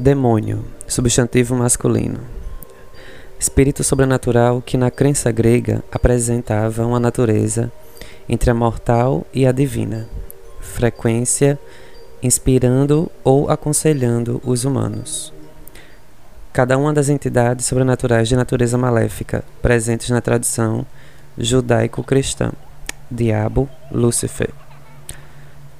Demônio, 0.00 0.64
substantivo 0.86 1.56
masculino. 1.56 2.20
Espírito 3.36 3.82
sobrenatural 3.82 4.62
que 4.62 4.76
na 4.76 4.92
crença 4.92 5.32
grega 5.32 5.82
apresentava 5.90 6.86
uma 6.86 7.00
natureza 7.00 7.72
entre 8.28 8.48
a 8.48 8.54
mortal 8.54 9.26
e 9.34 9.44
a 9.44 9.50
divina. 9.50 10.08
Frequência 10.60 11.58
inspirando 12.22 13.10
ou 13.24 13.50
aconselhando 13.50 14.40
os 14.44 14.64
humanos. 14.64 15.32
Cada 16.52 16.78
uma 16.78 16.92
das 16.92 17.08
entidades 17.08 17.66
sobrenaturais 17.66 18.28
de 18.28 18.36
natureza 18.36 18.78
maléfica 18.78 19.42
presentes 19.60 20.10
na 20.10 20.20
tradição 20.20 20.86
judaico-cristã. 21.36 22.52
Diabo, 23.10 23.68
Lúcifer. 23.90 24.50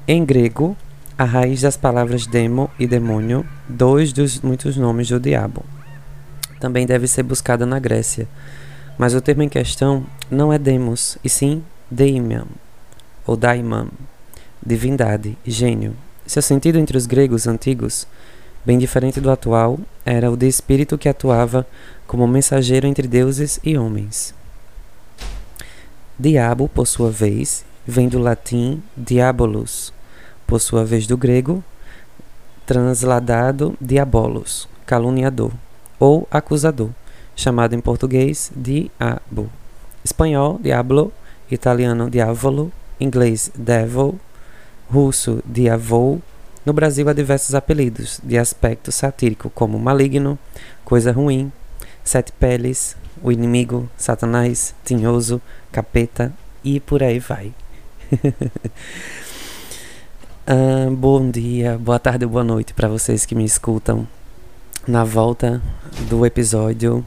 Em 0.09 0.25
grego, 0.25 0.77
a 1.19 1.25
raiz 1.25 1.63
das 1.63 1.77
palavras 1.77 2.29
demo 2.29 2.71
e 2.79 2.87
demônio, 2.87 3.45
dois 3.69 4.13
dos 4.13 4.41
muitos 4.41 4.77
nomes 4.77 5.09
do 5.09 5.19
diabo. 5.19 5.65
Também 6.61 6.87
deve 6.87 7.09
ser 7.09 7.25
buscada 7.25 7.67
na 7.67 7.81
Grécia, 7.81 8.29
mas 8.97 9.17
o 9.17 9.21
termo 9.21 9.43
em 9.43 9.49
questão 9.49 10.07
não 10.31 10.53
é 10.53 10.59
demos, 10.59 11.19
e 11.25 11.29
sim 11.29 11.65
daimon, 11.91 12.47
ou 13.27 13.37
daimon, 13.37 13.89
divindade, 14.65 15.37
gênio. 15.45 15.97
Seu 16.25 16.41
sentido 16.41 16.79
entre 16.79 16.97
os 16.97 17.05
gregos 17.05 17.49
antigos, 17.49 18.07
bem 18.65 18.79
diferente 18.79 19.21
do 19.21 19.29
atual, 19.29 19.81
era 20.07 20.31
o 20.31 20.37
de 20.37 20.47
espírito 20.47 20.97
que 20.97 21.09
atuava 21.09 21.67
como 22.07 22.29
mensageiro 22.29 22.87
entre 22.87 23.09
deuses 23.09 23.59
e 23.65 23.77
homens. 23.77 24.33
Diabo, 26.17 26.69
por 26.69 26.87
sua 26.87 27.11
vez, 27.11 27.65
vem 27.85 28.09
do 28.09 28.21
latim 28.21 28.81
diabolus, 28.97 29.93
por 30.49 30.61
sua 30.61 30.83
vez 30.83 31.07
do 31.07 31.15
grego, 31.15 31.63
transladado 32.65 33.77
diabolos, 33.79 34.67
caluniador, 34.87 35.53
ou 36.01 36.27
acusador, 36.31 36.89
chamado 37.37 37.75
em 37.75 37.81
português 37.81 38.51
diabo, 38.57 39.51
espanhol 40.03 40.59
diablo, 40.59 41.13
italiano 41.51 42.09
diavolo, 42.09 42.73
inglês 42.99 43.53
devil, 43.55 44.19
russo 44.91 45.43
diavol. 45.45 46.21
No 46.65 46.73
Brasil 46.73 47.07
há 47.11 47.13
diversos 47.13 47.55
apelidos 47.55 48.19
de 48.25 48.39
aspecto 48.39 48.91
satírico, 48.91 49.51
como 49.51 49.79
maligno, 49.79 50.39
coisa 50.83 51.13
ruim, 51.13 51.53
sete 52.03 52.33
peles, 52.33 52.97
o 53.23 53.31
inimigo, 53.31 53.87
satanás, 53.99 54.75
tinhoso, 54.83 55.43
capeta 55.71 56.33
e 56.65 56.81
por 56.81 57.03
aí 57.03 57.19
vai. 57.19 57.53
Bom 60.97 61.31
dia, 61.31 61.77
boa 61.77 61.99
tarde, 61.99 62.25
boa 62.25 62.43
noite 62.43 62.73
para 62.73 62.89
vocês 62.89 63.27
que 63.27 63.35
me 63.35 63.45
escutam 63.45 64.09
na 64.87 65.05
volta 65.05 65.61
do 66.09 66.25
episódio 66.25 67.05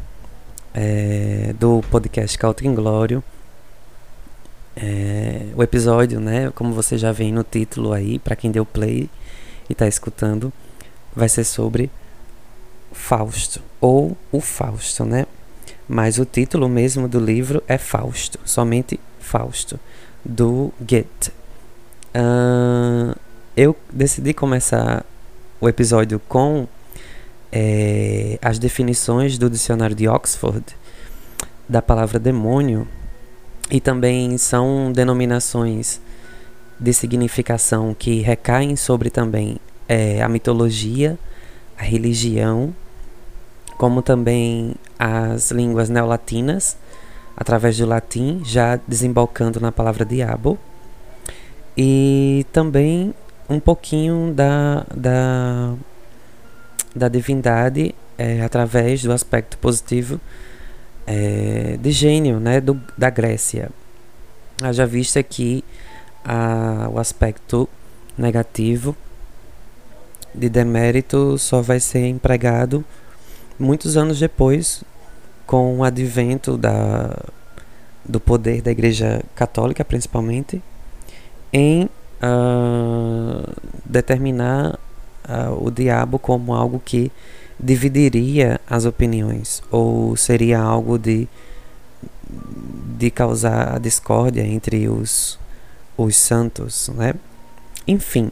é, 0.71 1.51
do 1.59 1.81
podcast 1.89 2.37
Cauto 2.37 2.67
Inglório. 2.67 3.23
É, 4.75 5.47
o 5.55 5.63
episódio, 5.63 6.19
né, 6.19 6.51
como 6.51 6.71
você 6.71 6.99
já 6.99 7.11
vê 7.11 7.31
no 7.31 7.43
título 7.43 7.93
aí, 7.93 8.19
para 8.19 8.35
quem 8.35 8.51
deu 8.51 8.63
play 8.63 9.09
e 9.67 9.73
está 9.73 9.87
escutando, 9.87 10.53
vai 11.15 11.27
ser 11.27 11.43
sobre 11.43 11.89
Fausto 12.91 13.59
ou 13.79 14.15
o 14.31 14.39
Fausto, 14.39 15.03
né? 15.03 15.25
Mas 15.87 16.19
o 16.19 16.25
título 16.25 16.69
mesmo 16.69 17.07
do 17.07 17.19
livro 17.19 17.63
é 17.67 17.79
Fausto, 17.79 18.39
somente 18.45 18.99
Fausto, 19.19 19.79
do 20.23 20.71
Goethe. 20.79 21.31
Uh, 22.13 23.15
eu 23.55 23.75
decidi 23.91 24.33
começar 24.33 25.05
o 25.59 25.67
episódio 25.67 26.19
com 26.27 26.67
é, 27.51 28.39
as 28.41 28.57
definições 28.57 29.37
do 29.37 29.49
dicionário 29.49 29.95
de 29.95 30.07
Oxford 30.07 30.63
da 31.67 31.81
palavra 31.81 32.17
demônio 32.17 32.87
e 33.69 33.79
também 33.79 34.37
são 34.37 34.91
denominações 34.91 36.01
de 36.79 36.93
significação 36.93 37.93
que 37.97 38.21
recaem 38.21 38.75
sobre 38.75 39.09
também 39.09 39.57
é, 39.87 40.21
a 40.21 40.29
mitologia, 40.29 41.17
a 41.77 41.83
religião, 41.83 42.73
como 43.77 44.01
também 44.01 44.75
as 44.97 45.51
línguas 45.51 45.89
neolatinas, 45.89 46.77
através 47.35 47.77
do 47.77 47.85
latim, 47.85 48.41
já 48.43 48.79
desembocando 48.87 49.59
na 49.59 49.71
palavra 49.71 50.05
diabo, 50.05 50.57
e 51.77 52.45
também 52.51 53.13
um 53.51 53.59
pouquinho 53.59 54.33
da, 54.33 54.85
da, 54.95 55.73
da 56.95 57.07
divindade 57.09 57.93
é, 58.17 58.41
através 58.41 59.03
do 59.03 59.11
aspecto 59.11 59.57
positivo 59.57 60.19
é, 61.05 61.77
de 61.79 61.91
gênio 61.91 62.39
né, 62.39 62.61
do, 62.61 62.81
da 62.97 63.09
Grécia. 63.09 63.69
Haja 64.61 64.85
vista 64.85 65.21
que 65.21 65.63
a, 66.23 66.87
o 66.91 66.99
aspecto 66.99 67.67
negativo 68.17 68.95
de 70.33 70.47
demérito 70.47 71.37
só 71.37 71.61
vai 71.61 71.79
ser 71.79 72.07
empregado 72.07 72.85
muitos 73.59 73.97
anos 73.97 74.19
depois 74.19 74.83
com 75.45 75.79
o 75.79 75.83
advento 75.83 76.57
da, 76.57 77.17
do 78.05 78.19
poder 78.19 78.61
da 78.61 78.71
Igreja 78.71 79.21
Católica, 79.35 79.83
principalmente, 79.83 80.61
em 81.51 81.89
uh, 82.21 83.53
determinar 83.85 84.79
uh, 85.27 85.65
o 85.65 85.71
diabo 85.71 86.19
como 86.19 86.53
algo 86.53 86.81
que 86.83 87.11
dividiria 87.59 88.59
as 88.67 88.85
opiniões 88.85 89.61
ou 89.69 90.15
seria 90.15 90.59
algo 90.59 90.97
de 90.97 91.27
de 92.97 93.11
causar 93.11 93.75
a 93.75 93.77
discórdia 93.77 94.41
entre 94.41 94.87
os 94.87 95.39
os 95.97 96.15
santos, 96.15 96.89
né? 96.95 97.13
Enfim, 97.87 98.31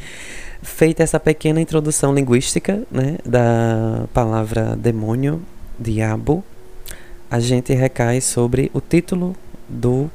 feita 0.62 1.02
essa 1.02 1.18
pequena 1.18 1.60
introdução 1.60 2.14
linguística, 2.14 2.82
né, 2.90 3.18
da 3.24 4.06
palavra 4.12 4.76
demônio, 4.76 5.42
diabo, 5.78 6.44
a 7.30 7.40
gente 7.40 7.72
recai 7.72 8.20
sobre 8.20 8.70
o 8.74 8.80
título 8.80 9.34
do 9.68 10.10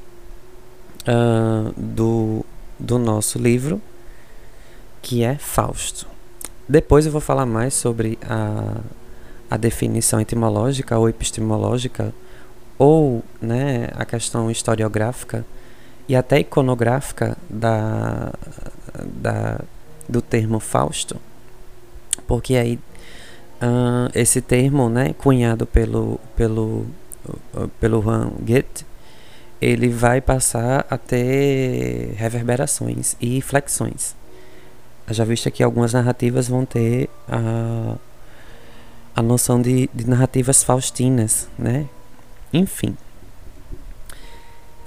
uh, 1.08 1.74
do 1.76 2.46
do 2.80 2.98
nosso 2.98 3.38
livro, 3.40 3.82
que 5.02 5.24
é 5.24 5.36
Fausto. 5.36 6.08
Depois 6.68 7.06
eu 7.06 7.12
vou 7.12 7.22
falar 7.22 7.46
mais 7.46 7.74
sobre 7.74 8.18
a, 8.28 8.82
a 9.50 9.58
definição 9.58 10.20
etimológica 10.20 10.98
ou 10.98 11.08
epistemológica, 11.08 12.14
ou 12.78 13.24
né, 13.42 13.90
a 13.96 14.04
questão 14.04 14.50
historiográfica 14.52 15.46
e 16.10 16.16
até 16.16 16.40
iconográfica 16.40 17.38
da, 17.50 18.34
da, 19.04 19.62
do 20.08 20.22
termo 20.22 20.60
Fausto, 20.60 21.20
porque 22.28 22.56
aí 22.56 22.80
uh, 23.62 24.10
esse 24.14 24.42
termo, 24.42 24.90
né, 24.90 25.14
cunhado 25.18 25.66
pelo, 25.66 26.20
pelo, 26.36 26.86
pelo 27.80 28.02
Juan 28.02 28.32
Goethe, 28.40 28.86
ele 29.62 29.90
vai 29.90 30.22
passar 30.22 30.86
a 30.90 30.98
ter 30.98 32.14
reverberações 32.18 33.16
e 33.22 33.42
flexões. 33.42 34.16
Já 35.10 35.24
visto 35.24 35.50
que 35.52 35.64
algumas 35.64 35.94
narrativas 35.94 36.48
vão 36.48 36.66
ter 36.66 37.10
a, 37.28 37.96
a 39.16 39.22
noção 39.22 39.62
de, 39.62 39.90
de 39.94 40.10
narrativas 40.10 40.64
faustinas, 40.64 41.48
né? 41.58 41.88
Enfim. 42.52 42.98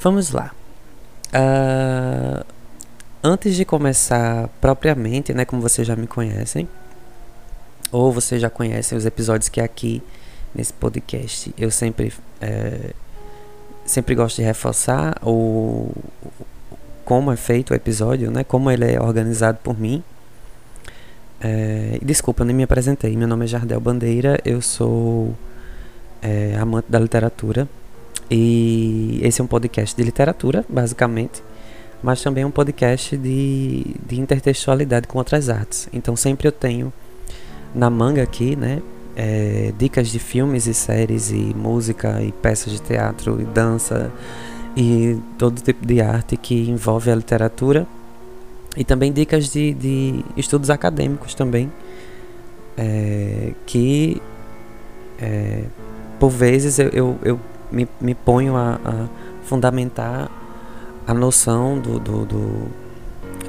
Vamos 0.01 0.31
lá. 0.31 0.53
Uh, 1.29 2.45
antes 3.23 3.55
de 3.55 3.65
começar 3.65 4.49
propriamente, 4.61 5.33
né, 5.35 5.45
como 5.45 5.61
vocês 5.63 5.87
já 5.87 5.95
me 5.95 6.07
conhecem, 6.07 6.69
ou 7.91 8.13
vocês 8.13 8.41
já 8.41 8.51
conhecem 8.51 8.97
os 8.97 9.07
episódios 9.07 9.49
que 9.49 9.61
aqui 9.61 10.03
nesse 10.55 10.73
podcast 10.73 11.55
eu 11.57 11.71
sempre 11.71 12.13
é, 12.41 12.93
sempre 13.89 14.15
gosto 14.15 14.37
de 14.37 14.43
reforçar 14.43 15.19
o 15.23 15.91
como 17.05 17.33
é 17.33 17.37
feito 17.37 17.71
o 17.71 17.75
episódio, 17.75 18.31
né? 18.31 18.45
Como 18.45 18.71
ele 18.71 18.85
é 18.85 19.01
organizado 19.01 19.59
por 19.65 19.81
mim. 19.81 20.03
É, 21.41 21.99
desculpa, 22.03 22.43
eu 22.43 22.47
nem 22.47 22.55
me 22.55 22.63
apresentei. 22.63 23.17
Meu 23.17 23.27
nome 23.27 23.47
é 23.47 23.49
Jardel 23.49 23.81
Bandeira, 23.81 24.39
eu 24.45 24.61
sou 24.61 25.35
é, 26.21 26.55
amante 26.61 26.91
da 26.91 26.99
literatura 26.99 27.67
e 28.31 29.21
esse 29.23 29.41
é 29.41 29.45
um 29.45 29.47
podcast 29.47 29.97
de 29.97 30.03
literatura, 30.03 30.65
basicamente, 30.69 31.43
mas 32.03 32.21
também 32.23 32.45
é 32.45 32.47
um 32.47 32.51
podcast 32.51 33.17
de, 33.17 33.97
de 34.07 34.21
intertextualidade 34.21 35.09
com 35.09 35.19
outras 35.19 35.49
artes. 35.49 35.89
Então 35.93 36.15
sempre 36.15 36.47
eu 36.47 36.53
tenho 36.53 36.93
na 37.75 37.89
manga 37.89 38.23
aqui, 38.23 38.55
né? 38.55 38.83
É, 39.21 39.73
dicas 39.77 40.09
de 40.11 40.21
filmes 40.21 40.69
e 40.69 40.73
séries 40.73 41.33
e 41.33 41.53
música 41.57 42.23
e 42.23 42.31
peças 42.31 42.73
de 42.73 42.81
teatro 42.81 43.41
e 43.43 43.45
dança 43.45 44.13
e 44.77 45.19
todo 45.37 45.61
tipo 45.61 45.85
de 45.85 46.01
arte 46.01 46.37
que 46.37 46.71
envolve 46.71 47.11
a 47.11 47.17
literatura 47.17 47.85
e 48.77 48.85
também 48.85 49.13
dicas 49.13 49.51
de, 49.51 49.75
de 49.75 50.25
estudos 50.37 50.71
acadêmicos 50.71 51.35
também 51.35 51.73
é, 52.77 53.55
que 53.67 54.23
é, 55.21 55.65
por 56.21 56.31
vezes 56.31 56.79
eu, 56.79 56.89
eu, 56.91 57.19
eu 57.25 57.41
me, 57.73 57.89
me, 58.01 58.15
ponho 58.15 58.55
a, 58.55 58.79
a, 58.85 59.09
fundamentar 59.43 60.31
a 61.05 61.13
noção 61.13 61.77
do, 61.77 61.99
do, 61.99 62.25
do 62.25 62.69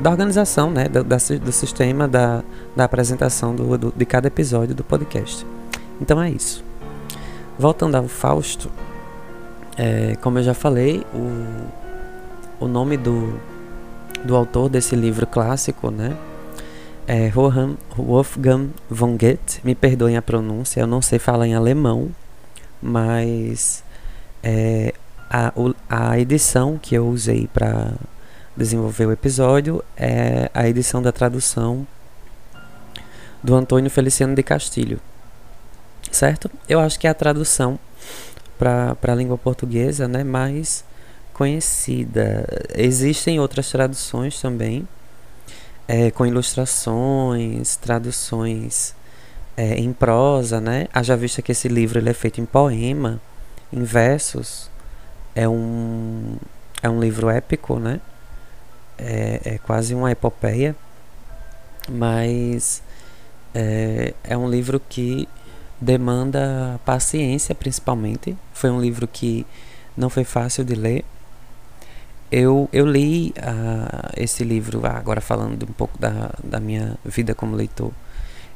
da 0.02 0.10
organização, 0.10 0.72
né, 0.72 0.86
do, 0.88 1.04
do 1.04 1.52
sistema 1.52 2.08
da, 2.08 2.42
da 2.76 2.86
apresentação 2.86 3.54
do, 3.54 3.78
do, 3.78 3.94
de 3.96 4.06
cada 4.06 4.28
episódio 4.28 4.74
do 4.74 4.84
podcast. 4.84 5.46
Então 6.02 6.22
é 6.22 6.30
isso. 6.30 6.64
Voltando 7.58 7.96
ao 7.96 8.08
Fausto, 8.08 8.72
é, 9.78 10.16
como 10.22 10.40
eu 10.40 10.44
já 10.44 10.54
falei, 10.54 11.06
o, 11.14 12.66
o 12.66 12.68
nome 12.68 12.98
do, 12.98 13.40
do 14.24 14.36
autor 14.36 14.70
desse 14.70 14.96
livro 14.96 15.28
clássico, 15.28 15.92
né, 15.92 16.18
é 17.08 17.30
Wolfgang 17.30 18.70
von 18.90 19.18
Goethe. 19.18 19.60
Me 19.64 19.74
perdoem 19.74 20.16
a 20.16 20.22
pronúncia, 20.22 20.80
eu 20.80 20.88
não 20.88 21.02
sei 21.02 21.18
falar 21.18 21.48
em 21.48 21.56
alemão, 21.56 22.10
mas 22.82 23.84
é, 24.44 24.94
a, 25.30 25.52
a 25.90 26.20
edição 26.20 26.78
que 26.78 26.96
eu 26.96 27.08
usei 27.08 27.48
para 27.54 27.94
desenvolver 28.56 29.06
o 29.06 29.12
episódio 29.12 29.84
é 29.98 30.50
a 30.54 30.68
edição 30.68 31.02
da 31.02 31.12
tradução 31.12 31.88
do 33.42 33.56
Antônio 33.56 33.90
Feliciano 33.90 34.36
de 34.36 34.44
Castilho. 34.44 35.00
Certo? 36.12 36.50
Eu 36.68 36.80
acho 36.80 37.00
que 37.00 37.08
é 37.08 37.10
a 37.10 37.14
tradução 37.14 37.80
para 38.58 38.98
a 39.02 39.16
língua 39.16 39.38
portuguesa 39.38 40.08
né, 40.08 40.24
mais 40.24 40.84
conhecida. 41.34 42.46
Existem 42.76 43.40
outras 43.40 43.72
traduções 43.72 44.42
também, 44.42 44.88
é, 45.88 46.12
com 46.12 46.26
ilustrações, 46.26 47.78
traduções 47.78 48.94
é, 49.56 49.76
em 49.76 49.94
prosa, 49.94 50.60
né? 50.60 50.88
Haja 50.94 51.16
vista 51.16 51.42
que 51.42 51.52
esse 51.52 51.68
livro 51.68 52.00
ele 52.00 52.10
é 52.10 52.14
feito 52.14 52.42
em 52.42 52.46
poema, 52.46 53.22
em 53.72 53.84
versos. 53.84 54.70
É 55.34 55.48
um, 55.48 56.36
é 56.84 56.90
um 56.90 57.00
livro 57.00 57.30
épico, 57.30 57.80
né? 57.80 58.02
É, 58.98 59.42
é 59.46 59.58
quase 59.60 59.96
uma 59.96 60.12
epopeia, 60.12 60.76
mas 61.88 62.84
é, 63.54 64.14
é 64.24 64.38
um 64.38 64.50
livro 64.50 64.80
que 64.90 65.28
demanda 65.80 66.80
paciência, 66.86 67.56
principalmente. 67.56 68.36
Foi 68.54 68.70
um 68.70 68.80
livro 68.80 69.08
que 69.08 69.46
não 69.96 70.10
foi 70.10 70.24
fácil 70.24 70.64
de 70.64 70.76
ler, 70.76 71.04
eu, 72.32 72.70
eu 72.72 72.86
li 72.86 73.34
uh, 73.38 74.12
esse 74.16 74.44
livro, 74.44 74.86
agora 74.86 75.20
falando 75.20 75.64
um 75.64 75.74
pouco 75.74 75.98
da, 75.98 76.32
da 76.44 76.60
minha 76.60 76.96
vida 77.04 77.34
como 77.34 77.56
leitor. 77.56 77.92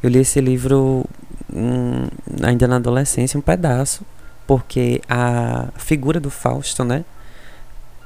Eu 0.01 0.09
li 0.09 0.19
esse 0.19 0.39
livro 0.39 1.05
um, 1.51 2.07
ainda 2.43 2.67
na 2.67 2.75
adolescência, 2.75 3.37
um 3.37 3.41
pedaço, 3.41 4.05
porque 4.45 5.01
a 5.09 5.69
figura 5.75 6.19
do 6.19 6.29
Fausto, 6.29 6.83
né? 6.83 7.03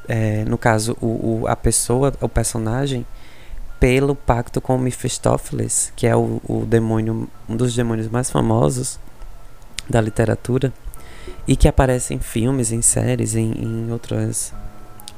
É, 0.08 0.46
no 0.46 0.58
caso, 0.58 0.96
o, 1.02 1.42
o, 1.42 1.48
a 1.48 1.56
pessoa, 1.56 2.14
o 2.22 2.30
personagem, 2.30 3.06
pelo 3.78 4.16
pacto 4.16 4.62
com 4.62 4.78
Mephistófeles, 4.78 5.92
que 5.98 6.08
é 6.08 6.16
o, 6.16 6.42
o 6.48 6.66
demônio, 6.66 7.30
um 7.50 7.58
dos 7.58 7.76
demônios 7.76 8.08
mais 8.08 8.32
famosos 8.32 8.98
da 9.90 10.02
literatura, 10.02 10.74
e 11.48 11.56
que 11.56 11.68
aparece 11.68 12.14
em 12.14 12.20
filmes, 12.20 12.72
em 12.72 12.82
séries, 12.82 13.36
em, 13.36 13.52
em 13.52 13.92
outras 13.92 14.54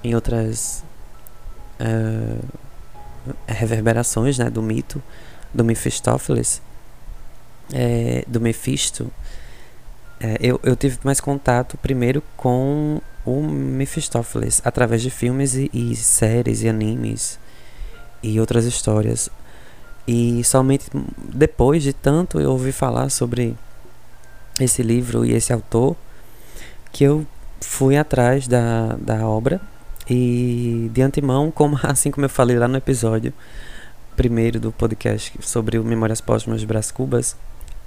em 0.04 0.16
outras 0.16 0.84
uh, 1.80 2.46
reverberações 3.48 4.38
né, 4.38 4.50
do 4.50 4.62
mito 4.62 5.02
do 5.54 5.64
Mephistófeles, 5.64 6.62
é, 7.74 8.24
do 8.28 8.40
Mephisto, 8.40 9.12
é, 10.20 10.38
eu, 10.42 10.60
eu 10.64 10.76
tive 10.76 11.00
mais 11.04 11.22
contato 11.22 11.78
primeiro 11.78 12.22
com 12.36 13.02
o 13.26 13.42
Mephistófeles 13.42 14.62
através 14.66 15.02
de 15.02 15.10
filmes 15.10 15.56
e, 15.56 15.70
e 15.74 15.96
séries 15.96 16.62
e 16.62 16.68
animes 16.68 17.40
e 18.22 18.40
outras 18.40 18.66
histórias. 18.66 19.30
E 20.08 20.44
somente 20.44 20.88
depois 21.18 21.84
de 21.84 21.94
tanto 21.94 22.40
eu 22.40 22.52
ouvi 22.52 22.72
falar 22.72 23.10
sobre 23.10 23.56
esse 24.60 24.84
livro 24.84 25.26
e 25.26 25.34
esse 25.34 25.54
autor 25.54 25.96
que 26.92 27.04
eu 27.04 27.26
fui 27.62 27.98
atrás 27.98 28.48
da, 28.48 28.96
da 29.00 29.28
obra 29.28 29.62
e 30.10 30.90
de 30.94 31.02
antemão, 31.02 31.52
como 31.52 31.80
assim 31.84 32.12
como 32.12 32.26
eu 32.26 32.30
falei 32.30 32.58
lá 32.58 32.68
no 32.68 32.78
episódio 32.78 33.34
primeiro 34.16 34.60
do 34.60 34.72
podcast 34.72 35.34
sobre 35.42 35.78
o 35.78 35.84
Memórias 35.84 36.20
Póstumas 36.20 36.60
de 36.60 36.68
Brás 36.68 36.92
Cubas, 36.92 37.38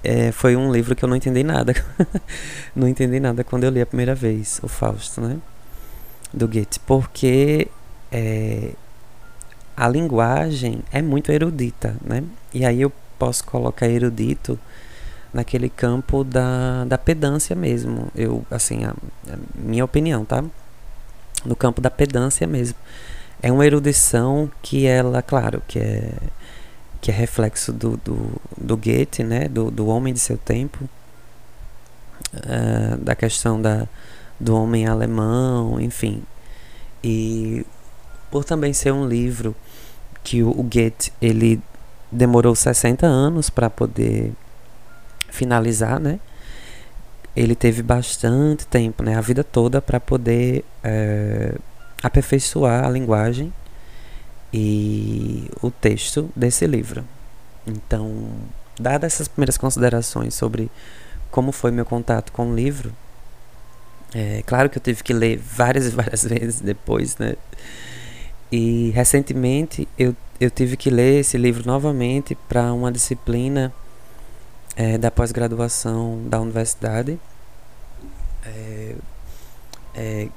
é, 0.03 0.31
foi 0.31 0.55
um 0.55 0.71
livro 0.71 0.95
que 0.95 1.05
eu 1.05 1.09
não 1.09 1.15
entendi 1.15 1.43
nada. 1.43 1.73
não 2.75 2.87
entendi 2.87 3.19
nada 3.19 3.43
quando 3.43 3.63
eu 3.63 3.69
li 3.69 3.79
a 3.81 3.85
primeira 3.85 4.13
vez, 4.13 4.59
o 4.61 4.67
Fausto, 4.67 5.21
né? 5.21 5.37
Do 6.33 6.47
Goethe. 6.47 6.79
Porque 6.79 7.67
é, 8.11 8.71
a 9.77 9.87
linguagem 9.87 10.83
é 10.91 11.01
muito 11.01 11.31
erudita, 11.31 11.95
né? 12.03 12.23
E 12.53 12.65
aí 12.65 12.81
eu 12.81 12.91
posso 13.17 13.45
colocar 13.45 13.87
erudito 13.87 14.59
naquele 15.33 15.69
campo 15.69 16.23
da, 16.23 16.85
da 16.85 16.97
pedância 16.97 17.55
mesmo. 17.55 18.07
Eu, 18.15 18.45
assim, 18.51 18.85
a, 18.85 18.91
a 18.91 19.37
minha 19.55 19.83
opinião, 19.83 20.23
tá? 20.23 20.43
no 21.45 21.55
campo 21.55 21.81
da 21.81 21.89
pedância 21.89 22.47
mesmo. 22.47 22.77
É 23.41 23.51
uma 23.51 23.65
erudição 23.65 24.49
que 24.61 24.85
ela, 24.85 25.21
claro, 25.21 25.61
que 25.67 25.79
é 25.79 26.11
que 27.01 27.11
é 27.11 27.13
reflexo 27.13 27.73
do, 27.73 27.97
do, 27.97 28.41
do 28.57 28.77
Goethe, 28.77 29.25
né, 29.25 29.49
do, 29.49 29.69
do 29.69 29.87
homem 29.87 30.13
de 30.13 30.21
seu 30.21 30.37
tempo, 30.37 30.87
uh, 32.33 32.95
da 32.95 33.13
questão 33.13 33.61
da, 33.61 33.89
do 34.39 34.55
homem 34.55 34.87
alemão, 34.87 35.81
enfim. 35.81 36.23
E 37.03 37.65
por 38.31 38.45
também 38.45 38.71
ser 38.71 38.93
um 38.93 39.05
livro 39.05 39.53
que 40.23 40.41
o, 40.41 40.49
o 40.51 40.63
Goethe 40.63 41.11
ele 41.21 41.59
demorou 42.09 42.55
60 42.55 43.05
anos 43.05 43.49
para 43.49 43.69
poder 43.69 44.31
finalizar, 45.33 45.99
né? 45.99 46.19
ele 47.35 47.55
teve 47.55 47.81
bastante 47.81 48.65
tempo, 48.67 49.03
né, 49.03 49.15
a 49.15 49.21
vida 49.21 49.43
toda, 49.43 49.81
para 49.81 49.99
poder 49.99 50.63
é, 50.83 51.55
aperfeiçoar 52.01 52.85
a 52.85 52.89
linguagem 52.89 53.51
e 54.53 55.49
o 55.61 55.71
texto 55.71 56.29
desse 56.35 56.67
livro. 56.67 57.03
Então, 57.65 58.27
dadas 58.79 59.13
essas 59.13 59.27
primeiras 59.27 59.57
considerações 59.57 60.35
sobre 60.35 60.69
como 61.31 61.51
foi 61.51 61.71
meu 61.71 61.85
contato 61.85 62.31
com 62.31 62.51
o 62.51 62.55
livro, 62.55 62.93
é 64.13 64.43
claro 64.45 64.69
que 64.69 64.77
eu 64.77 64.81
tive 64.81 65.01
que 65.01 65.11
ler 65.11 65.39
várias 65.39 65.87
e 65.87 65.89
várias 65.89 66.21
vezes 66.27 66.61
depois, 66.61 67.17
né? 67.17 67.35
E 68.51 68.91
recentemente 68.91 69.87
eu, 69.97 70.15
eu 70.39 70.51
tive 70.51 70.77
que 70.77 70.91
ler 70.91 71.21
esse 71.21 71.35
livro 71.35 71.63
novamente 71.65 72.35
para 72.47 72.71
uma 72.71 72.91
disciplina 72.91 73.73
é, 74.75 74.97
da 74.97 75.11
pós-graduação 75.11 76.21
da 76.27 76.39
universidade. 76.39 77.19
É, 78.45 78.95
é, 79.95 80.27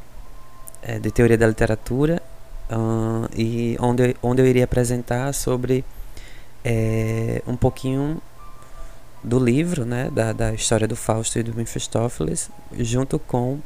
é, 0.83 0.99
de 0.99 1.11
teoria 1.11 1.37
da 1.37 1.47
literatura 1.47 2.23
uh, 2.71 3.29
e 3.35 3.77
onde, 3.81 4.17
onde 4.23 4.41
eu 4.43 4.47
iria 4.47 4.65
apresentar 4.65 5.33
sobre 5.33 5.85
é, 6.65 7.43
um 7.47 7.57
pouquinho 7.57 8.21
do 9.25 9.39
livro, 9.39 9.85
né, 9.85 10.09
da, 10.11 10.33
da 10.33 10.55
história 10.55 10.87
do 10.87 10.95
Fausto 10.95 11.39
e 11.39 11.43
do 11.43 11.55
Mephistófeles, 11.55 12.51
junto 12.79 13.19
com 13.19 13.59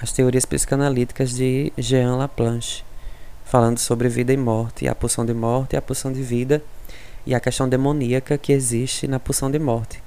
as 0.00 0.12
teorias 0.12 0.44
psicanalíticas 0.44 1.30
de 1.30 1.72
Jean 1.78 2.16
Laplanche, 2.16 2.84
falando 3.44 3.78
sobre 3.78 4.08
vida 4.08 4.32
e 4.32 4.36
morte, 4.36 4.86
a 4.86 4.94
pulsão 4.94 5.24
de 5.24 5.32
morte 5.32 5.74
e 5.74 5.76
a 5.76 5.82
pulsão 5.82 6.12
de 6.12 6.22
vida 6.22 6.62
e 7.26 7.34
a 7.34 7.40
questão 7.40 7.68
demoníaca 7.68 8.36
que 8.36 8.52
existe 8.52 9.06
na 9.06 9.20
pulsão 9.20 9.50
de 9.50 9.58
morte. 9.58 10.02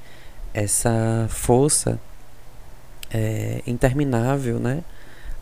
Essa 0.54 1.28
força 1.30 2.00
é, 3.12 3.62
interminável, 3.66 4.60
né? 4.60 4.84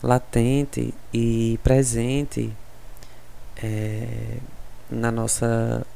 latente 0.02 0.92
e 1.12 1.58
presente 1.64 2.52
é, 3.62 4.36
na 4.90 5.10
nossa 5.10 5.86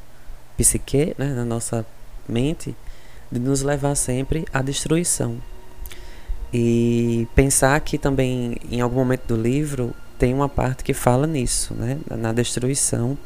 psique, 0.56 1.14
né? 1.18 1.34
na 1.34 1.44
nossa 1.44 1.84
mente, 2.28 2.74
de 3.30 3.38
nos 3.38 3.62
levar 3.62 3.94
sempre 3.94 4.46
à 4.52 4.62
destruição. 4.62 5.36
E 6.52 7.28
pensar 7.34 7.78
que 7.80 7.98
também, 7.98 8.56
em 8.70 8.80
algum 8.80 8.96
momento 8.96 9.26
do 9.26 9.40
livro, 9.40 9.94
tem 10.18 10.32
uma 10.32 10.48
parte 10.48 10.82
que 10.82 10.94
fala 10.94 11.26
nisso, 11.26 11.74
né? 11.74 11.98
na 12.10 12.32
destruição, 12.32 13.16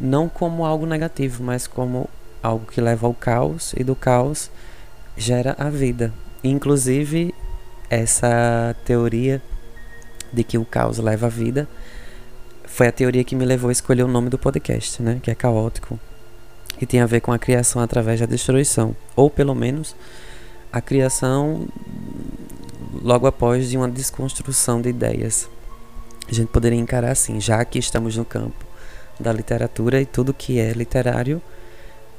não 0.00 0.28
como 0.28 0.64
algo 0.64 0.86
negativo, 0.86 1.42
mas 1.42 1.66
como 1.66 2.08
algo 2.42 2.66
que 2.66 2.80
leva 2.80 3.06
ao 3.06 3.14
caos, 3.14 3.74
e 3.76 3.82
do 3.82 3.94
caos 3.96 4.50
gera 5.16 5.56
a 5.58 5.68
vida. 5.68 6.12
Inclusive, 6.42 7.34
essa 7.90 8.76
teoria 8.84 9.42
de 10.32 10.44
que 10.44 10.58
o 10.58 10.64
caos 10.64 10.98
leva 10.98 11.26
à 11.26 11.28
vida 11.28 11.68
foi 12.64 12.86
a 12.86 12.92
teoria 12.92 13.24
que 13.24 13.34
me 13.34 13.44
levou 13.44 13.70
a 13.70 13.72
escolher 13.72 14.04
o 14.04 14.08
nome 14.08 14.28
do 14.28 14.38
podcast, 14.38 15.02
né? 15.02 15.18
Que 15.22 15.30
é 15.30 15.34
caótico. 15.34 15.98
e 16.80 16.86
tem 16.86 17.00
a 17.00 17.06
ver 17.06 17.20
com 17.20 17.32
a 17.32 17.38
criação 17.40 17.82
através 17.82 18.20
da 18.20 18.26
destruição, 18.26 18.94
ou 19.16 19.28
pelo 19.28 19.52
menos 19.52 19.96
a 20.72 20.80
criação 20.80 21.66
logo 23.02 23.26
após 23.26 23.68
de 23.68 23.76
uma 23.76 23.88
desconstrução 23.88 24.80
de 24.80 24.88
ideias. 24.88 25.50
A 26.28 26.32
gente 26.32 26.48
poderia 26.48 26.78
encarar 26.78 27.10
assim, 27.10 27.40
já 27.40 27.64
que 27.64 27.80
estamos 27.80 28.16
no 28.16 28.24
campo 28.24 28.67
da 29.18 29.32
literatura 29.32 30.00
e 30.00 30.06
tudo 30.06 30.32
que 30.32 30.58
é 30.58 30.72
literário 30.72 31.42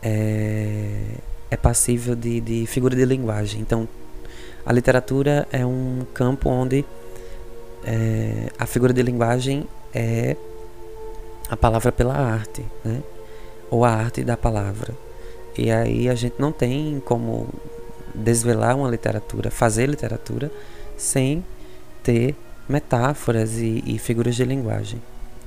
é, 0.01 1.01
é 1.49 1.57
passível 1.57 2.15
de, 2.15 2.41
de 2.41 2.65
figura 2.65 2.95
de 2.95 3.05
linguagem. 3.05 3.61
Então, 3.61 3.87
a 4.65 4.73
literatura 4.73 5.47
é 5.51 5.65
um 5.65 6.05
campo 6.13 6.49
onde 6.49 6.85
é, 7.83 8.49
a 8.57 8.65
figura 8.65 8.93
de 8.93 9.01
linguagem 9.01 9.65
é 9.93 10.35
a 11.49 11.57
palavra 11.57 11.91
pela 11.91 12.15
arte, 12.15 12.63
né? 12.83 13.01
ou 13.71 13.83
a 13.83 13.89
arte 13.89 14.23
da 14.23 14.37
palavra. 14.37 14.93
E 15.57 15.71
aí 15.71 16.07
a 16.07 16.15
gente 16.15 16.35
não 16.39 16.51
tem 16.51 17.01
como 17.05 17.47
desvelar 18.13 18.75
uma 18.75 18.89
literatura, 18.89 19.49
fazer 19.49 19.87
literatura, 19.87 20.51
sem 20.97 21.43
ter 22.03 22.35
metáforas 22.67 23.57
e, 23.57 23.83
e 23.85 23.97
figuras 23.97 24.35
de 24.35 24.45
linguagem. 24.45 25.01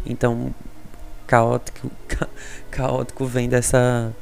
Então, 0.05 0.53
caótico, 1.33 1.91
ca, 2.07 2.29
caótico 2.71 3.25
vem 3.25 3.49
dessa, 3.49 4.15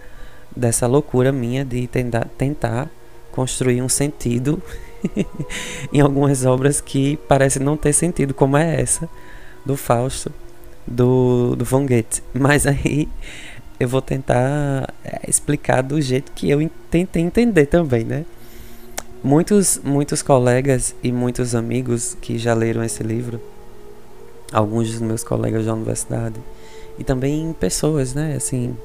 dessa 0.54 0.86
loucura 0.86 1.32
minha 1.32 1.64
de 1.64 1.88
tentar, 1.88 2.28
tentar 2.38 2.88
construir 3.32 3.82
um 3.82 3.88
sentido 3.88 4.62
em 5.92 6.00
algumas 6.00 6.46
obras 6.46 6.80
que 6.80 7.16
parecem 7.28 7.64
não 7.64 7.76
ter 7.76 7.92
sentido, 7.92 8.32
como 8.32 8.56
é 8.56 8.80
essa 8.80 9.08
do 9.66 9.76
Fausto, 9.76 10.30
do, 10.86 11.56
do 11.56 11.64
Von 11.64 11.84
Goethe. 11.84 12.22
Mas 12.32 12.64
aí 12.64 13.08
eu 13.80 13.88
vou 13.88 14.00
tentar 14.00 14.94
é, 15.04 15.28
explicar 15.28 15.82
do 15.82 16.00
jeito 16.00 16.30
que 16.30 16.48
eu 16.48 16.70
tentei 16.88 17.24
entender 17.24 17.66
também, 17.66 18.04
né? 18.04 18.24
Muitos, 19.20 19.80
muitos 19.82 20.22
colegas 20.22 20.94
e 21.02 21.10
muitos 21.10 21.56
amigos 21.56 22.16
que 22.20 22.38
já 22.38 22.54
leram 22.54 22.84
esse 22.84 23.02
livro, 23.02 23.40
alguns 24.52 24.92
dos 24.92 25.00
meus 25.00 25.24
colegas 25.24 25.66
da 25.66 25.74
universidade, 25.74 26.40
e 27.00 27.04
também 27.04 27.54
pessoas, 27.58 28.14
né? 28.14 28.34
Assim, 28.36 28.76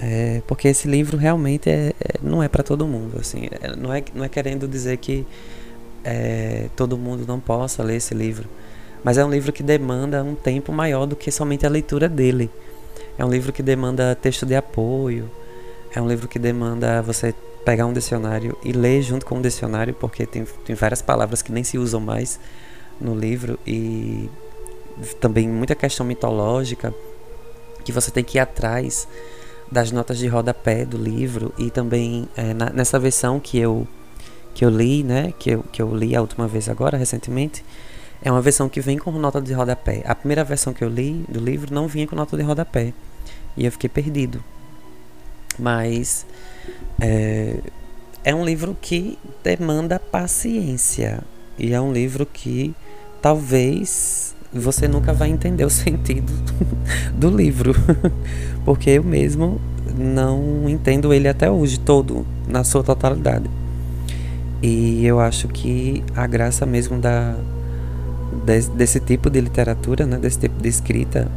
é, 0.00 0.42
porque 0.46 0.66
esse 0.66 0.88
livro 0.88 1.16
realmente 1.16 1.70
é, 1.70 1.92
é 2.00 2.18
não 2.20 2.42
é 2.42 2.48
para 2.48 2.64
todo 2.64 2.86
mundo, 2.86 3.18
assim, 3.20 3.48
é, 3.50 3.76
não, 3.76 3.94
é, 3.94 4.02
não 4.12 4.24
é 4.24 4.28
querendo 4.28 4.66
dizer 4.66 4.96
que 4.96 5.24
é, 6.02 6.66
todo 6.74 6.98
mundo 6.98 7.24
não 7.26 7.38
possa 7.38 7.82
ler 7.84 7.96
esse 7.96 8.14
livro, 8.14 8.48
mas 9.04 9.16
é 9.16 9.24
um 9.24 9.30
livro 9.30 9.52
que 9.52 9.62
demanda 9.62 10.24
um 10.24 10.34
tempo 10.34 10.72
maior 10.72 11.06
do 11.06 11.14
que 11.14 11.30
somente 11.30 11.64
a 11.64 11.68
leitura 11.70 12.08
dele. 12.08 12.50
É 13.16 13.24
um 13.24 13.30
livro 13.30 13.52
que 13.52 13.62
demanda 13.62 14.14
texto 14.14 14.44
de 14.44 14.54
apoio. 14.54 15.30
É 15.94 16.00
um 16.00 16.08
livro 16.08 16.28
que 16.28 16.38
demanda 16.38 17.00
você 17.02 17.34
pegar 17.64 17.86
um 17.86 17.92
dicionário 17.92 18.56
e 18.62 18.72
ler 18.72 19.02
junto 19.02 19.24
com 19.24 19.38
o 19.38 19.42
dicionário, 19.42 19.94
porque 19.94 20.26
tem, 20.26 20.44
tem 20.64 20.74
várias 20.74 21.00
palavras 21.00 21.42
que 21.42 21.52
nem 21.52 21.64
se 21.64 21.78
usam 21.78 22.00
mais 22.00 22.38
no 23.00 23.14
livro 23.14 23.58
e 23.66 24.28
também 25.18 25.48
muita 25.48 25.74
questão 25.74 26.04
mitológica 26.04 26.94
que 27.82 27.92
você 27.92 28.10
tem 28.10 28.24
que 28.24 28.38
ir 28.38 28.40
atrás 28.40 29.08
das 29.70 29.92
notas 29.92 30.18
de 30.18 30.26
rodapé 30.26 30.84
do 30.84 30.96
livro 30.96 31.52
e 31.56 31.70
também 31.70 32.28
é, 32.36 32.52
na, 32.52 32.70
nessa 32.70 32.98
versão 32.98 33.38
que 33.38 33.58
eu 33.58 33.86
que 34.52 34.64
eu 34.64 34.68
li, 34.68 35.04
né, 35.04 35.32
que 35.38 35.50
eu, 35.50 35.64
que 35.70 35.80
eu 35.80 35.94
li 35.94 36.14
a 36.14 36.20
última 36.20 36.48
vez 36.48 36.68
agora 36.68 36.98
recentemente, 36.98 37.64
é 38.22 38.30
uma 38.30 38.42
versão 38.42 38.68
que 38.68 38.80
vem 38.80 38.98
com 38.98 39.10
nota 39.12 39.40
de 39.40 39.52
rodapé. 39.52 40.02
A 40.04 40.14
primeira 40.14 40.44
versão 40.44 40.72
que 40.72 40.82
eu 40.82 40.88
li 40.88 41.24
do 41.28 41.40
livro 41.40 41.72
não 41.72 41.86
vinha 41.86 42.06
com 42.06 42.16
nota 42.16 42.36
de 42.36 42.42
rodapé. 42.42 42.92
E 43.56 43.64
eu 43.64 43.72
fiquei 43.72 43.88
perdido. 43.88 44.42
Mas 45.58 46.26
é, 47.00 47.60
é 48.22 48.34
um 48.34 48.44
livro 48.44 48.76
que 48.80 49.18
demanda 49.42 49.98
paciência. 49.98 51.22
E 51.58 51.72
é 51.72 51.80
um 51.80 51.92
livro 51.92 52.26
que 52.26 52.74
talvez 53.22 54.34
você 54.52 54.88
nunca 54.88 55.12
vai 55.12 55.30
entender 55.30 55.64
o 55.64 55.70
sentido 55.70 56.32
do 57.14 57.30
livro. 57.30 57.74
Porque 58.64 58.90
eu 58.90 59.04
mesmo 59.04 59.60
não 59.96 60.68
entendo 60.68 61.12
ele 61.12 61.28
até 61.28 61.50
hoje 61.50 61.78
todo, 61.78 62.26
na 62.48 62.64
sua 62.64 62.82
totalidade. 62.82 63.48
E 64.62 65.04
eu 65.06 65.18
acho 65.20 65.48
que 65.48 66.02
a 66.14 66.26
graça 66.26 66.66
mesmo 66.66 66.98
da, 66.98 67.34
desse, 68.44 68.70
desse 68.70 69.00
tipo 69.00 69.30
de 69.30 69.40
literatura, 69.40 70.06
né, 70.06 70.18
desse 70.18 70.38
tipo 70.38 70.62
de 70.62 70.68
escrita, 70.68 71.28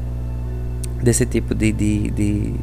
desse 1.01 1.25
tipo 1.25 1.55
de, 1.55 1.71
de, 1.71 2.11
de, 2.11 2.53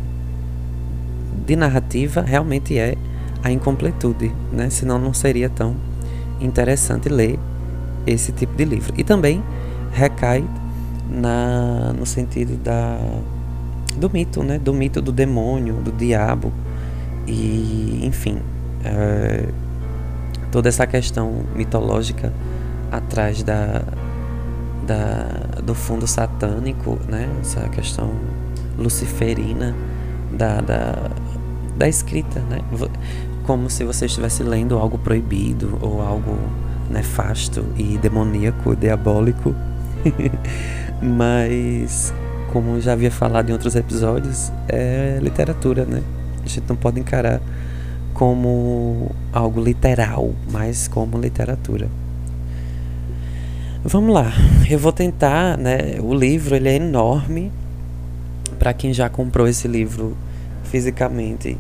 de 1.46 1.56
narrativa 1.56 2.20
realmente 2.20 2.78
é 2.78 2.96
a 3.42 3.50
incompletude, 3.50 4.30
né? 4.52 4.68
Senão 4.68 4.98
não 4.98 5.14
seria 5.14 5.48
tão 5.48 5.74
interessante 6.40 7.08
ler 7.08 7.38
esse 8.06 8.32
tipo 8.32 8.54
de 8.54 8.64
livro. 8.64 8.92
E 8.96 9.04
também 9.04 9.42
recai 9.92 10.44
na, 11.08 11.92
no 11.92 12.06
sentido 12.06 12.56
da, 12.56 12.98
do 13.96 14.10
mito, 14.10 14.42
né? 14.42 14.58
Do 14.58 14.72
mito 14.72 15.00
do 15.02 15.12
demônio, 15.12 15.74
do 15.74 15.92
diabo 15.92 16.52
e, 17.26 18.00
enfim, 18.04 18.38
é, 18.84 19.46
toda 20.50 20.68
essa 20.68 20.86
questão 20.86 21.44
mitológica 21.54 22.32
atrás 22.90 23.42
da, 23.42 23.82
da, 24.86 25.60
do 25.62 25.74
fundo 25.74 26.06
satânico, 26.06 26.98
né? 27.08 27.28
Essa 27.40 27.68
questão 27.68 28.10
luciferina 28.78 29.74
da, 30.32 30.60
da, 30.60 31.10
da 31.76 31.88
escrita, 31.88 32.40
né? 32.40 32.60
Como 33.44 33.68
se 33.68 33.84
você 33.84 34.06
estivesse 34.06 34.42
lendo 34.42 34.78
algo 34.78 34.98
proibido 34.98 35.78
ou 35.80 36.00
algo 36.00 36.36
nefasto 36.90 37.64
e 37.76 37.98
demoníaco, 37.98 38.74
diabólico. 38.74 39.54
Mas, 41.02 42.12
como 42.52 42.80
já 42.80 42.92
havia 42.92 43.10
falado 43.10 43.50
em 43.50 43.52
outros 43.52 43.74
episódios, 43.74 44.52
é 44.68 45.18
literatura, 45.20 45.84
né? 45.84 46.02
A 46.44 46.48
gente 46.48 46.64
não 46.68 46.76
pode 46.76 47.00
encarar 47.00 47.40
como 48.12 49.10
algo 49.32 49.62
literal, 49.62 50.34
mas 50.50 50.88
como 50.88 51.18
literatura. 51.18 51.88
Vamos 53.82 54.12
lá, 54.12 54.30
eu 54.68 54.78
vou 54.78 54.92
tentar, 54.92 55.56
né? 55.56 55.98
O 56.00 56.12
livro 56.12 56.54
ele 56.54 56.68
é 56.68 56.76
enorme 56.76 57.50
para 58.58 58.74
quem 58.74 58.92
já 58.92 59.08
comprou 59.08 59.48
esse 59.48 59.66
livro 59.66 60.14
fisicamente. 60.64 61.56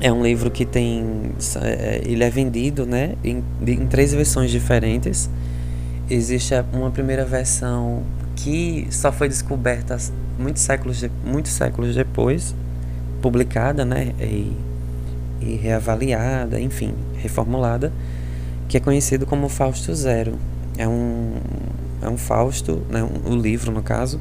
É 0.00 0.12
um 0.12 0.22
livro 0.22 0.50
que 0.50 0.64
tem, 0.64 1.30
é, 1.62 2.02
ele 2.04 2.24
é 2.24 2.28
vendido, 2.28 2.84
né? 2.84 3.14
Em, 3.22 3.44
em 3.64 3.86
três 3.86 4.12
versões 4.12 4.50
diferentes. 4.50 5.30
Existe 6.08 6.54
uma 6.72 6.90
primeira 6.90 7.24
versão 7.24 8.02
que 8.36 8.86
só 8.90 9.10
foi 9.10 9.28
descoberta 9.28 9.96
muitos 10.38 10.62
séculos, 10.62 10.98
de, 10.98 11.10
muitos 11.24 11.52
séculos 11.52 11.94
depois, 11.94 12.54
publicada, 13.20 13.84
né? 13.84 14.14
E, 14.20 14.52
e 15.40 15.56
reavaliada, 15.56 16.60
enfim, 16.60 16.94
reformulada, 17.16 17.92
que 18.68 18.76
é 18.76 18.80
conhecido 18.80 19.26
como 19.26 19.48
Fausto 19.48 19.94
Zero 19.94 20.34
é 20.78 20.86
um, 20.86 21.34
é 22.02 22.08
um 22.08 22.16
Fausto, 22.16 22.82
né, 22.90 23.02
um, 23.02 23.32
um 23.32 23.36
livro 23.36 23.72
no 23.72 23.82
caso, 23.82 24.20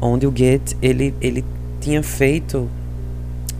onde 0.00 0.26
o 0.26 0.30
Goethe 0.30 0.76
ele, 0.80 1.14
ele 1.20 1.44
tinha 1.80 2.02
feito 2.02 2.68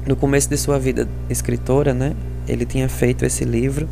no 0.06 0.16
começo 0.16 0.48
de 0.48 0.56
sua 0.56 0.78
vida 0.78 1.08
escritora, 1.30 1.94
né? 1.94 2.14
Ele 2.48 2.64
tinha 2.64 2.88
feito 2.88 3.24
esse 3.24 3.44
livro 3.44 3.88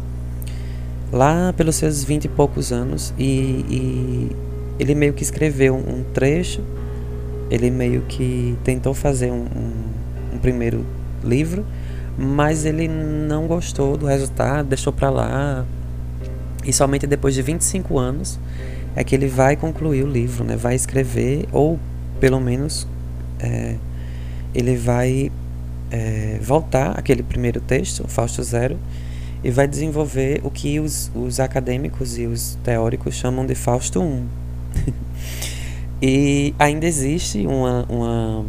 lá 1.12 1.52
pelos 1.56 1.76
seus 1.76 2.04
vinte 2.04 2.26
e 2.26 2.28
poucos 2.28 2.72
anos 2.72 3.12
e, 3.18 3.24
e 3.68 4.36
ele 4.78 4.94
meio 4.94 5.12
que 5.12 5.22
escreveu 5.22 5.74
um 5.74 6.04
trecho, 6.14 6.62
ele 7.50 7.70
meio 7.70 8.02
que 8.02 8.56
tentou 8.64 8.94
fazer 8.94 9.30
um, 9.30 9.44
um, 9.44 10.34
um 10.34 10.38
primeiro 10.38 10.84
livro, 11.22 11.64
mas 12.16 12.64
ele 12.64 12.88
não 12.88 13.46
gostou 13.46 13.96
do 13.96 14.06
resultado, 14.06 14.68
deixou 14.68 14.92
para 14.92 15.10
lá, 15.10 15.66
e 16.64 16.72
somente 16.72 17.06
depois 17.06 17.34
de 17.34 17.42
25 17.42 17.98
anos 17.98 18.38
é 18.94 19.02
que 19.02 19.14
ele 19.14 19.26
vai 19.26 19.56
concluir 19.56 20.04
o 20.04 20.08
livro, 20.08 20.44
né? 20.44 20.56
vai 20.56 20.74
escrever, 20.74 21.48
ou 21.52 21.78
pelo 22.18 22.40
menos 22.40 22.86
é, 23.38 23.76
ele 24.54 24.76
vai 24.76 25.30
é, 25.90 26.38
voltar 26.42 26.98
aquele 26.98 27.22
primeiro 27.22 27.60
texto, 27.60 28.06
Fausto 28.08 28.42
Zero, 28.42 28.78
e 29.42 29.50
vai 29.50 29.66
desenvolver 29.66 30.40
o 30.44 30.50
que 30.50 30.78
os, 30.78 31.10
os 31.14 31.40
acadêmicos 31.40 32.18
e 32.18 32.26
os 32.26 32.58
teóricos 32.62 33.14
chamam 33.14 33.46
de 33.46 33.54
Fausto 33.54 34.02
I. 34.02 34.92
e 36.02 36.54
ainda 36.58 36.86
existe 36.86 37.46
uma, 37.46 37.86
uma 37.88 38.44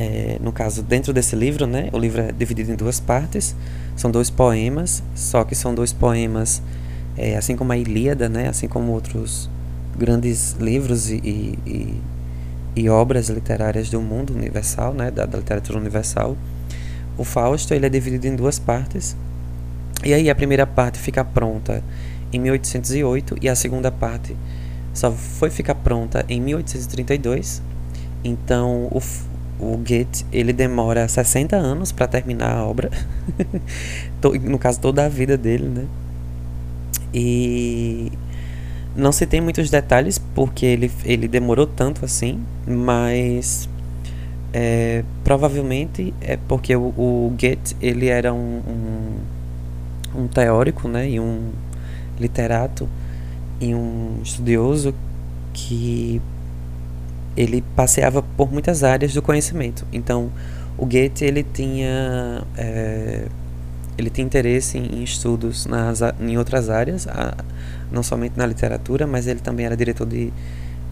é, 0.00 0.38
no 0.40 0.50
caso, 0.50 0.82
dentro 0.82 1.12
desse 1.12 1.36
livro, 1.36 1.66
né, 1.66 1.90
o 1.92 1.98
livro 1.98 2.22
é 2.22 2.32
dividido 2.32 2.72
em 2.72 2.74
duas 2.74 2.98
partes. 2.98 3.54
São 3.94 4.10
dois 4.10 4.30
poemas, 4.30 5.02
só 5.14 5.44
que 5.44 5.54
são 5.54 5.74
dois 5.74 5.92
poemas, 5.92 6.62
é, 7.18 7.36
assim 7.36 7.54
como 7.54 7.70
a 7.72 7.76
Ilíada, 7.76 8.26
né? 8.26 8.48
Assim 8.48 8.66
como 8.66 8.92
outros 8.92 9.50
grandes 9.98 10.52
livros 10.58 11.10
e, 11.10 11.16
e, 11.16 12.00
e 12.74 12.88
obras 12.88 13.28
literárias 13.28 13.90
do 13.90 14.00
mundo 14.00 14.32
universal, 14.32 14.94
né, 14.94 15.10
da, 15.10 15.26
da 15.26 15.36
literatura 15.36 15.78
universal. 15.78 16.34
O 17.18 17.24
Fausto 17.24 17.74
ele 17.74 17.84
é 17.84 17.90
dividido 17.90 18.26
em 18.26 18.34
duas 18.34 18.58
partes. 18.58 19.14
E 20.04 20.14
aí 20.14 20.30
a 20.30 20.34
primeira 20.34 20.66
parte 20.66 20.98
fica 20.98 21.24
pronta 21.24 21.82
em 22.32 22.38
1808 22.38 23.36
e 23.42 23.48
a 23.48 23.54
segunda 23.54 23.90
parte 23.90 24.34
só 24.94 25.10
foi 25.12 25.50
ficar 25.50 25.74
pronta 25.76 26.24
em 26.28 26.40
1832. 26.40 27.62
Então 28.24 28.88
o, 28.90 29.02
o 29.58 29.76
Goethe 29.76 30.24
ele 30.32 30.52
demora 30.52 31.06
60 31.06 31.56
anos 31.56 31.92
para 31.92 32.06
terminar 32.06 32.52
a 32.56 32.64
obra, 32.64 32.90
no 34.42 34.58
caso 34.58 34.80
toda 34.80 35.04
a 35.04 35.08
vida 35.08 35.36
dele, 35.36 35.68
né? 35.68 35.84
E 37.12 38.12
não 38.94 39.12
se 39.12 39.26
tem 39.26 39.40
muitos 39.40 39.70
detalhes 39.70 40.18
porque 40.18 40.66
ele, 40.66 40.90
ele 41.04 41.28
demorou 41.28 41.66
tanto 41.66 42.04
assim, 42.04 42.40
mas 42.66 43.68
é, 44.52 45.04
provavelmente 45.22 46.12
é 46.20 46.36
porque 46.36 46.74
o, 46.74 46.92
o 46.96 47.36
Goethe 47.38 47.76
ele 47.80 48.08
era 48.08 48.32
um, 48.32 48.60
um, 48.66 49.16
um 50.14 50.26
teórico, 50.26 50.88
né, 50.88 51.08
e 51.08 51.20
um 51.20 51.50
literato 52.18 52.88
e 53.60 53.74
um 53.74 54.18
estudioso 54.22 54.94
que 55.52 56.20
ele 57.36 57.62
passeava 57.74 58.22
por 58.22 58.52
muitas 58.52 58.82
áreas 58.82 59.12
do 59.14 59.22
conhecimento. 59.22 59.86
Então, 59.92 60.30
o 60.76 60.84
Goethe 60.84 61.24
ele 61.24 61.42
tinha 61.42 62.42
é, 62.56 63.26
ele 63.98 64.10
tinha 64.10 64.24
interesse 64.24 64.78
em, 64.78 65.02
estudos 65.02 65.66
nas, 65.66 66.00
em 66.20 66.38
outras 66.38 66.70
áreas, 66.70 67.06
a, 67.06 67.34
não 67.92 68.02
somente 68.02 68.36
na 68.36 68.46
literatura, 68.46 69.06
mas 69.06 69.26
ele 69.26 69.40
também 69.40 69.66
era 69.66 69.76
diretor 69.76 70.06
de, 70.06 70.32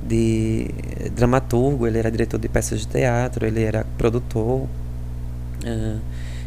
de 0.06 0.68
dramaturgo, 1.14 1.86
ele 1.86 1.98
era 1.98 2.10
diretor 2.10 2.38
de 2.38 2.48
peças 2.48 2.80
de 2.80 2.88
teatro, 2.88 3.46
ele 3.46 3.62
era 3.62 3.86
produtor. 3.96 4.68
Uh, 5.64 6.00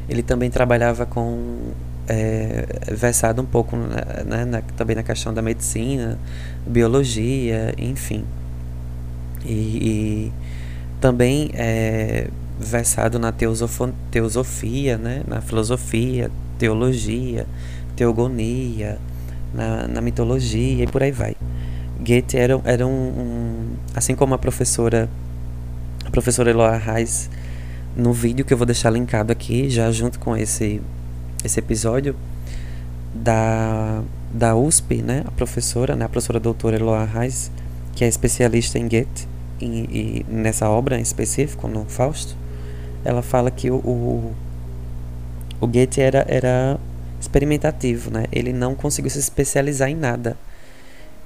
ele 0.08 0.24
também 0.24 0.50
trabalhava 0.50 1.06
com 1.06 1.72
é, 2.12 2.66
versado 2.92 3.42
um 3.42 3.46
pouco 3.46 3.78
né, 3.78 4.44
na, 4.44 4.62
também 4.76 4.98
na 4.98 5.04
questão 5.04 5.34
da 5.34 5.42
medicina, 5.42 6.20
biologia, 6.68 7.74
enfim. 7.78 8.26
E, 9.46 9.52
e 9.52 10.32
também 11.00 11.52
é, 11.54 12.28
versado 12.60 13.18
na 13.18 13.32
teosofia, 13.32 14.98
né, 14.98 15.24
na 15.26 15.40
filosofia, 15.40 16.30
teologia, 16.60 17.48
teogonia, 17.96 19.00
na, 19.54 19.88
na 19.88 20.02
mitologia 20.02 20.84
e 20.84 20.88
por 20.88 21.02
aí 21.02 21.12
vai. 21.12 21.36
Goethe 21.98 22.38
era, 22.38 22.60
era 22.66 22.86
um, 22.86 22.90
um, 22.92 23.70
assim 23.96 24.16
como 24.16 24.34
a 24.34 24.38
professora 24.38 25.08
a 26.04 26.10
professora 26.10 26.50
Eloa 26.50 26.76
Reis 26.76 27.30
no 27.96 28.12
vídeo 28.12 28.44
que 28.44 28.52
eu 28.54 28.58
vou 28.58 28.66
deixar 28.66 28.90
linkado 28.90 29.32
aqui 29.32 29.70
já 29.70 29.92
junto 29.92 30.20
com 30.20 30.36
esse 30.36 30.82
esse 31.44 31.60
episódio 31.60 32.16
da 33.14 34.04
da 34.34 34.56
USP, 34.56 35.02
né, 35.02 35.24
a 35.28 35.32
professora, 35.32 35.96
né, 35.96 36.06
a 36.06 36.10
professora 36.10 36.40
doutora 36.40 36.78
Eloa 36.78 37.04
Reis, 37.04 37.52
que 37.94 38.06
é 38.06 38.08
especialista 38.08 38.80
em 38.80 38.88
Goethe 38.88 39.28
e, 39.60 39.66
e 39.66 40.26
nessa 40.30 40.70
obra 40.70 40.98
em 40.98 41.02
específico 41.02 41.68
no 41.68 41.86
Fausto, 41.86 42.36
ela 43.04 43.22
fala 43.22 43.52
que 43.52 43.70
o, 43.70 43.76
o, 43.76 44.34
o 45.60 45.68
Goethe 45.68 46.02
era, 46.02 46.26
era 46.28 46.80
experimentativo, 47.20 48.10
né? 48.10 48.26
Ele 48.32 48.54
não 48.54 48.74
conseguiu 48.74 49.10
se 49.12 49.20
especializar 49.20 49.90
em 49.90 49.96
nada. 49.96 50.38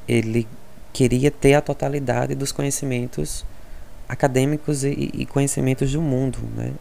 Ele 0.08 0.48
queria 0.92 1.30
ter 1.30 1.54
a 1.54 1.62
totalidade 1.62 2.36
dos 2.36 2.52
conhecimentos 2.52 3.46
acadêmicos 4.08 4.84
e, 4.84 5.12
e 5.14 5.26
conhecimentos 5.26 5.92
do 5.92 6.02
mundo, 6.02 6.40
né? 6.56 6.72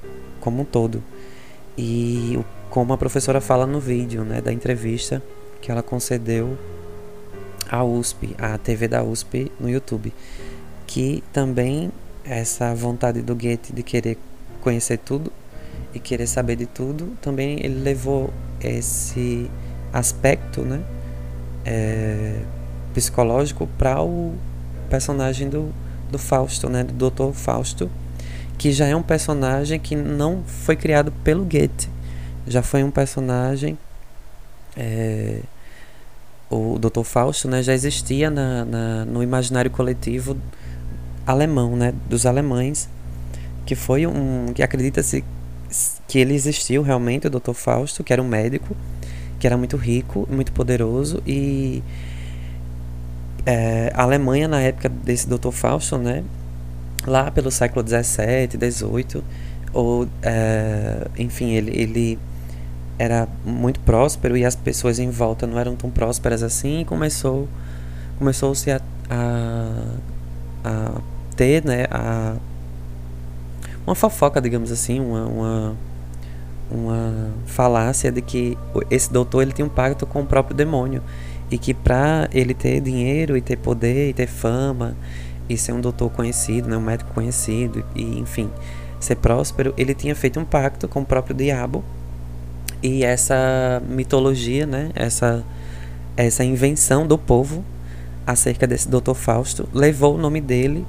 Como 0.41 0.63
um 0.63 0.65
todo. 0.65 1.03
E 1.77 2.37
o, 2.37 2.45
como 2.75 2.93
a 2.93 2.99
professora 2.99 3.41
fala 3.41 3.69
no 3.69 3.79
vídeo, 3.79 4.25
né, 4.25 4.41
da 4.41 4.53
entrevista 4.53 5.23
que 5.61 5.71
ela 5.71 5.81
concedeu 5.81 6.59
à 7.71 7.85
USP, 7.85 8.35
à 8.37 8.59
TV 8.59 8.89
da 8.89 9.01
USP 9.01 9.53
no 9.61 9.71
YouTube, 9.71 10.13
que 10.85 11.23
também 11.33 11.93
essa 12.25 12.75
vontade 12.75 13.23
do 13.23 13.33
Goethe 13.33 13.73
de 13.73 13.85
querer 13.85 14.19
conhecer 14.61 14.99
tudo 14.99 15.33
e 15.95 16.01
querer 16.01 16.27
saber 16.27 16.57
de 16.57 16.67
tudo, 16.67 17.17
também 17.23 17.61
ele 17.65 17.79
levou 17.79 18.35
esse 18.61 19.49
aspecto, 19.93 20.63
né, 20.63 20.83
é, 21.65 22.41
psicológico 22.93 23.69
para 23.79 24.03
o 24.03 24.35
personagem 24.91 25.49
do, 25.49 25.73
do 26.11 26.19
Fausto, 26.19 26.69
né, 26.69 26.83
do 26.83 27.09
Dr. 27.09 27.33
Fausto, 27.35 27.89
que 28.59 28.73
já 28.73 28.89
é 28.89 28.97
um 28.97 29.03
personagem 29.03 29.79
que 29.79 29.95
não 29.95 30.43
foi 30.45 30.75
criado 30.75 31.13
pelo 31.23 31.45
Goethe, 31.45 31.95
já 32.47 32.63
foi 32.63 32.83
um 32.83 32.91
personagem 32.91 33.79
é, 34.77 35.41
o 36.51 36.79
Dr. 36.79 37.03
Fausto, 37.03 37.49
né, 37.49 37.63
já 37.63 37.73
existia 37.73 38.31
na, 38.31 38.65
na, 38.65 39.05
no 39.05 39.23
imaginário 39.23 39.71
coletivo 39.71 40.37
alemão, 41.27 41.77
né, 41.77 41.93
dos 42.09 42.27
alemães, 42.27 42.89
que 43.65 43.75
foi 43.75 44.07
um 44.07 44.53
que 44.55 44.63
acredita-se 44.63 45.25
que 46.07 46.19
ele 46.19 46.35
existiu 46.35 46.83
realmente, 46.83 47.27
o 47.27 47.31
Dr. 47.31 47.53
Fausto, 47.55 48.05
que 48.05 48.13
era 48.13 48.23
um 48.23 48.29
médico, 48.29 48.77
que 49.41 49.47
era 49.47 49.57
muito 49.57 49.77
rico, 49.77 50.29
muito 50.31 50.53
poderoso 50.53 51.23
e 51.27 51.83
é, 53.47 53.91
a 53.95 54.03
Alemanha 54.03 54.47
na 54.47 54.61
época 54.61 54.89
desse 54.89 55.29
Dr. 55.29 55.51
Fausto, 55.51 55.99
né, 55.99 56.23
lá 57.07 57.31
pelo 57.31 57.51
século 57.51 57.83
17, 57.83 58.57
18, 58.57 59.25
ou 59.73 60.07
é, 60.23 61.07
enfim, 61.19 61.53
ele, 61.53 61.73
ele 61.75 62.19
era 62.99 63.29
muito 63.45 63.81
próspero 63.81 64.37
e 64.37 64.45
as 64.45 64.55
pessoas 64.55 64.99
em 64.99 65.11
volta 65.11 65.47
não 65.47 65.59
eram 65.59 65.75
tão 65.75 65.91
prósperas 65.91 66.43
assim 66.43 66.81
e 66.81 66.85
começou 66.85 67.49
começou-se 68.19 68.71
a, 68.71 68.81
a, 69.11 69.97
a 70.65 71.01
ter, 71.37 71.65
né, 71.65 71.87
a 71.91 72.37
uma 73.87 73.95
fofoca, 73.95 74.41
digamos 74.41 74.73
assim, 74.73 74.99
uma, 74.99 75.27
uma, 75.27 75.77
uma 76.71 77.31
falácia 77.45 78.11
de 78.11 78.23
que 78.23 78.57
esse 78.91 79.13
doutor 79.13 79.43
ele 79.43 79.53
tem 79.53 79.65
um 79.65 79.69
pacto 79.69 80.07
com 80.07 80.23
o 80.23 80.27
próprio 80.27 80.57
demônio 80.57 81.03
e 81.51 81.59
que 81.59 81.75
para 81.75 82.29
ele 82.33 82.55
ter 82.55 82.81
dinheiro 82.81 83.37
e 83.37 83.43
ter 83.43 83.57
poder 83.57 84.09
e 84.09 84.13
ter 84.15 84.27
fama 84.27 84.97
e 85.49 85.59
ser 85.59 85.73
um 85.73 85.81
doutor 85.81 86.11
conhecido, 86.11 86.69
né, 86.69 86.77
um 86.77 86.81
médico 86.81 87.13
conhecido 87.13 87.85
e 87.95 88.19
enfim 88.19 88.51
ser 88.99 89.17
próspero, 89.17 89.75
ele 89.77 89.95
tinha 89.95 90.15
feito 90.15 90.41
um 90.41 90.45
pacto 90.47 90.89
com 90.89 91.03
o 91.03 91.05
próprio 91.05 91.37
diabo 91.37 91.85
e 92.85 93.03
essa 93.03 93.83
mitologia, 93.89 94.67
né, 94.67 94.91
essa 94.95 95.43
essa 96.17 96.45
invenção 96.45 97.07
do 97.07 97.19
povo 97.19 97.65
acerca 98.27 98.67
desse 98.67 98.89
doutor 98.89 99.15
Fausto 99.15 99.67
levou 99.73 100.15
o 100.15 100.19
nome 100.19 100.41
dele 100.41 100.87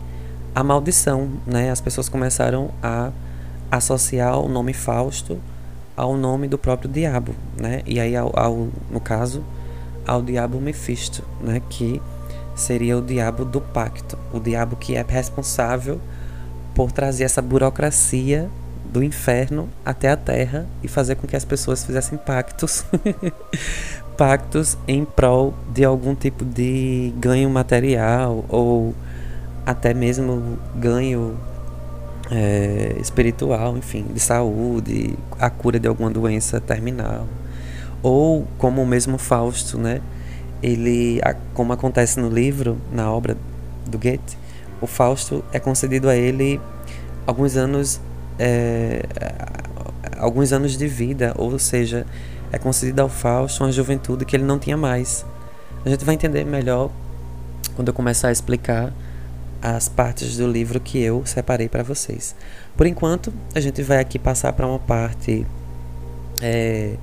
a 0.53 0.63
maldição, 0.63 1.31
né? 1.47 1.71
As 1.71 1.81
pessoas 1.81 2.07
começaram 2.07 2.69
a 2.83 3.11
associar 3.71 4.39
o 4.39 4.47
nome 4.47 4.73
Fausto 4.73 5.39
ao 5.97 6.15
nome 6.15 6.47
do 6.47 6.57
próprio 6.57 6.89
diabo, 6.89 7.33
né? 7.57 7.81
E 7.87 7.99
aí 7.99 8.15
ao, 8.15 8.31
ao 8.37 8.67
no 8.91 8.99
caso 8.99 9.43
ao 10.05 10.21
diabo 10.21 10.59
Mefisto, 10.59 11.23
né? 11.41 11.61
Que 11.69 12.01
seria 12.55 12.97
o 12.97 13.01
diabo 13.01 13.45
do 13.45 13.61
pacto, 13.61 14.17
o 14.33 14.39
diabo 14.39 14.75
que 14.75 14.95
é 14.95 15.05
responsável 15.07 15.99
por 16.75 16.91
trazer 16.91 17.23
essa 17.23 17.41
burocracia 17.41 18.49
do 18.95 19.03
inferno 19.03 19.67
até 19.83 20.09
a 20.09 20.15
terra 20.15 20.65
e 20.81 20.87
fazer 20.87 21.15
com 21.15 21.27
que 21.27 21.35
as 21.35 21.43
pessoas 21.43 21.83
fizessem 21.83 22.17
pactos 22.17 22.85
pactos 24.15 24.77
em 24.87 25.03
prol 25.03 25.53
de 25.73 25.83
algum 25.83 26.15
tipo 26.15 26.45
de 26.45 27.13
ganho 27.17 27.49
material 27.49 28.45
ou 28.47 28.95
até 29.65 29.93
mesmo 29.93 30.57
ganho 30.77 31.37
é, 32.31 32.95
espiritual, 33.01 33.77
enfim, 33.77 34.05
de 34.13 34.19
saúde, 34.21 35.17
a 35.37 35.49
cura 35.49 35.77
de 35.77 35.89
alguma 35.89 36.09
doença 36.09 36.61
terminal. 36.61 37.27
Ou 38.01 38.47
como 38.57 38.81
o 38.81 38.87
mesmo 38.87 39.17
Fausto, 39.17 39.77
né? 39.77 39.99
Ele, 40.63 41.19
como 41.53 41.73
acontece 41.73 42.17
no 42.17 42.29
livro, 42.29 42.77
na 42.93 43.11
obra 43.11 43.35
do 43.85 43.97
Goethe, 43.97 44.37
o 44.79 44.87
Fausto 44.87 45.43
é 45.51 45.59
concedido 45.59 46.07
a 46.07 46.15
ele 46.15 46.61
alguns 47.27 47.57
anos 47.57 47.99
é, 48.39 49.03
alguns 50.17 50.51
anos 50.51 50.77
de 50.77 50.87
vida, 50.87 51.33
ou 51.37 51.57
seja, 51.59 52.05
é 52.51 52.57
concedido 52.57 53.01
ao 53.01 53.09
Fausto 53.09 53.63
uma 53.63 53.71
juventude 53.71 54.25
que 54.25 54.35
ele 54.35 54.43
não 54.43 54.59
tinha 54.59 54.77
mais. 54.77 55.25
A 55.85 55.89
gente 55.89 56.03
vai 56.03 56.15
entender 56.15 56.45
melhor 56.45 56.89
quando 57.75 57.89
eu 57.89 57.93
começar 57.93 58.29
a 58.29 58.31
explicar 58.31 58.93
as 59.61 59.89
partes 59.89 60.37
do 60.37 60.47
livro 60.47 60.79
que 60.79 60.99
eu 60.99 61.25
separei 61.25 61.67
para 61.67 61.83
vocês. 61.83 62.35
Por 62.77 62.85
enquanto, 62.85 63.33
a 63.53 63.59
gente 63.59 63.81
vai 63.81 63.99
aqui 63.99 64.19
passar 64.19 64.53
para 64.53 64.67
uma 64.67 64.79
parte 64.79 65.45
é, 66.41 66.95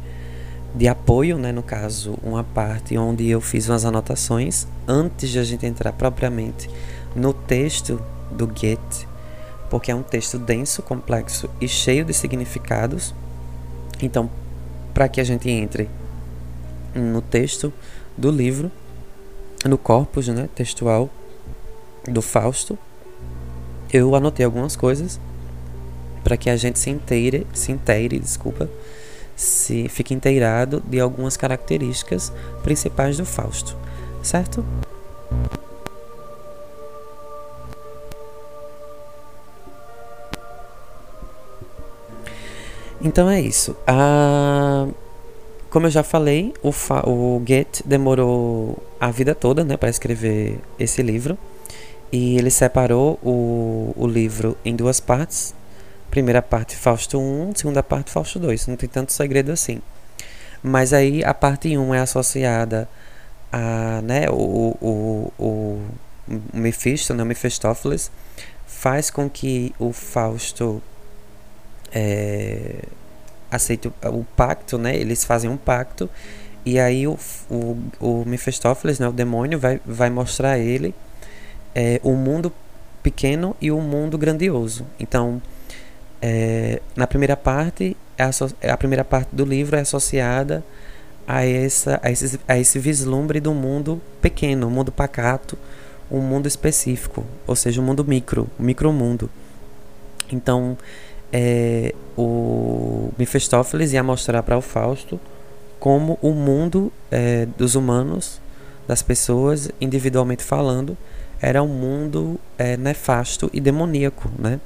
de 0.75 0.89
apoio, 0.89 1.39
né, 1.39 1.53
no 1.53 1.63
caso, 1.63 2.19
uma 2.23 2.45
parte 2.45 2.97
onde 2.97 3.29
eu 3.29 3.41
fiz 3.41 3.69
umas 3.69 3.85
anotações 3.85 4.67
antes 4.87 5.31
de 5.31 5.39
a 5.39 5.45
gente 5.45 5.67
entrar 5.67 5.93
propriamente 5.93 6.71
no 7.15 7.33
texto 7.33 8.01
do 8.31 8.47
Goethe, 8.47 9.07
porque 9.73 9.91
é 9.91 9.95
um 9.95 10.03
texto 10.03 10.39
denso, 10.39 10.83
complexo 10.83 11.49
e 11.59 11.67
cheio 11.67 12.05
de 12.05 12.13
significados. 12.13 13.15
Então, 14.03 14.31
para 14.93 15.09
que 15.09 15.19
a 15.19 15.25
gente 15.25 15.49
entre 15.49 15.89
no 16.95 17.23
texto 17.23 17.73
do 18.15 18.31
livro, 18.31 18.71
no 19.65 19.79
corpus 19.79 20.29
né, 20.29 20.47
textual 20.55 21.09
do 22.07 22.21
Fausto, 22.21 22.79
eu 23.91 24.15
anotei 24.15 24.45
algumas 24.45 24.77
coisas 24.77 25.19
para 26.23 26.37
que 26.37 26.51
a 26.51 26.57
gente 26.57 26.79
se 26.79 26.91
inteire, 26.91 27.47
se 27.55 27.73
inteire, 27.73 28.19
desculpa, 28.19 28.69
se 29.35 29.89
fique 29.89 30.13
inteirado 30.13 30.83
de 30.87 31.01
algumas 31.01 31.35
características 31.35 32.31
principais 32.63 33.17
do 33.17 33.25
Fausto, 33.25 33.75
certo? 34.23 34.63
Então 43.03 43.29
é 43.29 43.41
isso. 43.41 43.77
Ah, 43.87 44.87
como 45.69 45.87
eu 45.87 45.91
já 45.91 46.03
falei, 46.03 46.55
o, 46.63 46.69
o 46.69 47.39
Goethe 47.41 47.83
demorou 47.85 48.81
a 49.01 49.11
vida 49.11 49.35
toda 49.35 49.65
né, 49.65 49.77
para 49.77 49.89
escrever 49.89 50.61
esse 50.79 51.03
livro. 51.03 51.37
E 52.13 52.37
ele 52.37 52.51
separou 52.51 53.19
o, 53.23 53.93
o 53.97 54.07
livro 54.07 54.57
em 54.65 54.77
duas 54.77 55.01
partes. 55.01 55.55
Primeira 56.11 56.43
parte, 56.43 56.77
Fausto 56.77 57.19
1, 57.19 57.55
segunda 57.57 57.83
parte, 57.83 58.11
Fausto 58.11 58.39
2. 58.39 58.67
Não 58.67 58.77
tem 58.77 58.89
tanto 58.89 59.13
segredo 59.13 59.51
assim. 59.51 59.81
Mas 60.63 60.93
aí 60.93 61.25
a 61.25 61.35
parte 61.35 61.77
1 61.77 61.95
é 61.95 62.01
associada 62.01 62.89
a 63.51 64.01
né, 64.03 64.29
o, 64.31 64.77
o, 64.81 65.33
o, 65.39 65.83
Mephisto, 66.53 67.15
né, 67.15 67.25
faz 68.67 69.11
com 69.11 69.29
que 69.29 69.75
o 69.79 69.93
Fausto 69.93 70.83
é, 71.93 72.83
aceite 73.51 73.89
o, 73.89 74.25
pacto, 74.37 74.79
né? 74.79 74.97
Eles 74.97 75.25
fazem 75.25 75.51
um 75.51 75.57
pacto 75.57 76.09
e 76.65 76.79
aí 76.79 77.07
o, 77.07 77.19
o, 77.51 77.77
o 78.01 78.25
Mephistófeles, 78.25 78.99
né, 78.99 79.09
o 79.09 79.13
demônio, 79.13 79.59
vai, 79.59 79.81
vai 79.85 80.11
mostrar 80.11 80.53
a 80.53 80.59
ele 80.59 80.95
é, 81.75 82.01
o 82.05 82.13
mundo 82.13 82.53
pequeno 83.03 83.57
e 83.61 83.71
o 83.71 83.81
mundo 83.81 84.17
grandioso. 84.17 84.87
Então, 84.99 85.43
é, 86.21 86.81
na 86.95 87.07
primeira 87.07 87.37
parte, 87.37 87.97
a, 88.17 88.73
a 88.73 88.77
primeira 88.77 89.05
parte 89.05 89.35
do 89.35 89.45
livro 89.45 89.77
é 89.77 89.81
associada 89.81 90.65
a, 91.27 91.45
essa, 91.45 91.99
a, 92.03 92.11
esse, 92.11 92.41
a 92.47 92.59
esse 92.59 92.79
vislumbre 92.79 93.41
do 93.41 93.53
mundo 93.53 94.01
pequeno, 94.21 94.69
o 94.69 94.71
mundo 94.71 94.93
pacato, 94.93 95.59
um 96.11 96.21
mundo 96.21 96.47
específico, 96.47 97.27
ou 97.47 97.57
seja, 97.57 97.81
o 97.81 97.85
um 97.85 97.87
mundo 97.87 98.05
micro, 98.05 98.49
o 98.59 98.63
um 98.63 98.67
micromundo. 98.67 99.29
Então, 100.31 100.77
é, 101.33 101.95
o 102.17 103.11
Mephistófeles 103.19 103.93
ia 103.93 104.03
mostrar 104.03 104.43
para 104.43 104.57
o 104.57 104.61
Fausto 104.61 105.19
como 105.81 106.19
o 106.21 106.33
mundo 106.33 106.93
é, 107.11 107.47
dos 107.57 107.75
humanos, 107.75 108.41
das 108.87 109.03
pessoas, 109.03 109.71
individualmente 109.81 110.43
falando, 110.43 110.97
era 111.41 111.63
um 111.63 111.69
mundo 111.69 112.39
é, 112.57 112.77
nefasto 112.77 113.51
e 113.53 113.61
demoníaco, 113.61 114.31
né? 114.39 114.61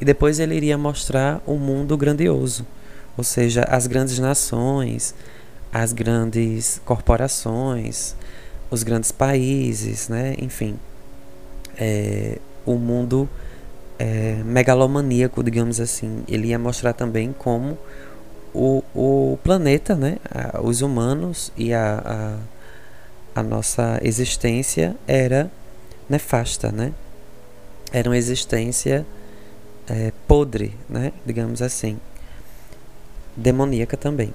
E 0.00 0.04
depois 0.04 0.40
ele 0.40 0.56
iria 0.56 0.78
mostrar 0.78 1.40
o 1.46 1.52
um 1.52 1.58
mundo 1.58 1.96
grandioso, 1.96 2.66
ou 3.16 3.22
seja, 3.22 3.62
as 3.64 3.86
grandes 3.86 4.18
nações, 4.18 5.14
as 5.72 5.92
grandes 5.92 6.80
corporações, 6.84 8.16
os 8.70 8.82
grandes 8.82 9.12
países, 9.12 10.08
né? 10.08 10.34
Enfim, 10.38 10.76
é, 11.78 12.38
o 12.66 12.74
mundo 12.74 13.28
é, 14.00 14.42
megalomaníaco, 14.46 15.44
digamos 15.44 15.78
assim. 15.78 16.24
Ele 16.26 16.48
ia 16.48 16.58
mostrar 16.58 16.94
também 16.94 17.34
como 17.38 17.76
o, 18.54 18.82
o 18.94 19.38
planeta, 19.44 19.94
né? 19.94 20.16
os 20.62 20.80
humanos 20.80 21.52
e 21.54 21.74
a, 21.74 22.38
a, 23.34 23.40
a 23.40 23.42
nossa 23.42 24.00
existência 24.02 24.96
era 25.06 25.50
nefasta, 26.08 26.72
né? 26.72 26.94
Era 27.92 28.08
uma 28.08 28.16
existência 28.16 29.04
é, 29.86 30.12
podre, 30.26 30.74
né? 30.88 31.12
Digamos 31.26 31.60
assim. 31.60 31.98
Demoníaca 33.36 33.98
também. 33.98 34.32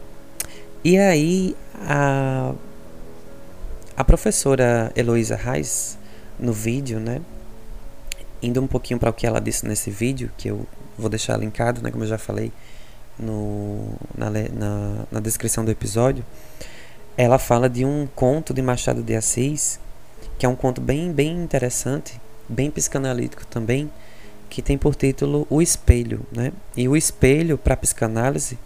E 0.83 0.95
aí 0.99 1.55
a, 1.81 2.53
a 3.97 4.03
professora 4.03 4.91
Heloísa 4.95 5.35
Reis, 5.35 5.97
no 6.39 6.53
vídeo, 6.53 6.99
né? 6.99 7.19
Indo 8.45 8.61
um 8.61 8.67
pouquinho 8.67 8.99
para 8.99 9.09
o 9.09 9.13
que 9.13 9.25
ela 9.25 9.39
disse 9.39 9.65
nesse 9.65 9.89
vídeo, 9.89 10.31
que 10.37 10.49
eu 10.49 10.65
vou 10.97 11.09
deixar 11.09 11.37
linkado, 11.37 11.81
né? 11.81 11.91
Como 11.91 12.03
eu 12.03 12.07
já 12.07 12.17
falei 12.17 12.51
no, 13.17 13.93
na, 14.15 14.29
na, 14.29 15.05
na 15.11 15.19
descrição 15.19 15.65
do 15.65 15.71
episódio. 15.71 16.23
Ela 17.17 17.39
fala 17.39 17.69
de 17.69 17.85
um 17.85 18.07
conto 18.13 18.53
de 18.53 18.61
Machado 18.61 19.01
de 19.01 19.15
Assis 19.15 19.79
que 20.37 20.45
é 20.45 20.49
um 20.49 20.55
conto 20.55 20.81
bem, 20.81 21.11
bem 21.11 21.31
interessante, 21.41 22.19
bem 22.47 22.69
psicanalítico 22.69 23.45
também, 23.45 23.89
que 24.49 24.61
tem 24.61 24.77
por 24.77 24.95
título 24.95 25.47
O 25.49 25.61
Espelho, 25.61 26.25
né? 26.31 26.51
E 26.75 26.87
o 26.87 26.95
espelho 26.95 27.57
para 27.57 27.75
psicanálise 27.75 28.57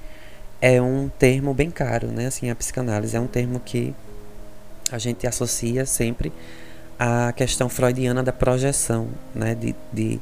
é 0.61 0.81
um 0.81 1.09
termo 1.09 1.53
bem 1.53 1.71
caro, 1.71 2.07
né? 2.07 2.27
Assim, 2.27 2.49
a 2.49 2.55
psicanálise 2.55 3.15
é 3.15 3.19
um 3.19 3.27
termo 3.27 3.59
que 3.59 3.93
a 4.91 4.97
gente 4.97 5.25
associa 5.27 5.85
sempre 5.85 6.31
à 6.99 7.31
questão 7.31 7.69
freudiana 7.69 8.21
da 8.21 8.33
projeção, 8.33 9.07
né? 9.33 9.55
De, 9.55 9.73
de 9.91 10.19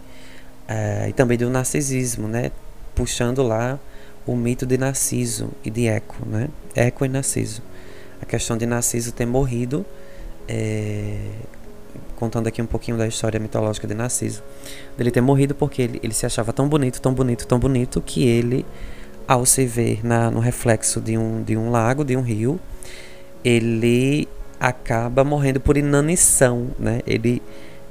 uh, 0.70 1.10
e 1.10 1.13
também 1.13 1.38
do 1.38 1.50
narcisismo, 1.50 2.28
né? 2.28 2.52
Puxando 2.94 3.42
lá 3.44 3.80
o 4.26 4.36
mito 4.36 4.66
de 4.66 4.78
Narciso 4.78 5.52
e 5.63 5.70
de 5.70 5.88
Eco, 5.88 6.26
né? 6.26 6.50
Eco 6.76 7.06
e 7.06 7.10
Narciso. 7.10 7.62
A 8.22 8.26
questão 8.26 8.58
de 8.58 8.66
Narciso 8.66 9.12
ter 9.12 9.26
morrido 9.26 9.86
é, 10.48 11.18
contando 12.18 12.48
aqui 12.48 12.62
um 12.62 12.66
pouquinho 12.66 12.98
da 12.98 13.08
história 13.08 13.40
mitológica 13.40 13.88
de 13.88 13.94
Narciso, 13.94 14.44
dele 14.98 15.12
ter 15.12 15.22
morrido 15.22 15.54
porque 15.54 15.82
ele, 15.84 16.00
ele 16.04 16.13
se 16.13 16.26
achava 16.26 16.52
tão 16.52 16.68
bonito, 16.68 17.00
tão 17.00 17.13
bonito, 17.13 17.46
tão 17.48 17.60
bonito 17.60 18.02
que 18.02 18.28
ele, 18.28 18.66
ao 19.28 19.46
se 19.46 19.66
ver 19.66 20.06
na, 20.06 20.32
no 20.32 20.40
reflexo 20.40 21.00
de 21.00 21.18
um, 21.18 21.44
de 21.44 21.56
um 21.56 21.70
lago, 21.70 22.04
de 22.04 22.18
um 22.18 22.22
rio, 22.22 22.60
ele 23.44 24.28
acaba 24.60 25.24
morrendo 25.24 25.60
por 25.60 25.78
inanição, 25.78 26.67
né? 26.80 27.02
Ele, 27.06 27.41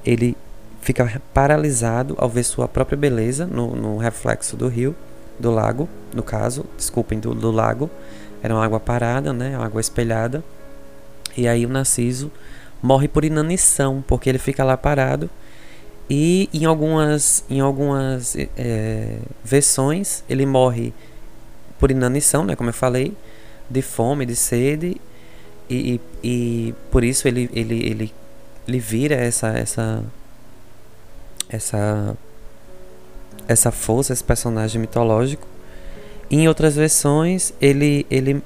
ele 0.05 0.37
fica 0.81 1.20
paralisado 1.35 2.14
ao 2.18 2.29
ver 2.29 2.44
sua 2.44 2.68
própria 2.68 2.96
beleza 2.96 3.46
no, 3.46 3.74
no 3.74 3.96
reflexo 3.96 4.57
do 4.57 4.68
rio, 4.68 4.94
do 5.38 5.50
lago, 5.50 5.88
no 6.14 6.22
caso, 6.22 6.64
desculpem, 6.76 7.18
do, 7.18 7.35
do 7.35 7.50
lago. 7.50 7.90
Era 8.42 8.55
uma 8.55 8.64
água 8.64 8.81
parada, 8.81 9.33
né? 9.33 9.57
Uma 9.57 9.66
água 9.66 9.81
espelhada. 9.81 10.42
E 11.37 11.46
aí 11.46 11.66
o 11.66 11.68
Narciso 11.68 12.31
morre 12.83 13.09
por 13.09 13.24
inanição, 13.24 14.02
porque 14.07 14.29
ele 14.29 14.38
fica 14.38 14.64
lá 14.64 14.76
parado. 14.76 15.29
E 16.09 16.48
em 16.55 16.64
algumas, 16.64 17.44
em 17.50 17.61
algumas 17.61 18.37
é, 18.57 19.18
versões 19.44 20.22
ele 20.29 20.46
morre 20.46 20.94
por 21.79 21.90
inanição, 21.90 22.44
né, 22.44 22.55
como 22.55 22.70
eu 22.70 22.74
falei, 22.74 23.12
de 23.68 23.83
fome, 23.83 24.24
de 24.24 24.37
sede, 24.37 25.00
e, 25.68 26.00
e, 26.22 26.29
e 26.68 26.74
por 26.90 27.05
isso 27.05 27.26
ele, 27.29 27.50
ele, 27.52 27.87
ele, 27.87 28.14
ele 28.66 28.79
vira 28.79 29.14
essa, 29.14 29.48
essa, 29.48 30.05
essa, 31.48 32.16
essa 33.48 33.70
força, 33.70 34.12
esse 34.12 34.24
personagem 34.24 34.81
mitológico. 34.81 35.46
E 36.31 36.38
em 36.38 36.48
outras 36.48 36.74
versões 36.74 37.52
ele, 37.61 38.07
ele, 38.11 38.42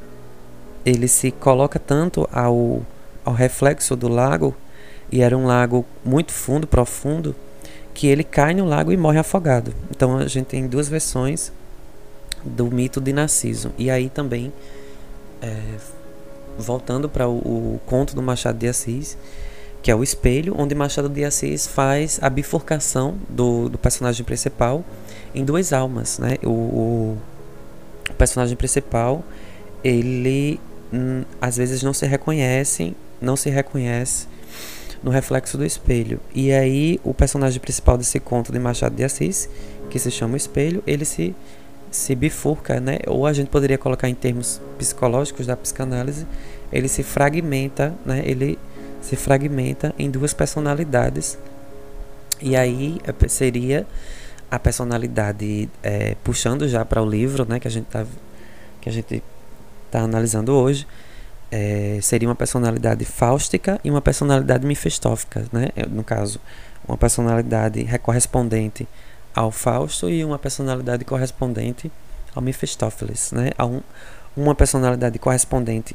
ele 0.85 1.09
se 1.09 1.30
coloca 1.30 1.78
tanto 1.78 2.28
ao 2.33 2.83
ao 3.24 3.35
reflexo 3.35 3.94
do 3.96 4.09
lago, 4.09 4.54
e 5.11 5.22
era 5.22 5.37
um 5.37 5.46
lago 5.46 5.85
muito 6.04 6.33
fundo, 6.33 6.66
profundo, 6.66 7.35
que 7.92 8.06
ele 8.06 8.24
cai 8.24 8.54
no 8.54 8.64
lago 8.64 8.92
e 8.92 8.96
morre 8.96 9.18
afogado. 9.18 9.74
Então 9.90 10.18
a 10.18 10.26
gente 10.26 10.46
tem 10.46 10.66
duas 10.66 10.88
versões 10.88 11.52
do 12.44 12.66
mito 12.66 13.00
de 13.00 13.12
Narciso. 13.12 13.72
E 13.76 13.90
aí 13.90 14.09
também, 14.09 14.52
é, 15.42 15.56
voltando 16.58 17.08
para 17.08 17.28
o, 17.28 17.36
o, 17.36 17.80
conto 17.86 18.14
do 18.14 18.22
Machado 18.22 18.58
de 18.58 18.68
Assis, 18.68 19.16
que 19.82 19.90
é 19.90 19.94
o 19.94 20.02
espelho, 20.02 20.54
onde 20.58 20.74
Machado 20.74 21.08
de 21.08 21.24
Assis 21.24 21.66
faz 21.66 22.18
a 22.22 22.28
bifurcação 22.28 23.16
do, 23.28 23.68
do 23.68 23.78
personagem 23.78 24.24
principal 24.24 24.84
em 25.34 25.44
duas 25.44 25.72
almas. 25.72 26.18
Né? 26.18 26.36
O, 26.44 26.48
o, 26.48 27.18
o 28.10 28.14
personagem 28.14 28.56
principal, 28.56 29.24
ele 29.82 30.60
hum, 30.92 31.24
às 31.40 31.56
vezes 31.56 31.82
não 31.82 31.94
se 31.94 32.06
reconhece 32.06 32.94
não 33.20 33.36
se 33.36 33.50
reconhece 33.50 34.26
no 35.02 35.10
reflexo 35.10 35.56
do 35.56 35.64
espelho. 35.64 36.20
E 36.34 36.52
aí 36.52 36.98
o 37.04 37.12
personagem 37.12 37.60
principal 37.60 37.96
desse 37.98 38.18
conto 38.18 38.52
de 38.52 38.58
Machado 38.58 38.94
de 38.94 39.04
Assis, 39.04 39.48
que 39.88 39.98
se 39.98 40.10
chama 40.10 40.34
o 40.34 40.36
Espelho, 40.36 40.82
ele 40.86 41.04
se 41.04 41.34
se 41.90 42.14
bifurca, 42.14 42.81
né? 42.81 42.98
Ou 43.07 43.26
a 43.26 43.33
gente 43.33 43.48
poderia 43.48 43.76
colocar 43.76 44.09
em 44.09 44.14
termos 44.14 44.61
psicológicos 44.79 45.46
da 45.46 45.57
psicanálise, 45.57 46.26
ele 46.72 46.88
se 46.88 47.03
fragmenta, 47.03 47.94
né? 48.05 48.22
Ele 48.24 48.59
se 49.00 49.16
fragmenta 49.16 49.94
em 49.98 50.11
duas 50.11 50.33
personalidades. 50.33 51.38
E 52.40 52.57
aí 52.57 53.00
é, 53.05 53.29
seria 53.29 53.87
a 54.50 54.59
personalidade 54.59 55.68
é, 55.83 56.16
puxando 56.24 56.68
já 56.68 56.85
para 56.85 57.03
o 57.03 57.09
livro, 57.09 57.46
né, 57.48 57.61
que 57.61 57.68
a 57.68 57.70
gente 57.70 57.87
tá 57.87 58.05
que 58.81 58.88
a 58.88 58.92
gente 58.92 59.22
tá 59.90 60.00
analisando 60.00 60.53
hoje, 60.53 60.87
é, 61.50 61.98
seria 62.00 62.26
uma 62.26 62.35
personalidade 62.35 63.05
fáustica 63.05 63.79
e 63.85 63.90
uma 63.90 64.00
personalidade 64.00 64.66
mefistófica, 64.66 65.44
né? 65.53 65.68
No 65.90 66.03
caso, 66.03 66.40
uma 66.88 66.96
personalidade 66.96 67.87
correspondente 67.98 68.88
ao 69.35 69.51
Fausto 69.51 70.09
e 70.09 70.25
uma 70.25 70.38
personalidade 70.38 71.05
correspondente 71.05 71.90
ao 72.35 72.43
Mephistófeles, 72.43 73.33
né? 73.33 73.51
A 73.57 73.66
um, 73.66 73.81
uma 74.37 74.55
personalidade 74.55 75.19
correspondente 75.19 75.95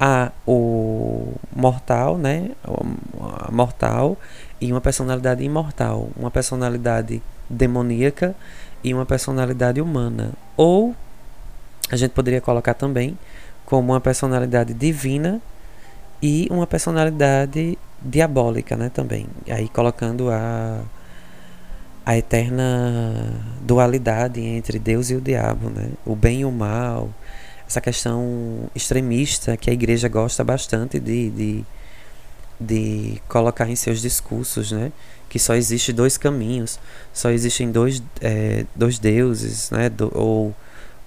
a 0.00 0.30
o 0.46 1.34
mortal, 1.54 2.16
né? 2.16 2.50
A 3.44 3.50
mortal 3.50 4.16
e 4.60 4.70
uma 4.70 4.80
personalidade 4.80 5.42
imortal, 5.42 6.08
uma 6.16 6.30
personalidade 6.30 7.22
demoníaca 7.48 8.34
e 8.84 8.94
uma 8.94 9.04
personalidade 9.04 9.80
humana. 9.80 10.32
Ou 10.56 10.94
a 11.90 11.96
gente 11.96 12.12
poderia 12.12 12.40
colocar 12.40 12.74
também 12.74 13.18
como 13.64 13.92
uma 13.92 14.00
personalidade 14.00 14.72
divina 14.72 15.40
e 16.22 16.46
uma 16.50 16.66
personalidade 16.66 17.78
diabólica, 18.00 18.76
né, 18.76 18.88
também. 18.88 19.26
Aí 19.48 19.68
colocando 19.68 20.30
a 20.30 20.80
a 22.08 22.16
eterna 22.16 23.34
dualidade 23.60 24.40
entre 24.40 24.78
Deus 24.78 25.10
e 25.10 25.14
o 25.14 25.20
diabo, 25.20 25.68
né? 25.68 25.90
O 26.06 26.16
bem 26.16 26.40
e 26.40 26.44
o 26.46 26.50
mal, 26.50 27.10
essa 27.66 27.82
questão 27.82 28.70
extremista 28.74 29.58
que 29.58 29.68
a 29.68 29.74
igreja 29.74 30.08
gosta 30.08 30.42
bastante 30.42 30.98
de, 30.98 31.28
de, 31.28 31.64
de 32.58 33.20
colocar 33.28 33.68
em 33.68 33.76
seus 33.76 34.00
discursos, 34.00 34.72
né? 34.72 34.90
Que 35.28 35.38
só 35.38 35.54
existe 35.54 35.92
dois 35.92 36.16
caminhos, 36.16 36.80
só 37.12 37.28
existem 37.28 37.70
dois, 37.70 38.02
é, 38.22 38.64
dois 38.74 38.98
deuses, 38.98 39.70
né? 39.70 39.90
Do, 39.90 40.10
ou 40.14 40.54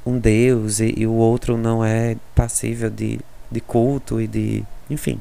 um 0.05 0.19
deus 0.19 0.79
e, 0.79 0.93
e, 0.95 1.07
o 1.07 1.13
outro 1.13 1.57
não 1.57 1.83
é 1.83 2.15
passível 2.35 2.91
de, 2.91 3.19
de 3.49 3.59
culto 3.59 4.21
e 4.21 4.27
de. 4.27 4.63
enfim. 4.87 5.19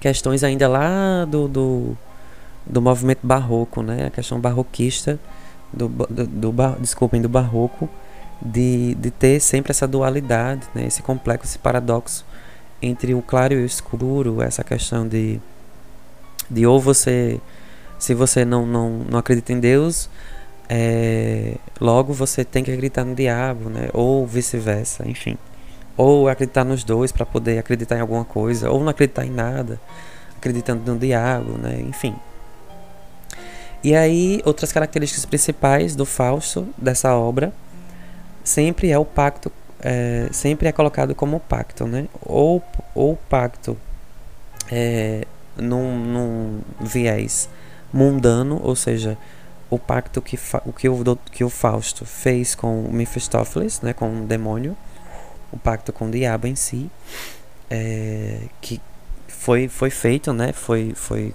Questões 0.00 0.42
ainda 0.42 0.66
lá 0.66 1.24
do, 1.24 1.46
do, 1.46 1.96
do 2.70 2.80
movimento 2.80 3.20
barroco, 3.26 3.82
né? 3.82 4.06
A 4.06 4.10
questão 4.10 4.40
barroquista, 4.40 5.18
do, 5.72 5.88
do, 5.88 6.26
do 6.26 6.52
bar, 6.52 6.76
desculpem, 6.80 7.20
do 7.20 7.28
barroco, 7.28 7.88
de, 8.40 8.94
de 8.94 9.10
ter 9.10 9.40
sempre 9.40 9.70
essa 9.70 9.86
dualidade, 9.86 10.66
né? 10.74 10.86
esse 10.86 11.02
complexo, 11.02 11.46
esse 11.46 11.58
paradoxo 11.58 12.24
entre 12.80 13.14
o 13.14 13.20
claro 13.20 13.54
e 13.54 13.56
o 13.58 13.66
escuro, 13.66 14.40
essa 14.40 14.64
questão 14.64 15.06
de, 15.06 15.38
de 16.48 16.66
ou 16.66 16.80
você, 16.80 17.38
se 17.98 18.14
você 18.14 18.44
não, 18.44 18.64
não, 18.64 19.04
não 19.10 19.18
acredita 19.18 19.52
em 19.52 19.60
Deus, 19.60 20.08
é, 20.68 21.56
logo 21.78 22.12
você 22.12 22.44
tem 22.44 22.64
que 22.64 22.70
acreditar 22.70 23.04
no 23.04 23.14
diabo, 23.14 23.68
né? 23.68 23.90
Ou 23.92 24.26
vice-versa, 24.26 25.06
enfim. 25.06 25.36
Ou 25.96 26.28
acreditar 26.28 26.64
nos 26.64 26.84
dois 26.84 27.12
para 27.12 27.26
poder 27.26 27.58
acreditar 27.58 27.96
em 27.96 28.00
alguma 28.00 28.24
coisa, 28.24 28.70
ou 28.70 28.80
não 28.80 28.88
acreditar 28.88 29.26
em 29.26 29.30
nada, 29.30 29.78
acreditando 30.36 30.90
no 30.90 30.98
diabo, 30.98 31.58
né? 31.58 31.80
Enfim. 31.80 32.14
E 33.82 33.94
aí, 33.94 34.42
outras 34.44 34.72
características 34.72 35.24
principais 35.24 35.96
do 35.96 36.04
Fausto, 36.04 36.68
dessa 36.76 37.14
obra, 37.14 37.52
sempre 38.44 38.90
é 38.90 38.98
o 38.98 39.04
pacto, 39.04 39.50
é, 39.80 40.28
sempre 40.32 40.68
é 40.68 40.72
colocado 40.72 41.14
como 41.14 41.40
pacto, 41.40 41.86
né? 41.86 42.06
Ou, 42.22 42.62
ou 42.94 43.16
pacto 43.28 43.76
é, 44.70 45.26
num, 45.56 45.98
num 45.98 46.60
viés 46.80 47.48
mundano, 47.92 48.60
ou 48.62 48.76
seja, 48.76 49.16
o 49.70 49.78
pacto 49.78 50.20
que, 50.20 50.38
o 50.64 50.72
que, 50.72 50.88
o, 50.88 51.16
que 51.30 51.44
o 51.44 51.48
Fausto 51.48 52.04
fez 52.04 52.54
com 52.54 52.88
Mephistófeles, 52.90 53.80
né, 53.80 53.92
com 53.92 54.22
o 54.22 54.26
demônio, 54.26 54.76
o 55.52 55.58
pacto 55.58 55.92
com 55.92 56.08
o 56.08 56.10
diabo 56.10 56.46
em 56.46 56.56
si, 56.56 56.90
é, 57.70 58.40
que 58.60 58.80
foi, 59.28 59.68
foi 59.68 59.90
feito, 59.90 60.32
né, 60.32 60.52
foi, 60.52 60.92
foi 60.94 61.32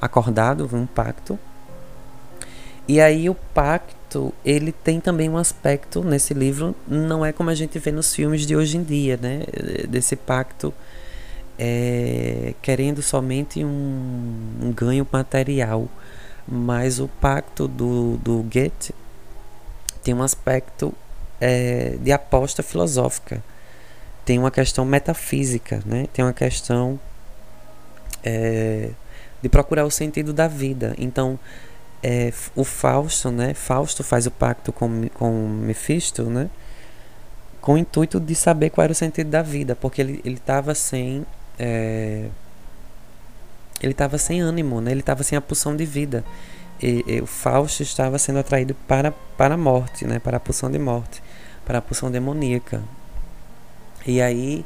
acordado 0.00 0.68
um 0.72 0.86
pacto. 0.86 1.38
E 2.88 3.00
aí 3.00 3.28
o 3.28 3.34
pacto, 3.34 4.32
ele 4.44 4.72
tem 4.72 4.98
também 4.98 5.28
um 5.28 5.36
aspecto 5.36 6.02
nesse 6.02 6.32
livro, 6.32 6.74
não 6.88 7.24
é 7.24 7.32
como 7.32 7.50
a 7.50 7.54
gente 7.54 7.78
vê 7.78 7.92
nos 7.92 8.14
filmes 8.14 8.46
de 8.46 8.56
hoje 8.56 8.78
em 8.78 8.82
dia, 8.82 9.18
né, 9.20 9.42
desse 9.86 10.16
pacto 10.16 10.72
é, 11.58 12.54
querendo 12.62 13.02
somente 13.02 13.62
um, 13.62 14.58
um 14.62 14.72
ganho 14.72 15.06
material 15.12 15.88
mas 16.50 16.98
o 16.98 17.06
pacto 17.06 17.68
do, 17.68 18.16
do 18.16 18.42
Goethe 18.42 18.94
tem 20.02 20.14
um 20.14 20.22
aspecto 20.22 20.94
é, 21.38 21.96
de 22.00 22.10
aposta 22.10 22.62
filosófica, 22.62 23.44
tem 24.24 24.38
uma 24.38 24.50
questão 24.50 24.84
metafísica, 24.84 25.82
né? 25.84 26.06
tem 26.12 26.24
uma 26.24 26.32
questão 26.32 26.98
é, 28.24 28.90
de 29.42 29.48
procurar 29.50 29.84
o 29.84 29.90
sentido 29.90 30.32
da 30.32 30.48
vida. 30.48 30.94
Então, 30.96 31.38
é, 32.02 32.32
o 32.54 32.64
Fausto, 32.64 33.30
né? 33.30 33.54
Fausto 33.54 34.04
faz 34.04 34.26
o 34.26 34.30
pacto 34.30 34.72
com, 34.72 35.08
com 35.14 35.48
Mephisto, 35.48 36.24
né? 36.24 36.50
com 37.60 37.74
o 37.74 37.78
intuito 37.78 38.18
de 38.18 38.34
saber 38.34 38.70
qual 38.70 38.84
era 38.84 38.92
o 38.92 38.94
sentido 38.94 39.28
da 39.28 39.42
vida, 39.42 39.76
porque 39.76 40.00
ele 40.00 40.22
estava 40.24 40.74
sem. 40.74 41.26
É, 41.58 42.28
ele 43.82 43.92
estava 43.92 44.16
sem 44.16 44.40
ânimo, 44.40 44.80
né? 44.80 44.90
ele 44.90 45.00
estava 45.00 45.22
sem 45.22 45.36
a 45.36 45.40
pulsão 45.40 45.76
de 45.76 45.84
vida. 45.84 46.24
E, 46.80 47.04
e, 47.06 47.20
o 47.20 47.26
Fausto 47.26 47.82
estava 47.82 48.18
sendo 48.18 48.38
atraído 48.38 48.74
para, 48.86 49.12
para 49.36 49.54
a 49.54 49.58
morte, 49.58 50.06
né? 50.06 50.18
para 50.18 50.38
a 50.38 50.40
pulsão 50.40 50.70
de 50.70 50.78
morte, 50.78 51.22
para 51.66 51.78
a 51.78 51.82
pulsão 51.82 52.10
demoníaca. 52.10 52.82
E 54.06 54.22
aí 54.22 54.64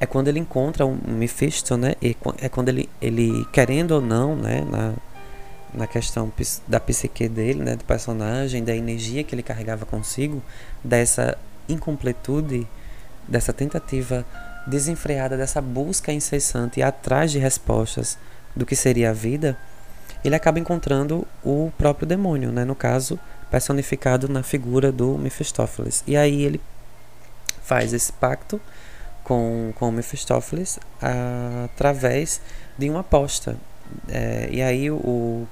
é 0.00 0.06
quando 0.06 0.28
ele 0.28 0.38
encontra 0.38 0.86
um 0.86 0.98
Mephisto, 1.06 1.76
né? 1.76 1.96
E 2.00 2.16
é 2.40 2.48
quando 2.48 2.70
ele, 2.70 2.88
ele 3.02 3.44
querendo 3.52 3.92
ou 3.92 4.00
não, 4.00 4.34
né? 4.34 4.64
Na, 4.70 4.94
na 5.72 5.86
questão 5.86 6.32
da 6.66 6.80
psique 6.80 7.28
dele, 7.28 7.62
né? 7.62 7.76
Do 7.76 7.84
personagem, 7.84 8.64
da 8.64 8.74
energia 8.74 9.24
que 9.24 9.34
ele 9.34 9.42
carregava 9.42 9.84
consigo, 9.84 10.42
dessa 10.82 11.36
incompletude, 11.68 12.66
dessa 13.26 13.52
tentativa 13.52 14.24
desenfreada, 14.66 15.36
dessa 15.36 15.60
busca 15.60 16.12
incessante 16.12 16.82
atrás 16.82 17.30
de 17.30 17.38
respostas 17.38 18.18
do 18.54 18.66
que 18.66 18.76
seria 18.76 19.10
a 19.10 19.12
vida, 19.12 19.56
ele 20.24 20.34
acaba 20.34 20.58
encontrando 20.58 21.26
o 21.44 21.72
próprio 21.78 22.06
demônio, 22.06 22.50
né? 22.50 22.64
no 22.64 22.74
caso, 22.74 23.18
personificado 23.50 24.28
na 24.28 24.42
figura 24.42 24.90
do 24.90 25.16
Mephistófeles. 25.16 26.02
E 26.06 26.16
aí 26.16 26.42
ele 26.42 26.60
faz 27.62 27.92
esse 27.92 28.12
pacto 28.12 28.60
com, 29.22 29.72
com 29.74 29.90
Mephistófeles 29.90 30.78
através 31.00 32.40
de 32.76 32.90
uma 32.90 33.00
aposta. 33.00 33.56
É, 34.08 34.48
e 34.50 34.60
aí 34.60 34.90
o, 34.90 35.46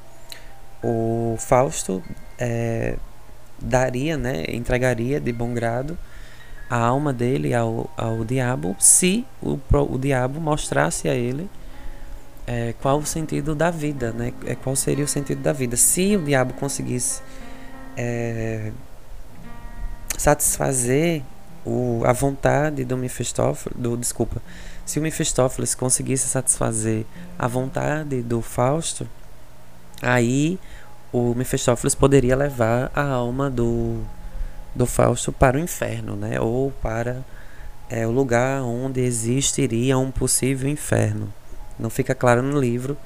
o 0.83 1.37
Fausto 1.39 2.03
é, 2.39 2.97
daria, 3.61 4.17
né, 4.17 4.45
entregaria 4.49 5.21
de 5.21 5.33
bom 5.33 5.53
grado 5.55 5.97
a 6.69 6.77
alma 6.77 7.13
dele 7.13 7.55
ao, 7.55 7.91
ao 7.97 8.25
diabo 8.25 8.75
se 8.79 9.25
o, 9.41 9.59
o 9.73 9.99
diabo 9.99 10.41
mostrasse 10.41 11.09
a 11.09 11.15
ele 11.15 11.49
é, 12.47 12.75
qual 12.81 12.99
o 12.99 13.07
sentido 13.07 13.55
da 13.55 13.71
vida, 13.71 14.13
né? 14.13 14.33
É, 14.47 14.55
qual 14.55 14.77
seria 14.77 15.05
o 15.05 15.09
sentido 15.09 15.43
da 15.43 15.53
vida? 15.53 15.77
Se 15.77 16.17
o 16.17 16.23
diabo 16.23 16.55
conseguisse 16.55 17.21
é, 17.97 18.71
satisfazer 20.17 21.23
o, 21.65 22.03
a 22.05 22.13
vontade 22.13 22.85
do 22.85 22.97
Mephistófeles, 22.97 23.77
do 23.77 23.97
desculpa, 23.97 24.41
se 24.85 25.01
o 25.01 25.03
Mephistófeles 25.03 25.75
conseguisse 25.75 26.29
satisfazer 26.29 27.05
a 27.37 27.49
vontade 27.49 28.23
do 28.23 28.41
Fausto, 28.41 29.09
aí 30.03 30.59
o 31.13 31.35
Mephistófeles 31.35 31.95
poderia 31.95 32.37
levar 32.37 32.91
a 32.95 33.03
alma 33.03 33.51
do 33.51 34.03
do 34.75 34.85
Fausto 34.85 35.33
para 35.33 35.57
o 35.57 35.61
inferno, 35.61 36.15
né? 36.15 36.39
Ou 36.39 36.71
para 36.71 37.25
é, 37.89 38.07
o 38.07 38.11
lugar 38.11 38.63
onde 38.63 39.01
existiria 39.01 39.97
um 39.97 40.11
possível 40.11 40.69
inferno. 40.69 41.33
Não 41.79 41.89
fica 41.89 42.15
claro 42.15 42.43
no 42.43 42.61
livro 42.61 42.97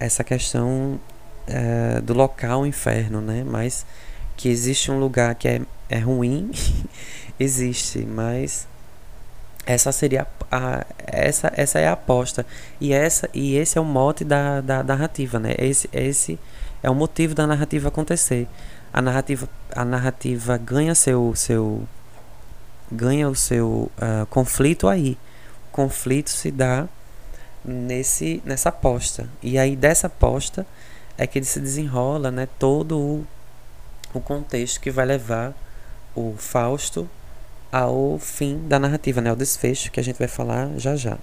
essa 0.00 0.24
questão 0.24 0.98
é, 1.46 2.00
do 2.00 2.12
local 2.12 2.66
inferno, 2.66 3.20
né? 3.20 3.44
Mas 3.46 3.86
que 4.36 4.48
existe 4.48 4.90
um 4.90 4.98
lugar 4.98 5.34
que 5.36 5.48
é, 5.48 5.60
é 5.88 5.98
ruim, 5.98 6.50
existe, 7.38 8.00
mas 8.04 8.66
essa 9.66 9.90
seria 9.90 10.26
a, 10.50 10.56
a, 10.56 10.86
essa 10.98 11.52
essa 11.54 11.80
é 11.80 11.88
a 11.88 11.92
aposta 11.92 12.46
e 12.80 12.92
essa 12.92 13.28
e 13.34 13.56
esse 13.56 13.76
é 13.76 13.80
o 13.80 13.84
mote 13.84 14.24
da, 14.24 14.60
da, 14.60 14.80
da 14.80 14.94
narrativa, 14.94 15.40
né? 15.40 15.54
Esse 15.58 15.88
esse 15.92 16.38
é 16.82 16.88
o 16.88 16.94
motivo 16.94 17.34
da 17.34 17.46
narrativa 17.46 17.88
acontecer. 17.88 18.48
A 18.92 19.02
narrativa 19.02 19.48
a 19.74 19.84
narrativa 19.84 20.56
ganha 20.56 20.94
seu 20.94 21.34
seu 21.34 21.86
ganha 22.90 23.28
o 23.28 23.34
seu 23.34 23.90
uh, 23.98 24.26
conflito 24.30 24.88
aí. 24.88 25.18
O 25.68 25.72
conflito 25.72 26.30
se 26.30 26.52
dá 26.52 26.86
nesse 27.64 28.40
nessa 28.44 28.68
aposta. 28.68 29.28
E 29.42 29.58
aí 29.58 29.74
dessa 29.74 30.06
aposta 30.06 30.64
é 31.18 31.26
que 31.26 31.38
ele 31.38 31.46
se 31.46 31.60
desenrola, 31.60 32.30
né, 32.30 32.46
todo 32.58 32.98
o, 32.98 33.26
o 34.14 34.20
contexto 34.20 34.80
que 34.80 34.90
vai 34.90 35.06
levar 35.06 35.54
o 36.14 36.34
Fausto 36.38 37.08
ao 37.70 38.18
fim 38.18 38.66
da 38.68 38.78
narrativa, 38.78 39.20
né, 39.20 39.32
o 39.32 39.36
desfecho 39.36 39.90
que 39.90 40.00
a 40.00 40.02
gente 40.02 40.18
vai 40.18 40.28
falar 40.28 40.70
já 40.78 40.96
já. 40.96 41.18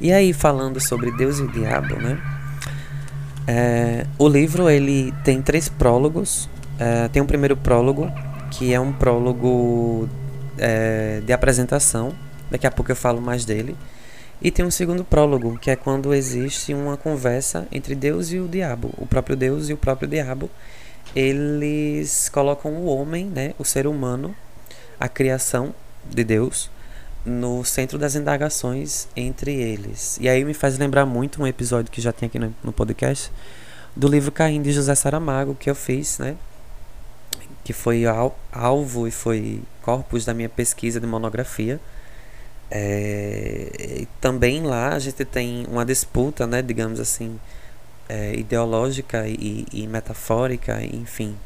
E 0.00 0.12
aí 0.12 0.32
falando 0.32 0.78
sobre 0.78 1.10
Deus 1.10 1.38
e 1.38 1.42
o 1.42 1.48
Diabo, 1.50 1.96
né? 1.96 2.20
É, 3.46 4.06
o 4.18 4.28
livro 4.28 4.68
ele 4.68 5.12
tem 5.24 5.40
três 5.40 5.68
prólogos. 5.68 6.48
É, 6.78 7.08
tem 7.08 7.22
um 7.22 7.26
primeiro 7.26 7.56
prólogo 7.56 8.10
que 8.50 8.74
é 8.74 8.80
um 8.80 8.92
prólogo 8.92 10.08
é, 10.58 11.22
de 11.24 11.32
apresentação. 11.32 12.12
Daqui 12.50 12.66
a 12.66 12.70
pouco 12.70 12.92
eu 12.92 12.96
falo 12.96 13.20
mais 13.20 13.44
dele. 13.44 13.76
E 14.40 14.50
tem 14.50 14.64
um 14.64 14.70
segundo 14.70 15.02
prólogo, 15.02 15.58
que 15.58 15.70
é 15.70 15.76
quando 15.76 16.12
existe 16.12 16.74
uma 16.74 16.96
conversa 16.96 17.66
entre 17.72 17.94
Deus 17.94 18.30
e 18.30 18.38
o 18.38 18.46
diabo. 18.46 18.92
O 18.98 19.06
próprio 19.06 19.34
Deus 19.34 19.68
e 19.68 19.72
o 19.72 19.76
próprio 19.76 20.08
diabo, 20.08 20.50
eles 21.14 22.28
colocam 22.28 22.72
o 22.72 22.86
homem, 22.86 23.26
né, 23.26 23.54
o 23.58 23.64
ser 23.64 23.86
humano, 23.86 24.36
a 25.00 25.08
criação 25.08 25.74
de 26.04 26.22
Deus, 26.22 26.70
no 27.24 27.64
centro 27.64 27.98
das 27.98 28.14
indagações 28.14 29.08
entre 29.16 29.54
eles. 29.54 30.18
E 30.20 30.28
aí 30.28 30.44
me 30.44 30.54
faz 30.54 30.78
lembrar 30.78 31.06
muito 31.06 31.42
um 31.42 31.46
episódio 31.46 31.90
que 31.90 32.00
já 32.00 32.12
tem 32.12 32.26
aqui 32.26 32.38
no, 32.38 32.72
podcast, 32.72 33.32
do 33.96 34.06
livro 34.06 34.30
Caim 34.30 34.60
de 34.60 34.70
José 34.70 34.94
Saramago, 34.94 35.54
que 35.54 35.68
eu 35.68 35.74
fiz, 35.74 36.18
né? 36.18 36.36
Que 37.64 37.72
foi 37.72 38.04
al 38.04 38.38
alvo 38.52 39.08
e 39.08 39.10
foi 39.10 39.62
corpus 39.82 40.24
da 40.24 40.34
minha 40.34 40.48
pesquisa 40.48 41.00
de 41.00 41.06
monografia 41.06 41.80
é, 42.70 44.06
também 44.20 44.62
lá 44.62 44.94
a 44.94 44.98
gente 44.98 45.24
tem 45.24 45.66
uma 45.70 45.84
disputa, 45.84 46.46
né, 46.46 46.62
digamos 46.62 46.98
assim, 46.98 47.38
é, 48.08 48.34
ideológica 48.34 49.26
e, 49.26 49.66
e, 49.72 49.86
metafórica, 49.86 50.82
enfim, 50.82 51.36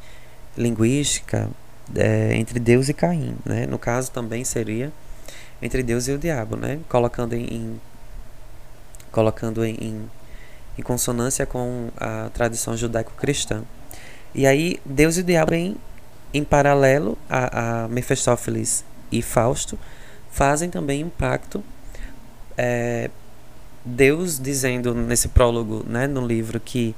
linguística, 0.56 1.48
é, 1.94 2.35
entre 2.35 2.59
Deus 2.59 2.88
e 2.88 2.94
Caim. 2.94 3.37
Né? 3.44 3.66
No 3.66 3.78
caso 3.78 4.11
também 4.11 4.44
seria 4.44 4.92
entre 5.62 5.83
Deus 5.83 6.09
e 6.09 6.12
o 6.12 6.18
diabo, 6.18 6.56
né? 6.56 6.80
colocando 6.88 7.35
em, 7.35 7.44
em 7.44 7.80
colocando 9.12 9.64
em, 9.64 10.09
em, 10.78 10.83
consonância 10.83 11.44
com 11.44 11.90
a 11.96 12.30
tradição 12.33 12.76
judaico-cristã. 12.76 13.62
E 14.35 14.46
aí 14.46 14.78
Deus 14.85 15.16
e 15.16 15.20
o 15.20 15.24
diabo 15.24 15.52
em, 15.52 15.76
em 16.33 16.44
paralelo 16.44 17.18
a, 17.28 17.85
a 17.85 17.88
Mefistófeles 17.88 18.85
e 19.11 19.20
Fausto 19.20 19.78
fazem 20.31 20.71
também 20.71 21.05
um 21.05 21.11
pacto. 21.11 21.62
É, 22.57 23.11
Deus 23.85 24.38
dizendo 24.38 24.95
nesse 24.95 25.29
prólogo, 25.29 25.85
né, 25.88 26.07
no 26.07 26.27
livro, 26.27 26.61
que 26.61 26.95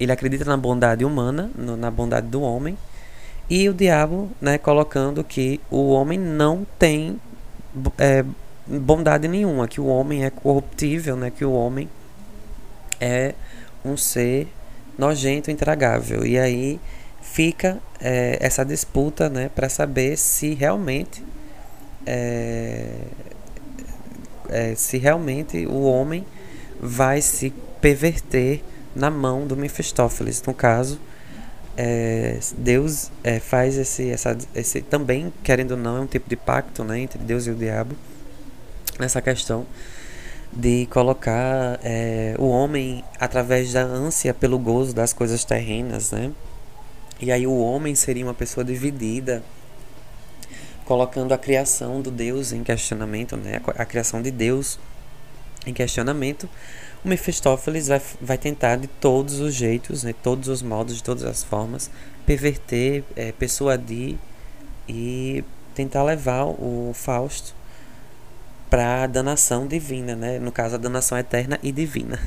ele 0.00 0.10
acredita 0.10 0.44
na 0.44 0.56
bondade 0.56 1.04
humana, 1.04 1.50
no, 1.54 1.76
na 1.76 1.90
bondade 1.90 2.26
do 2.26 2.40
homem, 2.40 2.76
e 3.48 3.68
o 3.68 3.74
diabo, 3.74 4.30
né, 4.40 4.56
colocando 4.58 5.22
que 5.22 5.60
o 5.70 5.90
homem 5.90 6.18
não 6.18 6.66
tem 6.78 7.20
é, 7.98 8.24
bondade 8.66 9.28
nenhuma, 9.28 9.68
que 9.68 9.80
o 9.80 9.86
homem 9.86 10.24
é 10.24 10.30
corruptível, 10.30 11.16
né, 11.16 11.30
que 11.30 11.44
o 11.44 11.52
homem 11.52 11.88
é 13.00 13.34
um 13.84 13.96
ser 13.96 14.48
nojento, 14.96 15.50
intragável. 15.50 16.24
E 16.24 16.38
aí 16.38 16.80
fica 17.20 17.78
é, 18.00 18.38
essa 18.40 18.64
disputa, 18.64 19.28
né, 19.28 19.50
para 19.54 19.68
saber 19.68 20.16
se 20.16 20.54
realmente 20.54 21.22
é, 22.06 22.88
é, 24.48 24.74
se 24.74 24.98
realmente 24.98 25.66
o 25.66 25.82
homem 25.82 26.24
vai 26.80 27.20
se 27.20 27.52
perverter 27.80 28.62
na 28.94 29.10
mão 29.10 29.46
do 29.46 29.56
Mefistófeles. 29.56 30.42
No 30.42 30.52
caso, 30.52 31.00
é, 31.76 32.38
Deus 32.56 33.10
é, 33.24 33.40
faz 33.40 33.76
esse, 33.76 34.10
essa, 34.10 34.36
esse 34.54 34.82
também, 34.82 35.32
querendo 35.42 35.72
ou 35.72 35.76
não, 35.76 35.98
é 35.98 36.00
um 36.00 36.06
tipo 36.06 36.28
de 36.28 36.36
pacto 36.36 36.84
né, 36.84 37.00
entre 37.00 37.18
Deus 37.18 37.46
e 37.46 37.50
o 37.50 37.54
diabo 37.54 37.96
nessa 38.98 39.22
questão 39.22 39.66
de 40.52 40.86
colocar 40.90 41.80
é, 41.82 42.34
o 42.38 42.46
homem 42.46 43.02
através 43.18 43.72
da 43.72 43.82
ânsia 43.82 44.34
pelo 44.34 44.58
gozo 44.58 44.94
das 44.94 45.12
coisas 45.12 45.44
terrenas, 45.44 46.10
né? 46.10 46.30
E 47.18 47.32
aí 47.32 47.46
o 47.46 47.56
homem 47.56 47.94
seria 47.94 48.24
uma 48.24 48.34
pessoa 48.34 48.62
dividida 48.62 49.42
colocando 50.92 51.32
a 51.32 51.38
criação 51.38 52.02
do 52.02 52.10
Deus 52.10 52.52
em 52.52 52.62
questionamento, 52.62 53.34
né? 53.34 53.62
a, 53.78 53.84
criação 53.86 54.20
de 54.20 54.30
Deus 54.30 54.78
em 55.64 55.72
questionamento, 55.72 56.46
o 57.02 57.08
Mephistófeles 57.08 57.88
vai, 57.88 58.02
vai 58.20 58.36
tentar 58.36 58.76
de 58.76 58.88
todos 58.88 59.40
os 59.40 59.54
jeitos, 59.54 60.04
né? 60.04 60.14
todos 60.22 60.48
os 60.48 60.60
modos, 60.60 60.96
de 60.96 61.02
todas 61.02 61.24
as 61.24 61.42
formas, 61.42 61.90
perverter, 62.26 63.04
é, 63.16 63.32
persuadir 63.32 64.18
e 64.86 65.42
tentar 65.74 66.02
levar 66.02 66.44
o 66.44 66.92
Fausto 66.92 67.54
para 68.68 69.04
a 69.04 69.06
danação 69.06 69.66
divina, 69.66 70.14
né? 70.14 70.38
no 70.38 70.52
caso, 70.52 70.74
a 70.74 70.78
danação 70.78 71.16
eterna 71.16 71.58
e 71.62 71.72
divina. 71.72 72.20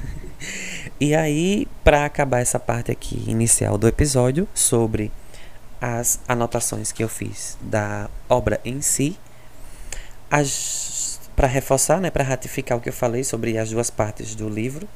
e 0.99 1.13
aí, 1.13 1.67
para 1.83 2.03
acabar 2.03 2.39
essa 2.39 2.59
parte 2.59 2.91
aqui 2.91 3.25
inicial 3.27 3.77
do 3.77 3.87
episódio 3.87 4.47
sobre 4.55 5.11
as 5.85 6.19
anotações 6.27 6.91
que 6.91 7.03
eu 7.03 7.07
fiz 7.07 7.59
da 7.61 8.09
obra 8.27 8.59
em 8.65 8.81
si, 8.81 9.15
para 11.35 11.47
reforçar, 11.47 12.01
né, 12.01 12.09
para 12.09 12.23
ratificar 12.23 12.75
o 12.75 12.81
que 12.81 12.89
eu 12.89 12.93
falei 12.93 13.23
sobre 13.23 13.55
as 13.59 13.69
duas 13.69 13.91
partes 13.91 14.33
do 14.33 14.49
livro. 14.49 14.89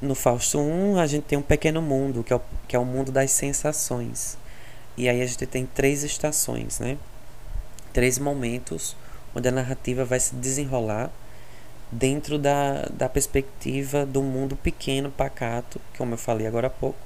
No 0.00 0.14
Fausto 0.14 0.58
1, 0.58 0.98
a 0.98 1.06
gente 1.06 1.24
tem 1.24 1.38
um 1.38 1.42
pequeno 1.42 1.82
mundo, 1.82 2.24
que 2.24 2.32
é 2.32 2.36
o, 2.36 2.40
que 2.66 2.74
é 2.74 2.78
o 2.78 2.86
mundo 2.86 3.12
das 3.12 3.32
sensações. 3.32 4.38
E 4.96 5.10
aí 5.10 5.20
a 5.20 5.26
gente 5.26 5.46
tem 5.46 5.66
três 5.66 6.02
estações, 6.02 6.80
né? 6.80 6.96
Três 7.92 8.18
momentos 8.18 8.96
onde 9.34 9.46
a 9.46 9.52
narrativa 9.52 10.06
vai 10.06 10.18
se 10.18 10.34
desenrolar 10.34 11.10
dentro 11.92 12.38
da, 12.38 12.86
da 12.90 13.10
perspectiva 13.10 14.06
do 14.06 14.22
mundo 14.22 14.56
pequeno, 14.56 15.10
pacato, 15.10 15.78
como 15.98 16.14
eu 16.14 16.18
falei 16.18 16.46
agora 16.46 16.68
há 16.68 16.70
pouco, 16.70 16.98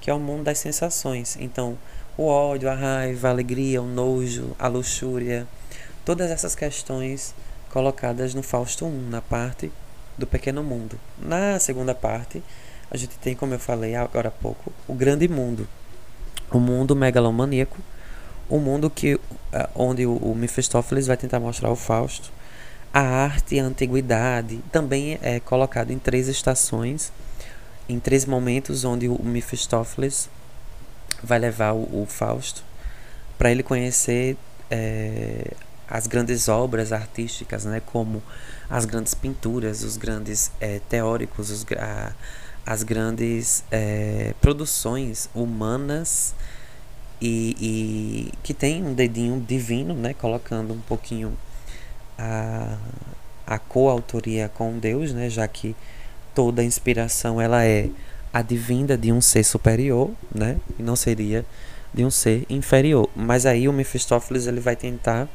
que 0.00 0.08
é 0.08 0.14
o 0.14 0.20
mundo 0.20 0.44
das 0.44 0.58
sensações. 0.58 1.36
Então, 1.40 1.76
o 2.18 2.26
ódio, 2.26 2.68
a 2.68 2.74
raiva, 2.74 3.28
a 3.28 3.30
alegria, 3.30 3.80
o 3.80 3.86
nojo, 3.86 4.56
a 4.58 4.66
luxúria, 4.66 5.46
todas 6.04 6.32
essas 6.32 6.56
questões 6.56 7.32
colocadas 7.70 8.34
no 8.34 8.42
Fausto 8.42 8.84
1, 8.84 9.08
na 9.08 9.22
parte 9.22 9.70
do 10.18 10.26
pequeno 10.26 10.64
mundo. 10.64 10.98
Na 11.16 11.60
segunda 11.60 11.94
parte, 11.94 12.42
a 12.90 12.96
gente 12.96 13.16
tem, 13.18 13.36
como 13.36 13.54
eu 13.54 13.58
falei 13.60 13.94
agora 13.94 14.28
há 14.28 14.32
pouco, 14.32 14.72
o 14.88 14.94
grande 14.94 15.28
mundo, 15.28 15.68
o 16.50 16.58
mundo 16.58 16.96
megalomaníaco, 16.96 17.78
o 18.48 18.58
mundo 18.58 18.90
que 18.90 19.20
eh, 19.52 19.68
onde 19.76 20.04
o, 20.04 20.16
o 20.16 20.34
Mephistófeles 20.34 21.06
vai 21.06 21.16
tentar 21.16 21.38
mostrar 21.38 21.68
ao 21.68 21.76
Fausto 21.76 22.32
a 22.92 23.00
arte 23.00 23.54
e 23.54 23.60
a 23.60 23.64
antiguidade, 23.64 24.58
também 24.72 25.20
é 25.22 25.38
colocado 25.38 25.92
em 25.92 25.98
três 26.00 26.26
estações, 26.26 27.12
em 27.88 28.00
três 28.00 28.24
momentos 28.24 28.84
onde 28.84 29.06
o 29.08 29.22
Mephistófeles 29.22 30.28
vai 31.22 31.38
levar 31.38 31.72
o, 31.72 32.02
o 32.02 32.06
Fausto 32.06 32.62
para 33.36 33.50
ele 33.50 33.62
conhecer 33.62 34.36
é, 34.70 35.52
as 35.88 36.06
grandes 36.06 36.48
obras 36.48 36.92
artísticas, 36.92 37.64
né, 37.64 37.80
como 37.84 38.22
as 38.68 38.84
grandes 38.84 39.14
pinturas, 39.14 39.82
os 39.82 39.96
grandes 39.96 40.50
é, 40.60 40.80
teóricos, 40.88 41.50
os, 41.50 41.66
a, 41.78 42.12
as 42.66 42.82
grandes 42.82 43.64
é, 43.70 44.34
produções 44.40 45.30
humanas 45.34 46.34
e, 47.20 47.56
e, 47.58 48.32
que 48.42 48.52
tem 48.52 48.84
um 48.84 48.92
dedinho 48.92 49.40
divino, 49.40 49.94
né, 49.94 50.12
colocando 50.12 50.74
um 50.74 50.80
pouquinho 50.80 51.36
a, 52.18 52.76
a 53.46 53.58
coautoria 53.58 54.48
com 54.48 54.78
Deus, 54.78 55.12
né, 55.12 55.30
já 55.30 55.48
que 55.48 55.74
toda 56.34 56.62
inspiração 56.62 57.40
ela 57.40 57.64
é 57.64 57.88
advinda 58.32 58.96
de 58.96 59.12
um 59.12 59.20
ser 59.20 59.44
superior, 59.44 60.10
né? 60.34 60.58
E 60.78 60.82
não 60.82 60.96
seria 60.96 61.44
de 61.92 62.04
um 62.04 62.10
ser 62.10 62.44
inferior. 62.48 63.08
Mas 63.14 63.46
aí 63.46 63.68
o 63.68 63.72
Mephistófeles 63.72 64.46
ele 64.46 64.60
vai 64.60 64.76
tentar 64.76 65.28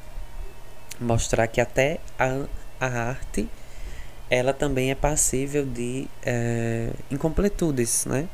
mostrar 0.99 1.47
que 1.47 1.59
até 1.59 1.99
a, 2.17 2.45
a 2.79 2.87
arte 2.87 3.49
ela 4.29 4.53
também 4.53 4.89
é 4.89 4.95
passível 4.95 5.65
de 5.65 6.07
é, 6.25 6.89
incompletudes, 7.11 8.05
né? 8.05 8.27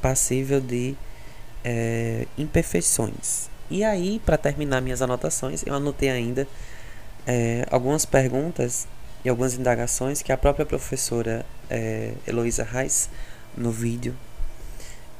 Passível 0.00 0.60
de 0.60 0.94
é, 1.64 2.26
imperfeições. 2.38 3.50
E 3.70 3.82
aí, 3.82 4.20
para 4.24 4.36
terminar 4.36 4.80
minhas 4.80 5.02
anotações, 5.02 5.64
eu 5.66 5.74
anotei 5.74 6.10
ainda 6.10 6.46
é, 7.26 7.66
algumas 7.70 8.04
perguntas 8.04 8.86
e 9.24 9.28
algumas 9.28 9.54
indagações 9.54 10.22
que 10.22 10.30
a 10.32 10.36
própria 10.36 10.66
professora 10.66 11.46
é, 11.70 12.12
Heloísa 12.26 12.64
Reis 12.64 13.08
no 13.56 13.70
vídeo, 13.70 14.14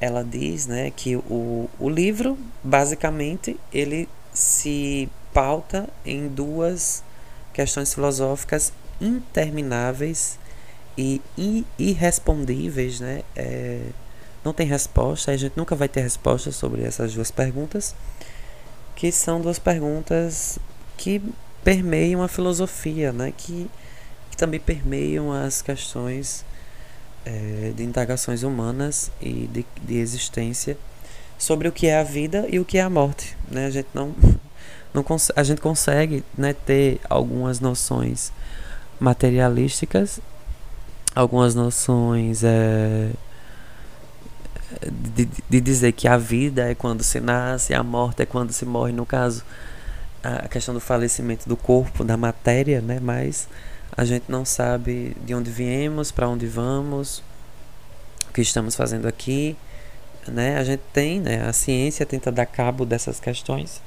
ela 0.01 0.24
diz 0.24 0.66
né, 0.66 0.91
que 0.91 1.16
o, 1.16 1.70
o 1.78 1.89
livro, 1.89 2.37
basicamente, 2.62 3.59
ele 3.72 4.09
se 4.33 5.09
pauta 5.33 5.89
em 6.05 6.28
duas 6.28 7.05
questões 7.53 7.95
filosóficas 7.95 8.72
intermináveis 9.01 10.39
e 10.97 11.20
irrespondíveis, 11.78 13.01
né? 13.01 13.22
É, 13.35 13.80
não 14.45 14.53
tem 14.53 14.66
resposta, 14.66 15.30
a 15.30 15.37
gente 15.37 15.57
nunca 15.57 15.74
vai 15.74 15.89
ter 15.89 16.01
resposta 16.01 16.51
sobre 16.51 16.83
essas 16.83 17.14
duas 17.14 17.30
perguntas, 17.30 17.95
que 18.95 19.11
são 19.11 19.41
duas 19.41 19.59
perguntas 19.59 20.59
que 20.97 21.22
permeiam 21.64 22.22
a 22.22 22.28
filosofia, 22.28 23.12
né? 23.12 23.33
Que, 23.37 23.70
que 24.30 24.37
também 24.37 24.61
permeiam 24.61 25.33
as 25.33 25.62
questões 25.62 26.45
é, 27.25 27.73
de 27.75 27.83
indagações 27.83 28.43
humanas 28.43 29.11
e 29.20 29.49
de, 29.53 29.66
de 29.83 29.97
existência 29.97 30.77
sobre 31.39 31.68
o 31.68 31.73
que 31.73 31.87
é 31.87 31.99
a 31.99 32.03
vida 32.03 32.47
e 32.49 32.59
o 32.61 32.64
que 32.64 32.79
é 32.79 32.83
a 32.83 32.91
morte, 32.91 33.37
né? 33.51 33.66
A 33.66 33.70
gente 33.70 33.89
não, 33.93 34.14
não 34.95 35.05
a 35.35 35.43
gente 35.43 35.61
consegue 35.61 36.25
né, 36.37 36.53
ter 36.53 37.01
algumas 37.09 37.61
noções 37.61 38.33
materialísticas, 39.01 40.20
algumas 41.14 41.55
noções 41.55 42.43
é, 42.45 43.11
de, 44.91 45.29
de 45.49 45.61
dizer 45.61 45.93
que 45.93 46.07
a 46.09 46.16
vida 46.16 46.70
é 46.70 46.75
quando 46.75 47.03
se 47.03 47.20
nasce, 47.20 47.75
a 47.75 47.83
morte 47.83 48.23
é 48.23 48.27
quando 48.27 48.53
se 48.53 48.64
morre, 48.64 48.93
no 48.93 49.05
caso, 49.05 49.45
a 50.23 50.47
questão 50.49 50.73
do 50.73 50.81
falecimento 50.81 51.49
do 51.49 51.57
corpo, 51.57 52.05
da 52.05 52.16
matéria, 52.16 52.81
né? 52.81 53.01
Mas 53.03 53.49
a 53.97 54.05
gente 54.05 54.24
não 54.28 54.45
sabe 54.45 55.16
de 55.24 55.34
onde 55.34 55.51
viemos, 55.51 56.11
para 56.11 56.28
onde 56.28 56.47
vamos, 56.47 57.22
o 58.28 58.32
que 58.32 58.40
estamos 58.40 58.74
fazendo 58.74 59.07
aqui, 59.07 59.57
né? 60.26 60.57
A 60.57 60.64
gente 60.64 60.82
tem, 60.93 61.20
né? 61.20 61.47
A 61.47 61.53
ciência 61.53 62.07
tenta 62.07 62.32
dar 62.32 62.47
cabo 62.47 62.86
dessas 62.86 63.20
questões, 63.20 63.82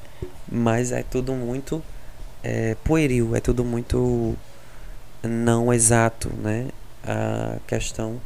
mas 0.48 0.92
é 0.92 1.02
tudo 1.04 1.34
muito 1.34 1.82
é, 2.44 2.76
pueril, 2.84 3.36
é 3.36 3.40
tudo 3.40 3.64
muito 3.64 4.36
não 5.24 5.74
exato, 5.74 6.30
né? 6.38 6.68
A 7.04 7.58
questão 7.66 8.22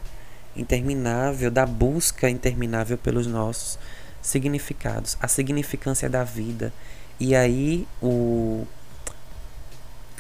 interminável, 0.56 1.50
da 1.50 1.66
busca 1.66 2.30
interminável 2.30 2.98
pelos 2.98 3.26
nossos 3.28 3.80
significados, 4.22 5.18
a 5.22 5.28
significância 5.28 6.10
da 6.10 6.24
vida. 6.24 6.74
E 7.20 7.36
aí 7.36 7.88
o 8.02 8.66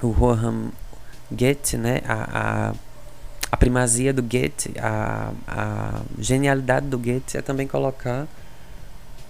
o 0.01 0.11
Rohan 0.11 0.71
Goethe, 1.31 1.77
né, 1.77 2.01
a, 2.07 2.69
a, 2.69 2.73
a 3.51 3.57
primazia 3.57 4.13
do 4.13 4.21
Goethe, 4.21 4.73
a, 4.79 5.31
a 5.47 6.01
genialidade 6.17 6.87
do 6.87 6.97
Goethe 6.97 7.37
é 7.37 7.41
também 7.41 7.67
colocar 7.67 8.27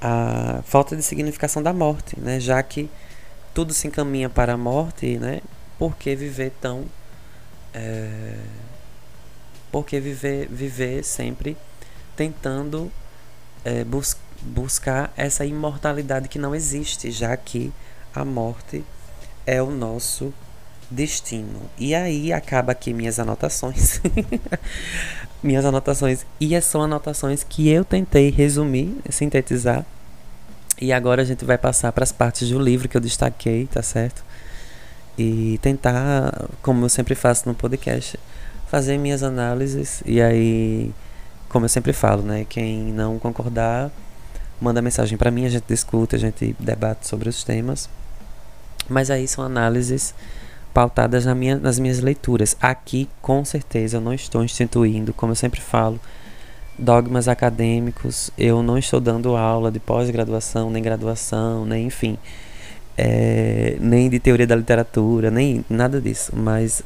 a 0.01 0.61
falta 0.65 0.95
de 0.95 1.03
significação 1.03 1.61
da 1.61 1.73
morte, 1.73 2.19
né, 2.19 2.39
já 2.39 2.61
que 2.63 2.89
tudo 3.53 3.73
se 3.73 3.87
encaminha 3.87 4.29
para 4.29 4.53
a 4.53 4.57
morte, 4.57 5.17
né, 5.17 5.41
por 5.77 5.95
que 5.95 6.15
viver 6.15 6.51
tão 6.61 6.85
é, 7.73 8.35
porque 9.71 9.99
viver, 9.99 10.47
viver 10.49 11.03
sempre 11.03 11.55
tentando 12.15 12.91
é, 13.63 13.83
bus 13.83 14.17
buscar 14.41 15.11
essa 15.17 15.45
imortalidade 15.45 16.29
que 16.29 16.39
não 16.39 16.55
existe, 16.55 17.11
já 17.11 17.35
que 17.35 17.73
a 18.15 18.23
morte 18.23 18.85
é 19.45 19.61
o 19.61 19.69
nosso 19.69 20.33
destino. 20.89 21.61
E 21.77 21.93
aí 21.93 22.33
acaba 22.33 22.71
aqui 22.71 22.93
minhas 22.93 23.19
anotações. 23.19 24.01
minhas 25.43 25.65
anotações. 25.65 26.25
E 26.39 26.59
são 26.61 26.81
anotações 26.81 27.43
que 27.43 27.69
eu 27.69 27.85
tentei 27.85 28.29
resumir, 28.29 28.95
sintetizar. 29.09 29.85
E 30.81 30.93
agora 30.93 31.21
a 31.21 31.25
gente 31.25 31.43
vai 31.43 31.57
passar 31.57 31.91
para 31.91 32.03
as 32.03 32.11
partes 32.11 32.49
do 32.49 32.59
livro 32.59 32.87
que 32.87 32.95
eu 32.95 33.01
destaquei, 33.01 33.67
tá 33.67 33.81
certo? 33.81 34.23
E 35.17 35.59
tentar, 35.61 36.49
como 36.61 36.85
eu 36.85 36.89
sempre 36.89 37.15
faço 37.15 37.47
no 37.47 37.53
podcast, 37.53 38.17
fazer 38.69 38.97
minhas 38.97 39.21
análises 39.21 40.01
e 40.05 40.21
aí, 40.21 40.93
como 41.49 41.65
eu 41.65 41.69
sempre 41.69 41.91
falo, 41.91 42.21
né, 42.21 42.45
quem 42.47 42.93
não 42.93 43.19
concordar, 43.19 43.91
manda 44.61 44.81
mensagem 44.81 45.17
para 45.17 45.31
mim, 45.31 45.45
a 45.45 45.49
gente 45.49 45.65
discute, 45.67 46.15
a 46.15 46.19
gente 46.19 46.55
debate 46.57 47.07
sobre 47.07 47.27
os 47.27 47.43
temas. 47.43 47.89
Mas 48.87 49.11
aí 49.11 49.27
são 49.27 49.43
análises 49.43 50.15
pautadas 50.79 51.25
na 51.25 51.35
minha, 51.35 51.57
nas 51.57 51.77
minhas 51.77 51.99
leituras. 51.99 52.55
Aqui, 52.61 53.09
com 53.21 53.43
certeza, 53.43 53.97
eu 53.97 54.01
não 54.01 54.13
estou 54.13 54.45
instituindo, 54.45 55.13
como 55.13 55.33
eu 55.33 55.35
sempre 55.35 55.59
falo, 55.59 55.99
dogmas 56.77 57.27
acadêmicos. 57.27 58.31
Eu 58.37 58.63
não 58.63 58.77
estou 58.77 59.01
dando 59.01 59.35
aula 59.35 59.69
de 59.69 59.77
pós-graduação, 59.77 60.69
nem 60.69 60.81
graduação, 60.81 61.65
nem 61.65 61.87
enfim, 61.87 62.17
é, 62.97 63.75
nem 63.81 64.09
de 64.09 64.21
teoria 64.21 64.47
da 64.47 64.55
literatura, 64.55 65.29
nem 65.29 65.65
nada 65.69 65.99
disso. 65.99 66.31
Mas 66.33 66.81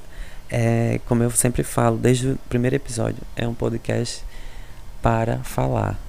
é, 0.50 1.00
como 1.06 1.22
eu 1.22 1.30
sempre 1.30 1.62
falo, 1.62 1.96
desde 1.96 2.30
o 2.30 2.40
primeiro 2.50 2.76
episódio, 2.76 3.22
é 3.36 3.48
um 3.48 3.54
podcast 3.54 4.24
para 5.04 5.38
falar 5.44 6.00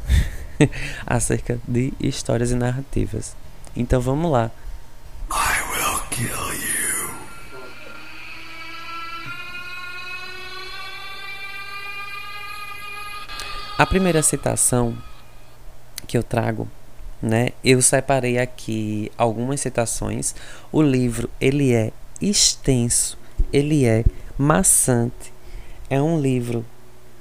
acerca 1.07 1.61
de 1.69 1.93
histórias 2.01 2.51
e 2.51 2.55
narrativas. 2.55 3.37
Então 3.77 4.01
vamos 4.01 4.33
lá. 4.33 4.51
I 5.31 5.61
will 5.71 6.01
kill 6.09 6.55
you. 6.55 6.84
A 13.77 13.85
primeira 13.85 14.23
citação 14.23 14.97
que 16.07 16.17
eu 16.17 16.23
trago, 16.23 16.69
né? 17.21 17.49
Eu 17.65 17.83
separei 17.83 18.39
aqui 18.39 19.11
algumas 19.19 19.61
citações. 19.61 20.33
O 20.71 20.81
livro 20.81 21.29
ele 21.41 21.75
é 21.75 21.91
extenso, 22.21 23.19
ele 23.53 23.85
é 23.85 24.05
maçante. 24.39 25.33
É 25.91 26.01
um 26.01 26.21
livro 26.21 26.65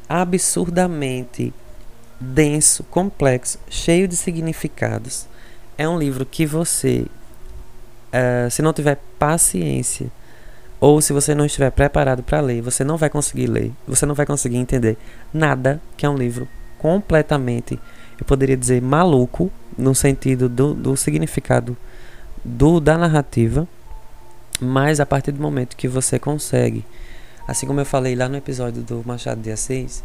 absurdamente 0.08 1.52
denso, 2.20 2.84
complexo, 2.84 3.58
cheio 3.68 4.08
de 4.08 4.16
significados. 4.16 5.26
É 5.76 5.90
um 5.90 5.98
livro 5.98 6.24
que 6.24 6.46
você, 6.46 7.08
uh, 8.14 8.52
se 8.52 8.62
não 8.62 8.74
tiver 8.74 9.02
paciência, 9.18 10.12
ou 10.84 11.02
se 11.02 11.14
você 11.14 11.36
não 11.36 11.46
estiver 11.46 11.72
preparado 11.72 12.24
para 12.24 12.42
ler, 12.42 12.62
você 12.62 12.84
não 12.84 12.98
vai 12.98 13.10
conseguir 13.10 13.48
ler, 13.48 13.72
você 13.88 14.06
não 14.06 14.16
vai 14.16 14.26
conseguir 14.26 14.58
entender 14.58 14.98
nada, 15.34 15.82
que 15.96 16.06
é 16.06 16.10
um 16.10 16.18
livro 16.18 16.48
completamente, 16.78 17.80
eu 18.20 18.26
poderia 18.26 18.58
dizer, 18.58 18.82
maluco, 18.82 19.52
no 19.78 19.96
sentido 19.96 20.50
do, 20.50 20.74
do 20.74 20.98
significado 20.98 21.78
do, 22.44 22.80
da 22.80 22.98
narrativa, 22.98 23.68
mas 24.60 25.00
a 25.00 25.06
partir 25.06 25.32
do 25.32 25.42
momento 25.42 25.78
que 25.78 25.88
você 25.88 26.20
consegue 26.20 26.86
Assim 27.48 27.68
como 27.68 27.80
eu 27.82 27.86
falei 27.86 28.16
lá 28.16 28.30
no 28.30 28.38
episódio 28.38 28.82
do 28.82 29.04
Machado 29.06 29.42
de 29.42 29.52
Assis, 29.52 30.04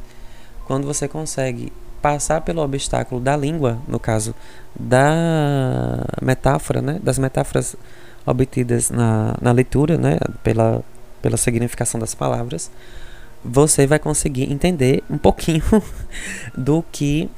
quando 0.66 0.86
você 0.86 1.06
consegue 1.06 1.72
passar 2.02 2.40
pelo 2.40 2.62
obstáculo 2.62 3.20
da 3.20 3.36
língua, 3.36 3.78
no 3.86 3.98
caso 3.98 4.34
da 4.78 6.04
metáfora, 6.20 6.82
né, 6.82 7.00
das 7.02 7.18
metáforas 7.18 7.76
obtidas 8.28 8.90
na, 8.90 9.34
na 9.40 9.52
leitura, 9.52 9.96
né, 9.96 10.18
pela, 10.42 10.82
pela 11.22 11.36
significação 11.36 11.98
das 11.98 12.14
palavras, 12.14 12.70
você 13.44 13.86
vai 13.86 13.98
conseguir 13.98 14.52
entender 14.52 15.02
um 15.08 15.18
pouquinho 15.18 15.62
do 16.56 16.84
que 16.92 17.30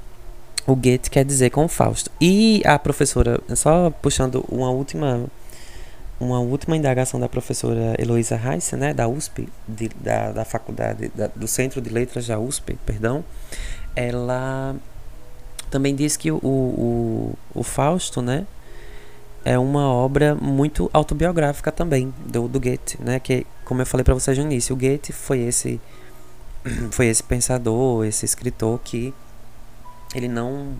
o 0.67 0.75
Goethe 0.75 1.11
quer 1.11 1.25
dizer 1.25 1.51
com 1.51 1.65
o 1.65 1.69
Fausto. 1.69 2.11
E 2.21 2.63
a 2.65 2.79
professora, 2.79 3.41
só 3.55 3.91
puxando 3.91 4.45
uma 4.49 4.71
última 4.71 5.27
uma 6.21 6.39
última 6.39 6.77
indagação 6.77 7.19
da 7.19 7.31
professora 7.31 7.97
Heloísa 7.99 8.37
Reis, 8.37 8.71
né, 8.73 8.93
da 8.93 9.09
USP, 9.09 9.49
de, 9.67 9.89
da, 9.89 10.33
da 10.33 10.45
faculdade, 10.45 11.11
da, 11.15 11.29
do 11.29 11.49
Centro 11.49 11.81
de 11.81 11.89
Letras 11.89 12.27
da 12.27 12.39
USP, 12.39 12.77
perdão, 12.85 13.25
ela 13.97 14.77
também 15.71 15.95
diz 15.95 16.19
que 16.19 16.31
o, 16.31 16.37
o, 16.43 17.35
o 17.55 17.63
Fausto, 17.63 18.21
né, 18.21 18.47
é 19.45 19.59
uma 19.59 19.89
obra 19.89 20.35
muito 20.35 20.91
autobiográfica 20.93 21.73
também 21.73 22.13
do, 22.27 22.47
do 22.49 22.61
Goethe, 22.61 22.99
né, 23.01 23.19
que 23.19 23.47
como 23.65 23.83
eu 23.83 23.87
falei 23.87 24.05
para 24.05 24.15
vocês 24.15 24.37
no 24.37 24.45
início, 24.45 24.75
o 24.75 24.79
Goethe 24.79 25.13
foi 25.13 25.41
esse 25.41 25.81
foi 26.91 27.07
esse 27.07 27.23
pensador, 27.23 28.05
esse 28.05 28.25
escritor 28.25 28.81
que 28.83 29.15
ele 30.15 30.29
não 30.29 30.75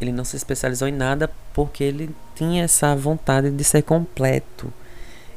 ele 0.00 0.12
não 0.12 0.24
se 0.24 0.36
especializou 0.36 0.86
em 0.86 0.92
nada 0.92 1.30
porque 1.52 1.82
ele 1.82 2.14
tinha 2.34 2.64
essa 2.64 2.94
vontade 2.94 3.50
de 3.50 3.64
ser 3.64 3.82
completo. 3.82 4.72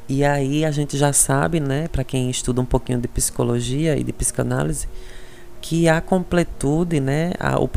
E 0.08 0.24
aí 0.24 0.64
a 0.64 0.70
gente 0.70 0.96
já 0.96 1.12
sabe, 1.12 1.58
né, 1.58 1.88
para 1.88 2.04
quem 2.04 2.30
estuda 2.30 2.60
um 2.60 2.64
pouquinho 2.64 3.00
de 3.00 3.08
psicologia 3.08 3.96
e 3.96 4.04
de 4.04 4.12
psicanálise, 4.12 4.88
que 5.60 5.88
a 5.88 6.00
completude, 6.00 7.00
né, 7.00 7.32
a, 7.40 7.58
o, 7.58 7.68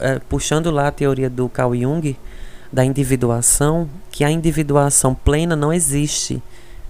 é, 0.00 0.18
puxando 0.20 0.70
lá 0.70 0.88
a 0.88 0.92
teoria 0.92 1.28
do 1.28 1.48
Carl 1.48 1.74
Jung, 1.74 2.16
da 2.72 2.84
individuação, 2.84 3.88
que 4.10 4.24
a 4.24 4.30
individuação 4.30 5.14
plena 5.14 5.54
não 5.54 5.72
existe. 5.72 6.42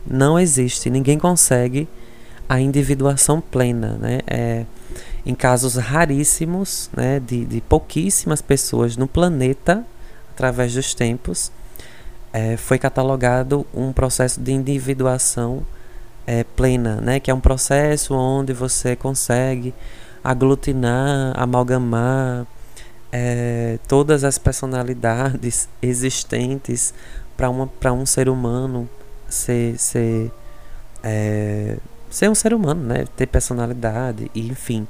Não 0.07 0.39
existe. 0.39 0.89
Ninguém 0.89 1.19
consegue 1.19 1.89
a 2.49 2.61
individuação 2.61 3.41
plena, 3.41 3.99
né? 4.01 4.21
É, 4.27 4.65
em 5.25 5.35
casos 5.35 5.77
raríssimos, 5.77 6.91
né, 6.95 7.21
de, 7.21 7.45
de 7.45 7.61
pouquíssimas 7.61 8.43
pessoas 8.43 8.97
no 8.97 9.07
planeta, 9.07 9.85
através 10.33 10.75
dos 10.75 10.95
tempos, 10.95 11.51
é, 12.33 12.57
foi 12.57 12.79
catalogado 12.79 13.67
um 13.73 13.93
processo 13.93 14.41
de 14.41 14.53
individuação 14.53 15.63
é, 16.27 16.45
plena, 16.45 17.01
né? 17.01 17.21
Que 17.21 17.31
é 17.31 17.35
um 17.35 17.41
processo 17.41 18.15
onde 18.15 18.53
você 18.53 18.95
consegue 18.97 19.75
aglutinar, 20.23 21.33
amalgamar 21.37 22.47
é, 23.13 23.79
todas 23.87 24.25
as 24.25 24.39
personalidades 24.39 25.69
existentes 25.83 26.95
para 27.37 27.93
um 27.93 28.07
ser 28.07 28.29
humano 28.29 28.89
ser, 29.29 29.79
ser, 29.79 30.31
é, 31.03 31.77
ser 32.11 32.31
um 32.31 32.35
ser 32.35 32.55
humano, 32.55 32.83
né? 32.85 33.05
Ter 33.17 33.27
personalidade 33.27 34.31
e, 34.35 34.49
enfim, 34.49 34.87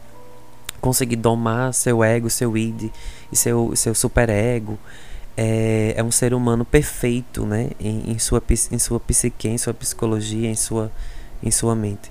conseguir 0.80 1.16
domar 1.16 1.72
seu 1.74 2.02
ego, 2.02 2.28
seu 2.28 2.56
id 2.56 2.90
e 3.30 3.36
seu, 3.36 3.74
seu 3.76 3.94
superego. 3.94 4.78
É, 5.34 5.94
é 5.96 6.04
um 6.04 6.10
ser 6.10 6.34
humano 6.34 6.64
perfeito, 6.64 7.46
né? 7.46 7.70
Em, 7.80 8.12
em, 8.12 8.18
sua, 8.18 8.42
em 8.70 8.78
sua 8.78 9.00
psique, 9.00 9.48
em 9.48 9.58
sua 9.58 9.72
psicologia, 9.72 10.48
em 10.48 10.56
sua, 10.56 10.90
em 11.42 11.50
sua 11.50 11.74
mente. 11.74 12.10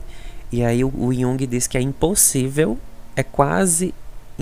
E 0.52 0.64
aí 0.64 0.84
o, 0.84 0.92
o 0.98 1.14
Jung 1.14 1.46
diz 1.46 1.68
que 1.68 1.78
é 1.78 1.82
impossível, 1.82 2.78
é 3.16 3.24
quase 3.24 3.94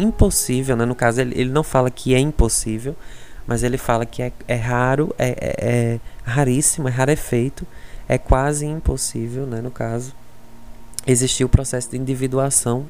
impossível, 0.02 0.76
né? 0.76 0.86
No 0.86 0.96
caso, 0.96 1.22
ele, 1.22 1.40
ele 1.40 1.52
não 1.52 1.64
fala 1.64 1.90
que 1.90 2.14
é 2.14 2.20
impossível, 2.20 2.96
mas 3.46 3.64
ele 3.64 3.78
fala 3.78 4.06
que 4.06 4.22
é, 4.22 4.32
é 4.48 4.56
raro, 4.56 5.14
é, 5.18 5.30
é, 5.30 5.56
é 5.60 6.00
raríssimo, 6.24 6.88
é 6.88 6.92
rarefeito, 6.92 7.66
é 8.08 8.18
quase 8.18 8.66
impossível, 8.66 9.46
né? 9.46 9.62
No 9.62 9.72
caso, 9.72 10.14
existir 11.06 11.44
o 11.44 11.50
processo 11.50 11.90
de 11.90 11.98
individuação 11.98 12.86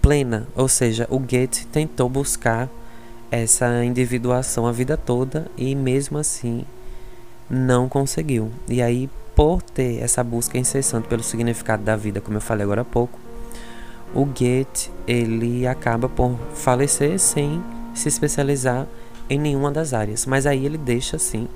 plena, 0.00 0.48
ou 0.56 0.68
seja, 0.68 1.06
o 1.08 1.18
Goethe 1.18 1.66
tentou 1.66 2.08
buscar 2.08 2.68
essa 3.30 3.84
individuação 3.84 4.66
a 4.66 4.72
vida 4.72 4.96
toda 4.96 5.46
e 5.56 5.74
mesmo 5.74 6.18
assim 6.18 6.64
não 7.48 7.88
conseguiu. 7.88 8.50
E 8.68 8.82
aí, 8.82 9.08
por 9.34 9.62
ter 9.62 10.02
essa 10.02 10.22
busca 10.22 10.58
incessante 10.58 11.08
pelo 11.08 11.22
significado 11.22 11.82
da 11.82 11.96
vida, 11.96 12.20
como 12.20 12.36
eu 12.36 12.40
falei 12.40 12.64
agora 12.64 12.82
há 12.82 12.84
pouco, 12.84 13.18
o 14.14 14.24
Goethe 14.24 14.90
ele 15.06 15.66
acaba 15.66 16.08
por 16.08 16.36
falecer 16.54 17.18
sem 17.18 17.62
se 17.94 18.08
especializar 18.08 18.86
em 19.28 19.38
nenhuma 19.38 19.70
das 19.70 19.92
áreas, 19.94 20.26
mas 20.26 20.46
aí 20.46 20.64
ele 20.64 20.78
deixa 20.78 21.18
sim 21.18 21.48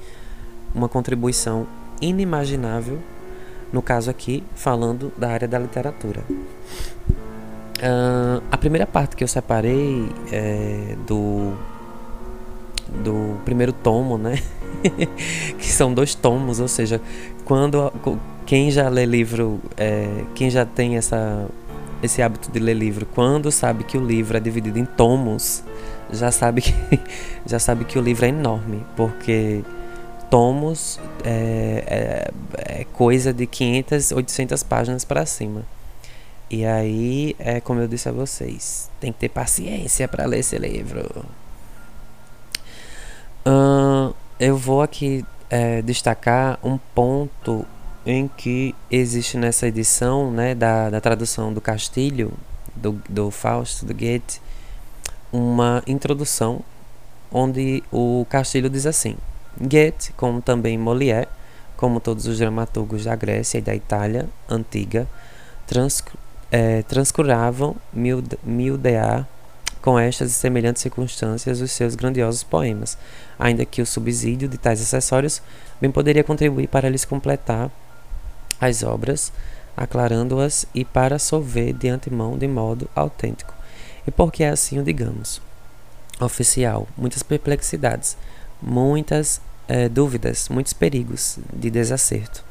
uma 0.75 0.89
contribuição 0.89 1.67
inimaginável, 2.01 2.99
no 3.73 3.83
caso 3.83 4.11
aqui 4.11 4.43
falando 4.55 5.13
da 5.17 5.31
área 5.31 5.49
da 5.49 5.59
literatura. 5.59 6.23
Uh, 7.79 8.43
a 8.51 8.57
primeira 8.57 8.87
parte 8.87 9.17
que 9.17 9.23
eu 9.23 9.29
separei 9.29 10.09
é, 10.33 10.97
do 11.07 11.53
do 13.03 13.39
primeiro 13.45 13.73
tomo, 13.73 14.17
né? 14.17 14.39
que 15.59 15.67
são 15.67 15.93
dois 15.93 16.15
tomos, 16.15 16.61
ou 16.61 16.69
seja, 16.69 17.01
quando 17.45 17.93
quem 18.47 18.71
já 18.71 18.89
lê 18.89 19.05
livro, 19.05 19.61
é, 19.77 20.25
quem 20.35 20.49
já 20.49 20.65
tem 20.65 20.97
essa 20.97 21.47
esse 22.03 22.23
hábito 22.23 22.51
de 22.51 22.59
ler 22.59 22.75
livro, 22.75 23.07
quando 23.07 23.51
sabe 23.51 23.85
que 23.85 23.97
o 23.97 24.05
livro 24.05 24.37
é 24.37 24.41
dividido 24.41 24.79
em 24.79 24.85
tomos, 24.85 25.63
já 26.11 26.31
sabe 26.31 26.63
que 26.63 26.73
já 27.47 27.59
sabe 27.59 27.85
que 27.85 27.99
o 27.99 28.03
livro 28.03 28.25
é 28.25 28.29
enorme, 28.29 28.85
porque 28.97 29.63
tomos 30.31 31.01
é, 31.25 32.31
é, 32.57 32.81
é 32.81 32.85
coisa 32.85 33.33
de 33.33 33.47
500, 33.47 34.13
800 34.13 34.63
páginas 34.63 35.05
para 35.05 35.25
cima. 35.27 35.63
E 36.49 36.65
aí, 36.65 37.35
é 37.39 37.61
como 37.61 37.81
eu 37.81 37.89
disse 37.89 38.09
a 38.09 38.13
vocês, 38.13 38.89
tem 39.01 39.13
que 39.13 39.19
ter 39.19 39.29
paciência 39.29 40.07
para 40.07 40.27
ler 40.27 40.39
esse 40.39 40.57
livro. 40.59 41.25
Uh, 43.45 44.15
eu 44.39 44.57
vou 44.57 44.81
aqui 44.81 45.25
é, 45.51 45.83
destacar 45.83 46.59
um 46.63 46.79
ponto 46.95 47.67
em 48.07 48.29
que 48.29 48.73
existe 48.89 49.37
nessa 49.37 49.67
edição 49.67 50.31
né, 50.31 50.55
da, 50.55 50.89
da 50.89 51.01
tradução 51.01 51.53
do 51.53 51.61
Castilho, 51.61 52.33
do, 52.75 52.93
do 53.09 53.33
Fausto, 53.33 53.85
do 53.85 53.93
Goethe, 53.93 54.41
uma 55.33 55.83
introdução 55.89 56.61
onde 57.33 57.83
o 57.91 58.25
Castilho 58.31 58.71
diz 58.71 58.87
assim: 58.87 59.17
Goethe, 59.61 60.13
como 60.13 60.41
também 60.41 60.79
Molière, 60.79 61.29
como 61.77 61.99
todos 61.99 62.27
os 62.27 62.39
dramaturgos 62.39 63.05
da 63.05 63.17
Grécia 63.17 63.59
e 63.59 63.63
da 63.63 63.75
Itália 63.75 64.29
antiga, 64.49 65.09
trans, 65.67 66.03
é, 66.51 66.83
transcuravam 66.85 67.75
mildear 67.93 69.27
com 69.83 69.99
estas 69.99 70.31
e 70.31 70.35
semelhantes 70.35 70.83
circunstâncias 70.83 71.61
os 71.61 71.73
seus 71.73 71.97
grandiosos 71.97 72.45
poemas, 72.45 72.97
ainda 73.37 73.65
que 73.65 73.83
o 73.83 73.87
subsídio 73.87 74.49
de 74.49 74.59
tais 74.59 74.81
acessórios 74.81 75.43
bem 75.81 75.91
poderia 75.91 76.25
contribuir 76.25 76.69
para 76.69 76.89
lhes 76.89 77.05
completar 77.05 77.71
as 78.61 78.83
obras, 78.83 79.33
aclarando-as 79.77 80.67
e 80.75 80.85
para 80.85 81.19
solver 81.19 81.73
de 81.73 81.89
antemão 81.89 82.37
de 82.37 82.49
modo 82.49 82.89
autêntico. 82.95 83.55
E 84.07 84.11
porque 84.11 84.45
é 84.45 84.51
assim 84.51 84.79
o 84.79 84.85
digamos? 84.85 85.41
Oficial, 86.21 86.89
muitas 86.97 87.23
perplexidades, 87.23 88.17
muitas 88.63 89.41
é, 89.69 89.89
dúvidas, 89.89 90.49
muitos 90.49 90.73
perigos 90.73 91.39
de 91.53 91.71
desacerto 91.71 92.45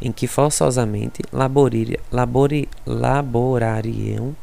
em 0.00 0.10
que 0.10 0.26
forçosamente 0.26 1.22
labori, 1.30 1.98
labori, 2.10 2.68
laborariam 2.86 4.34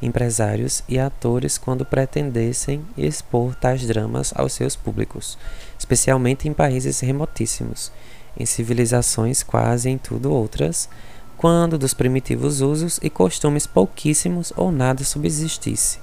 empresários 0.00 0.82
e 0.88 0.98
atores 0.98 1.58
quando 1.58 1.84
pretendessem 1.84 2.84
expor 2.96 3.54
tais 3.54 3.86
dramas 3.86 4.32
aos 4.36 4.52
seus 4.52 4.76
públicos, 4.76 5.38
especialmente 5.78 6.48
em 6.48 6.52
países 6.52 7.00
remotíssimos, 7.00 7.92
em 8.38 8.46
civilizações 8.46 9.42
quase 9.42 9.88
em 9.88 9.98
tudo 9.98 10.32
outras, 10.32 10.88
quando 11.36 11.76
dos 11.76 11.92
primitivos 11.92 12.60
usos 12.60 13.00
e 13.02 13.10
costumes 13.10 13.66
pouquíssimos 13.66 14.52
ou 14.56 14.70
nada 14.70 15.04
subsistisse. 15.04 15.98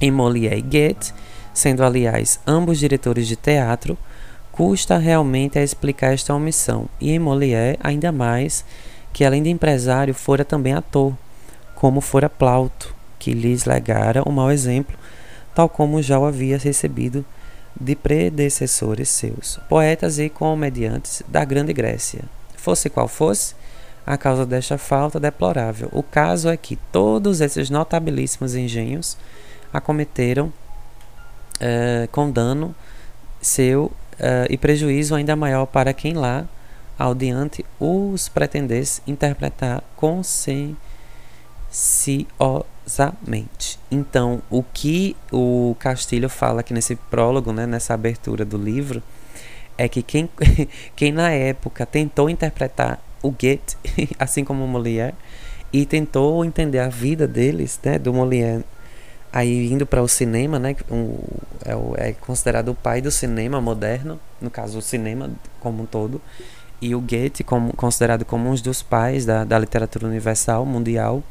Em 0.00 0.10
Molière 0.10 0.58
e 0.58 0.62
Goethe, 0.62 1.12
sendo 1.52 1.82
aliás 1.82 2.40
ambos 2.46 2.78
diretores 2.78 3.26
de 3.26 3.36
teatro, 3.36 3.98
custa 4.52 4.98
realmente 4.98 5.58
a 5.58 5.62
explicar 5.62 6.12
esta 6.12 6.34
omissão, 6.34 6.88
e 7.00 7.10
em 7.10 7.18
Molière 7.18 7.78
ainda 7.82 8.12
mais 8.12 8.64
que 9.12 9.24
além 9.24 9.42
de 9.42 9.50
empresário 9.50 10.14
fora 10.14 10.44
também 10.44 10.72
ator, 10.72 11.12
como 11.74 12.00
fora 12.00 12.28
Plauto, 12.28 12.94
que 13.18 13.32
lhes 13.32 13.64
legara 13.64 14.22
um 14.28 14.32
mau 14.32 14.50
exemplo, 14.50 14.96
tal 15.54 15.68
como 15.68 16.02
já 16.02 16.18
o 16.18 16.24
havia 16.24 16.56
recebido 16.56 17.24
de 17.78 17.94
predecessores 17.94 19.08
seus, 19.08 19.58
poetas 19.68 20.18
e 20.18 20.28
comediantes 20.28 21.22
da 21.28 21.44
Grande 21.44 21.72
Grécia. 21.72 22.24
Fosse 22.56 22.88
qual 22.88 23.08
fosse, 23.08 23.54
a 24.06 24.16
causa 24.16 24.44
desta 24.46 24.78
falta 24.78 25.20
deplorável. 25.20 25.88
O 25.92 26.02
caso 26.02 26.48
é 26.48 26.56
que 26.56 26.76
todos 26.90 27.40
esses 27.40 27.70
notabilíssimos 27.70 28.54
engenhos 28.54 29.16
acometeram 29.72 30.52
eh, 31.60 32.08
com 32.10 32.30
dano 32.30 32.74
seu 33.40 33.84
uh, 33.84 34.46
e 34.48 34.56
prejuízo 34.56 35.14
ainda 35.14 35.34
maior 35.34 35.66
para 35.66 35.92
quem 35.92 36.12
lá, 36.12 36.46
ao 36.98 37.14
diante, 37.14 37.64
os 37.78 38.28
pretendesse 38.28 39.02
interpretar 39.06 39.82
conscienciosamente. 39.96 40.76
Então, 43.90 44.42
o 44.50 44.62
que 44.62 45.16
o 45.32 45.76
Castilho 45.78 46.28
fala 46.28 46.60
aqui 46.60 46.74
nesse 46.74 46.96
prólogo, 46.96 47.52
né, 47.52 47.66
nessa 47.66 47.94
abertura 47.94 48.44
do 48.44 48.56
livro, 48.56 49.02
é 49.78 49.88
que 49.88 50.02
quem, 50.02 50.28
quem 50.96 51.12
na 51.12 51.30
época 51.30 51.86
tentou 51.86 52.28
interpretar 52.28 53.00
o 53.22 53.30
Goethe, 53.30 53.76
assim 54.18 54.44
como 54.44 54.64
o 54.64 54.68
Molière, 54.68 55.14
e 55.72 55.86
tentou 55.86 56.44
entender 56.44 56.80
a 56.80 56.88
vida 56.88 57.26
deles, 57.26 57.78
né, 57.82 57.98
do 57.98 58.12
Molière 58.12 58.64
Aí 59.32 59.72
indo 59.72 59.86
para 59.86 60.02
o 60.02 60.08
cinema, 60.08 60.58
né, 60.58 60.74
um, 60.90 61.16
é, 61.64 62.08
é, 62.08 62.12
considerado 62.12 62.70
o 62.70 62.74
pai 62.74 63.00
do 63.00 63.12
cinema 63.12 63.60
moderno, 63.60 64.18
no 64.40 64.50
caso 64.50 64.78
o 64.78 64.82
cinema 64.82 65.30
como 65.60 65.84
um 65.84 65.86
todo, 65.86 66.20
e 66.82 66.94
o 66.96 67.00
Goethe 67.00 67.44
como, 67.44 67.72
considerado 67.74 68.24
como 68.24 68.50
um 68.50 68.54
dos 68.56 68.82
pais 68.82 69.24
da, 69.24 69.44
da 69.44 69.56
literatura 69.56 70.06
universal, 70.06 70.66
mundial, 70.66 71.22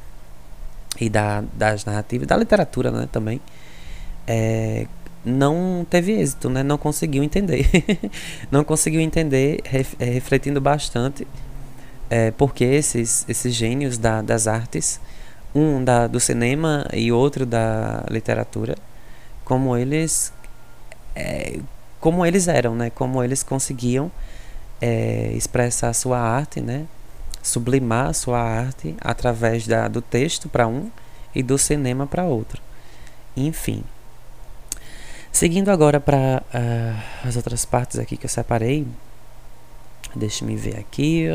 e 1.00 1.10
da, 1.10 1.44
das 1.54 1.86
narrativas, 1.86 2.28
da 2.28 2.38
literatura 2.38 2.92
né, 2.92 3.08
também, 3.12 3.42
é, 4.28 4.88
não 5.26 5.86
teve 5.90 6.14
êxito, 6.14 6.50
né, 6.50 6.64
não 6.64 6.78
conseguiu 6.78 7.24
entender. 7.24 7.68
não 8.50 8.64
conseguiu 8.64 9.02
entender, 9.02 9.60
ref, 9.66 9.96
é, 10.00 10.06
refletindo 10.06 10.62
bastante, 10.62 11.28
é, 12.10 12.32
porque 12.32 12.64
esses, 12.64 13.26
esses 13.28 13.54
gênios 13.54 13.98
da, 13.98 14.22
das 14.22 14.48
artes 14.48 15.00
um 15.54 15.84
da, 15.84 16.08
do 16.08 16.20
cinema 16.20 16.86
e 16.94 17.12
outro 17.12 17.46
da 17.46 18.04
literatura, 18.10 18.76
como 19.44 19.76
eles 19.76 20.32
é, 21.16 21.60
como 22.00 22.26
eles 22.26 22.48
eram, 22.48 22.76
né? 22.76 22.90
Como 22.90 23.24
eles 23.24 23.44
conseguiam 23.44 24.12
é, 24.82 25.32
expressar 25.34 25.94
sua 25.94 26.20
arte, 26.20 26.62
né? 26.62 26.86
Sublimar 27.50 28.14
sua 28.14 28.40
arte 28.40 28.96
através 29.02 29.68
da, 29.68 29.88
do 29.88 30.02
texto 30.02 30.48
para 30.48 30.68
um 30.68 30.90
e 31.34 31.42
do 31.42 31.58
cinema 31.58 32.06
para 32.06 32.24
outro. 32.24 32.62
Enfim. 33.36 33.84
Seguindo 35.32 35.70
agora 35.70 36.00
para 36.00 36.44
uh, 36.54 37.28
as 37.28 37.36
outras 37.36 37.66
partes 37.66 38.00
aqui 38.00 38.18
que 38.18 38.26
eu 38.26 38.30
separei, 38.30 38.86
Deixa 40.16 40.44
me 40.44 40.56
ver 40.56 40.78
aqui. 40.78 41.28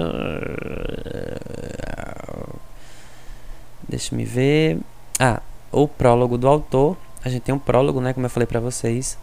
Deixa 3.88 4.14
me 4.14 4.24
ver. 4.24 4.78
Ah, 5.18 5.40
o 5.70 5.86
prólogo 5.86 6.36
do 6.36 6.48
autor. 6.48 6.96
A 7.24 7.28
gente 7.28 7.42
tem 7.42 7.54
um 7.54 7.58
prólogo, 7.58 8.00
né? 8.00 8.12
Como 8.12 8.26
eu 8.26 8.30
falei 8.30 8.46
pra 8.46 8.60
vocês. 8.60 9.16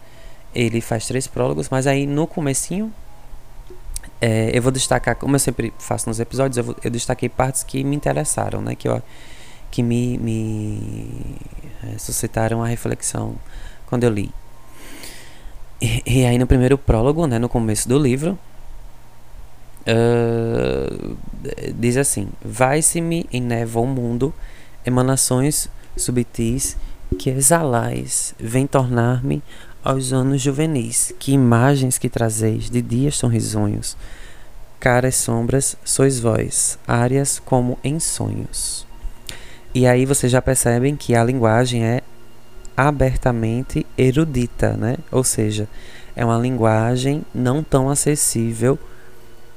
Ele 0.55 0.81
faz 0.81 1.05
três 1.05 1.27
prólogos, 1.27 1.69
mas 1.69 1.87
aí 1.87 2.05
no 2.05 2.27
comecinho 2.27 2.93
é, 4.21 4.55
eu 4.55 4.61
vou 4.61 4.71
destacar, 4.71 5.15
como 5.15 5.35
eu 5.35 5.39
sempre 5.39 5.73
faço 5.79 6.07
nos 6.07 6.19
episódios, 6.19 6.57
eu, 6.57 6.63
vou, 6.63 6.75
eu 6.83 6.91
destaquei 6.91 7.27
partes 7.27 7.63
que 7.63 7.83
me 7.83 7.95
interessaram, 7.95 8.61
né? 8.61 8.75
Que, 8.75 8.87
eu, 8.87 9.01
que 9.71 9.81
me, 9.81 10.17
me 10.19 11.37
é, 11.83 11.97
suscitaram 11.97 12.63
a 12.63 12.67
reflexão 12.67 13.35
quando 13.87 14.03
eu 14.03 14.11
li. 14.11 14.31
E, 15.81 16.03
e, 16.05 16.25
aí 16.25 16.37
no 16.37 16.45
primeiro 16.45 16.77
prólogo, 16.77 17.25
né, 17.25 17.39
no 17.39 17.49
começo 17.49 17.89
do 17.89 17.97
livro, 17.97 18.37
uh, 19.87 21.17
diz 21.73 21.97
assim: 21.97 22.29
Vai-se-me 22.45 23.25
em 23.33 23.41
névoa 23.41 23.81
o 23.81 23.87
mundo, 23.87 24.31
emanações 24.85 25.67
subtis 25.97 26.77
que 27.17 27.31
exalais, 27.31 28.35
vem 28.39 28.67
tornar-me 28.67 29.41
aos 29.83 30.13
anos 30.13 30.41
juvenis, 30.41 31.13
que 31.19 31.31
imagens 31.31 31.97
que 31.97 32.09
trazeis 32.09 32.69
de 32.69 32.81
dias 32.81 33.17
são 33.17 33.29
risonhos, 33.29 33.97
caras 34.79 35.15
sombras 35.15 35.75
sois 35.83 36.19
vós, 36.19 36.77
áreas 36.87 37.39
como 37.39 37.77
em 37.83 37.99
sonhos. 37.99 38.85
E 39.73 39.87
aí 39.87 40.05
vocês 40.05 40.31
já 40.31 40.41
percebem 40.41 40.95
que 40.95 41.15
a 41.15 41.23
linguagem 41.23 41.83
é 41.83 42.01
abertamente 42.75 43.85
erudita, 43.97 44.73
né? 44.73 44.97
Ou 45.11 45.23
seja, 45.23 45.67
é 46.15 46.25
uma 46.25 46.37
linguagem 46.37 47.23
não 47.33 47.63
tão 47.63 47.89
acessível 47.89 48.77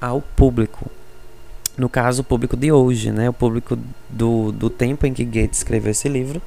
ao 0.01 0.21
público. 0.21 0.91
No 1.77 1.89
caso, 1.89 2.23
o 2.23 2.25
público 2.25 2.57
de 2.57 2.71
hoje, 2.71 3.11
né? 3.11 3.29
O 3.29 3.33
público 3.33 3.77
do, 4.09 4.53
do 4.53 4.71
tempo 4.71 5.07
em 5.07 5.13
que 5.13 5.25
Goethe 5.25 5.57
escreveu 5.57 5.91
esse 5.91 6.09
livro 6.09 6.41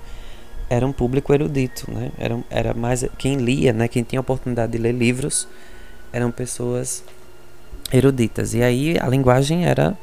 era 0.70 0.86
um 0.86 0.91
público 0.91 1.34
erudito, 1.34 1.89
né? 1.91 2.11
Era, 2.18 2.39
era 2.49 2.74
mais 2.74 3.05
quem 3.18 3.38
lia, 3.38 3.72
né? 3.74 3.88
Quem 3.88 4.03
tinha 4.03 4.20
a 4.20 4.22
oportunidade 4.22 4.72
de 4.72 4.78
ler 4.78 4.93
livros 4.93 5.47
eram 6.11 6.32
pessoas 6.32 7.03
eruditas. 7.91 8.53
E 8.53 8.61
aí 8.61 8.97
a 8.99 9.07
linguagem 9.07 9.65
era 9.65 9.97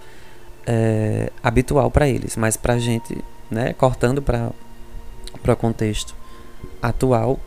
é, 0.66 1.30
habitual 1.42 1.90
para 1.90 2.08
eles, 2.08 2.36
mas 2.36 2.56
para 2.56 2.74
a 2.74 2.78
gente, 2.78 3.16
né? 3.50 3.72
Cortando 3.74 4.22
para 4.22 4.50
para 5.42 5.52
o 5.52 5.56
contexto 5.56 6.14
atual, 6.80 7.38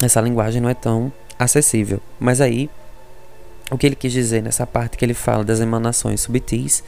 essa 0.00 0.20
linguagem 0.20 0.60
não 0.60 0.68
é 0.68 0.74
tão 0.74 1.12
acessível. 1.36 2.00
Mas 2.20 2.40
aí 2.40 2.70
o 3.70 3.78
que 3.78 3.86
ele 3.86 3.96
quis 3.96 4.12
dizer 4.12 4.42
nessa 4.42 4.66
parte 4.66 4.96
que 4.96 5.04
ele 5.04 5.14
fala 5.14 5.44
das 5.44 5.60
emanações 5.60 6.20
subtis 6.20 6.84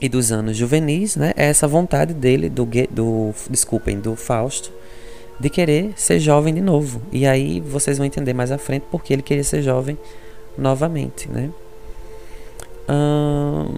e 0.00 0.08
dos 0.08 0.32
anos 0.32 0.56
juvenis, 0.56 1.16
né, 1.16 1.32
é 1.36 1.46
essa 1.46 1.68
vontade 1.68 2.14
dele, 2.14 2.48
do, 2.48 2.66
do, 2.90 3.34
desculpem, 3.50 4.00
do 4.00 4.16
Fausto, 4.16 4.72
de 5.38 5.50
querer 5.50 5.92
ser 5.96 6.18
jovem 6.18 6.54
de 6.54 6.60
novo. 6.60 7.02
E 7.12 7.26
aí 7.26 7.60
vocês 7.60 7.98
vão 7.98 8.06
entender 8.06 8.32
mais 8.32 8.50
à 8.50 8.58
frente 8.58 8.86
porque 8.90 9.12
ele 9.12 9.22
queria 9.22 9.44
ser 9.44 9.62
jovem 9.62 9.98
novamente, 10.56 11.28
né. 11.28 11.50
Hum, 12.88 13.68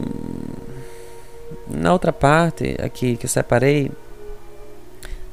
na 1.69 1.93
outra 1.93 2.13
parte 2.13 2.77
aqui 2.83 3.17
que 3.17 3.27
eu 3.27 3.31
separei, 3.31 3.91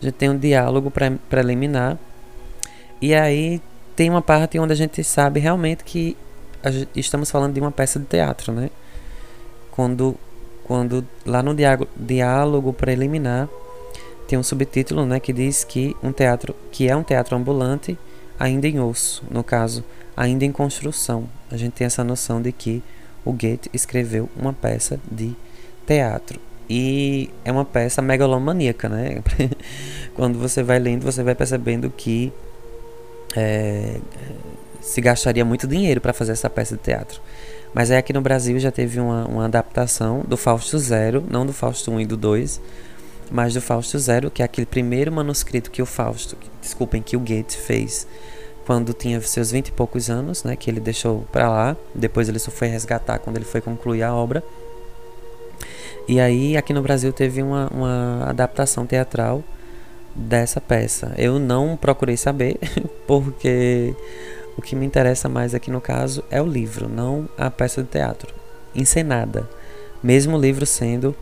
a 0.02 0.06
gente 0.06 0.16
tem 0.16 0.30
um 0.30 0.38
diálogo 0.38 0.92
preliminar 1.30 1.98
e 3.02 3.14
aí 3.14 3.62
tem 3.96 4.10
uma 4.10 4.22
parte 4.22 4.58
onde 4.58 4.74
a 4.74 4.76
gente 4.76 5.04
sabe 5.04 5.40
realmente 5.40 5.84
que 5.84 6.16
estamos 6.96 7.30
falando 7.30 7.54
de 7.54 7.60
uma 7.60 7.72
peça 7.72 8.00
de 8.00 8.06
teatro, 8.06 8.52
né? 8.52 8.70
Quando 9.72 10.16
quando 10.70 11.04
lá 11.26 11.42
no 11.42 11.56
diálogo 11.98 12.72
preliminar 12.72 13.50
tem 14.28 14.38
um 14.38 14.44
subtítulo, 14.44 15.04
né, 15.04 15.20
que 15.20 15.34
diz 15.34 15.64
que 15.64 15.96
um 16.04 16.12
teatro 16.12 16.56
que 16.72 16.88
é 16.88 16.96
um 16.96 17.02
teatro 17.02 17.36
ambulante 17.36 17.98
ainda 18.40 18.68
em 18.68 18.80
osso, 18.80 19.24
no 19.32 19.44
caso, 19.44 19.84
ainda 20.16 20.46
em 20.46 20.52
construção. 20.52 21.28
A 21.50 21.58
gente 21.58 21.74
tem 21.74 21.88
essa 21.88 22.04
noção 22.04 22.40
de 22.40 22.52
que 22.52 22.84
o 23.26 23.32
Goethe 23.32 23.68
escreveu 23.74 24.30
uma 24.38 24.54
peça 24.54 25.00
de 25.12 25.36
teatro. 25.88 26.40
E 26.70 27.32
é 27.44 27.52
uma 27.52 27.66
peça 27.66 28.00
megalomaníaca, 28.00 28.88
né? 28.88 29.24
Quando 30.14 30.38
você 30.38 30.62
vai 30.62 30.78
lendo, 30.78 31.02
você 31.02 31.24
vai 31.24 31.34
percebendo 31.34 31.90
que 31.90 32.32
é, 33.36 34.00
se 34.80 35.02
gastaria 35.02 35.44
muito 35.44 35.68
dinheiro 35.68 36.00
para 36.00 36.14
fazer 36.14 36.34
essa 36.34 36.48
peça 36.48 36.78
de 36.78 36.84
teatro. 36.84 37.20
Mas 37.74 37.92
aí 37.92 37.98
aqui 37.98 38.12
no 38.12 38.22
Brasil 38.22 38.60
já 38.60 38.72
teve 38.72 39.00
uma, 39.00 39.26
uma 39.26 39.46
adaptação 39.46 40.24
do 40.28 40.36
Fausto 40.36 40.78
Zero, 40.78 41.24
não 41.30 41.46
do 41.46 41.54
Fausto 41.54 41.92
1 41.92 42.02
e 42.02 42.06
do 42.06 42.18
2, 42.18 42.60
mas 43.32 43.54
do 43.54 43.62
Fausto 43.62 43.98
Zero, 44.00 44.32
que 44.32 44.42
é 44.42 44.46
aquele 44.46 44.66
primeiro 44.66 45.12
manuscrito 45.12 45.70
que 45.70 45.82
o 45.82 45.86
Fausto, 45.86 46.36
desculpem, 46.62 47.02
que 47.02 47.16
o 47.16 47.20
Goethe 47.20 47.58
fez 47.58 48.08
quando 48.66 48.94
tinha 48.94 49.20
seus 49.22 49.52
vinte 49.52 49.70
e 49.70 49.72
poucos 49.72 50.12
anos, 50.12 50.44
né, 50.44 50.56
que 50.56 50.70
ele 50.70 50.80
deixou 50.80 51.26
para 51.32 51.50
lá. 51.50 51.78
Depois 51.94 52.30
ele 52.30 52.38
só 52.38 52.52
foi 52.52 52.68
resgatar 52.68 53.18
quando 53.18 53.38
ele 53.38 53.46
foi 53.46 53.62
concluir 53.62 54.04
a 54.04 54.14
obra. 54.14 54.44
E 56.08 56.20
aí 56.20 56.56
aqui 56.56 56.74
no 56.74 56.82
Brasil 56.82 57.12
teve 57.12 57.42
uma, 57.42 57.68
uma 57.72 58.26
adaptação 58.28 58.86
teatral 58.86 59.44
dessa 60.16 60.60
peça. 60.62 61.14
Eu 61.18 61.40
não 61.40 61.78
procurei 61.78 62.18
saber, 62.18 62.60
porque 63.08 63.96
o 64.60 64.62
que 64.62 64.76
me 64.76 64.86
interessa 64.86 65.30
mais 65.30 65.56
aqui 65.56 65.72
no 65.72 65.80
caso 65.80 66.22
é 66.30 66.42
o 66.42 66.46
livro, 66.46 66.90
não 66.90 67.30
a 67.38 67.50
peça 67.50 67.82
de 67.82 67.88
teatro 67.88 68.34
encenada. 68.76 69.50
Mesmo 70.04 70.38
o 70.38 70.40
livro 70.40 70.66
sendo 70.66 71.16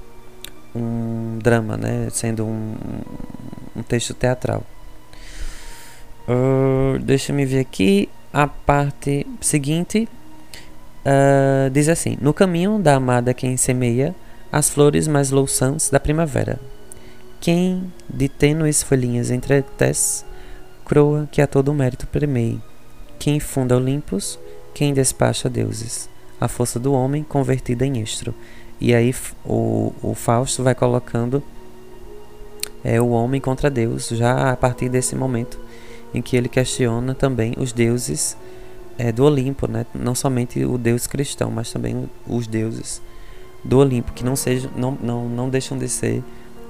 um 0.76 1.38
drama, 1.42 1.78
né? 1.78 2.08
Sendo 2.12 2.46
um, 2.46 2.76
um 3.76 3.84
texto 3.84 4.14
teatral. 4.14 4.64
Uh, 6.28 7.00
deixa 7.00 7.32
me 7.32 7.46
ver 7.46 7.60
aqui 7.60 8.10
a 8.34 8.48
parte 8.48 9.26
seguinte. 9.40 10.10
Uh, 11.06 11.70
diz 11.70 11.88
assim: 11.90 12.18
No 12.20 12.34
caminho 12.34 12.80
da 12.80 12.96
amada 12.96 13.34
quem 13.34 13.56
semeia 13.56 14.16
as 14.52 14.68
flores 14.70 15.08
mais 15.08 15.30
louçãs 15.30 15.90
da 15.90 16.00
primavera. 16.00 16.60
Quem 17.40 17.94
de 18.10 18.28
tênues 18.28 18.82
folhinhas 18.82 19.30
entretece, 19.30 20.26
croa 20.84 21.30
que 21.32 21.40
a 21.40 21.46
todo 21.48 21.74
mérito 21.74 22.08
premei 22.08 22.60
quem 23.20 23.40
funda 23.40 23.76
Olimpos, 23.76 24.40
quem 24.74 24.94
despacha 24.94 25.50
deuses. 25.50 26.10
A 26.40 26.48
força 26.48 26.80
do 26.80 26.94
homem 26.94 27.24
convertida 27.24 27.86
em 27.86 28.02
estro. 28.02 28.34
E 28.80 28.94
aí 28.94 29.14
o, 29.44 29.92
o 30.04 30.14
Fausto 30.14 30.64
vai 30.64 30.76
colocando 30.76 31.42
é, 32.84 33.02
o 33.02 33.10
homem 33.10 33.42
contra 33.42 33.70
Deus, 33.70 34.10
já 34.10 34.52
a 34.52 34.56
partir 34.56 34.88
desse 34.88 35.16
momento 35.16 35.60
em 36.14 36.22
que 36.22 36.38
ele 36.38 36.48
questiona 36.48 37.14
também 37.14 37.54
os 37.58 37.74
deuses 37.74 38.38
é, 38.98 39.12
do 39.12 39.24
Olimpo, 39.26 39.68
né? 39.68 39.86
não 39.94 40.16
somente 40.16 40.64
o 40.64 40.78
deus 40.78 41.08
cristão, 41.08 41.52
mas 41.52 41.72
também 41.72 42.10
os 42.28 42.48
deuses 42.48 43.02
do 43.64 43.80
Olimpo, 43.80 44.14
que 44.14 44.24
não, 44.24 44.36
sejam, 44.36 44.72
não, 44.76 44.98
não, 45.02 45.28
não 45.28 45.50
deixam 45.50 45.78
de 45.78 45.90
ser 45.90 46.24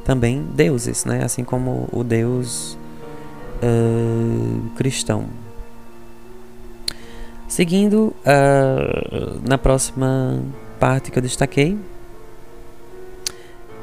também 0.04 0.44
deuses, 0.56 1.06
né? 1.06 1.24
assim 1.24 1.44
como 1.44 1.88
o 1.92 2.04
deus 2.04 2.78
uh, 3.62 4.70
cristão. 4.76 5.28
Seguindo 7.48 8.14
uh, 8.26 9.42
na 9.48 9.58
próxima 9.58 10.44
parte 10.78 11.10
que 11.10 11.18
eu 11.18 11.24
destaquei, 11.24 11.78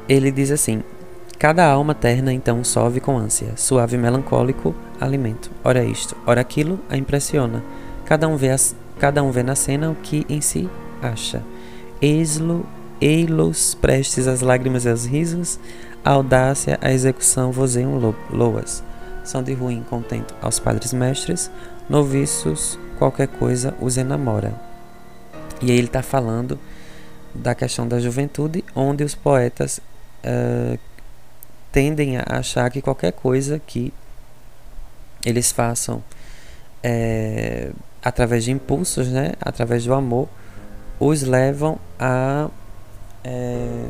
ele 0.07 0.31
diz 0.31 0.51
assim: 0.51 0.83
Cada 1.39 1.65
alma 1.65 1.95
terna 1.95 2.31
então 2.31 2.63
sove 2.63 2.99
com 2.99 3.17
ânsia, 3.17 3.53
suave 3.55 3.95
e 3.95 3.99
melancólico 3.99 4.75
alimento. 5.01 5.49
Ora 5.63 5.83
isto, 5.83 6.15
ora 6.27 6.41
aquilo 6.41 6.79
a 6.89 6.95
impressiona. 6.95 7.63
Cada 8.05 8.27
um 8.27 8.37
vê, 8.37 8.55
cada 8.99 9.23
um 9.23 9.31
vê 9.31 9.41
na 9.41 9.55
cena 9.55 9.89
o 9.89 9.95
que 9.95 10.27
em 10.29 10.41
si 10.41 10.69
acha. 11.01 11.41
Eis-lo, 11.99 12.67
ei-los 13.01 13.73
prestes 13.73 14.27
às 14.27 14.41
lágrimas 14.41 14.85
e 14.85 14.89
aos 14.89 15.05
risos, 15.05 15.59
a 16.03 16.11
audácia, 16.11 16.77
a 16.81 16.91
execução 16.91 17.51
vozeiam 17.51 18.13
loas. 18.31 18.83
São 19.23 19.41
de 19.41 19.53
ruim 19.53 19.83
contento 19.89 20.35
aos 20.39 20.59
padres 20.59 20.93
mestres, 20.93 21.49
noviços 21.89 22.77
qualquer 22.97 23.27
coisa 23.27 23.73
os 23.79 23.97
enamora. 23.97 24.53
E 25.61 25.71
aí 25.71 25.77
ele 25.77 25.87
está 25.87 26.01
falando 26.01 26.59
da 27.33 27.53
questão 27.53 27.87
da 27.87 27.99
juventude, 27.99 28.63
onde 28.75 29.03
os 29.03 29.15
poetas 29.15 29.79
uh, 30.23 30.79
tendem 31.71 32.17
a 32.17 32.23
achar 32.27 32.69
que 32.69 32.81
qualquer 32.81 33.11
coisa 33.11 33.59
que 33.59 33.93
eles 35.25 35.51
façam 35.51 36.03
é, 36.81 37.71
através 38.01 38.43
de 38.43 38.51
impulsos, 38.51 39.07
né, 39.07 39.33
através 39.41 39.83
do 39.83 39.93
amor, 39.93 40.29
os 40.99 41.23
levam 41.23 41.79
a 41.99 42.49
é, 43.23 43.85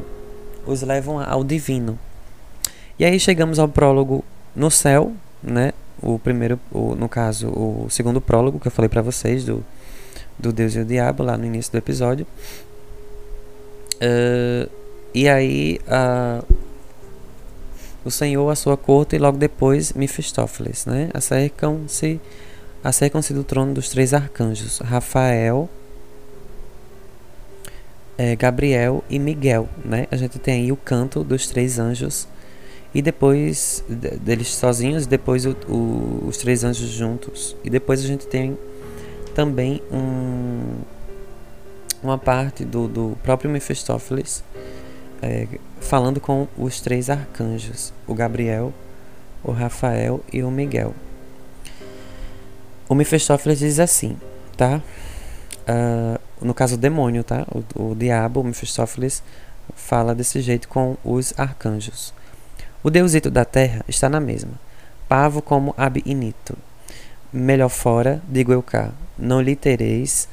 os 0.66 0.82
levam 0.82 1.20
ao 1.20 1.44
divino. 1.44 2.00
E 2.98 3.04
aí 3.04 3.20
chegamos 3.20 3.60
ao 3.60 3.68
prólogo 3.68 4.24
no 4.56 4.72
céu, 4.72 5.12
né, 5.44 5.74
o 6.06 6.20
primeiro, 6.20 6.60
o, 6.72 6.96
no 6.96 7.10
caso, 7.10 7.50
o 7.50 7.88
segundo 7.90 8.22
prólogo 8.22 8.60
que 8.60 8.68
eu 8.68 8.72
falei 8.72 8.88
para 8.88 9.02
vocês 9.02 9.44
do, 9.44 9.66
do 10.38 10.54
Deus 10.54 10.76
e 10.76 10.80
o 10.80 10.86
Diabo 10.86 11.24
lá 11.24 11.38
no 11.38 11.46
início 11.46 11.72
do 11.72 11.78
episódio. 11.78 12.28
Uh, 13.96 14.70
e 15.14 15.28
aí 15.28 15.80
uh, 15.88 16.46
o 18.04 18.12
Senhor, 18.12 18.48
a 18.50 18.56
sua 18.56 18.78
corte, 18.78 19.16
e 19.16 19.20
logo 19.20 19.38
depois 19.38 19.94
Mefistófeles, 19.94 20.86
né? 20.86 21.10
Acercam-se 21.14 22.22
acercam-se 22.84 23.34
do 23.34 23.44
trono 23.44 23.74
dos 23.74 23.90
três 23.90 24.14
arcanjos, 24.14 24.78
Rafael, 24.78 25.68
é, 28.16 28.36
Gabriel 28.36 29.04
e 29.10 29.18
Miguel, 29.18 29.68
né? 29.84 30.06
A 30.12 30.16
gente 30.16 30.38
tem 30.38 30.62
aí 30.62 30.72
o 30.72 30.78
canto 30.78 31.24
dos 31.24 31.48
três 31.48 31.80
anjos 31.80 32.28
e 32.96 33.02
depois 33.02 33.84
deles 33.90 34.56
sozinhos, 34.56 35.06
depois 35.06 35.46
o, 35.46 35.52
o, 35.68 36.24
os 36.30 36.38
três 36.38 36.64
anjos 36.64 36.90
juntos 36.90 37.54
e 37.62 37.70
depois 37.70 38.00
a 38.00 38.08
gente 38.08 38.26
tem 38.26 38.58
também 39.36 39.84
um, 39.92 40.78
uma 42.02 42.18
parte 42.18 42.64
do, 42.64 42.88
do 42.88 43.18
próprio 43.22 43.52
Mephistófeles 43.52 44.46
é, 45.22 45.46
falando 45.82 46.22
com 46.22 46.48
os 46.58 46.80
três 46.80 47.10
arcanjos, 47.10 47.92
o 48.08 48.14
Gabriel, 48.14 48.74
o 49.44 49.52
Rafael 49.52 50.24
e 50.32 50.42
o 50.42 50.50
Miguel. 50.50 50.96
O 52.88 52.96
Mephistófeles 52.96 53.60
diz 53.60 53.78
assim, 53.78 54.18
tá? 54.56 54.82
Uh, 55.68 56.46
no 56.46 56.54
caso 56.54 56.76
o 56.76 56.78
demônio, 56.78 57.26
tá? 57.26 57.46
O, 57.52 57.90
o 57.90 57.96
diabo, 57.96 58.40
o 58.40 58.44
Mephistófeles, 58.46 59.22
fala 59.76 60.16
desse 60.16 60.40
jeito 60.40 60.70
com 60.70 60.96
os 61.04 61.34
arcanjos. 61.38 62.15
O 62.86 62.92
deusito 62.92 63.32
da 63.32 63.44
terra 63.44 63.84
está 63.88 64.08
na 64.08 64.20
mesma. 64.20 64.52
Pavo 65.10 65.42
como 65.42 65.74
ab 65.76 66.04
inito. 66.06 66.56
Melhor 67.34 67.70
fora, 67.70 68.22
digo 68.30 68.54
eu 68.54 68.62
cá, 68.62 68.92
não 69.18 69.42
lhe 69.42 69.56
tereis 69.56 70.30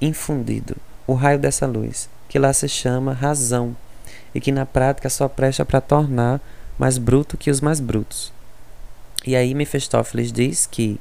infundido 0.00 0.76
o 1.04 1.14
raio 1.14 1.36
dessa 1.36 1.66
luz, 1.66 2.08
que 2.28 2.38
lá 2.38 2.52
se 2.52 2.68
chama 2.68 3.12
razão, 3.12 3.76
e 4.32 4.40
que 4.40 4.52
na 4.52 4.64
prática 4.64 5.10
só 5.10 5.26
presta 5.26 5.64
para 5.64 5.80
tornar 5.80 6.40
mais 6.78 6.96
bruto 6.96 7.36
que 7.36 7.50
os 7.50 7.60
mais 7.60 7.80
brutos. 7.80 8.32
E 9.26 9.34
aí 9.34 9.52
Mephistófeles 9.52 10.30
diz 10.30 10.66
que 10.66 11.00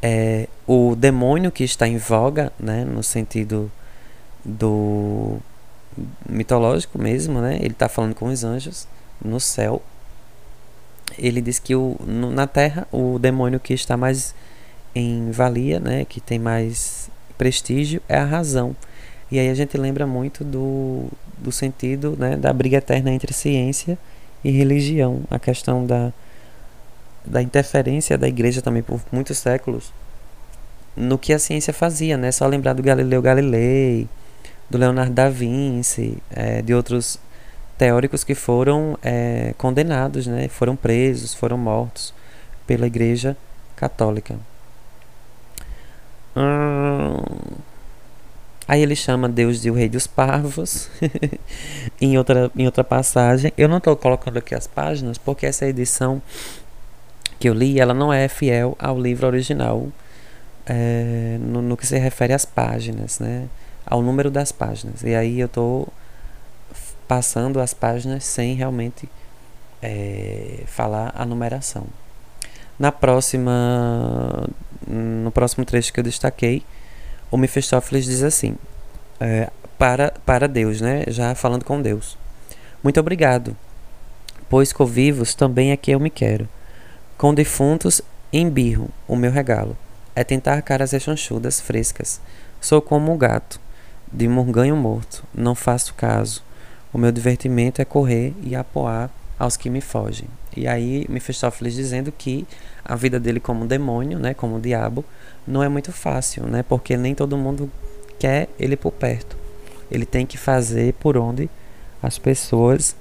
é, 0.00 0.48
o 0.66 0.96
demônio 0.96 1.52
que 1.52 1.64
está 1.64 1.86
em 1.86 1.98
voga, 1.98 2.50
né, 2.58 2.82
no 2.82 3.02
sentido 3.02 3.70
do 4.42 5.36
mitológico 6.26 6.98
mesmo, 6.98 7.42
né, 7.42 7.58
ele 7.60 7.74
está 7.74 7.90
falando 7.90 8.14
com 8.14 8.28
os 8.28 8.42
anjos 8.42 8.88
no 9.24 9.40
céu. 9.40 9.82
Ele 11.18 11.40
diz 11.40 11.58
que 11.58 11.74
o, 11.74 11.96
no, 12.06 12.30
na 12.30 12.46
Terra 12.46 12.86
o 12.90 13.18
demônio 13.18 13.60
que 13.60 13.74
está 13.74 13.96
mais 13.96 14.34
em 14.94 15.30
valia, 15.30 15.80
né, 15.80 16.04
que 16.04 16.20
tem 16.20 16.38
mais 16.38 17.10
prestígio, 17.36 18.02
é 18.08 18.16
a 18.16 18.24
razão. 18.24 18.76
E 19.30 19.38
aí 19.38 19.48
a 19.48 19.54
gente 19.54 19.76
lembra 19.78 20.06
muito 20.06 20.44
do, 20.44 21.06
do 21.38 21.50
sentido 21.50 22.16
né, 22.18 22.36
da 22.36 22.52
briga 22.52 22.78
eterna 22.78 23.10
entre 23.10 23.32
ciência 23.32 23.98
e 24.44 24.50
religião, 24.50 25.22
a 25.30 25.38
questão 25.38 25.86
da 25.86 26.12
da 27.24 27.40
interferência 27.40 28.18
da 28.18 28.26
igreja 28.26 28.60
também 28.60 28.82
por 28.82 29.00
muitos 29.12 29.38
séculos 29.38 29.92
no 30.96 31.18
que 31.18 31.32
a 31.32 31.38
ciência 31.38 31.72
fazia, 31.72 32.16
né? 32.16 32.30
Só 32.30 32.46
lembrar 32.46 32.74
do 32.74 32.82
Galileu 32.82 33.22
Galilei, 33.22 34.06
do 34.68 34.76
Leonardo 34.76 35.12
da 35.12 35.28
Vinci, 35.28 36.18
é, 36.30 36.60
de 36.60 36.74
outros 36.74 37.18
teóricos 37.78 38.24
que 38.24 38.34
foram 38.34 38.98
é, 39.02 39.54
condenados, 39.58 40.26
né? 40.26 40.48
Foram 40.48 40.76
presos, 40.76 41.34
foram 41.34 41.58
mortos 41.58 42.14
pela 42.66 42.86
Igreja 42.86 43.36
Católica. 43.76 44.36
Hum... 46.36 47.18
Aí 48.66 48.80
ele 48.80 48.94
chama 48.94 49.28
Deus 49.28 49.60
de 49.60 49.70
o 49.70 49.74
Rei 49.74 49.88
dos 49.88 50.06
Parvos 50.06 50.88
em, 52.00 52.16
outra, 52.16 52.50
em 52.56 52.64
outra 52.64 52.84
passagem. 52.84 53.52
Eu 53.58 53.68
não 53.68 53.78
estou 53.78 53.94
colocando 53.96 54.38
aqui 54.38 54.54
as 54.54 54.66
páginas 54.66 55.18
porque 55.18 55.44
essa 55.46 55.66
edição 55.66 56.22
que 57.38 57.48
eu 57.48 57.54
li, 57.54 57.80
ela 57.80 57.92
não 57.92 58.12
é 58.12 58.28
fiel 58.28 58.76
ao 58.78 58.98
livro 58.98 59.26
original 59.26 59.88
é, 60.64 61.38
no, 61.40 61.60
no, 61.60 61.76
que 61.76 61.86
se 61.86 61.98
refere 61.98 62.32
às 62.32 62.44
páginas, 62.44 63.18
né? 63.18 63.48
Ao 63.84 64.00
número 64.00 64.30
das 64.30 64.52
páginas. 64.52 65.02
E 65.02 65.14
aí 65.14 65.40
eu 65.40 65.46
estou 65.46 65.88
passando 67.12 67.60
as 67.60 67.74
páginas 67.74 68.24
sem 68.24 68.54
realmente 68.54 69.06
é, 69.82 70.62
falar 70.66 71.12
a 71.14 71.26
numeração. 71.26 71.84
Na 72.78 72.90
próxima, 72.90 74.48
no 74.86 75.30
próximo 75.30 75.62
trecho 75.66 75.92
que 75.92 76.00
eu 76.00 76.04
destaquei, 76.04 76.62
o 77.30 77.36
Mephistófeles 77.36 78.06
diz 78.06 78.22
assim, 78.22 78.56
é, 79.20 79.50
para, 79.76 80.14
para 80.24 80.48
Deus, 80.48 80.80
né? 80.80 81.04
Já 81.08 81.34
falando 81.34 81.66
com 81.66 81.82
Deus. 81.82 82.16
Muito 82.82 82.98
obrigado, 82.98 83.54
pois 84.48 84.72
com 84.72 84.86
vivos 84.86 85.34
também 85.34 85.70
é 85.70 85.76
que 85.76 85.90
eu 85.90 86.00
me 86.00 86.08
quero 86.08 86.48
com 87.18 87.34
defuntos, 87.34 88.00
embirro 88.32 88.88
o 89.06 89.16
meu 89.16 89.30
regalo. 89.30 89.76
É 90.16 90.24
tentar 90.24 90.62
caras 90.62 90.92
rechonchudas, 90.92 91.60
frescas. 91.60 92.22
Sou 92.58 92.80
como 92.80 93.12
um 93.12 93.18
gato, 93.18 93.60
de 94.10 94.26
morganho 94.26 94.74
morto. 94.74 95.22
Não 95.34 95.54
faço 95.54 95.92
caso. 95.92 96.42
O 96.92 96.98
meu 96.98 97.10
divertimento 97.10 97.80
é 97.80 97.84
correr 97.84 98.34
e 98.42 98.54
apoiar 98.54 99.10
aos 99.38 99.56
que 99.56 99.70
me 99.70 99.80
fogem. 99.80 100.28
E 100.56 100.68
aí 100.68 101.06
Mephistófeles 101.08 101.74
dizendo 101.74 102.12
que 102.12 102.46
a 102.84 102.94
vida 102.94 103.18
dele 103.18 103.40
como 103.40 103.66
demônio, 103.66 104.18
né, 104.18 104.34
como 104.34 104.60
diabo, 104.60 105.04
não 105.46 105.62
é 105.62 105.68
muito 105.68 105.92
fácil, 105.92 106.46
né, 106.46 106.62
porque 106.62 106.96
nem 106.96 107.14
todo 107.14 107.36
mundo 107.36 107.70
quer 108.18 108.48
ele 108.58 108.76
por 108.76 108.92
perto. 108.92 109.36
Ele 109.90 110.06
tem 110.06 110.26
que 110.26 110.36
fazer 110.36 110.94
por 110.94 111.16
onde 111.16 111.48
as 112.02 112.18
pessoas 112.18 112.94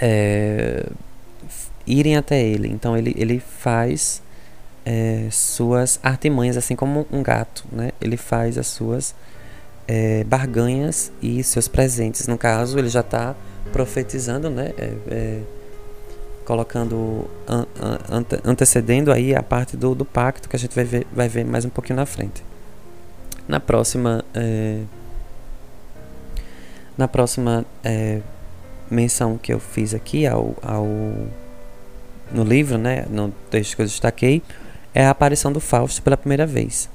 é, 0.00 0.86
irem 1.86 2.16
até 2.16 2.42
ele. 2.42 2.68
Então 2.68 2.96
ele, 2.96 3.14
ele 3.16 3.40
faz 3.40 4.22
é, 4.84 5.28
suas 5.30 5.98
artimanhas, 6.02 6.56
assim 6.56 6.76
como 6.76 7.06
um 7.10 7.22
gato, 7.22 7.64
né? 7.70 7.90
Ele 8.00 8.16
faz 8.16 8.56
as 8.58 8.66
suas 8.66 9.14
é, 9.88 10.24
barganhas 10.24 11.12
e 11.22 11.42
seus 11.42 11.68
presentes. 11.68 12.26
No 12.26 12.36
caso, 12.36 12.78
ele 12.78 12.88
já 12.88 13.00
está 13.00 13.34
profetizando, 13.72 14.50
né? 14.50 14.72
É, 14.78 14.92
é, 15.08 15.40
colocando, 16.44 17.28
an, 17.48 17.66
an, 17.80 18.24
antecedendo 18.44 19.10
aí 19.10 19.34
a 19.34 19.42
parte 19.42 19.76
do, 19.76 19.94
do 19.94 20.04
pacto 20.04 20.48
que 20.48 20.54
a 20.54 20.58
gente 20.58 20.74
vai 20.74 20.84
ver, 20.84 21.06
vai 21.12 21.28
ver 21.28 21.44
mais 21.44 21.64
um 21.64 21.68
pouquinho 21.68 21.96
na 21.96 22.06
frente. 22.06 22.44
Na 23.48 23.58
próxima, 23.58 24.24
é, 24.32 24.82
na 26.96 27.08
próxima 27.08 27.64
é, 27.82 28.20
menção 28.88 29.36
que 29.36 29.52
eu 29.52 29.58
fiz 29.58 29.92
aqui 29.92 30.24
ao, 30.26 30.54
ao 30.62 30.86
no 32.32 32.44
livro, 32.44 32.78
né, 32.78 33.06
no 33.08 33.32
texto 33.50 33.76
que 33.76 33.82
eu 33.82 33.86
destaquei, 33.86 34.42
é 34.96 35.04
a 35.04 35.10
aparição 35.10 35.52
do 35.52 35.60
Fausto 35.60 36.00
pela 36.00 36.16
primeira 36.16 36.46
vez. 36.46 36.88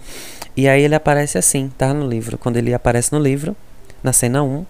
E 0.58 0.68
aí 0.68 0.82
ele 0.82 0.96
aparece 0.96 1.38
assim, 1.38 1.72
tá 1.78 1.94
no 1.94 2.08
livro. 2.08 2.36
Quando 2.36 2.58
ele 2.58 2.74
aparece 2.74 3.14
no 3.14 3.20
livro, 3.20 3.56
na 4.04 4.12
cena 4.12 4.42
1, 4.42 4.66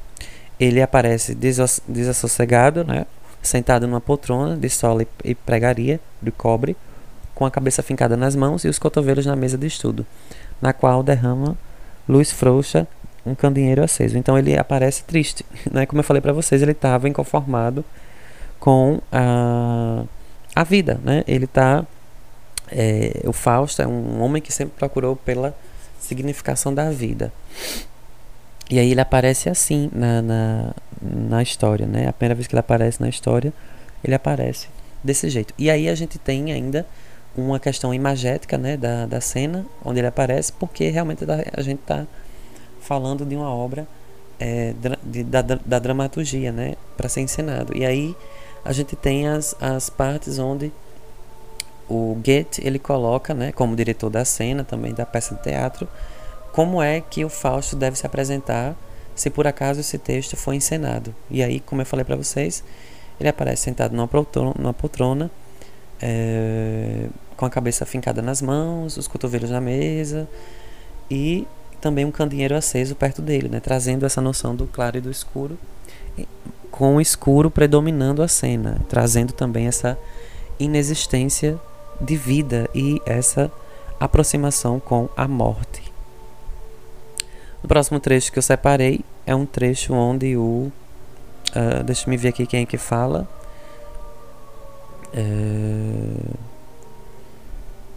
ele 0.59 0.81
aparece 0.81 1.33
desassossegado, 1.33 2.83
né, 2.83 3.05
sentado 3.41 3.87
numa 3.87 4.01
poltrona 4.01 4.57
de 4.57 4.69
sola 4.69 5.07
e 5.23 5.33
pregaria 5.33 5.97
de 6.21 6.29
cobre, 6.29 6.75
com 7.33 7.45
a 7.45 7.49
cabeça 7.49 7.81
fincada 7.81 8.17
nas 8.17 8.35
mãos 8.35 8.65
e 8.65 8.67
os 8.67 8.77
cotovelos 8.77 9.25
na 9.25 9.35
mesa 9.35 9.57
de 9.57 9.65
estudo, 9.65 10.05
na 10.61 10.73
qual 10.73 11.01
derrama 11.01 11.57
luz 12.07 12.31
frouxa 12.33 12.85
um 13.25 13.33
candeeiro 13.33 13.81
aceso. 13.81 14.17
Então 14.17 14.37
ele 14.37 14.57
aparece 14.57 15.05
triste, 15.05 15.45
né? 15.71 15.85
Como 15.85 16.01
eu 16.01 16.03
falei 16.03 16.21
para 16.21 16.33
vocês, 16.33 16.61
ele 16.61 16.73
estava 16.73 17.07
inconformado 17.07 17.85
com 18.59 18.99
a 19.09 20.03
a 20.53 20.63
vida, 20.65 20.99
né? 21.01 21.23
Ele 21.27 21.47
tá 21.47 21.85
é, 22.71 23.21
o 23.25 23.33
Fausto 23.33 23.81
é 23.81 23.87
um 23.87 24.21
homem 24.21 24.41
que 24.41 24.51
sempre 24.51 24.73
procurou 24.77 25.15
pela 25.15 25.55
significação 25.99 26.73
da 26.73 26.89
vida. 26.89 27.31
E 28.69 28.79
aí 28.79 28.91
ele 28.91 29.01
aparece 29.01 29.49
assim 29.49 29.89
na, 29.93 30.21
na, 30.21 30.73
na 31.01 31.43
história, 31.43 31.85
né? 31.85 32.07
A 32.07 32.13
primeira 32.13 32.35
vez 32.35 32.47
que 32.47 32.55
ele 32.55 32.61
aparece 32.61 33.01
na 33.01 33.09
história, 33.09 33.53
ele 34.03 34.15
aparece 34.15 34.67
desse 35.03 35.29
jeito. 35.29 35.53
E 35.57 35.69
aí 35.69 35.89
a 35.89 35.95
gente 35.95 36.17
tem 36.17 36.51
ainda 36.53 36.85
uma 37.35 37.59
questão 37.59 37.93
imagética, 37.93 38.57
né, 38.57 38.75
da, 38.75 39.05
da 39.05 39.21
cena 39.21 39.65
onde 39.83 39.99
ele 39.99 40.07
aparece, 40.07 40.51
porque 40.53 40.89
realmente 40.89 41.23
a 41.53 41.61
gente 41.61 41.79
está 41.79 42.05
falando 42.81 43.25
de 43.25 43.35
uma 43.35 43.49
obra 43.49 43.87
é, 44.39 44.73
de, 45.03 45.23
da, 45.23 45.41
da 45.41 45.79
dramaturgia, 45.79 46.51
né, 46.51 46.75
para 46.97 47.07
ser 47.07 47.21
encenado. 47.21 47.75
E 47.75 47.85
aí 47.85 48.15
a 48.65 48.73
gente 48.73 48.95
tem 48.95 49.27
as, 49.27 49.55
as 49.61 49.89
partes 49.89 50.39
onde 50.39 50.71
o 51.91 52.15
Goethe 52.15 52.65
ele 52.65 52.79
coloca, 52.79 53.33
né, 53.33 53.51
como 53.51 53.75
diretor 53.75 54.09
da 54.09 54.23
cena 54.23 54.63
também 54.63 54.93
da 54.93 55.05
peça 55.05 55.35
de 55.35 55.41
teatro, 55.41 55.87
como 56.53 56.81
é 56.81 57.01
que 57.01 57.25
o 57.25 57.29
Fausto 57.29 57.75
deve 57.75 57.97
se 57.97 58.05
apresentar 58.05 58.75
se 59.13 59.29
por 59.29 59.45
acaso 59.45 59.81
esse 59.81 59.97
texto 59.97 60.37
for 60.37 60.53
encenado. 60.53 61.13
E 61.29 61.43
aí, 61.43 61.59
como 61.59 61.81
eu 61.81 61.85
falei 61.85 62.05
para 62.05 62.15
vocês, 62.15 62.63
ele 63.19 63.27
aparece 63.27 63.63
sentado 63.63 63.93
numa 63.93 64.07
poltrona, 64.07 64.53
numa 64.57 64.73
poltrona 64.73 65.29
é, 66.01 67.07
com 67.35 67.45
a 67.45 67.49
cabeça 67.49 67.85
fincada 67.85 68.21
nas 68.21 68.41
mãos, 68.41 68.95
os 68.95 69.07
cotovelos 69.07 69.49
na 69.49 69.59
mesa 69.59 70.27
e 71.09 71.45
também 71.81 72.05
um 72.05 72.11
candeeiro 72.11 72.55
aceso 72.55 72.95
perto 72.95 73.21
dele, 73.21 73.49
né? 73.49 73.59
trazendo 73.59 74.05
essa 74.05 74.21
noção 74.21 74.55
do 74.55 74.65
claro 74.65 74.97
e 74.97 75.01
do 75.01 75.11
escuro, 75.11 75.59
com 76.69 76.95
o 76.95 77.01
escuro 77.01 77.51
predominando 77.51 78.23
a 78.23 78.29
cena, 78.29 78.79
trazendo 78.87 79.33
também 79.33 79.67
essa 79.67 79.97
inexistência 80.57 81.59
de 82.01 82.15
vida 82.15 82.69
e 82.73 83.01
essa 83.05 83.51
aproximação 83.99 84.79
com 84.79 85.07
a 85.15 85.27
morte. 85.27 85.91
O 87.63 87.67
próximo 87.67 87.99
trecho 87.99 88.31
que 88.31 88.39
eu 88.39 88.43
separei 88.43 89.01
é 89.25 89.35
um 89.35 89.45
trecho 89.45 89.93
onde 89.93 90.35
o. 90.35 90.71
Uh, 91.55 91.83
deixa 91.85 92.09
me 92.09 92.17
ver 92.17 92.29
aqui 92.29 92.47
quem 92.47 92.63
é 92.63 92.65
que 92.65 92.77
fala. 92.77 93.27
É, 95.13 95.21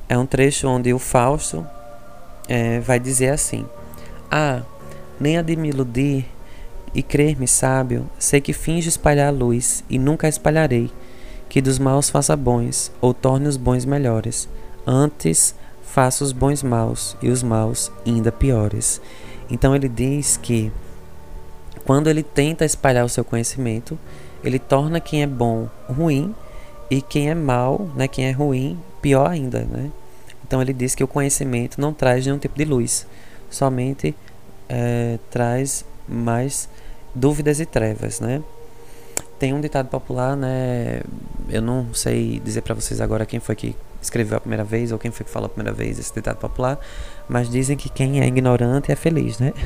é 0.08 0.18
um 0.18 0.26
trecho 0.26 0.68
onde 0.68 0.92
o 0.92 0.98
Fausto 0.98 1.66
é, 2.48 2.80
vai 2.80 3.00
dizer 3.00 3.30
assim: 3.30 3.64
Ah, 4.30 4.62
nem 5.18 5.38
a 5.38 5.42
de 5.42 5.56
me 5.56 5.68
iludir 5.68 6.26
e 6.94 7.02
crer-me 7.02 7.48
sábio, 7.48 8.08
sei 8.18 8.40
que 8.40 8.52
finge 8.52 8.88
espalhar 8.88 9.28
a 9.28 9.36
luz 9.36 9.82
e 9.88 9.98
nunca 9.98 10.26
a 10.26 10.30
espalharei, 10.30 10.90
que 11.54 11.62
dos 11.62 11.78
maus 11.78 12.10
faça 12.10 12.34
bons, 12.34 12.90
ou 13.00 13.14
torne 13.14 13.46
os 13.46 13.56
bons 13.56 13.84
melhores. 13.84 14.48
Antes 14.84 15.54
faça 15.84 16.24
os 16.24 16.32
bons 16.32 16.64
maus 16.64 17.16
e 17.22 17.28
os 17.28 17.44
maus 17.44 17.92
ainda 18.04 18.32
piores. 18.32 19.00
Então 19.48 19.72
ele 19.72 19.88
diz 19.88 20.36
que 20.36 20.72
quando 21.84 22.10
ele 22.10 22.24
tenta 22.24 22.64
espalhar 22.64 23.04
o 23.04 23.08
seu 23.08 23.24
conhecimento, 23.24 23.96
ele 24.42 24.58
torna 24.58 24.98
quem 24.98 25.22
é 25.22 25.28
bom 25.28 25.68
ruim 25.88 26.34
e 26.90 27.00
quem 27.00 27.30
é 27.30 27.36
mal, 27.36 27.88
né, 27.94 28.08
quem 28.08 28.26
é 28.26 28.32
ruim, 28.32 28.76
pior 29.00 29.30
ainda, 29.30 29.60
né? 29.60 29.92
Então 30.44 30.60
ele 30.60 30.72
diz 30.72 30.96
que 30.96 31.04
o 31.04 31.08
conhecimento 31.08 31.80
não 31.80 31.94
traz 31.94 32.26
nenhum 32.26 32.38
tipo 32.38 32.58
de 32.58 32.64
luz, 32.64 33.06
somente 33.48 34.12
é, 34.68 35.20
traz 35.30 35.84
mais 36.08 36.68
dúvidas 37.14 37.60
e 37.60 37.64
trevas, 37.64 38.18
né? 38.18 38.42
Tem 39.38 39.52
um 39.52 39.60
ditado 39.60 39.88
popular, 39.88 40.36
né? 40.36 41.00
Eu 41.48 41.60
não 41.60 41.92
sei 41.92 42.40
dizer 42.40 42.62
para 42.62 42.74
vocês 42.74 43.00
agora 43.00 43.26
quem 43.26 43.40
foi 43.40 43.56
que 43.56 43.76
escreveu 44.00 44.36
a 44.36 44.40
primeira 44.40 44.64
vez 44.64 44.92
ou 44.92 44.98
quem 44.98 45.10
foi 45.10 45.24
que 45.24 45.30
falou 45.30 45.46
a 45.46 45.48
primeira 45.48 45.74
vez 45.74 45.98
esse 45.98 46.12
ditado 46.14 46.36
popular, 46.36 46.78
mas 47.28 47.48
dizem 47.48 47.76
que 47.76 47.88
quem 47.88 48.20
é 48.20 48.26
ignorante 48.26 48.92
é 48.92 48.96
feliz, 48.96 49.38
né? 49.38 49.52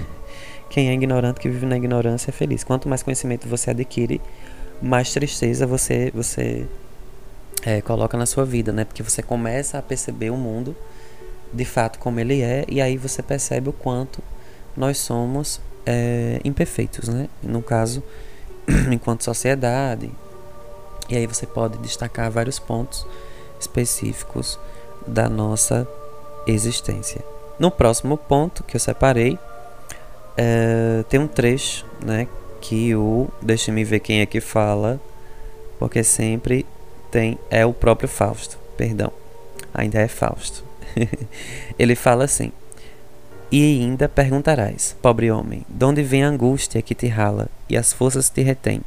Quem 0.70 0.90
é 0.90 0.92
ignorante 0.92 1.40
que 1.40 1.48
vive 1.48 1.64
na 1.64 1.78
ignorância 1.78 2.30
é 2.30 2.32
feliz. 2.32 2.62
Quanto 2.62 2.90
mais 2.90 3.02
conhecimento 3.02 3.48
você 3.48 3.70
adquire, 3.70 4.20
mais 4.82 5.10
tristeza 5.10 5.66
você 5.66 6.12
você 6.14 6.66
é, 7.64 7.80
coloca 7.80 8.18
na 8.18 8.26
sua 8.26 8.44
vida, 8.44 8.70
né? 8.70 8.84
Porque 8.84 9.02
você 9.02 9.22
começa 9.22 9.78
a 9.78 9.82
perceber 9.82 10.28
o 10.28 10.36
mundo 10.36 10.76
de 11.52 11.64
fato 11.64 11.98
como 11.98 12.20
ele 12.20 12.42
é 12.42 12.66
e 12.68 12.80
aí 12.80 12.98
você 12.98 13.22
percebe 13.22 13.70
o 13.70 13.72
quanto 13.72 14.22
nós 14.76 14.98
somos 14.98 15.60
é, 15.86 16.38
imperfeitos, 16.44 17.08
né? 17.08 17.28
No 17.42 17.62
caso, 17.62 18.02
enquanto 18.92 19.24
sociedade. 19.24 20.10
E 21.08 21.16
aí 21.16 21.26
você 21.26 21.46
pode 21.46 21.78
destacar 21.78 22.30
vários 22.30 22.58
pontos 22.58 23.06
específicos 23.58 24.58
da 25.06 25.28
nossa 25.28 25.88
existência. 26.46 27.24
No 27.58 27.70
próximo 27.70 28.16
ponto 28.16 28.62
que 28.62 28.76
eu 28.76 28.80
separei, 28.80 29.38
é, 30.36 31.02
tem 31.08 31.18
um 31.18 31.26
trecho, 31.26 31.84
né? 32.04 32.28
Que 32.60 32.94
o. 32.94 33.28
Deixa-me 33.42 33.82
ver 33.84 34.00
quem 34.00 34.20
é 34.20 34.26
que 34.26 34.40
fala, 34.40 35.00
porque 35.78 36.04
sempre 36.04 36.64
tem 37.10 37.38
é 37.50 37.64
o 37.64 37.72
próprio 37.72 38.08
Fausto, 38.08 38.58
perdão, 38.76 39.12
ainda 39.72 39.98
é 39.98 40.08
Fausto. 40.08 40.62
Ele 41.78 41.96
fala 41.96 42.24
assim: 42.24 42.52
E 43.50 43.62
ainda 43.62 44.08
perguntarás, 44.08 44.94
pobre 45.00 45.30
homem, 45.30 45.64
de 45.68 45.82
onde 45.82 46.02
vem 46.02 46.22
a 46.22 46.28
angústia 46.28 46.82
que 46.82 46.94
te 46.94 47.06
rala 47.06 47.48
e 47.66 47.78
as 47.78 47.94
forças 47.94 48.28
te 48.28 48.42
retém? 48.42 48.82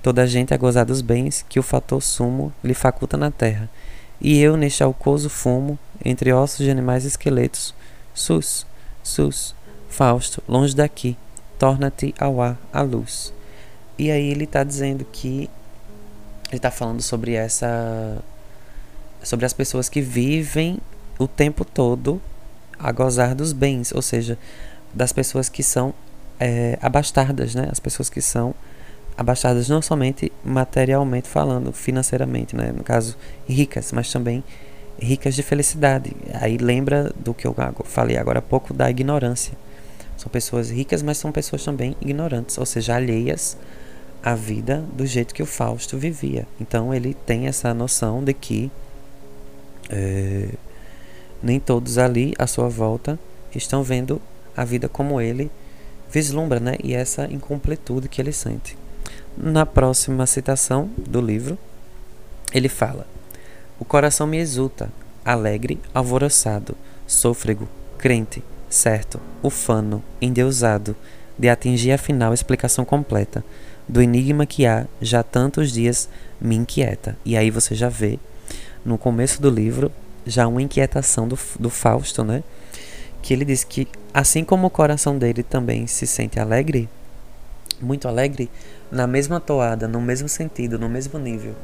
Toda 0.00 0.22
a 0.22 0.26
gente 0.26 0.54
a 0.54 0.56
gozar 0.56 0.84
dos 0.84 1.00
bens 1.00 1.44
que 1.48 1.58
o 1.58 1.62
fator 1.62 2.00
sumo 2.00 2.52
lhe 2.62 2.72
faculta 2.72 3.16
na 3.16 3.32
terra, 3.32 3.68
e 4.20 4.40
eu 4.40 4.56
neste 4.56 4.84
alcoso 4.84 5.28
fumo 5.28 5.76
entre 6.04 6.32
ossos 6.32 6.64
de 6.64 6.70
animais 6.70 7.04
e 7.04 7.08
esqueletos. 7.08 7.74
Sus, 8.14 8.64
sus, 9.02 9.56
Fausto, 9.88 10.42
longe 10.46 10.76
daqui, 10.76 11.16
torna-te 11.58 12.14
ao 12.18 12.40
ar 12.40 12.56
a 12.72 12.82
luz. 12.82 13.32
E 13.98 14.10
aí 14.10 14.30
ele 14.30 14.44
está 14.44 14.62
dizendo 14.62 15.04
que 15.10 15.50
ele 16.48 16.58
está 16.58 16.70
falando 16.70 17.02
sobre 17.02 17.32
essa 17.32 18.22
sobre 19.22 19.46
as 19.46 19.52
pessoas 19.52 19.88
que 19.88 20.00
vivem 20.00 20.78
o 21.18 21.26
tempo 21.26 21.64
todo 21.64 22.20
a 22.78 22.92
gozar 22.92 23.34
dos 23.34 23.52
bens, 23.52 23.92
ou 23.92 24.02
seja, 24.02 24.38
das 24.92 25.12
pessoas 25.12 25.48
que 25.48 25.62
são 25.62 25.94
é, 26.38 26.78
abastadas, 26.80 27.54
né? 27.54 27.68
As 27.70 27.80
pessoas 27.80 28.08
que 28.08 28.20
são 28.20 28.54
abastadas 29.16 29.68
não 29.68 29.80
somente 29.80 30.30
materialmente 30.44 31.28
falando, 31.28 31.72
financeiramente, 31.72 32.54
né? 32.54 32.72
No 32.72 32.84
caso, 32.84 33.16
ricas, 33.48 33.92
mas 33.92 34.12
também 34.12 34.44
ricas 35.00 35.34
de 35.34 35.42
felicidade. 35.42 36.12
Aí 36.34 36.56
lembra 36.56 37.12
do 37.16 37.34
que 37.34 37.46
eu 37.46 37.54
falei 37.84 38.16
agora 38.16 38.38
há 38.38 38.42
pouco 38.42 38.72
da 38.72 38.90
ignorância. 38.90 39.54
São 40.16 40.30
pessoas 40.30 40.70
ricas, 40.70 41.02
mas 41.02 41.18
são 41.18 41.30
pessoas 41.30 41.64
também 41.64 41.94
ignorantes, 42.00 42.56
ou 42.56 42.64
seja, 42.64 42.94
alheias 42.96 43.56
a 44.22 44.34
vida 44.34 44.82
do 44.94 45.06
jeito 45.06 45.34
que 45.34 45.42
o 45.42 45.46
Fausto 45.46 45.96
vivia. 45.98 46.46
Então 46.60 46.92
ele 46.92 47.14
tem 47.14 47.46
essa 47.46 47.72
noção 47.74 48.24
de 48.24 48.32
que 48.32 48.70
é, 49.90 50.48
nem 51.42 51.60
todos 51.60 51.98
ali 51.98 52.34
à 52.38 52.46
sua 52.46 52.68
volta 52.68 53.18
estão 53.54 53.82
vendo 53.82 54.20
a 54.56 54.64
vida 54.64 54.88
como 54.88 55.20
ele 55.20 55.50
vislumbra, 56.10 56.60
né? 56.60 56.76
E 56.82 56.94
essa 56.94 57.26
incompletude 57.30 58.08
que 58.08 58.20
ele 58.20 58.32
sente. 58.32 58.76
Na 59.36 59.66
próxima 59.66 60.26
citação 60.26 60.90
do 60.96 61.20
livro, 61.20 61.58
ele 62.52 62.68
fala: 62.68 63.06
O 63.78 63.84
coração 63.84 64.26
me 64.26 64.38
exulta, 64.38 64.90
alegre, 65.24 65.78
alvoroçado, 65.92 66.76
sôfrego, 67.06 67.68
crente, 67.98 68.42
certo, 68.68 69.20
ufano, 69.42 70.02
endeusado, 70.20 70.96
de 71.38 71.48
atingir 71.48 71.92
afinal 71.92 72.30
a 72.30 72.34
explicação 72.34 72.84
completa 72.84 73.44
do 73.88 74.02
enigma 74.02 74.46
que 74.46 74.66
há 74.66 74.86
já 75.00 75.22
tantos 75.22 75.70
dias 75.70 76.08
me 76.40 76.56
inquieta. 76.56 77.16
E 77.24 77.36
aí 77.36 77.50
você 77.50 77.74
já 77.74 77.88
vê 77.88 78.18
no 78.84 78.96
começo 78.96 79.40
do 79.40 79.50
livro 79.50 79.92
já 80.26 80.46
uma 80.46 80.62
inquietação 80.62 81.28
do, 81.28 81.38
do 81.58 81.70
Fausto, 81.70 82.24
né? 82.24 82.42
Que 83.22 83.32
ele 83.32 83.44
diz 83.44 83.64
que 83.64 83.88
assim 84.12 84.44
como 84.44 84.66
o 84.66 84.70
coração 84.70 85.18
dele 85.18 85.42
também 85.42 85.86
se 85.86 86.06
sente 86.06 86.38
alegre, 86.38 86.88
muito 87.80 88.08
alegre, 88.08 88.50
na 88.90 89.06
mesma 89.06 89.40
toada, 89.40 89.86
no 89.86 90.00
mesmo 90.00 90.28
sentido, 90.28 90.78
no 90.78 90.88
mesmo 90.88 91.18
nível, 91.18 91.54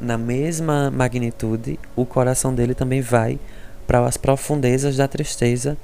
na 0.00 0.16
mesma 0.16 0.90
magnitude, 0.90 1.78
o 1.94 2.04
coração 2.04 2.54
dele 2.54 2.74
também 2.74 3.00
vai 3.00 3.38
para 3.86 4.04
as 4.04 4.16
profundezas 4.16 4.96
da 4.96 5.06
tristeza 5.06 5.76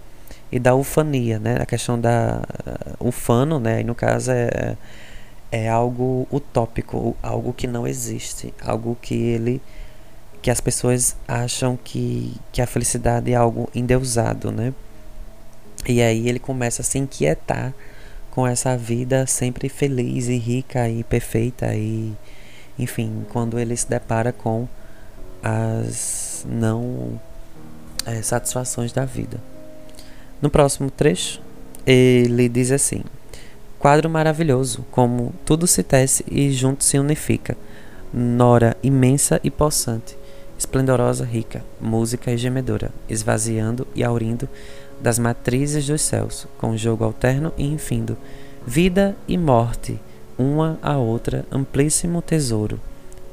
e 0.50 0.58
da 0.58 0.74
ufania, 0.74 1.38
né? 1.38 1.58
A 1.60 1.66
questão 1.66 2.00
da 2.00 2.42
uh, 3.00 3.08
ufano, 3.08 3.58
né? 3.58 3.80
E 3.80 3.84
no 3.84 3.94
caso 3.94 4.30
é 4.30 4.76
é 5.50 5.68
algo 5.68 6.26
utópico, 6.30 7.16
algo 7.22 7.52
que 7.52 7.66
não 7.66 7.86
existe, 7.86 8.52
algo 8.60 8.96
que 9.00 9.14
ele 9.14 9.60
que 10.46 10.50
as 10.52 10.60
pessoas 10.60 11.16
acham 11.26 11.76
que, 11.76 12.32
que 12.52 12.62
a 12.62 12.68
felicidade 12.68 13.32
é 13.32 13.34
algo 13.34 13.68
endeusado, 13.74 14.52
né? 14.52 14.72
E 15.88 16.00
aí 16.00 16.28
ele 16.28 16.38
começa 16.38 16.82
a 16.82 16.84
se 16.84 16.98
inquietar 16.98 17.74
com 18.30 18.46
essa 18.46 18.78
vida 18.78 19.26
sempre 19.26 19.68
feliz 19.68 20.28
e 20.28 20.36
rica 20.36 20.88
e 20.88 21.02
perfeita 21.02 21.74
e 21.74 22.14
enfim, 22.78 23.26
quando 23.32 23.58
ele 23.58 23.76
se 23.76 23.90
depara 23.90 24.32
com 24.32 24.68
as 25.42 26.46
não 26.48 27.20
é, 28.04 28.22
satisfações 28.22 28.92
da 28.92 29.04
vida. 29.04 29.40
No 30.40 30.48
próximo 30.48 30.92
trecho, 30.92 31.42
ele 31.84 32.48
diz 32.48 32.70
assim: 32.70 33.02
Quadro 33.80 34.08
maravilhoso, 34.08 34.86
como 34.92 35.34
tudo 35.44 35.66
se 35.66 35.82
tece 35.82 36.24
e 36.30 36.52
junto 36.52 36.84
se 36.84 37.00
unifica. 37.00 37.56
Nora 38.14 38.76
imensa 38.80 39.40
e 39.42 39.50
possante, 39.50 40.16
esplendorosa, 40.58 41.24
rica, 41.24 41.62
música 41.80 42.32
e 42.32 42.36
gemedora, 42.36 42.90
esvaziando 43.08 43.86
e 43.94 44.02
aurindo 44.02 44.48
das 45.00 45.18
matrizes 45.18 45.86
dos 45.86 46.00
céus, 46.00 46.46
com 46.58 46.76
jogo 46.76 47.04
alterno 47.04 47.52
e 47.56 47.66
infindo, 47.66 48.16
vida 48.66 49.16
e 49.28 49.36
morte, 49.36 50.00
uma 50.38 50.78
a 50.82 50.96
outra, 50.96 51.44
amplíssimo 51.50 52.22
tesouro, 52.22 52.80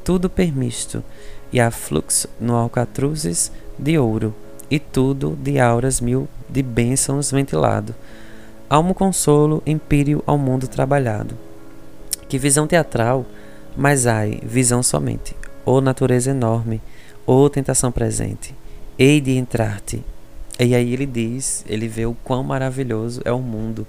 tudo 0.03 0.30
permisto, 0.30 1.03
e 1.51 1.59
a 1.59 1.71
fluxo 1.71 2.28
no 2.39 2.55
alcatruzes 2.55 3.51
de 3.78 3.97
ouro, 3.97 4.34
e 4.69 4.80
tudo 4.80 5.38
de 5.41 5.59
auras 5.59 6.01
mil 6.01 6.28
de 6.49 6.63
bênçãos 6.63 7.30
ventilado 7.32 7.93
Almo 8.74 8.95
consolo, 8.95 9.61
empírio 9.67 10.24
ao 10.26 10.36
mundo 10.36 10.67
trabalhado. 10.67 11.38
Que 12.28 12.39
visão 12.39 12.65
teatral, 12.65 13.24
mas 13.78 14.07
ai, 14.07 14.39
visão 14.41 14.82
somente. 14.82 15.36
Ou 15.63 15.80
natureza 15.80 16.32
enorme, 16.32 16.82
ou 17.26 17.49
tentação 17.49 17.91
presente. 17.91 18.55
Hei 18.97 19.19
de 19.19 19.32
entrar-te, 19.32 20.03
E 20.59 20.76
aí 20.76 20.93
ele 20.93 21.07
diz, 21.07 21.65
ele 21.67 21.88
vê 21.88 22.05
o 22.05 22.15
quão 22.24 22.43
maravilhoso 22.43 23.21
é 23.26 23.32
o 23.32 23.39
mundo, 23.39 23.88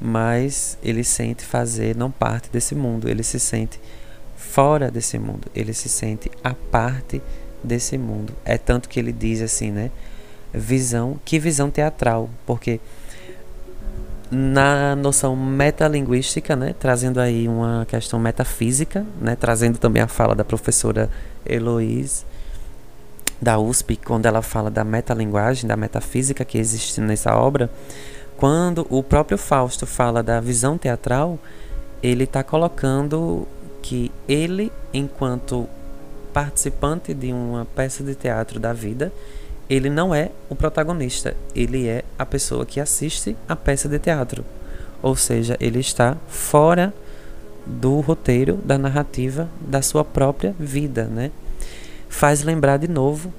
mas 0.00 0.78
ele 0.82 1.02
sente 1.02 1.44
fazer 1.44 1.96
não 1.96 2.08
parte 2.08 2.48
desse 2.50 2.74
mundo, 2.74 3.08
ele 3.08 3.24
se 3.24 3.40
sente 3.40 3.80
fora 4.36 4.92
desse 4.92 5.18
mundo, 5.18 5.48
ele 5.54 5.74
se 5.74 5.88
sente 5.88 6.30
a 6.42 6.54
parte 6.54 7.20
desse 7.64 7.98
mundo. 7.98 8.32
É 8.44 8.56
tanto 8.56 8.88
que 8.88 9.00
ele 9.00 9.12
diz 9.12 9.42
assim, 9.42 9.72
né? 9.72 9.90
Visão, 10.52 11.18
que 11.24 11.36
visão 11.40 11.68
teatral, 11.68 12.30
porque 12.46 12.78
na 14.30 14.94
noção 14.94 15.34
metalinguística, 15.34 16.54
né, 16.54 16.74
trazendo 16.78 17.20
aí 17.20 17.48
uma 17.48 17.84
questão 17.86 18.20
metafísica, 18.20 19.04
né, 19.20 19.36
trazendo 19.36 19.78
também 19.78 20.02
a 20.02 20.08
fala 20.08 20.34
da 20.34 20.44
professora 20.44 21.10
Heloise 21.44 22.24
da 23.44 23.58
USP, 23.58 23.96
quando 23.96 24.24
ela 24.24 24.40
fala 24.40 24.70
da 24.70 24.82
metalinguagem, 24.82 25.68
da 25.68 25.76
metafísica 25.76 26.44
que 26.44 26.56
existe 26.56 27.00
nessa 27.00 27.36
obra, 27.36 27.70
quando 28.38 28.86
o 28.88 29.02
próprio 29.02 29.36
Fausto 29.36 29.86
fala 29.86 30.22
da 30.22 30.40
visão 30.40 30.78
teatral, 30.78 31.38
ele 32.02 32.24
está 32.24 32.42
colocando 32.42 33.46
que 33.82 34.10
ele, 34.26 34.72
enquanto 34.92 35.68
participante 36.32 37.12
de 37.12 37.32
uma 37.32 37.66
peça 37.66 38.02
de 38.02 38.14
teatro 38.14 38.58
da 38.58 38.72
vida, 38.72 39.12
ele 39.68 39.90
não 39.90 40.14
é 40.14 40.30
o 40.48 40.54
protagonista, 40.54 41.36
ele 41.54 41.86
é 41.86 42.02
a 42.18 42.24
pessoa 42.24 42.64
que 42.64 42.80
assiste 42.80 43.36
a 43.46 43.54
peça 43.54 43.88
de 43.88 43.98
teatro. 43.98 44.44
Ou 45.02 45.14
seja, 45.14 45.56
ele 45.60 45.80
está 45.80 46.16
fora 46.28 46.94
do 47.66 48.00
roteiro, 48.00 48.56
da 48.64 48.78
narrativa 48.78 49.48
da 49.60 49.82
sua 49.82 50.04
própria 50.04 50.54
vida, 50.58 51.04
né? 51.04 51.30
Faz 52.16 52.42
lembrar 52.42 52.78
de 52.78 52.88
novo, 52.88 53.32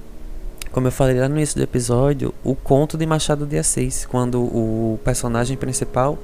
como 0.71 0.87
eu 0.87 0.91
falei 0.91 1.19
lá 1.19 1.29
no 1.29 1.35
início 1.35 1.57
do 1.57 1.63
episódio, 1.63 2.33
o 2.43 2.55
conto 2.55 2.97
de 2.97 3.05
Machado 3.05 3.45
de 3.45 3.57
Assis, 3.57 4.05
quando 4.05 4.41
o 4.41 4.99
personagem 5.03 5.55
principal, 5.57 6.17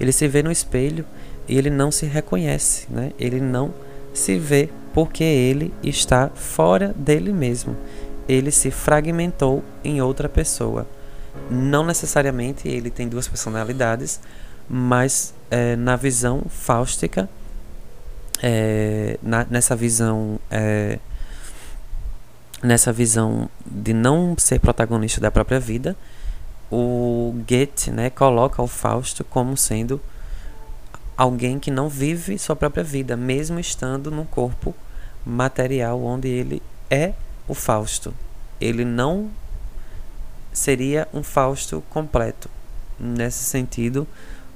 ele 0.00 0.12
se 0.12 0.26
vê 0.26 0.42
no 0.42 0.50
espelho 0.50 1.04
e 1.46 1.56
ele 1.56 1.70
não 1.70 1.90
se 1.90 2.06
reconhece, 2.06 2.86
né? 2.90 3.12
Ele 3.18 3.40
não 3.40 3.72
se 4.14 4.38
vê 4.38 4.70
porque 4.94 5.22
ele 5.22 5.72
está 5.82 6.30
fora 6.34 6.94
dele 6.96 7.32
mesmo 7.32 7.76
ele 8.28 8.50
se 8.50 8.70
fragmentou 8.70 9.64
em 9.82 10.02
outra 10.02 10.28
pessoa. 10.28 10.86
Não 11.50 11.84
necessariamente 11.84 12.68
ele 12.68 12.90
tem 12.90 13.08
duas 13.08 13.26
personalidades, 13.26 14.20
mas 14.68 15.32
é, 15.50 15.74
na 15.76 15.96
visão 15.96 16.42
fáustica, 16.50 17.28
é, 18.42 19.18
na, 19.22 19.46
nessa 19.48 19.74
visão 19.74 20.38
é, 20.50 20.98
nessa 22.62 22.92
visão 22.92 23.48
de 23.64 23.92
não 23.92 24.34
ser 24.36 24.58
protagonista 24.58 25.20
da 25.20 25.30
própria 25.30 25.60
vida, 25.60 25.96
o 26.70 27.34
Goethe 27.48 27.90
né, 27.90 28.10
coloca 28.10 28.62
o 28.62 28.66
Fausto 28.66 29.24
como 29.24 29.56
sendo 29.56 30.00
alguém 31.16 31.58
que 31.58 31.70
não 31.70 31.88
vive 31.88 32.38
sua 32.38 32.54
própria 32.54 32.84
vida, 32.84 33.16
mesmo 33.16 33.58
estando 33.58 34.10
num 34.10 34.24
corpo 34.24 34.74
material 35.24 36.02
onde 36.02 36.28
ele 36.28 36.62
é 36.90 37.12
o 37.46 37.54
Fausto. 37.54 38.14
Ele 38.60 38.84
não 38.84 39.30
seria 40.52 41.08
um 41.12 41.22
Fausto 41.22 41.82
completo, 41.90 42.50
nesse 42.98 43.44
sentido 43.44 44.06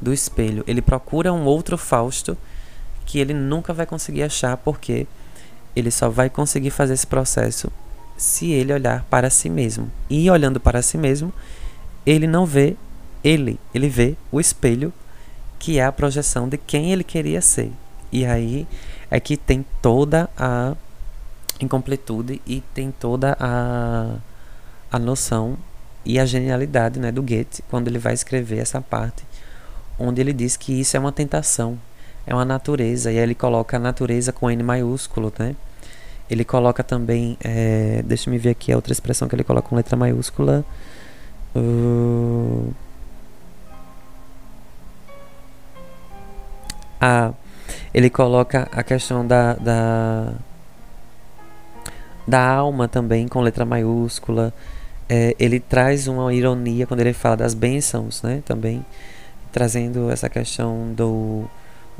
do 0.00 0.12
espelho. 0.12 0.64
Ele 0.66 0.82
procura 0.82 1.32
um 1.32 1.44
outro 1.44 1.78
Fausto 1.78 2.36
que 3.07 3.18
ele 3.18 3.34
nunca 3.34 3.72
vai 3.72 3.86
conseguir 3.86 4.22
achar, 4.24 4.57
porque 4.57 5.07
ele 5.74 5.90
só 5.90 6.09
vai 6.09 6.28
conseguir 6.28 6.70
fazer 6.70 6.94
esse 6.94 7.07
processo 7.07 7.72
se 8.22 8.50
ele 8.50 8.72
olhar 8.72 9.04
para 9.10 9.30
si 9.30 9.48
mesmo. 9.48 9.90
E 10.08 10.30
olhando 10.30 10.60
para 10.60 10.82
si 10.82 10.96
mesmo, 10.96 11.32
ele 12.06 12.26
não 12.26 12.46
vê 12.46 12.76
ele, 13.22 13.58
ele 13.74 13.88
vê 13.88 14.16
o 14.30 14.40
espelho 14.40 14.92
que 15.58 15.78
é 15.78 15.84
a 15.84 15.92
projeção 15.92 16.48
de 16.48 16.56
quem 16.56 16.92
ele 16.92 17.04
queria 17.04 17.40
ser. 17.40 17.70
E 18.10 18.26
aí 18.26 18.66
é 19.10 19.20
que 19.20 19.36
tem 19.36 19.64
toda 19.80 20.28
a 20.36 20.74
incompletude 21.60 22.40
e 22.46 22.60
tem 22.74 22.90
toda 22.90 23.36
a, 23.38 24.16
a 24.90 24.98
noção 24.98 25.56
e 26.04 26.18
a 26.18 26.24
genialidade 26.24 26.98
né, 26.98 27.12
do 27.12 27.22
Goethe 27.22 27.62
quando 27.70 27.86
ele 27.86 27.98
vai 27.98 28.12
escrever 28.12 28.58
essa 28.58 28.80
parte 28.80 29.24
onde 29.98 30.20
ele 30.20 30.32
diz 30.32 30.56
que 30.56 30.80
isso 30.80 30.96
é 30.96 31.00
uma 31.00 31.12
tentação, 31.12 31.78
é 32.26 32.34
uma 32.34 32.44
natureza, 32.44 33.10
e 33.12 33.18
aí 33.18 33.22
ele 33.22 33.34
coloca 33.34 33.76
a 33.76 33.80
natureza 33.80 34.32
com 34.32 34.50
N 34.50 34.62
maiúsculo, 34.62 35.32
né? 35.38 35.54
Ele 36.33 36.47
coloca 36.47 36.83
também, 36.83 37.37
é, 37.45 38.03
deixa 38.07 38.30
me 38.30 38.39
ver 38.39 38.51
aqui 38.51 38.72
a 38.72 38.76
outra 38.76 38.91
expressão 38.91 39.28
que 39.28 39.35
ele 39.35 39.45
coloca 39.45 39.68
com 39.68 39.76
letra 39.76 39.99
maiúscula. 39.99 40.64
Uh, 41.55 42.72
ah, 46.99 47.35
ele 47.93 48.09
coloca 48.09 48.66
a 48.72 48.83
questão 48.83 49.26
da, 49.26 49.53
da 49.57 50.33
da 52.26 52.49
alma 52.49 52.89
também, 52.89 53.28
com 53.28 53.43
letra 53.43 53.66
maiúscula. 53.66 54.55
É, 55.07 55.37
ele 55.39 55.61
traz 55.61 56.09
uma 56.09 56.33
ironia 56.33 56.87
quando 56.87 57.01
ele 57.01 57.12
fala 57.12 57.37
das 57.37 57.53
bênçãos, 57.53 58.22
né? 58.22 58.43
Também 58.47 58.83
trazendo 59.53 60.11
essa 60.11 60.30
questão 60.30 60.95
do, 60.95 61.45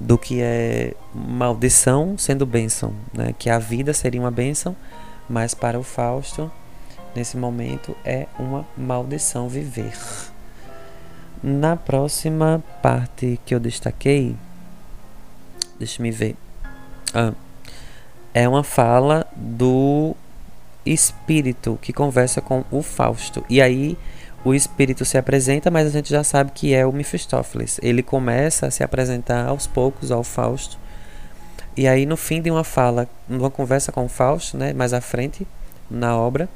do 0.03 0.19
que 0.19 0.43
é 0.43 0.95
maldição 1.15 2.19
sendo 2.19 2.45
bênção, 2.45 2.93
né? 3.15 3.33
Que 3.39 3.49
a 3.49 3.59
vida 3.59 3.93
seria 3.95 4.21
uma 4.21 4.31
bênção, 4.31 4.75
mas 5.29 5.55
para 5.55 5.79
o 5.79 5.83
Fausto, 5.83 6.51
nesse 7.15 7.37
momento, 7.37 7.97
é 8.05 8.27
uma 8.39 8.67
maldição 8.77 9.49
viver. 9.49 9.93
Na 11.43 11.77
próxima 11.77 12.63
parte 12.83 13.39
que 13.47 13.55
eu 13.55 13.61
destaquei, 13.61 14.37
deixa 15.79 16.03
me 16.03 16.11
ver. 16.11 16.37
Ah, 17.15 17.33
é 18.35 18.49
uma 18.49 18.65
fala 18.65 19.27
do 19.37 20.17
espírito 20.85 21.79
que 21.81 21.93
conversa 21.93 22.41
com 22.41 22.65
o 22.73 22.83
Fausto. 22.83 23.45
E 23.49 23.63
aí 23.63 23.97
o 24.45 24.55
espírito 24.55 25.05
se 25.05 25.17
apresenta, 25.17 25.71
mas 25.71 25.87
a 25.87 25.91
gente 25.91 26.11
já 26.11 26.25
sabe 26.25 26.51
que 26.53 26.75
é 26.75 26.85
o 26.85 26.93
Mephistófeles. 26.93 27.79
Ele 27.83 28.03
começa 28.03 28.67
a 28.67 28.71
se 28.71 28.83
apresentar 28.83 29.47
aos 29.47 29.67
poucos 29.67 30.11
ao 30.11 30.25
Fausto. 30.25 30.79
E 31.77 31.87
aí 31.87 32.05
no 32.05 32.17
fim 32.17 32.43
de 32.43 32.51
uma 32.51 32.65
fala, 32.65 33.09
numa 33.29 33.51
conversa 33.51 33.93
com 33.93 34.05
o 34.05 34.09
Fausto, 34.09 34.59
né, 34.59 34.73
mais 34.73 34.93
à 34.93 35.01
frente 35.01 35.47
na 35.91 36.17
obra, 36.17 36.49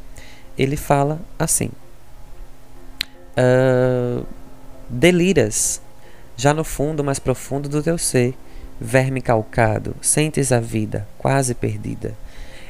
ele 0.59 0.77
fala 0.77 1.21
assim: 1.39 1.71
uh, 3.39 4.27
Deliras, 4.89 5.81
já 6.37 6.53
no 6.53 6.65
fundo 6.65 7.05
mais 7.05 7.19
profundo 7.19 7.69
do 7.69 7.83
teu 7.83 7.97
ser, 7.97 8.35
verme 8.81 9.21
calcado, 9.21 9.95
sentes 10.03 10.53
a 10.53 10.61
vida 10.61 11.07
quase 11.19 11.55
perdida. 11.55 12.15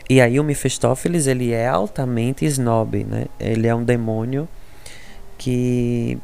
E 0.09 0.21
aí 0.21 0.39
o 0.39 0.45
Mephistófeles, 0.45 1.27
ele 1.27 1.53
é 1.53 1.67
altamente 1.67 2.45
snob, 2.45 3.03
né? 3.03 3.27
Ele 3.41 3.67
é 3.67 3.75
um 3.75 3.83
demônio 3.83 4.49
que 5.39 6.19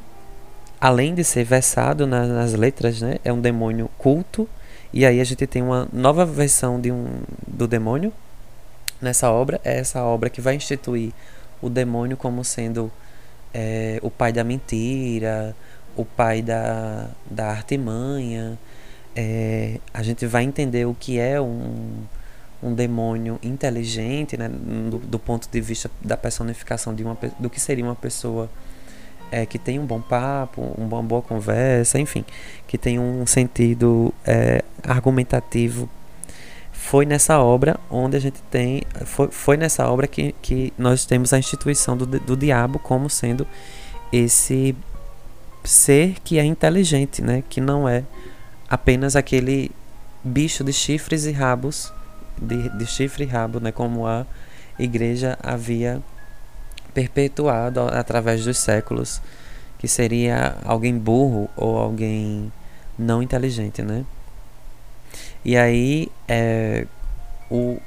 além 0.80 1.14
de 1.14 1.22
ser 1.22 1.44
versado 1.44 2.06
na, 2.06 2.26
nas 2.26 2.54
letras, 2.54 3.00
né, 3.00 3.18
é 3.24 3.32
um 3.32 3.40
demônio 3.40 3.88
culto. 3.98 4.48
E 4.92 5.06
aí 5.06 5.20
a 5.20 5.24
gente 5.24 5.46
tem 5.46 5.62
uma 5.62 5.88
nova 5.92 6.26
versão 6.26 6.80
de 6.80 6.90
um 6.90 7.22
do 7.46 7.66
demônio 7.66 8.12
nessa 9.00 9.30
obra, 9.30 9.60
é 9.64 9.78
essa 9.78 10.02
obra 10.04 10.28
que 10.28 10.40
vai 10.40 10.54
instituir 10.54 11.12
o 11.60 11.68
demônio 11.70 12.16
como 12.16 12.44
sendo 12.44 12.90
é, 13.54 13.98
o 14.02 14.10
pai 14.10 14.32
da 14.32 14.44
mentira, 14.44 15.56
o 15.96 16.04
pai 16.04 16.42
da, 16.42 17.08
da 17.30 17.48
artimanha, 17.48 18.58
é, 19.14 19.78
a 19.92 20.02
gente 20.02 20.26
vai 20.26 20.44
entender 20.44 20.86
o 20.86 20.94
que 20.94 21.18
é 21.18 21.40
um, 21.40 22.04
um 22.62 22.74
demônio 22.74 23.38
inteligente, 23.42 24.36
né, 24.36 24.48
do, 24.48 24.98
do, 24.98 25.18
ponto 25.18 25.48
de 25.50 25.60
vista 25.60 25.90
da 26.00 26.16
personificação 26.16 26.94
de 26.94 27.02
uma, 27.02 27.16
do 27.38 27.50
que 27.50 27.60
seria 27.60 27.84
uma 27.84 27.94
pessoa 27.94 28.48
é, 29.32 29.46
que 29.46 29.58
tem 29.58 29.78
um 29.78 29.86
bom 29.86 30.00
papo, 30.00 30.60
uma 30.76 31.02
boa 31.02 31.22
conversa, 31.22 31.98
enfim, 31.98 32.22
que 32.66 32.76
tem 32.76 32.98
um 33.00 33.26
sentido 33.26 34.12
é, 34.26 34.62
argumentativo. 34.86 35.88
Foi 36.70 37.06
nessa 37.06 37.40
obra 37.40 37.80
onde 37.90 38.16
a 38.16 38.20
gente 38.20 38.42
tem, 38.50 38.82
foi, 39.06 39.28
foi 39.30 39.56
nessa 39.56 39.88
obra 39.88 40.06
que, 40.06 40.34
que 40.42 40.72
nós 40.76 41.06
temos 41.06 41.32
a 41.32 41.38
instituição 41.38 41.96
do, 41.96 42.04
do 42.04 42.36
diabo 42.36 42.78
como 42.78 43.08
sendo 43.08 43.46
esse 44.12 44.76
ser 45.64 46.16
que 46.22 46.38
é 46.38 46.44
inteligente, 46.44 47.22
né, 47.22 47.42
que 47.48 47.60
não 47.60 47.88
é 47.88 48.04
apenas 48.68 49.16
aquele 49.16 49.70
bicho 50.22 50.62
de 50.62 50.72
chifres 50.72 51.24
e 51.24 51.32
rabos, 51.32 51.90
de, 52.36 52.68
de 52.76 52.86
chifre 52.86 53.24
e 53.24 53.26
rabo, 53.26 53.60
né, 53.60 53.72
como 53.72 54.06
a 54.06 54.26
igreja 54.78 55.38
havia 55.42 56.02
perpetuado 56.94 57.80
através 57.80 58.44
dos 58.44 58.58
séculos, 58.58 59.20
que 59.78 59.88
seria 59.88 60.56
alguém 60.64 60.96
burro 60.96 61.48
ou 61.56 61.78
alguém 61.78 62.52
não 62.98 63.22
inteligente, 63.22 63.82
né? 63.82 64.04
E 65.44 65.56
aí 65.56 66.08
é, 66.28 66.86
o 67.50 67.78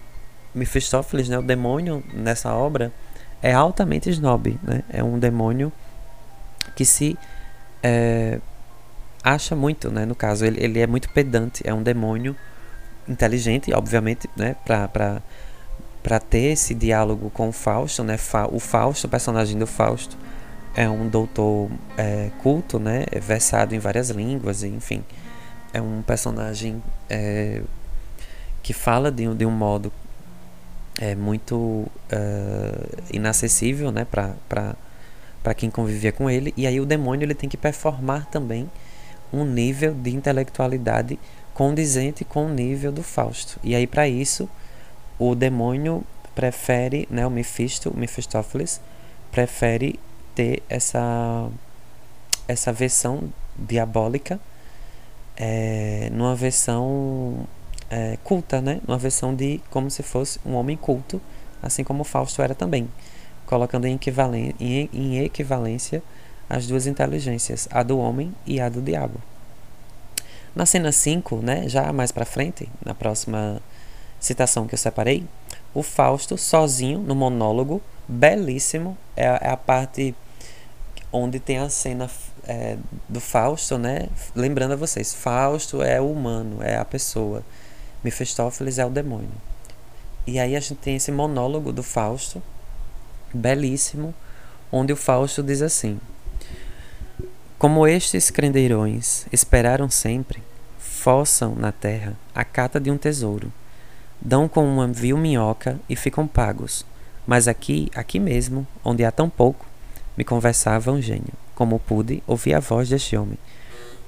Mephistófeles, 0.54 1.30
né, 1.30 1.38
o 1.38 1.42
demônio 1.42 2.04
nessa 2.14 2.54
obra, 2.54 2.92
é 3.42 3.54
altamente 3.54 4.10
snob, 4.10 4.58
né? 4.64 4.84
É 4.90 5.04
um 5.04 5.20
demônio 5.20 5.72
que 6.76 6.84
se 6.84 7.18
é, 7.84 8.40
acha 9.24 9.56
muito, 9.56 9.92
né? 9.92 10.06
No 10.06 10.16
caso, 10.16 10.46
ele, 10.46 10.64
ele 10.64 10.80
é 10.80 10.88
muito 10.88 11.10
pedante, 11.10 11.62
é 11.66 11.74
um 11.74 11.84
demônio 11.84 12.36
inteligente, 13.08 13.74
obviamente, 13.74 14.30
né? 14.36 14.56
Pra, 14.66 15.22
pra 16.06 16.20
ter 16.20 16.52
esse 16.52 16.76
diálogo 16.76 17.32
com 17.32 17.50
o 17.50 17.52
Fausto, 17.52 18.04
né? 18.04 18.16
O 18.52 18.60
Fausto, 18.60 19.08
o 19.08 19.10
personagem 19.10 19.58
do 19.58 19.66
Fausto, 19.66 20.16
é 20.76 20.88
um 20.88 21.10
doutor 21.10 21.68
é, 21.98 22.30
culto, 22.44 22.78
né? 22.78 23.06
É 23.12 23.20
versado 23.20 23.74
em 23.74 23.80
várias 23.80 24.12
línguas, 24.12 24.62
enfim. 24.62 25.04
É 25.74 25.82
um 25.82 26.04
personagem 26.04 26.80
é, 27.10 27.64
que 28.62 28.72
fala 28.72 29.12
de, 29.12 29.34
de 29.34 29.48
um 29.48 29.52
modo 29.52 29.92
é, 31.02 31.16
muito 31.16 31.56
uh, 31.56 31.90
inacessível, 33.12 33.92
né? 33.92 34.06
Para 34.06 35.54
quem 35.56 35.72
convivia 35.72 36.12
com 36.12 36.30
ele. 36.30 36.54
E 36.56 36.68
aí 36.68 36.80
o 36.80 36.86
demônio 36.86 37.26
ele 37.26 37.34
tem 37.34 37.50
que 37.50 37.58
performar 37.58 38.28
também 38.28 38.70
um 39.34 39.44
nível 39.44 39.96
de 39.96 40.12
intelectualidade 40.12 41.18
condizente 41.56 42.24
com 42.24 42.46
o 42.46 42.50
nível 42.50 42.92
do 42.92 43.02
Fausto. 43.02 43.60
E 43.64 43.74
aí 43.74 43.88
para 43.88 44.08
isso 44.08 44.48
o 45.18 45.36
demônio 45.36 46.04
prefere, 46.34 47.08
né, 47.10 47.26
o 47.26 47.30
Mephisto, 47.30 47.90
o 47.90 47.98
Mephistófeles 47.98 48.82
prefere 49.32 50.00
ter 50.34 50.62
essa 50.70 51.50
essa 52.48 52.72
versão 52.72 53.32
diabólica 53.58 54.40
é, 55.36 56.10
numa 56.12 56.36
versão 56.36 57.48
é, 57.90 58.18
culta, 58.24 58.62
né? 58.62 58.82
Numa 58.88 58.98
versão 58.98 59.34
de 59.34 59.62
como 59.70 59.90
se 59.90 60.04
fosse 60.04 60.40
um 60.46 60.54
homem 60.54 60.78
culto, 60.78 61.22
assim 61.62 61.84
como 61.84 62.04
Fausto 62.04 62.42
era 62.42 62.54
também 62.54 62.90
colocando 63.46 63.86
em, 63.86 64.00
em, 64.60 64.90
em 64.92 65.20
equivalência 65.20 66.02
as 66.50 66.68
duas 66.68 66.88
inteligências, 66.88 67.68
a 67.72 67.84
do 67.84 67.98
homem 67.98 68.34
e 68.46 68.60
a 68.60 68.70
do 68.70 68.82
diabo. 68.82 69.20
Na 70.56 70.66
cena 70.66 70.92
5, 70.92 71.38
né, 71.38 71.68
já 71.68 71.92
mais 71.92 72.12
para 72.12 72.26
frente, 72.26 72.70
na 72.84 72.94
próxima 72.94 73.62
citação 74.26 74.68
que 74.68 74.74
eu 74.74 74.80
separei, 74.80 75.26
o 75.74 75.84
Fausto 75.84 76.38
sozinho 76.38 77.00
no 77.00 77.16
monólogo, 77.16 77.82
belíssimo, 78.08 78.98
é 79.16 79.28
a, 79.28 79.40
é 79.42 79.50
a 79.50 79.58
parte 79.58 80.16
onde 81.12 81.40
tem 81.40 81.60
a 81.60 81.70
cena 81.70 82.10
é, 82.48 82.78
do 83.08 83.20
Fausto, 83.20 83.78
né? 83.78 84.10
Lembrando 84.36 84.74
a 84.74 84.76
vocês, 84.76 85.14
Fausto 85.14 85.82
é 85.82 86.00
o 86.00 86.12
humano, 86.12 86.62
é 86.62 86.78
a 86.78 86.86
pessoa, 86.86 87.44
Mefistófeles 88.04 88.78
é 88.78 88.86
o 88.86 88.90
demônio. 88.90 89.32
E 90.28 90.40
aí 90.40 90.56
a 90.56 90.60
gente 90.60 90.76
tem 90.76 90.96
esse 90.96 91.12
monólogo 91.12 91.72
do 91.72 91.84
Fausto, 91.84 92.42
belíssimo, 93.34 94.14
onde 94.72 94.92
o 94.92 94.96
Fausto 94.96 95.44
diz 95.44 95.62
assim: 95.62 96.00
Como 97.58 97.88
estes 97.88 98.30
crendeirões 98.30 99.26
esperaram 99.32 99.90
sempre, 99.90 100.42
fossam 100.80 101.56
na 101.56 101.72
terra 101.72 102.18
a 102.34 102.44
cata 102.44 102.80
de 102.80 102.90
um 102.90 102.98
tesouro, 102.98 103.52
dão 104.22 104.48
com 104.48 104.66
uma 104.66 104.88
vil 104.88 105.18
minhoca 105.18 105.80
e 105.90 105.96
ficam 105.96 106.28
pagos. 106.28 106.86
Mas 107.26 107.48
aqui, 107.48 107.90
aqui 107.96 108.20
mesmo, 108.20 108.68
onde 108.84 109.04
há 109.04 109.12
tão 109.12 109.30
pouco, 109.30 109.66
me 110.18 110.24
conversava 110.24 110.92
um 110.92 111.02
gênio. 111.02 111.34
Como 111.54 111.80
pude, 111.80 112.22
ouvi 112.28 112.54
a 112.54 112.60
voz 112.60 112.90
deste 112.90 113.18
homem. 113.18 113.38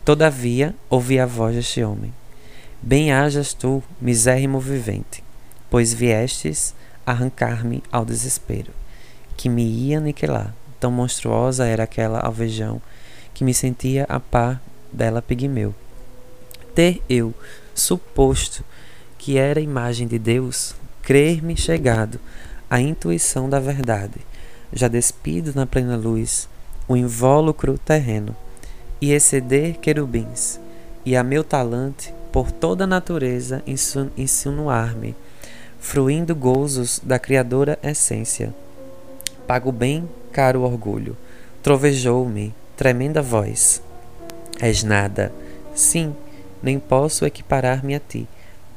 Todavia, 0.06 0.76
ouvi 0.90 1.20
a 1.20 1.26
voz 1.26 1.56
deste 1.56 1.84
homem. 1.84 2.14
Bem 2.82 3.12
hajas 3.12 3.54
tu, 3.54 3.84
misérrimo 4.00 4.60
vivente, 4.60 5.24
pois 5.70 5.94
viestes 5.94 6.76
arrancar-me 7.06 7.82
ao 7.92 8.06
desespero 8.06 8.72
que 9.38 9.48
me 9.48 9.64
ia 9.64 10.00
aniquilar. 10.00 10.54
Tão 10.80 10.92
monstruosa 10.92 11.66
era 11.66 11.84
aquela 11.84 12.20
alvejão 12.20 12.82
que 13.34 13.44
me 13.44 13.54
sentia 13.54 14.06
a 14.10 14.20
par 14.20 14.62
dela 14.92 15.22
pigmeu. 15.22 15.74
Ter 16.76 17.02
eu 17.10 17.34
suposto 17.74 18.64
que 19.28 19.38
era 19.38 19.60
imagem 19.60 20.08
de 20.08 20.18
Deus, 20.18 20.74
crer-me 21.02 21.58
chegado 21.58 22.18
à 22.70 22.80
intuição 22.80 23.50
da 23.50 23.60
verdade, 23.60 24.22
já 24.72 24.88
despido 24.88 25.52
na 25.54 25.66
plena 25.66 25.98
luz 25.98 26.48
o 26.88 26.96
invólucro 26.96 27.78
terreno, 27.78 28.34
e 29.02 29.12
exceder 29.12 29.80
querubins, 29.80 30.62
e 31.06 31.14
a 31.14 31.26
meu 31.26 31.44
talante 31.44 32.14
por 32.32 32.54
toda 32.54 32.86
a 32.86 32.88
natureza 32.88 33.62
insinuar-me, 34.16 35.14
fruindo 35.78 36.34
gozos 36.34 37.02
da 37.04 37.20
criadora 37.20 37.78
essência 37.84 38.56
Pago 39.46 39.74
bem 39.74 40.08
caro 40.32 40.62
orgulho. 40.62 41.18
Trovejou-me 41.62 42.56
tremenda 42.78 43.22
voz. 43.22 43.84
És 44.62 44.84
nada. 44.84 45.34
Sim, 45.76 46.16
nem 46.64 46.80
posso 46.80 47.26
equiparar-me 47.26 47.94
a 47.94 48.00
ti. 48.00 48.26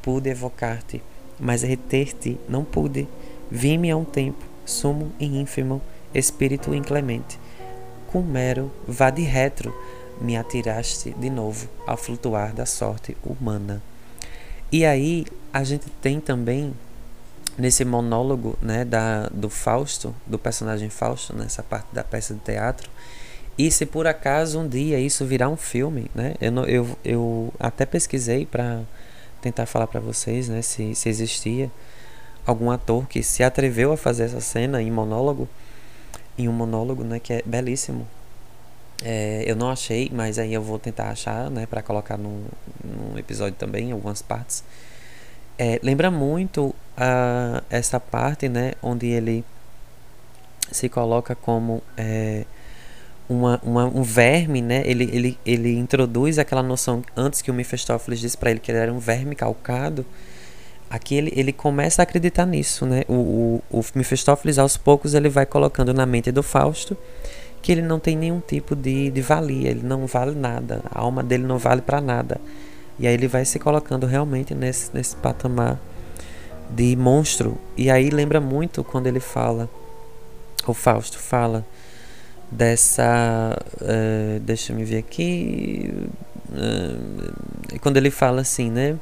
Pude 0.03 0.31
evocar-te, 0.31 1.03
mas 1.39 1.63
reter-te 1.63 2.39
não 2.49 2.65
pude. 2.65 3.07
Vi-me 3.51 3.91
a 3.91 3.97
um 3.97 4.05
tempo, 4.05 4.45
sumo 4.65 5.13
e 5.19 5.27
ínfimo, 5.27 5.83
espírito 6.15 6.75
inclemente. 6.75 7.39
Com 8.07 8.23
mero 8.23 8.71
vá 8.87 9.11
de 9.11 9.23
retro, 9.23 9.75
me 10.21 10.37
atiraste 10.37 11.11
de 11.19 11.31
novo 11.31 11.69
ao 11.87 11.97
flutuar 11.97 12.53
da 12.53 12.67
sorte 12.67 13.17
humana. 13.25 13.83
E 14.71 14.85
aí 14.85 15.27
a 15.53 15.65
gente 15.65 15.87
tem 16.01 16.21
também 16.21 16.73
nesse 17.59 17.85
monólogo 17.85 18.57
né, 18.63 18.85
da, 18.85 19.29
do 19.29 19.51
Fausto, 19.51 20.15
do 20.27 20.39
personagem 20.39 20.89
Fausto, 20.89 21.37
nessa 21.37 21.63
parte 21.63 21.89
da 21.93 22.05
peça 22.05 22.35
de 22.35 22.41
teatro. 22.41 22.91
E 23.59 23.71
se 23.71 23.85
por 23.85 24.07
acaso 24.07 24.61
um 24.61 24.69
dia 24.69 24.99
isso 24.99 25.25
virar 25.25 25.49
um 25.49 25.57
filme, 25.57 26.11
né, 26.15 26.35
eu, 26.41 26.55
eu, 26.67 26.99
eu 27.05 27.55
até 27.59 27.85
pesquisei 27.85 28.47
para 28.47 28.81
tentar 29.41 29.67
falar 29.67 29.87
para 29.87 30.01
vocês 30.01 30.49
né, 30.49 30.63
se, 30.63 30.95
se 30.95 31.09
existia 31.09 31.71
algum 32.47 32.71
ator 32.71 33.07
que 33.07 33.23
se 33.23 33.43
atreveu 33.43 33.93
a 33.93 33.97
fazer 33.97 34.25
essa 34.25 34.41
cena 34.41 34.83
em 34.83 34.91
monólogo, 34.91 35.49
em 36.39 36.49
um 36.49 36.53
monólogo 36.53 37.05
né, 37.05 37.19
que 37.19 37.33
é 37.33 37.43
belíssimo. 37.45 38.07
É, 39.03 39.45
eu 39.47 39.57
não 39.57 39.71
achei, 39.71 40.11
mas 40.13 40.39
aí 40.39 40.53
eu 40.53 40.63
vou 40.63 40.79
tentar 40.79 41.11
achar 41.11 41.51
né, 41.51 41.67
para 41.67 41.83
colocar 41.83 42.19
num, 42.19 42.45
episódio 43.17 43.55
também, 43.55 43.89
em 43.89 43.93
algumas 43.93 44.21
partes. 44.21 44.63
É, 45.59 45.79
lembra 45.83 46.11
muito 46.11 46.75
a, 46.97 47.63
essa 47.71 47.99
parte, 47.99 48.49
né, 48.49 48.73
onde 48.83 49.07
ele 49.07 49.45
se 50.71 50.89
coloca 50.89 51.35
como 51.35 51.83
é, 51.97 52.45
uma, 53.31 53.61
uma, 53.63 53.85
um 53.87 54.03
verme, 54.03 54.61
né? 54.61 54.83
Ele, 54.85 55.05
ele, 55.13 55.39
ele 55.47 55.79
introduz 55.79 56.37
aquela 56.37 56.65
noção 56.65 57.01
antes 57.17 57.41
que 57.41 57.51
o 57.51 57.55
Mephistófeles 57.55 58.19
disse 58.19 58.37
para 58.37 58.51
ele 58.51 58.59
que 58.59 58.73
ele 58.73 58.79
era 58.79 58.93
um 58.93 58.99
verme 58.99 59.37
calcado. 59.37 60.05
Aqui 60.91 61.15
ele, 61.15 61.33
ele 61.37 61.53
começa 61.53 62.03
a 62.03 62.05
acreditar 62.05 62.45
nisso, 62.45 62.85
né? 62.85 63.05
O, 63.09 63.63
o, 63.71 63.79
o 63.79 63.85
Mephistófeles 63.95 64.59
aos 64.59 64.77
poucos 64.77 65.15
ele 65.15 65.29
vai 65.29 65.47
colocando 65.47 65.95
na 65.95 66.05
mente 66.05 66.33
do 66.33 66.43
Fausto 66.43 66.97
que 67.63 67.71
ele 67.71 67.83
não 67.83 68.01
tem 68.01 68.17
nenhum 68.17 68.41
tipo 68.41 68.75
de, 68.75 69.11
de 69.11 69.21
valia, 69.21 69.71
ele 69.71 69.83
não 69.83 70.07
vale 70.07 70.35
nada, 70.35 70.83
a 70.91 70.99
alma 70.99 71.23
dele 71.23 71.45
não 71.45 71.59
vale 71.59 71.83
para 71.83 72.01
nada. 72.01 72.41
E 72.99 73.07
aí 73.07 73.13
ele 73.13 73.29
vai 73.29 73.45
se 73.45 73.59
colocando 73.59 74.07
realmente 74.07 74.55
nesse, 74.55 74.91
nesse 74.95 75.15
patamar 75.15 75.79
de 76.71 76.97
monstro. 76.97 77.59
E 77.77 77.91
aí 77.91 78.09
lembra 78.09 78.41
muito 78.41 78.83
quando 78.83 79.09
ele 79.09 79.21
fala, 79.21 79.69
o 80.67 80.73
Fausto 80.73 81.19
fala 81.19 81.65
dessa. 82.51 83.57
Uh, 83.81 84.41
deixa 84.41 84.73
me 84.73 84.85
ver 84.85 84.99
aqui. 84.99 85.93
Uh, 86.51 87.79
quando 87.81 87.97
ele 87.97 88.11
fala 88.11 88.41
assim, 88.41 88.71
né? 88.71 88.99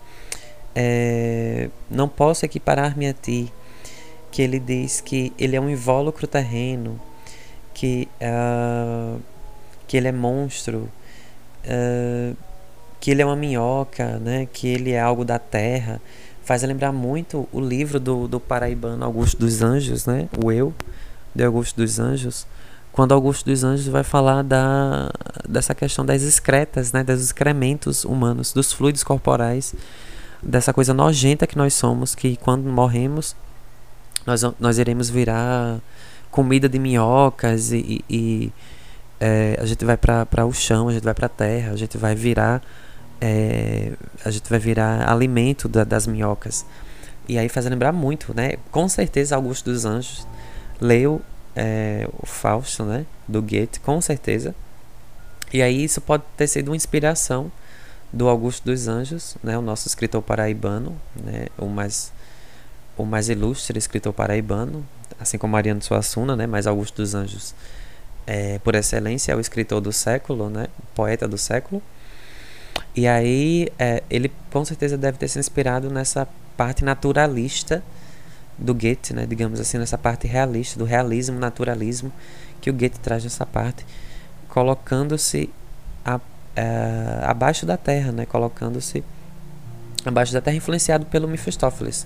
É, 0.74 1.70
não 1.90 2.08
posso 2.08 2.44
equiparar-me 2.44 3.08
a 3.08 3.12
ti. 3.12 3.52
Que 4.30 4.42
ele 4.42 4.60
diz 4.60 5.00
que 5.00 5.32
ele 5.38 5.56
é 5.56 5.60
um 5.60 5.70
invólucro 5.70 6.26
terreno, 6.26 7.00
que, 7.72 8.06
uh, 8.20 9.20
que 9.86 9.96
ele 9.96 10.08
é 10.08 10.12
monstro. 10.12 10.88
Uh, 11.64 12.36
que 13.00 13.10
ele 13.10 13.22
é 13.22 13.26
uma 13.26 13.36
minhoca, 13.36 14.18
né? 14.18 14.48
que 14.52 14.66
ele 14.68 14.92
é 14.92 15.00
algo 15.00 15.24
da 15.24 15.38
terra. 15.38 16.00
Faz 16.42 16.62
lembrar 16.62 16.92
muito 16.92 17.48
o 17.52 17.60
livro 17.60 18.00
do, 18.00 18.26
do 18.26 18.40
paraibano 18.40 19.04
Augusto 19.04 19.38
dos 19.38 19.62
Anjos, 19.62 20.06
né? 20.06 20.28
o 20.42 20.50
Eu, 20.50 20.74
de 21.34 21.44
Augusto 21.44 21.76
dos 21.76 21.98
Anjos, 21.98 22.46
quando 22.98 23.12
Augusto 23.12 23.44
dos 23.44 23.62
Anjos 23.62 23.86
vai 23.86 24.02
falar 24.02 24.42
da, 24.42 25.08
dessa 25.48 25.72
questão 25.72 26.04
das 26.04 26.22
excretas, 26.22 26.90
né? 26.90 27.04
dos 27.04 27.22
excrementos 27.22 28.04
humanos, 28.04 28.52
dos 28.52 28.72
fluidos 28.72 29.04
corporais, 29.04 29.72
dessa 30.42 30.72
coisa 30.72 30.92
nojenta 30.92 31.46
que 31.46 31.56
nós 31.56 31.74
somos, 31.74 32.16
que 32.16 32.36
quando 32.38 32.68
morremos, 32.68 33.36
nós, 34.26 34.42
nós 34.58 34.78
iremos 34.78 35.08
virar 35.08 35.78
comida 36.28 36.68
de 36.68 36.76
minhocas 36.80 37.70
e, 37.70 38.04
e 38.10 38.52
é, 39.20 39.56
a 39.62 39.64
gente 39.64 39.84
vai 39.84 39.96
para 39.96 40.44
o 40.44 40.52
chão, 40.52 40.88
a 40.88 40.92
gente 40.92 41.04
vai 41.04 41.14
para 41.14 41.26
a 41.26 41.28
terra, 41.30 41.70
a 41.70 41.76
gente 41.76 41.96
vai 41.96 42.16
virar 42.16 42.60
é, 43.20 43.92
a 44.24 44.30
gente 44.32 44.50
vai 44.50 44.58
virar 44.58 45.08
alimento 45.08 45.68
da, 45.68 45.84
das 45.84 46.04
minhocas. 46.04 46.66
E 47.28 47.38
aí 47.38 47.48
faz 47.48 47.64
lembrar 47.66 47.92
muito, 47.92 48.34
né? 48.34 48.54
Com 48.72 48.88
certeza 48.88 49.36
Augusto 49.36 49.70
dos 49.70 49.84
Anjos 49.84 50.26
leu 50.80 51.22
é, 51.60 52.08
o 52.22 52.24
Fausto, 52.24 52.84
né? 52.84 53.04
Do 53.26 53.42
Goethe, 53.42 53.80
com 53.80 54.00
certeza. 54.00 54.54
E 55.52 55.60
aí 55.60 55.82
isso 55.82 56.00
pode 56.00 56.22
ter 56.36 56.46
sido 56.46 56.68
uma 56.68 56.76
inspiração 56.76 57.50
do 58.12 58.28
Augusto 58.28 58.64
dos 58.64 58.86
Anjos, 58.86 59.36
né, 59.42 59.58
o 59.58 59.60
nosso 59.60 59.88
escritor 59.88 60.22
paraibano, 60.22 60.96
né, 61.22 61.46
o 61.58 61.66
mais 61.66 62.12
o 62.96 63.04
mais 63.04 63.28
ilustre 63.28 63.78
escritor 63.78 64.12
paraibano, 64.12 64.84
assim 65.20 65.36
como 65.36 65.52
Mariano 65.52 65.82
Suassuna, 65.82 66.34
né, 66.34 66.46
mas 66.46 66.66
Augusto 66.66 66.96
dos 66.96 67.14
Anjos, 67.14 67.54
é, 68.26 68.58
por 68.60 68.74
excelência, 68.74 69.32
é 69.32 69.36
o 69.36 69.40
escritor 69.40 69.80
do 69.80 69.92
século, 69.92 70.48
né, 70.48 70.68
poeta 70.94 71.28
do 71.28 71.36
século. 71.36 71.82
E 72.94 73.06
aí 73.06 73.68
é, 73.78 74.02
ele 74.08 74.30
com 74.50 74.64
certeza 74.64 74.96
deve 74.96 75.18
ter 75.18 75.28
se 75.28 75.38
inspirado 75.38 75.90
nessa 75.90 76.26
parte 76.56 76.84
naturalista 76.84 77.82
do 78.58 78.74
Goethe, 78.74 79.14
né, 79.14 79.24
digamos 79.26 79.60
assim, 79.60 79.78
nessa 79.78 79.96
parte 79.96 80.26
realista, 80.26 80.78
do 80.78 80.84
realismo, 80.84 81.38
naturalismo 81.38 82.12
que 82.60 82.70
o 82.70 82.72
Goethe 82.72 82.98
traz 82.98 83.22
nessa 83.22 83.46
parte, 83.46 83.86
colocando-se 84.48 85.50
é, 86.58 87.20
abaixo 87.22 87.64
da 87.64 87.76
terra, 87.76 88.10
né? 88.10 88.26
colocando-se 88.26 89.04
abaixo 90.04 90.32
da 90.32 90.40
terra, 90.40 90.56
influenciado 90.56 91.06
pelo 91.06 91.28
Mephistófeles. 91.28 92.04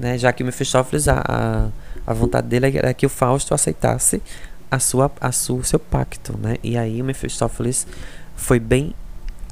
Né? 0.00 0.16
Já 0.16 0.32
que 0.32 0.42
o 0.42 0.46
Mephistófeles, 0.46 1.08
a, 1.08 1.22
a, 1.28 1.68
a 2.06 2.14
vontade 2.14 2.46
dele 2.46 2.78
era 2.78 2.94
que 2.94 3.04
o 3.04 3.10
Fausto 3.10 3.52
aceitasse 3.52 4.22
a 4.70 4.78
sua, 4.78 5.12
a 5.20 5.30
sua, 5.30 5.62
seu 5.62 5.78
pacto. 5.78 6.38
Né? 6.38 6.56
E 6.62 6.78
aí 6.78 7.02
o 7.02 7.04
Mephistófeles 7.04 7.86
foi 8.34 8.58
bem 8.58 8.94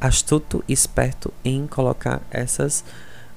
astuto 0.01 0.65
e 0.67 0.73
esperto 0.73 1.31
em 1.45 1.67
colocar 1.67 2.23
essas 2.31 2.83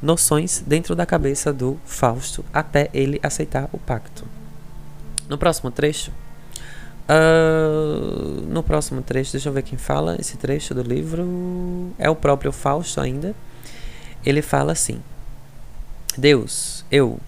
noções 0.04 0.62
dentro 0.68 0.96
da 0.96 1.06
cabeça 1.06 1.54
do 1.54 1.80
Fausto 1.86 2.44
até 2.54 2.90
ele 2.94 3.20
aceitar 3.24 3.70
o 3.72 3.78
pacto. 3.80 4.26
No 5.28 5.38
próximo 5.38 5.72
trecho, 5.72 6.12
Uh, 7.04 8.42
no 8.48 8.64
próximo 8.64 9.02
trecho, 9.02 9.34
deixa 9.34 9.50
eu 9.50 9.54
ver 9.54 9.64
quem 9.64 9.78
fala 9.78 10.16
esse 10.20 10.38
trecho 10.38 10.74
do 10.74 10.82
livro. 10.82 11.92
É 11.98 12.10
o 12.10 12.16
próprio 12.16 12.52
Fausto 12.52 13.02
ainda. 13.02 13.36
Ele 14.26 14.42
fala 14.42 14.72
assim: 14.72 15.02
Deus, 16.18 16.86
eu, 16.90 17.20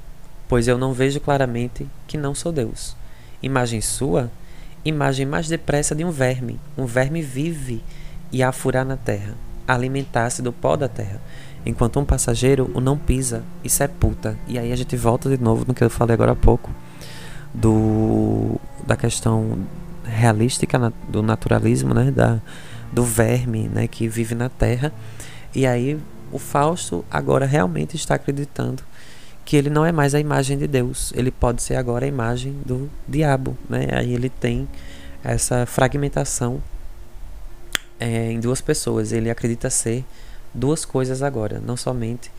pois 0.47 0.67
eu 0.67 0.77
não 0.77 0.93
vejo 0.93 1.19
claramente 1.19 1.85
que 2.07 2.17
não 2.17 2.33
sou 2.33 2.53
Deus. 2.53 2.95
Imagem 3.43 3.81
sua, 3.81 4.31
imagem 4.85 5.25
mais 5.25 5.49
depressa 5.49 5.93
de 5.93 6.05
um 6.05 6.11
verme. 6.11 6.59
Um 6.77 6.85
verme 6.85 7.21
vive 7.21 7.83
e 8.31 8.41
a 8.41 8.51
furar 8.51 8.85
na 8.85 8.95
terra, 8.95 9.35
alimentar-se 9.67 10.41
do 10.41 10.53
pó 10.53 10.77
da 10.77 10.87
terra, 10.87 11.19
enquanto 11.65 11.99
um 11.99 12.05
passageiro 12.05 12.69
o 12.73 12.79
não 12.79 12.97
pisa 12.97 13.43
e 13.63 13.69
sepulta. 13.69 14.37
E 14.47 14.59
aí 14.59 14.71
a 14.71 14.75
gente 14.75 14.95
volta 14.95 15.29
de 15.29 15.41
novo 15.41 15.65
no 15.67 15.73
que 15.73 15.83
eu 15.83 15.89
falei 15.89 16.13
agora 16.13 16.33
há 16.33 16.35
pouco 16.35 16.71
do, 17.53 18.59
da 18.85 18.95
questão 18.95 19.59
realística 20.03 20.93
do 21.09 21.23
naturalismo, 21.23 21.93
né, 21.93 22.11
da, 22.11 22.39
do 22.91 23.03
verme, 23.03 23.67
né, 23.67 23.87
que 23.87 24.07
vive 24.07 24.35
na 24.35 24.49
Terra. 24.49 24.93
E 25.53 25.65
aí 25.65 25.99
o 26.31 26.37
Fausto 26.37 27.03
agora 27.09 27.45
realmente 27.45 27.95
está 27.95 28.15
acreditando 28.15 28.83
que 29.43 29.55
ele 29.55 29.69
não 29.69 29.85
é 29.85 29.91
mais 29.91 30.15
a 30.15 30.19
imagem 30.19 30.57
de 30.57 30.67
Deus, 30.67 31.13
ele 31.15 31.29
pode 31.29 31.61
ser 31.61 31.75
agora 31.75 32.05
a 32.05 32.07
imagem 32.07 32.53
do 32.65 32.89
diabo, 33.07 33.55
né? 33.69 33.87
Aí 33.93 34.11
ele 34.11 34.27
tem 34.27 34.67
essa 35.23 35.67
fragmentação 35.67 36.61
é, 37.99 38.31
em 38.31 38.39
duas 38.39 38.59
pessoas. 38.59 39.11
Ele 39.11 39.29
acredita 39.29 39.69
ser 39.69 40.03
duas 40.55 40.85
coisas 40.85 41.21
agora, 41.21 41.61
não 41.63 41.75
somente 41.75 42.31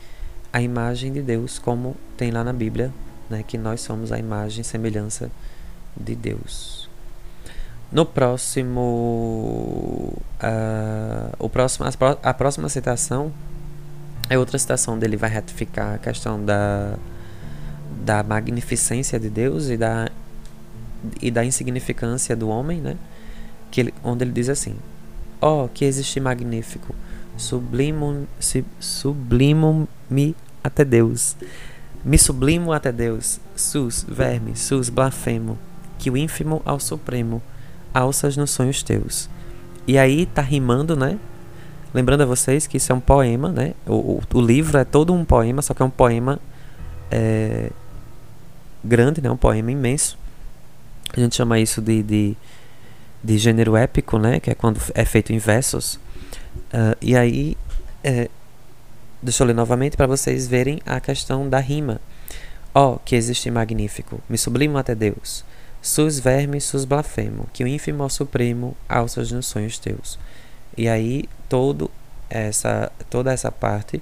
a 0.51 0.61
imagem 0.61 1.13
de 1.13 1.21
Deus, 1.21 1.59
como 1.59 1.95
tem 2.17 2.31
lá 2.31 2.43
na 2.43 2.51
Bíblia, 2.51 2.91
né, 3.29 3.43
que 3.47 3.57
nós 3.57 3.81
somos 3.81 4.11
a 4.11 4.17
imagem 4.17 4.61
e 4.61 4.63
semelhança 4.63 5.29
de 5.95 6.15
Deus. 6.15 6.89
No 7.91 8.05
próximo, 8.05 8.81
uh, 10.43 11.35
o 11.39 11.47
próximo 11.47 11.85
a, 12.21 12.33
próxima 12.33 12.67
citação 12.67 13.31
é 14.29 14.37
outra 14.37 14.59
citação 14.59 14.99
dele 14.99 15.15
vai 15.15 15.29
ratificar 15.29 15.95
a 15.95 15.97
questão 15.97 16.43
da, 16.43 16.95
da 18.03 18.23
magnificência 18.23 19.17
de 19.17 19.29
Deus 19.29 19.69
e 19.69 19.77
da, 19.77 20.09
e 21.21 21.31
da 21.31 21.45
insignificância 21.45 22.35
do 22.35 22.49
homem, 22.49 22.81
né? 22.81 22.97
Que 23.71 23.81
ele, 23.81 23.93
onde 24.03 24.25
ele 24.25 24.33
diz 24.33 24.49
assim: 24.49 24.75
Oh, 25.39 25.69
que 25.73 25.85
existe 25.85 26.19
magnífico, 26.19 26.93
sublimo, 27.37 28.27
sublimo-me 28.79 30.35
até 30.63 30.83
Deus 30.83 31.35
me 32.07 32.17
sublimo 32.17 32.71
até 32.71 32.89
Deus, 32.89 33.37
sus, 33.53 34.05
verme, 34.07 34.55
sus, 34.55 34.89
blasfemo, 34.89 35.57
que 35.99 36.09
o 36.09 36.15
ínfimo 36.15 36.61
ao 36.63 36.79
supremo 36.79 37.41
alças 37.93 38.37
nos 38.37 38.51
sonhos 38.51 38.81
teus. 38.81 39.29
E 39.85 39.97
aí 39.97 40.25
tá 40.25 40.41
rimando, 40.41 40.95
né? 40.95 41.19
Lembrando 41.93 42.21
a 42.21 42.25
vocês 42.25 42.65
que 42.65 42.77
isso 42.77 42.93
é 42.93 42.95
um 42.95 43.01
poema, 43.01 43.51
né? 43.51 43.73
O, 43.85 43.93
o, 43.93 44.21
o 44.35 44.41
livro 44.41 44.77
é 44.77 44.85
todo 44.85 45.13
um 45.13 45.25
poema, 45.25 45.61
só 45.61 45.73
que 45.73 45.81
é 45.81 45.85
um 45.85 45.89
poema 45.89 46.39
é, 47.11 47.71
grande, 48.81 49.21
né? 49.21 49.29
Um 49.29 49.37
poema 49.37 49.69
imenso. 49.69 50.17
A 51.13 51.19
gente 51.19 51.35
chama 51.35 51.59
isso 51.59 51.81
de, 51.81 52.01
de, 52.03 52.37
de 53.21 53.37
gênero 53.37 53.75
épico, 53.75 54.17
né? 54.17 54.39
Que 54.39 54.51
é 54.51 54.55
quando 54.55 54.79
é 54.93 55.03
feito 55.03 55.33
em 55.33 55.39
versos. 55.39 55.99
Uh, 56.73 56.97
e 57.01 57.15
aí 57.15 57.57
é, 58.03 58.29
Deixa 59.21 59.41
eu 59.41 59.47
ler 59.47 59.55
novamente 59.55 59.97
para 59.97 60.05
vocês 60.05 60.47
verem 60.47 60.79
a 60.85 60.99
questão 60.99 61.49
da 61.49 61.59
rima. 61.59 61.99
Ó, 62.73 62.93
oh, 62.93 62.99
que 62.99 63.15
existe 63.15 63.49
magnífico, 63.49 64.21
me 64.29 64.37
sublimo 64.37 64.77
até 64.77 64.93
Deus. 64.93 65.43
Sus 65.81 66.19
vermes, 66.19 66.65
sus 66.65 66.85
blasfemo, 66.85 67.47
que 67.51 67.63
o 67.63 67.67
ínfimo 67.67 68.03
ao 68.03 68.11
supremo 68.11 68.77
alças 68.87 69.31
nos 69.31 69.47
sonhos 69.47 69.79
teus. 69.79 70.19
E 70.77 70.87
aí, 70.87 71.25
todo 71.49 71.89
essa, 72.29 72.91
toda 73.09 73.33
essa 73.33 73.51
parte 73.51 74.01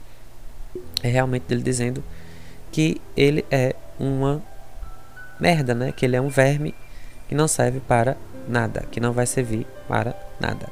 é 1.02 1.08
realmente 1.08 1.44
dele 1.44 1.64
dizendo 1.64 2.04
que 2.70 3.02
ele 3.16 3.46
é 3.50 3.74
uma 3.98 4.44
merda, 5.40 5.74
né? 5.74 5.94
Que 5.94 6.06
ele 6.06 6.18
é 6.18 6.22
um 6.22 6.28
verme 6.28 6.76
que 7.30 7.36
não 7.36 7.48
serve 7.48 7.80
para 7.80 8.18
nada, 8.50 8.86
que 8.92 9.00
não 9.00 9.14
vai 9.14 9.26
servir 9.26 9.66
para 9.88 10.14
nada. 10.42 10.68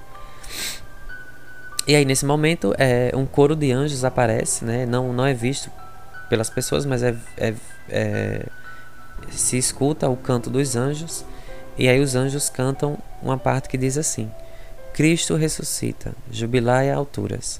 E 1.85 1.95
aí, 1.95 2.05
nesse 2.05 2.25
momento, 2.25 2.73
é, 2.77 3.11
um 3.13 3.25
coro 3.25 3.55
de 3.55 3.71
anjos 3.71 4.05
aparece, 4.05 4.63
né? 4.63 4.85
Não, 4.85 5.11
não 5.11 5.25
é 5.25 5.33
visto 5.33 5.69
pelas 6.29 6.49
pessoas, 6.49 6.85
mas 6.85 7.03
é, 7.03 7.15
é, 7.37 7.53
é, 7.89 8.45
se 9.29 9.57
escuta 9.57 10.07
o 10.09 10.15
canto 10.15 10.49
dos 10.49 10.75
anjos. 10.75 11.25
E 11.77 11.89
aí 11.89 11.99
os 11.99 12.15
anjos 12.15 12.49
cantam 12.49 12.97
uma 13.21 13.37
parte 13.37 13.67
que 13.67 13.77
diz 13.77 13.97
assim: 13.97 14.31
Cristo 14.93 15.35
ressuscita, 15.35 16.13
jubilai 16.31 16.89
a 16.89 16.95
alturas, 16.95 17.59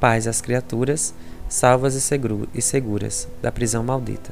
paz 0.00 0.26
às 0.26 0.40
criaturas, 0.40 1.12
salvas 1.48 1.94
e, 1.94 2.62
seguras 2.62 3.28
da 3.42 3.52
prisão 3.52 3.84
maldita. 3.84 4.30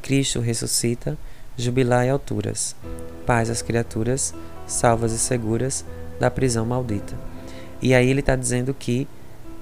Cristo 0.00 0.40
ressuscita, 0.40 1.18
jubilai 1.56 2.08
a 2.08 2.12
alturas, 2.12 2.74
paz 3.26 3.50
às 3.50 3.60
criaturas, 3.60 4.32
salvas 4.66 5.12
e 5.12 5.18
seguras 5.18 5.84
da 6.18 6.30
prisão 6.30 6.64
maldita. 6.64 7.31
E 7.82 7.94
aí 7.94 8.08
ele 8.08 8.20
está 8.20 8.36
dizendo 8.36 8.72
que 8.72 9.08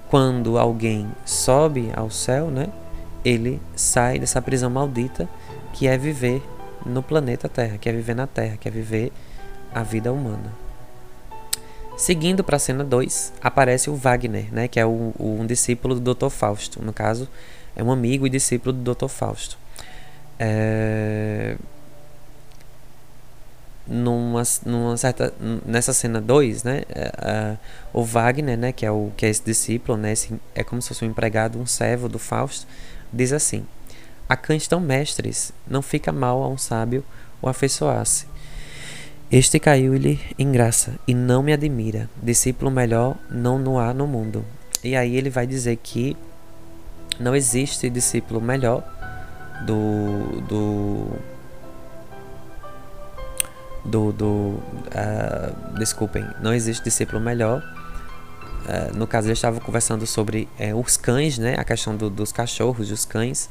quando 0.08 0.58
alguém 0.58 1.10
sobe 1.24 1.90
ao 1.96 2.10
céu, 2.10 2.50
né, 2.50 2.68
ele 3.24 3.60
sai 3.74 4.18
dessa 4.18 4.42
prisão 4.42 4.68
maldita 4.68 5.28
que 5.72 5.86
é 5.86 5.96
viver 5.96 6.42
no 6.84 7.02
planeta 7.02 7.48
Terra, 7.48 7.78
que 7.78 7.88
é 7.88 7.92
viver 7.92 8.14
na 8.14 8.26
Terra, 8.26 8.56
que 8.58 8.68
é 8.68 8.70
viver 8.70 9.12
a 9.72 9.82
vida 9.82 10.12
humana. 10.12 10.52
Seguindo 11.96 12.42
para 12.42 12.56
a 12.56 12.58
cena 12.58 12.82
2, 12.82 13.34
aparece 13.42 13.90
o 13.90 13.94
Wagner, 13.94 14.52
né, 14.52 14.68
que 14.68 14.80
é 14.80 14.86
o, 14.86 15.12
o, 15.18 15.38
um 15.40 15.46
discípulo 15.46 15.94
do 15.94 16.14
Dr. 16.14 16.30
Fausto. 16.30 16.82
No 16.82 16.92
caso, 16.92 17.28
é 17.76 17.82
um 17.82 17.92
amigo 17.92 18.26
e 18.26 18.30
discípulo 18.30 18.72
do 18.72 18.94
Dr. 18.94 19.08
Fausto. 19.08 19.58
É, 20.38 21.56
numa, 23.86 24.42
numa 24.64 24.96
certa 24.96 25.32
nessa 25.64 25.92
cena 25.92 26.20
2, 26.20 26.62
né, 26.62 26.82
uh, 26.90 27.58
o 27.92 28.04
Wagner, 28.04 28.56
né, 28.56 28.72
que 28.72 28.86
é 28.86 28.90
o 28.90 29.10
que 29.16 29.26
é 29.26 29.28
esse 29.28 29.42
discípulo, 29.44 29.98
né, 29.98 30.12
esse, 30.12 30.34
é 30.54 30.62
como 30.62 30.80
se 30.80 30.88
fosse 30.88 31.04
um 31.04 31.08
empregado, 31.08 31.58
um 31.58 31.66
servo 31.66 32.08
do 32.08 32.18
Fausto, 32.18 32.66
diz 33.12 33.32
assim: 33.32 33.64
A 34.28 34.36
cães 34.36 34.66
tão 34.68 34.80
mestres, 34.80 35.52
não 35.66 35.82
fica 35.82 36.12
mal 36.12 36.42
a 36.42 36.48
um 36.48 36.58
sábio 36.58 37.04
o 37.42 37.48
afeiçoar-se. 37.48 38.26
Este 39.32 39.60
caiu-lhe 39.60 40.20
em 40.36 40.50
graça 40.50 40.98
e 41.06 41.14
não 41.14 41.40
me 41.40 41.52
admira. 41.52 42.10
Discípulo 42.20 42.68
melhor 42.68 43.16
não 43.30 43.60
no 43.60 43.78
há 43.78 43.94
no 43.94 44.04
mundo. 44.04 44.44
E 44.82 44.96
aí 44.96 45.14
ele 45.14 45.30
vai 45.30 45.46
dizer 45.46 45.78
que 45.80 46.16
não 47.18 47.36
existe 47.36 47.88
discípulo 47.88 48.40
melhor 48.40 48.82
do, 49.64 50.40
do 50.48 51.06
do, 53.84 54.12
do 54.12 54.26
uh, 54.26 55.78
desculpem, 55.78 56.26
não 56.40 56.52
existe 56.52 56.84
discípulo 56.84 57.20
melhor. 57.20 57.62
Uh, 57.62 58.96
no 58.96 59.06
caso, 59.06 59.28
eles 59.28 59.38
estavam 59.38 59.60
conversando 59.60 60.06
sobre 60.06 60.48
uh, 60.58 60.78
os 60.78 60.96
cães, 60.96 61.38
né? 61.38 61.54
A 61.58 61.64
questão 61.64 61.96
do, 61.96 62.10
dos 62.10 62.30
cachorros, 62.30 62.88
dos 62.88 63.04
cães, 63.04 63.48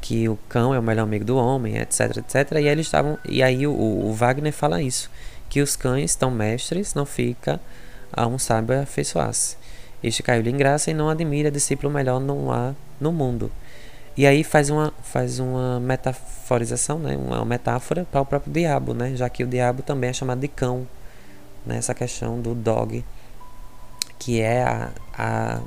que 0.00 0.28
o 0.28 0.36
cão 0.48 0.74
é 0.74 0.78
o 0.78 0.82
melhor 0.82 1.04
amigo 1.04 1.24
do 1.24 1.36
homem, 1.36 1.78
etc, 1.78 2.16
etc. 2.18 2.52
E 2.52 2.56
aí 2.56 2.68
eles 2.68 2.86
estavam, 2.86 3.18
e 3.24 3.42
aí 3.42 3.66
o, 3.66 3.72
o 3.72 4.12
Wagner 4.12 4.52
fala 4.52 4.82
isso, 4.82 5.10
que 5.48 5.60
os 5.60 5.76
cães 5.76 6.10
estão 6.10 6.30
mestres, 6.30 6.94
não 6.94 7.06
fica 7.06 7.60
a 8.12 8.26
um 8.26 8.38
sábio 8.38 8.80
afeiçoar-se. 8.80 9.56
Este 10.02 10.22
caiu-lhe 10.22 10.50
em 10.50 10.56
graça 10.56 10.90
e 10.90 10.94
não 10.94 11.08
admira 11.08 11.50
discípulo 11.50 11.92
melhor 11.92 12.20
não 12.20 12.50
há 12.50 12.74
no 13.00 13.12
mundo. 13.12 13.50
E 14.16 14.26
aí 14.26 14.44
faz 14.44 14.68
uma, 14.68 14.92
faz 15.02 15.38
uma 15.38 15.80
metaforização, 15.80 16.98
né? 16.98 17.16
uma 17.16 17.44
metáfora 17.44 18.06
para 18.10 18.20
o 18.20 18.26
próprio 18.26 18.52
diabo, 18.52 18.92
né? 18.92 19.16
já 19.16 19.28
que 19.28 19.42
o 19.42 19.46
diabo 19.46 19.82
também 19.82 20.10
é 20.10 20.12
chamado 20.12 20.40
de 20.40 20.48
cão. 20.48 20.86
Né? 21.64 21.78
Essa 21.78 21.94
questão 21.94 22.40
do 22.40 22.54
dog, 22.54 23.04
que 24.18 24.40
é 24.40 24.62
a, 24.62 24.90
a 25.16 25.60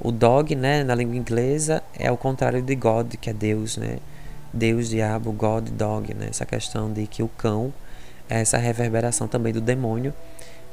o 0.00 0.12
dog, 0.12 0.54
né, 0.54 0.84
na 0.84 0.94
língua 0.94 1.16
inglesa, 1.16 1.82
é 1.98 2.10
o 2.10 2.16
contrário 2.16 2.60
de 2.60 2.74
God, 2.74 3.14
que 3.14 3.30
é 3.30 3.32
Deus, 3.32 3.76
né? 3.76 3.98
Deus, 4.52 4.88
diabo, 4.90 5.32
God, 5.32 5.70
dog, 5.70 6.12
né? 6.14 6.28
Essa 6.30 6.44
questão 6.44 6.92
de 6.92 7.06
que 7.06 7.22
o 7.22 7.28
cão 7.28 7.72
é 8.28 8.40
essa 8.40 8.58
reverberação 8.58 9.26
também 9.26 9.52
do 9.52 9.60
demônio. 9.60 10.12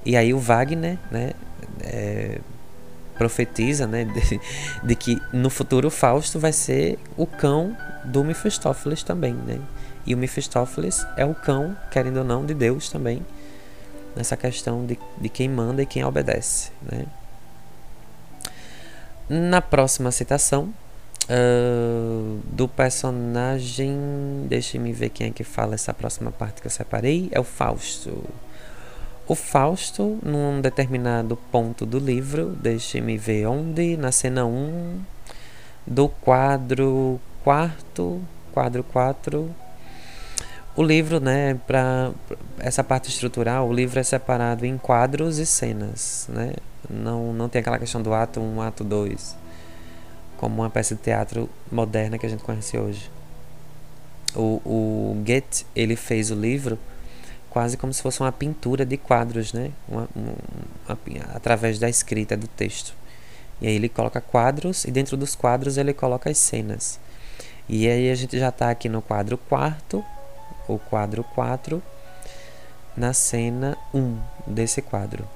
E 0.05 0.17
aí 0.17 0.33
o 0.33 0.39
Wagner, 0.39 0.99
né, 1.09 1.31
é, 1.81 2.39
profetiza, 3.18 3.88
né, 3.88 4.06
de, 4.06 4.40
de, 4.84 4.95
que 4.95 5.22
no 5.31 5.49
futuro 5.49 5.90
Fausto 5.90 6.40
vai 6.40 6.52
ser 6.52 6.98
o 7.15 7.26
cão 7.26 7.76
do 8.03 8.23
Mephistófeles 8.23 9.03
também, 9.03 9.34
né? 9.34 9.60
E 10.06 10.14
o 10.14 10.18
Mephistófeles 10.18 11.06
é 11.15 11.26
o 11.26 11.34
cão, 11.34 11.77
querendo 11.90 12.18
ou 12.18 12.23
não, 12.23 12.45
de 12.45 12.53
Deus 12.53 12.90
também, 12.90 13.26
nessa 14.15 14.35
questão 14.35 14.85
de, 14.85 14.99
de 15.19 15.30
quem 15.30 15.48
manda 15.48 15.81
e 15.81 15.85
quem 15.85 16.03
obedece, 16.03 16.72
né? 16.81 17.06
Na 19.30 19.61
próxima 19.61 20.11
citação, 20.11 20.73
uh, 21.23 22.40
do 22.45 22.68
personagem. 22.68 23.95
Deixe-me 24.48 24.91
ver 24.94 25.10
quem 25.10 25.27
é 25.27 25.31
que 25.31 25.44
fala 25.44 25.76
essa 25.76 25.94
próxima 25.94 26.31
parte 26.31 26.61
que 26.61 26.68
eu 26.68 26.72
separei. 26.72 27.30
É 27.31 27.40
o 27.40 27.44
Fausto. 27.44 28.23
O 29.25 29.35
Fausto, 29.35 30.19
num 30.21 30.59
determinado 30.59 31.37
ponto 31.49 31.85
do 31.85 31.97
livro, 31.97 32.49
deixe-me 32.61 33.17
ver 33.17 33.47
onde, 33.47 33.95
na 33.95 34.11
cena 34.11 34.45
1 34.45 34.99
do 35.87 36.09
quadro 36.09 37.21
quarto, 37.41 38.21
quadro 38.51 38.83
4. 38.83 39.49
O 40.75 40.83
livro, 40.83 41.21
né, 41.21 41.57
para 41.65 42.11
essa 42.59 42.83
parte 42.83 43.09
estrutural, 43.09 43.69
o 43.69 43.73
livro 43.73 43.97
é 43.97 44.03
separado 44.03 44.65
em 44.65 44.77
quadros 44.77 45.37
e 45.37 45.45
cenas, 45.45 46.27
né? 46.29 46.53
Não, 46.89 47.31
não 47.31 47.47
tem 47.47 47.61
aquela 47.61 47.79
questão 47.79 48.01
do 48.01 48.13
ato 48.13 48.41
1, 48.41 48.61
ato 48.61 48.83
2, 48.83 49.37
como 50.35 50.61
uma 50.61 50.69
peça 50.69 50.95
de 50.95 51.01
teatro 51.01 51.49
moderna 51.71 52.17
que 52.17 52.25
a 52.25 52.29
gente 52.29 52.43
conhece 52.43 52.77
hoje. 52.77 53.09
O, 54.35 54.59
o 54.65 55.23
Goethe, 55.25 55.65
ele 55.73 55.95
fez 55.95 56.29
o 56.29 56.35
livro 56.35 56.77
quase 57.53 57.77
como 57.77 57.93
se 57.93 58.01
fosse 58.01 58.19
uma 58.19 58.31
pintura 58.31 58.84
de 58.84 58.97
quadros, 58.97 59.53
né? 59.53 59.71
Uma, 59.88 60.09
uma, 60.15 60.34
uma, 60.88 61.35
através 61.35 61.77
da 61.77 61.88
escrita 61.88 62.35
do 62.35 62.47
texto. 62.47 62.95
E 63.61 63.67
aí 63.67 63.75
ele 63.75 63.88
coloca 63.88 64.19
quadros 64.19 64.85
e 64.85 64.91
dentro 64.91 65.15
dos 65.15 65.35
quadros 65.35 65.77
ele 65.77 65.93
coloca 65.93 66.31
as 66.31 66.38
cenas. 66.39 66.99
E 67.69 67.88
aí 67.88 68.09
a 68.09 68.15
gente 68.15 68.39
já 68.39 68.49
está 68.49 68.71
aqui 68.71 68.89
no 68.89 69.03
quadro 69.03 69.38
quarto, 69.38 70.03
o 70.67 70.80
quadro 70.80 71.23
4, 71.23 71.81
na 72.97 73.13
cena 73.13 73.77
1 73.93 74.17
desse 74.47 74.81
quadro. 74.81 75.27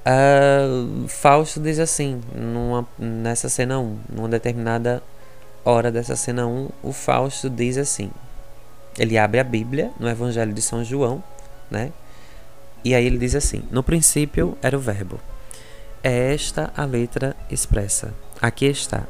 Uh, 0.00 1.08
Fausto 1.08 1.60
diz 1.60 1.78
assim, 1.78 2.20
numa, 2.34 2.86
nessa 2.98 3.48
cena 3.48 3.78
1, 3.78 3.98
numa 4.10 4.28
determinada 4.28 5.02
hora 5.64 5.90
dessa 5.90 6.14
cena 6.14 6.46
1, 6.46 6.68
o 6.82 6.92
Fausto 6.92 7.48
diz 7.48 7.78
assim: 7.78 8.10
ele 8.98 9.18
abre 9.18 9.40
a 9.40 9.44
Bíblia 9.44 9.90
no 9.98 10.08
Evangelho 10.08 10.52
de 10.52 10.62
São 10.62 10.84
João, 10.84 11.22
né? 11.70 11.92
E 12.84 12.94
aí 12.94 13.04
ele 13.04 13.18
diz 13.18 13.34
assim: 13.34 13.62
No 13.70 13.82
princípio 13.82 14.56
era 14.62 14.76
o 14.76 14.80
Verbo. 14.80 15.20
É 16.02 16.32
esta 16.32 16.72
a 16.76 16.84
letra 16.84 17.36
expressa. 17.50 18.12
Aqui 18.40 18.66
está. 18.66 19.04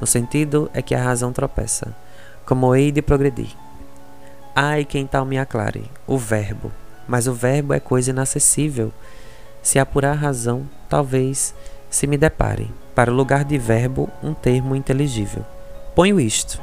No 0.00 0.06
sentido 0.06 0.70
é 0.72 0.80
que 0.80 0.94
a 0.94 1.02
razão 1.02 1.32
tropeça. 1.32 1.94
Como 2.46 2.74
hei 2.74 2.90
de 2.90 3.02
progredir? 3.02 3.50
Ai, 4.54 4.84
quem 4.84 5.06
tal 5.06 5.24
me 5.24 5.38
aclare? 5.38 5.90
O 6.06 6.18
Verbo. 6.18 6.72
Mas 7.06 7.26
o 7.26 7.34
Verbo 7.34 7.74
é 7.74 7.80
coisa 7.80 8.10
inacessível 8.10 8.92
se 9.62 9.78
apurar 9.78 10.12
a 10.12 10.20
razão, 10.20 10.68
talvez 10.88 11.54
se 11.88 12.06
me 12.06 12.18
depare, 12.18 12.70
para 12.94 13.12
o 13.12 13.14
lugar 13.14 13.44
de 13.44 13.56
verbo, 13.56 14.10
um 14.22 14.34
termo 14.34 14.74
inteligível. 14.74 15.44
Ponho 15.94 16.18
isto. 16.18 16.60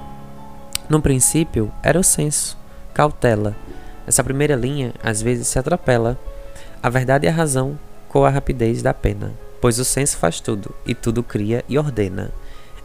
No 0.90 1.02
princípio, 1.02 1.72
era 1.84 2.00
o 2.00 2.04
senso, 2.04 2.58
cautela. 2.94 3.56
Essa 4.08 4.24
primeira 4.24 4.56
linha 4.56 4.94
às 5.04 5.22
vezes 5.22 5.48
se 5.48 5.60
atropela. 5.60 6.20
A 6.82 6.90
verdade 6.90 7.28
e 7.28 7.30
a 7.30 7.34
razão 7.34 7.78
com 8.08 8.26
a 8.26 8.30
rapidez 8.30 8.82
da 8.82 8.94
pena, 8.94 9.32
pois 9.62 9.78
o 9.78 9.86
senso 9.86 10.18
faz 10.18 10.40
tudo, 10.40 10.74
e 10.86 10.96
tudo 10.96 11.22
cria 11.22 11.64
e 11.70 11.78
ordena. 11.78 12.32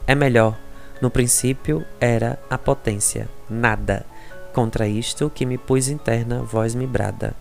É 0.07 0.15
melhor. 0.15 0.57
No 1.01 1.11
princípio 1.11 1.85
era 1.99 2.39
a 2.51 2.59
potência, 2.59 3.29
nada. 3.49 4.05
Contra 4.53 4.87
isto 4.87 5.31
que 5.31 5.47
me 5.47 5.57
pus 5.57 5.89
interna, 5.89 6.43
voz 6.43 6.75
me 6.75 6.87
brada 6.87 7.35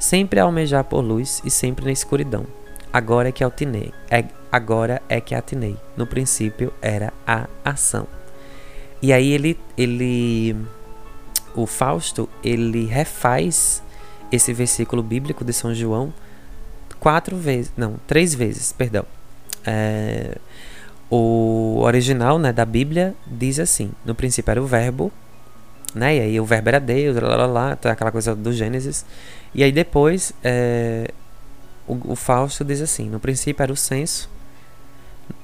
sempre 0.00 0.40
a 0.40 0.44
almejar 0.44 0.82
por 0.84 1.02
luz 1.02 1.42
e 1.44 1.50
sempre 1.50 1.84
na 1.84 1.92
escuridão. 1.92 2.46
Agora 2.92 3.28
é 3.28 3.32
que 3.32 3.44
atinei, 3.44 3.92
é, 4.10 4.24
agora 4.50 5.00
é 5.08 5.20
que 5.20 5.34
atinei. 5.34 5.76
No 5.96 6.06
princípio 6.06 6.72
era 6.82 7.12
a 7.24 7.46
ação. 7.64 8.08
E 9.02 9.12
aí 9.12 9.32
ele, 9.32 9.58
ele, 9.76 10.56
o 11.54 11.66
Fausto, 11.66 12.28
ele 12.44 12.84
refaz 12.84 13.82
esse 14.30 14.52
versículo 14.52 15.02
bíblico 15.02 15.44
de 15.44 15.52
São 15.52 15.74
João 15.74 16.12
quatro 17.00 17.36
vezes, 17.36 17.72
não, 17.76 17.96
três 18.06 18.34
vezes, 18.34 18.72
perdão. 18.72 19.04
É, 19.66 20.36
o 21.10 21.80
original, 21.82 22.38
né, 22.38 22.52
da 22.52 22.64
Bíblia 22.64 23.14
diz 23.26 23.58
assim: 23.58 23.90
no 24.04 24.14
princípio 24.14 24.50
era 24.50 24.62
o 24.62 24.66
verbo, 24.66 25.10
né? 25.94 26.16
E 26.16 26.20
aí 26.20 26.40
o 26.40 26.44
verbo 26.44 26.68
era 26.68 26.78
Deus, 26.78 27.16
lá, 27.16 27.36
lá, 27.36 27.46
lá, 27.46 27.72
aquela 27.72 28.12
coisa 28.12 28.36
do 28.36 28.52
Gênesis. 28.52 29.04
E 29.54 29.64
aí 29.64 29.72
depois 29.72 30.32
é, 30.44 31.10
o, 31.88 32.12
o 32.12 32.16
Fausto 32.16 32.64
diz 32.64 32.80
assim: 32.80 33.08
no 33.08 33.18
princípio 33.18 33.62
era 33.62 33.72
o 33.72 33.76
senso, 33.76 34.30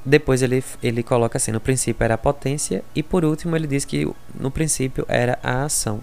depois 0.04 0.42
ele, 0.42 0.62
ele 0.82 1.02
coloca 1.02 1.36
assim: 1.36 1.52
no 1.52 1.60
princípio 1.60 2.04
era 2.04 2.14
a 2.14 2.18
potência, 2.18 2.82
e 2.94 3.02
por 3.02 3.24
último 3.24 3.56
ele 3.56 3.66
diz 3.66 3.84
que 3.84 4.10
no 4.34 4.50
princípio 4.50 5.04
era 5.08 5.38
a 5.42 5.64
ação. 5.64 6.00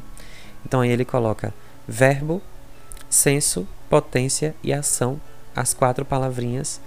Então 0.66 0.82
aí 0.82 0.90
ele 0.90 1.06
coloca 1.06 1.54
verbo, 1.88 2.42
senso, 3.10 3.68
potência 3.90 4.56
e 4.64 4.74
ação, 4.74 5.20
as 5.56 5.74
quatro 5.74 6.06
palavrinhas 6.06 6.82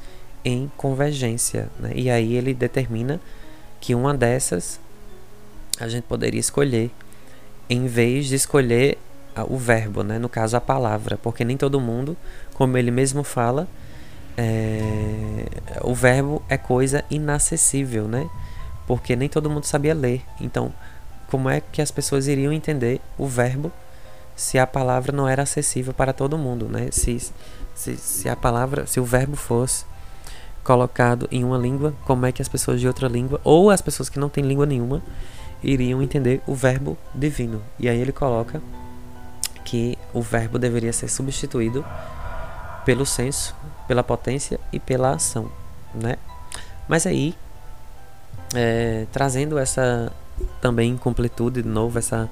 em 0.45 0.71
convergência. 0.77 1.69
Né? 1.79 1.93
E 1.95 2.11
aí 2.11 2.35
ele 2.35 2.55
determina 2.55 3.21
que 3.81 3.95
uma 3.95 4.15
dessas 4.15 4.81
a 5.79 5.89
gente 5.89 6.05
poderia 6.05 6.41
escolher 6.41 6.91
em 7.69 7.87
vez 7.87 8.27
de 8.27 8.35
escolher 8.37 8.99
o 9.49 9.59
verbo, 9.59 10.03
né? 10.03 10.19
no 10.19 10.29
caso 10.29 10.57
a 10.57 10.61
palavra, 10.61 11.19
porque 11.19 11.45
nem 11.45 11.57
todo 11.57 11.81
mundo, 11.81 12.17
como 12.55 12.79
ele 12.79 12.91
mesmo 12.91 13.23
fala, 13.23 13.69
é, 14.37 15.47
o 15.83 15.95
verbo 15.95 16.43
é 16.49 16.57
coisa 16.59 17.05
inacessível, 17.11 18.07
né? 18.07 18.29
Porque 18.87 19.17
nem 19.17 19.29
todo 19.29 19.51
mundo 19.51 19.65
sabia 19.65 19.95
ler. 19.95 20.23
Então, 20.41 20.73
como 21.29 21.49
é 21.49 21.61
que 21.61 21.81
as 21.83 21.91
pessoas 21.91 22.27
iriam 22.27 22.53
entender 22.53 23.01
o 23.19 23.27
verbo 23.27 23.73
se 24.37 24.59
a 24.59 24.67
palavra 24.67 25.13
não 25.13 25.27
era 25.27 25.43
acessível 25.43 25.95
para 25.95 26.13
todo 26.13 26.37
mundo, 26.37 26.69
né? 26.69 26.89
Se, 26.93 27.19
se, 27.75 27.97
se 27.97 28.29
a 28.29 28.37
palavra, 28.37 28.87
se 28.87 29.01
o 29.01 29.05
verbo 29.05 29.35
fosse 29.35 29.85
colocado 30.63 31.29
em 31.31 31.45
uma 31.45 31.57
língua, 31.57 31.95
como 32.05 32.27
é 32.27 32.33
que 32.33 32.43
as 32.43 32.49
pessoas 32.49 32.81
de 32.81 32.87
outra 32.87 33.09
língua, 33.09 33.41
ou 33.43 33.71
as 33.71 33.81
pessoas 33.81 34.09
que 34.09 34.19
não 34.19 34.29
têm 34.29 34.45
língua 34.45 34.67
nenhuma, 34.67 35.03
iriam 35.63 36.03
entender 36.03 36.43
o 36.47 36.55
verbo 36.55 36.99
divino. 37.15 37.63
E 37.79 37.89
aí 37.89 37.99
ele 37.99 38.13
coloca 38.13 38.61
que 39.65 39.97
o 40.13 40.21
verbo 40.21 40.59
deveria 40.59 40.93
ser 40.93 41.09
substituído 41.09 41.85
pelo 42.85 43.07
senso, 43.07 43.55
pela 43.87 44.03
potência 44.03 44.59
e 44.73 44.81
pela 44.81 45.13
ação, 45.13 45.51
né? 45.95 46.17
Mas 46.89 47.07
aí, 47.07 47.35
é, 48.55 49.07
trazendo 49.13 49.59
essa 49.59 50.13
também 50.61 50.93
incompletude 50.93 51.63
de 51.63 51.69
novo, 51.69 51.99
essa, 51.99 52.29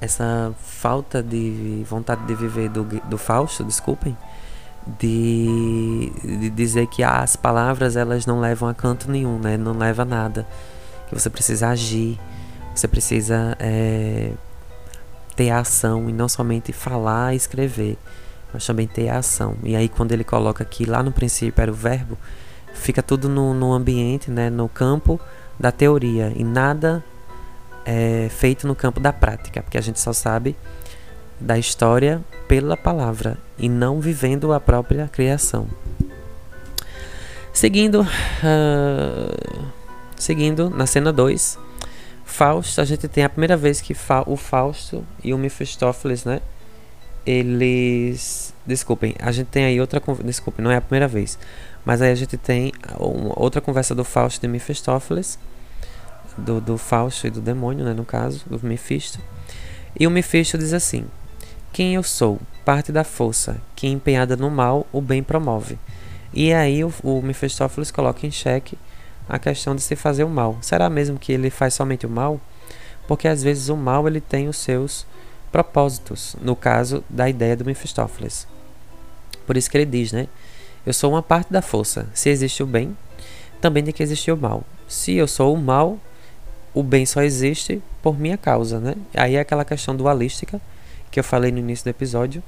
essa 0.00 0.52
falta 0.58 1.22
de 1.22 1.84
vontade 1.88 2.24
de 2.26 2.34
viver 2.34 2.68
do, 2.68 2.84
do 2.84 3.18
Fausto, 3.18 3.64
desculpem, 3.64 4.16
de, 4.98 6.10
de 6.22 6.50
dizer 6.50 6.86
que 6.86 7.02
as 7.02 7.36
palavras 7.36 7.96
elas 7.96 8.24
não 8.26 8.40
levam 8.40 8.68
a 8.68 8.74
canto 8.74 9.10
nenhum, 9.10 9.38
né? 9.38 9.56
Não 9.56 9.76
leva 9.76 10.02
a 10.02 10.04
nada, 10.04 10.46
que 11.08 11.14
você 11.14 11.28
precisa 11.28 11.68
agir, 11.68 12.18
você 12.74 12.88
precisa 12.88 13.56
é, 13.58 14.32
ter 15.36 15.50
ação 15.50 16.08
e 16.08 16.12
não 16.12 16.28
somente 16.28 16.72
falar 16.72 17.34
e 17.34 17.36
escrever, 17.36 17.98
mas 18.52 18.66
também 18.66 18.86
ter 18.86 19.08
a 19.08 19.18
ação. 19.18 19.56
E 19.62 19.76
aí 19.76 19.88
quando 19.88 20.12
ele 20.12 20.24
coloca 20.24 20.62
aqui 20.62 20.84
lá 20.84 21.02
no 21.02 21.12
princípio 21.12 21.60
era 21.60 21.70
o 21.70 21.74
verbo, 21.74 22.18
fica 22.74 23.02
tudo 23.02 23.28
no, 23.28 23.54
no 23.54 23.72
ambiente, 23.72 24.30
né, 24.30 24.50
no 24.50 24.68
campo 24.68 25.20
da 25.58 25.72
teoria 25.72 26.32
e 26.36 26.44
nada 26.44 27.04
é 27.84 28.28
feito 28.28 28.66
no 28.66 28.74
campo 28.74 29.00
da 29.00 29.12
prática, 29.12 29.62
porque 29.62 29.78
a 29.78 29.80
gente 29.80 29.98
só 29.98 30.12
sabe 30.12 30.54
da 31.40 31.58
história 31.58 32.20
pela 32.46 32.76
palavra 32.76 33.38
e 33.58 33.68
não 33.68 34.00
vivendo 34.00 34.52
a 34.52 34.60
própria 34.60 35.08
criação. 35.08 35.68
Seguindo, 37.52 38.02
uh, 38.02 39.66
seguindo 40.16 40.70
na 40.70 40.86
cena 40.86 41.12
2, 41.12 41.58
Fausto, 42.24 42.80
a 42.80 42.84
gente 42.84 43.08
tem 43.08 43.24
a 43.24 43.28
primeira 43.28 43.56
vez 43.56 43.80
que 43.80 43.94
Fa 43.94 44.22
o 44.26 44.36
Fausto 44.36 45.04
e 45.24 45.32
o 45.32 45.38
Mephistófeles, 45.38 46.24
né? 46.24 46.40
Eles. 47.28 48.54
Desculpem, 48.64 49.14
a 49.18 49.30
gente 49.30 49.48
tem 49.48 49.66
aí 49.66 49.78
outra. 49.78 50.02
Desculpem, 50.24 50.64
não 50.64 50.70
é 50.70 50.76
a 50.76 50.80
primeira 50.80 51.06
vez. 51.06 51.38
Mas 51.84 52.00
aí 52.00 52.10
a 52.10 52.14
gente 52.14 52.38
tem 52.38 52.72
outra 53.36 53.60
conversa 53.60 53.94
do 53.94 54.02
Fausto 54.02 54.44
e 54.46 54.48
Mephistófeles. 54.48 55.38
Do, 56.38 56.58
do 56.58 56.78
Fausto 56.78 57.26
e 57.26 57.30
do 57.30 57.42
demônio, 57.42 57.84
né? 57.84 57.92
No 57.92 58.04
caso, 58.04 58.44
do 58.46 58.58
Mephisto. 58.66 59.18
E 59.98 60.06
o 60.06 60.10
Mephisto 60.10 60.56
diz 60.56 60.72
assim: 60.72 61.04
Quem 61.70 61.96
eu 61.96 62.02
sou? 62.02 62.40
Parte 62.64 62.90
da 62.90 63.04
força, 63.04 63.60
que 63.76 63.86
empenhada 63.86 64.34
no 64.34 64.50
mal, 64.50 64.86
o 64.90 65.02
bem 65.02 65.22
promove. 65.22 65.78
E 66.32 66.52
aí 66.52 66.82
o, 66.82 66.92
o 67.02 67.20
Mephistófeles 67.20 67.90
coloca 67.90 68.26
em 68.26 68.30
xeque 68.30 68.78
a 69.28 69.38
questão 69.38 69.74
de 69.74 69.82
se 69.82 69.96
fazer 69.96 70.24
o 70.24 70.30
mal. 70.30 70.56
Será 70.62 70.88
mesmo 70.88 71.18
que 71.18 71.32
ele 71.32 71.50
faz 71.50 71.74
somente 71.74 72.06
o 72.06 72.10
mal? 72.10 72.40
Porque 73.06 73.28
às 73.28 73.42
vezes 73.42 73.68
o 73.68 73.76
mal 73.76 74.08
ele 74.08 74.20
tem 74.20 74.48
os 74.48 74.56
seus 74.56 75.06
propósitos, 75.50 76.36
no 76.40 76.54
caso 76.54 77.02
da 77.08 77.28
ideia 77.28 77.56
do 77.56 77.64
Mephistófeles. 77.64 78.46
Por 79.46 79.56
isso 79.56 79.70
que 79.70 79.76
ele 79.76 79.86
diz, 79.86 80.12
né? 80.12 80.28
Eu 80.84 80.92
sou 80.92 81.10
uma 81.10 81.22
parte 81.22 81.52
da 81.52 81.62
força. 81.62 82.08
Se 82.14 82.28
existe 82.28 82.62
o 82.62 82.66
bem, 82.66 82.96
também 83.60 83.82
tem 83.82 83.92
que 83.92 84.02
existir 84.02 84.32
o 84.32 84.36
mal. 84.36 84.64
Se 84.86 85.14
eu 85.14 85.26
sou 85.26 85.54
o 85.54 85.58
mal, 85.58 85.98
o 86.74 86.82
bem 86.82 87.04
só 87.04 87.22
existe 87.22 87.82
por 88.02 88.18
minha 88.18 88.36
causa, 88.36 88.78
né? 88.78 88.94
Aí 89.14 89.36
é 89.36 89.40
aquela 89.40 89.64
questão 89.64 89.96
dualística 89.96 90.60
que 91.10 91.18
eu 91.18 91.24
falei 91.24 91.50
no 91.50 91.58
início 91.58 91.84
do 91.84 91.88
episódio, 91.88 92.42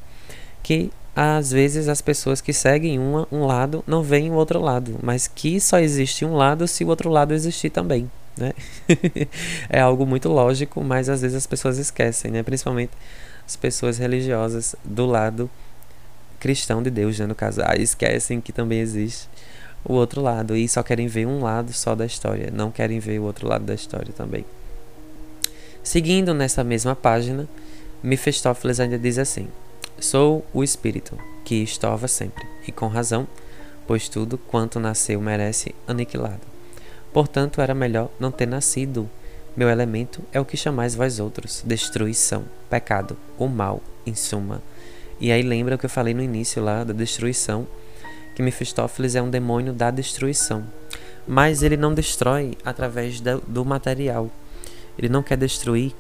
que 0.63 0.91
às 1.15 1.51
vezes 1.51 1.89
as 1.89 2.01
pessoas 2.01 2.41
que 2.41 2.53
seguem 2.53 2.99
uma, 2.99 3.27
um 3.33 3.45
lado 3.45 3.83
não 3.87 4.03
veem 4.03 4.31
o 4.31 4.35
outro 4.35 4.61
lado, 4.61 4.97
mas 5.03 5.27
que 5.27 5.61
só 5.61 5.79
existe 5.79 6.25
um 6.25 6.35
lado 6.35 6.69
se 6.69 6.85
o 6.85 6.89
outro 6.89 7.11
lado 7.11 7.35
existir 7.35 7.71
também. 7.71 8.11
Né? 8.41 8.53
é 9.69 9.81
algo 9.81 10.07
muito 10.07 10.29
lógico, 10.29 10.83
mas 10.83 11.09
às 11.09 11.21
vezes 11.21 11.37
as 11.37 11.47
pessoas 11.47 11.79
esquecem, 11.79 12.31
né? 12.31 12.43
principalmente 12.43 12.93
as 13.47 13.55
pessoas 13.55 13.99
religiosas 13.99 14.75
do 14.85 15.07
lado 15.07 15.51
cristão 16.39 16.83
de 16.83 16.91
Deus, 16.91 17.19
né? 17.19 17.27
no 17.27 17.35
caso, 17.35 17.61
aí 17.65 17.83
esquecem 17.83 18.41
que 18.41 18.53
também 18.53 18.81
existe 18.81 19.29
o 19.85 19.93
outro 19.93 20.21
lado 20.21 20.57
e 20.57 20.69
só 20.69 20.83
querem 20.83 21.07
ver 21.07 21.27
um 21.27 21.43
lado 21.43 21.73
só 21.73 21.95
da 21.95 22.07
história, 22.07 22.51
não 22.53 22.71
querem 22.71 22.99
ver 22.99 23.19
o 23.19 23.25
outro 23.25 23.47
lado 23.47 23.65
da 23.65 23.75
história 23.75 24.13
também. 24.13 24.45
Seguindo 25.83 26.35
nessa 26.35 26.63
mesma 26.63 26.95
página, 26.95 27.49
Mephistófeles 28.03 28.81
ainda 28.81 28.99
diz 28.99 29.19
assim: 29.19 29.49
Sou 29.99 30.45
o 30.53 30.63
espírito 30.63 31.19
que 31.45 31.57
estova 31.57 32.07
sempre, 32.07 32.47
e 32.67 32.73
com 32.73 32.87
razão, 32.87 33.27
pois 33.87 34.09
tudo 34.09 34.39
quanto 34.39 34.79
nasceu 34.79 35.21
merece 35.21 35.75
aniquilado. 35.87 36.50
Portanto, 37.13 37.61
era 37.61 37.75
melhor 37.75 38.11
não 38.19 38.31
ter 38.31 38.47
nascido. 38.47 39.09
Meu 39.57 39.69
elemento 39.69 40.23
é 40.33 40.41
o 40.41 40.45
que 40.45 40.57
chamais 40.57 40.95
vós 40.95 41.19
outros: 41.19 41.63
destruição, 41.67 42.45
pecado, 42.69 43.17
o 43.39 43.49
mal, 43.49 43.83
em 44.07 44.15
suma. 44.15 44.63
E 45.21 45.31
aí 45.31 45.43
lembra 45.43 45.75
o 45.75 45.79
que 45.79 45.87
eu 45.87 45.91
falei 45.91 46.15
no 46.15 46.23
início 46.23 46.63
lá 46.63 46.83
da 46.83 46.95
destruição, 46.95 47.67
que 48.35 48.43
Mephistófeles 48.43 49.15
é 49.15 49.23
um 49.23 49.29
demônio 49.29 49.73
da 49.73 49.91
destruição. 49.91 50.65
Mas 51.27 51.63
ele 51.63 51.77
não 51.77 51.93
destrói 51.93 52.57
através 52.65 53.21
do 53.21 53.65
material. 53.65 54.31
Ele 54.99 55.09
não 55.09 55.23
quer 55.23 55.37
destruir 55.37 55.95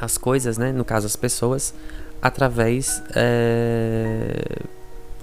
as 0.00 0.18
coisas, 0.18 0.58
né? 0.58 0.72
no 0.72 0.84
caso 0.84 1.06
as 1.06 1.16
pessoas, 1.16 1.74
através 2.20 3.02
é, 3.14 4.42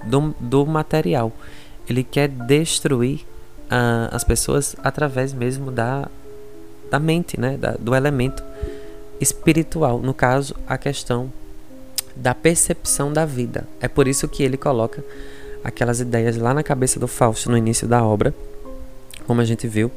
do, 0.04 0.34
do 0.40 0.66
material. 0.66 1.32
Ele 1.88 2.02
quer 2.02 2.28
destruir 2.28 3.24
as 4.10 4.24
pessoas 4.24 4.76
através 4.82 5.32
mesmo 5.32 5.70
da, 5.70 6.08
da 6.90 6.98
mente, 6.98 7.38
né? 7.38 7.56
Da, 7.56 7.72
do 7.72 7.94
elemento 7.94 8.42
espiritual. 9.20 10.00
No 10.00 10.14
caso, 10.14 10.54
a 10.66 10.78
questão 10.78 11.32
da 12.14 12.34
percepção 12.34 13.12
da 13.12 13.26
vida. 13.26 13.66
É 13.80 13.88
por 13.88 14.08
isso 14.08 14.26
que 14.28 14.42
ele 14.42 14.56
coloca 14.56 15.04
aquelas 15.62 16.00
ideias 16.00 16.36
lá 16.36 16.54
na 16.54 16.62
cabeça 16.62 16.98
do 16.98 17.06
Fausto 17.06 17.50
no 17.50 17.58
início 17.58 17.86
da 17.86 18.02
obra, 18.02 18.34
como 19.26 19.40
a 19.40 19.44
gente 19.44 19.66
viu, 19.68 19.90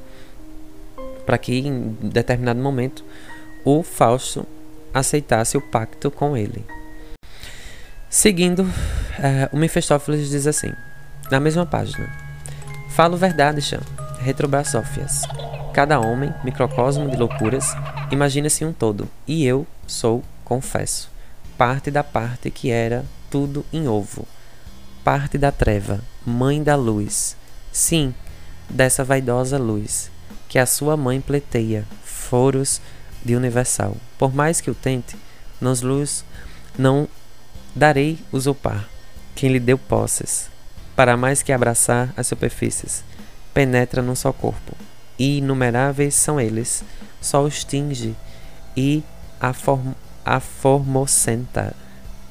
para 1.25 1.37
que 1.37 1.59
em 1.59 1.95
determinado 2.01 2.59
momento 2.59 3.03
o 3.63 3.83
Fausto 3.83 4.45
aceitasse 4.93 5.57
o 5.57 5.61
pacto 5.61 6.09
com 6.09 6.35
ele. 6.35 6.65
Seguindo, 8.09 8.63
uh, 8.63 9.53
o 9.53 9.57
Mephistófeles 9.57 10.29
diz 10.29 10.47
assim, 10.47 10.73
na 11.29 11.39
mesma 11.39 11.65
página: 11.65 12.28
Falo 12.99 13.15
verdade, 13.15 13.61
Chan, 13.61 13.79
retrobasófias. 14.19 15.21
Cada 15.73 16.01
homem, 16.01 16.33
microcosmo 16.43 17.09
de 17.09 17.15
loucuras, 17.15 17.73
imagina-se 18.11 18.65
um 18.65 18.73
todo, 18.73 19.07
e 19.25 19.45
eu 19.45 19.65
sou, 19.87 20.21
confesso, 20.43 21.09
parte 21.57 21.89
da 21.89 22.03
parte 22.03 22.51
que 22.51 22.69
era 22.69 23.05
tudo 23.31 23.65
em 23.71 23.87
ovo, 23.87 24.27
parte 25.01 25.37
da 25.37 25.49
treva, 25.49 26.01
mãe 26.25 26.61
da 26.61 26.75
luz, 26.75 27.37
sim, 27.71 28.13
dessa 28.69 29.01
vaidosa 29.01 29.57
luz, 29.57 30.11
que 30.49 30.59
a 30.59 30.65
sua 30.65 30.97
mãe 30.97 31.21
pleiteia, 31.21 31.85
foros 32.03 32.81
de 33.23 33.33
universal. 33.33 33.95
Por 34.17 34.35
mais 34.35 34.59
que 34.59 34.69
o 34.69 34.75
tente, 34.75 35.15
nos 35.61 35.81
luz 35.81 36.25
não 36.77 37.07
Darei 37.73 38.19
usurpar 38.29 38.89
quem 39.35 39.53
lhe 39.53 39.59
deu 39.61 39.77
posses, 39.77 40.49
para 40.99 41.15
mais 41.15 41.41
que 41.41 41.53
abraçar 41.53 42.13
as 42.17 42.27
superfícies, 42.27 43.05
penetra 43.53 44.01
num 44.01 44.15
só 44.15 44.33
corpo, 44.33 44.75
e 45.17 45.37
inumeráveis 45.37 46.13
são 46.13 46.41
eles, 46.41 46.83
só 47.21 47.41
os 47.41 47.63
tinge 47.63 48.13
e 48.75 49.01
aform, 49.39 49.93
aformocenta. 50.25 51.73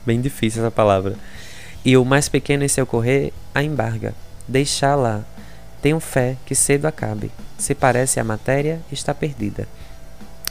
Bem 0.04 0.20
difícil 0.20 0.60
essa 0.60 0.70
palavra. 0.70 1.16
E 1.82 1.96
o 1.96 2.04
mais 2.04 2.28
pequeno 2.28 2.62
em 2.62 2.68
seu 2.68 2.86
correr 2.86 3.32
a 3.54 3.62
embarga, 3.62 4.12
deixá-la. 4.46 5.24
Tenho 5.80 5.98
fé 5.98 6.36
que 6.44 6.54
cedo 6.54 6.84
acabe. 6.84 7.32
Se 7.56 7.74
parece 7.74 8.20
a 8.20 8.24
matéria, 8.24 8.82
está 8.92 9.14
perdida. 9.14 9.66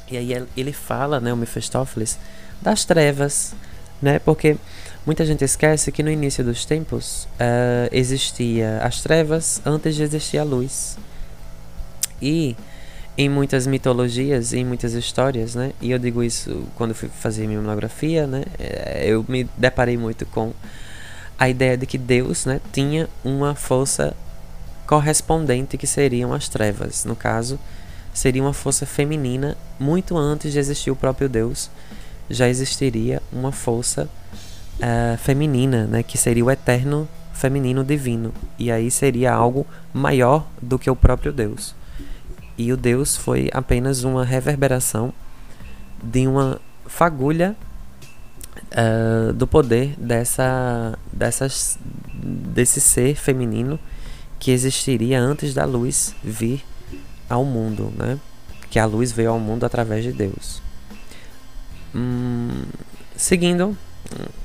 E 0.10 0.18
aí 0.18 0.48
ele 0.58 0.74
fala, 0.74 1.20
né, 1.20 1.32
o 1.32 1.38
Mephistófeles, 1.38 2.18
das 2.64 2.84
trevas, 2.84 3.54
né? 4.02 4.18
Porque 4.18 4.58
muita 5.08 5.26
gente 5.26 5.42
esquece 5.42 5.90
que 5.90 6.04
no 6.04 6.12
início 6.12 6.44
dos 6.44 6.66
tempos 6.66 7.30
uh, 7.40 7.88
existia 7.94 8.80
as 8.84 9.00
trevas 9.00 9.62
antes 9.66 9.96
de 9.96 10.04
existir 10.04 10.38
a 10.38 10.44
luz. 10.44 10.98
E 12.22 12.58
em 13.18 13.30
muitas 13.30 13.66
mitologias, 13.66 14.52
em 14.52 14.66
muitas 14.66 14.94
histórias, 14.94 15.56
né? 15.56 15.72
E 15.82 15.92
eu 15.92 15.98
digo 15.98 16.22
isso 16.22 16.68
quando 16.76 16.94
fui 16.94 17.08
fazer 17.08 17.48
minha 17.48 17.62
monografia, 17.62 18.28
né? 18.28 18.44
Eh, 18.60 19.06
eu 19.08 19.26
me 19.30 19.46
deparei 19.56 19.98
muito 19.98 20.26
com 20.26 20.52
a 21.40 21.48
ideia 21.48 21.78
de 21.78 21.86
que 21.86 21.98
Deus, 21.98 22.46
né, 22.46 22.60
tinha 22.74 23.08
uma 23.24 23.56
força 23.56 24.14
correspondente 24.86 25.78
que 25.78 25.88
seriam 25.88 26.34
as 26.34 26.50
trevas. 26.50 27.06
No 27.06 27.16
caso, 27.16 27.58
seria 28.14 28.42
uma 28.42 28.54
força 28.54 28.86
feminina 28.86 29.56
muito 29.80 30.18
antes 30.18 30.52
de 30.52 30.60
existir 30.60 30.92
o 30.92 30.96
próprio 30.96 31.30
Deus 31.30 31.70
já 32.30 32.48
existiria 32.48 33.22
uma 33.32 33.52
força 33.52 34.10
uh, 34.78 35.18
feminina, 35.18 35.86
né, 35.86 36.04
que 36.04 36.18
seria 36.18 36.44
o 36.44 36.52
eterno 36.52 37.08
feminino 37.34 37.84
divino. 37.84 38.34
E 38.58 38.72
aí 38.72 38.90
seria 38.90 39.34
algo 39.34 39.66
maior 39.94 40.48
do 40.62 40.80
que 40.80 40.90
o 40.90 40.96
próprio 40.96 41.32
Deus. 41.32 41.76
E 42.58 42.74
o 42.74 42.78
Deus 42.78 43.16
foi 43.16 43.50
apenas 43.54 44.04
uma 44.04 44.26
reverberação 44.26 45.14
de 46.02 46.28
uma 46.28 46.60
fagulha 46.88 47.56
uh, 48.72 49.34
do 49.34 49.46
poder 49.46 49.94
dessa, 49.98 50.98
dessas, 51.14 51.78
desse 52.14 52.82
ser 52.82 53.16
feminino 53.16 53.80
que 54.40 54.52
existiria 54.52 55.20
antes 55.20 55.54
da 55.54 55.66
luz 55.66 56.16
vir 56.24 56.64
ao 57.30 57.44
mundo, 57.44 57.94
né? 57.96 58.20
Que 58.70 58.80
a 58.80 58.86
luz 58.86 59.12
veio 59.12 59.32
ao 59.32 59.40
mundo 59.40 59.66
através 59.66 60.04
de 60.04 60.12
Deus. 60.12 60.62
Hum, 61.94 62.64
seguindo, 63.16 63.78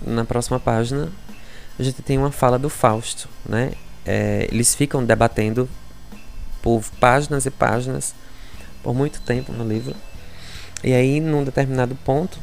na 0.05 0.25
próxima 0.25 0.59
página, 0.59 1.11
a 1.79 1.83
gente 1.83 2.03
tem 2.03 2.19
uma 2.19 2.31
fala 2.31 2.59
do 2.59 2.69
Fausto, 2.69 3.29
né? 3.49 3.73
É, 4.05 4.49
eles 4.51 4.75
ficam 4.75 5.05
debatendo 5.05 5.69
por 6.61 6.83
páginas 7.01 7.47
e 7.47 7.51
páginas, 7.51 8.15
por 8.83 8.95
muito 8.95 9.21
tempo 9.21 9.53
no 9.53 9.67
livro. 9.67 9.95
E 10.83 10.93
aí, 10.93 11.21
num 11.21 11.45
determinado 11.45 11.95
ponto, 12.05 12.39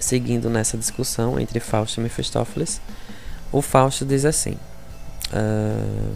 seguindo 0.00 0.50
nessa 0.50 0.76
discussão 0.76 1.38
entre 1.38 1.60
Fausto 1.60 2.00
e 2.00 2.02
Mephistófeles, 2.02 2.80
o 3.50 3.60
Fausto 3.60 4.04
diz 4.04 4.24
assim: 4.24 4.56
uh, 5.32 6.14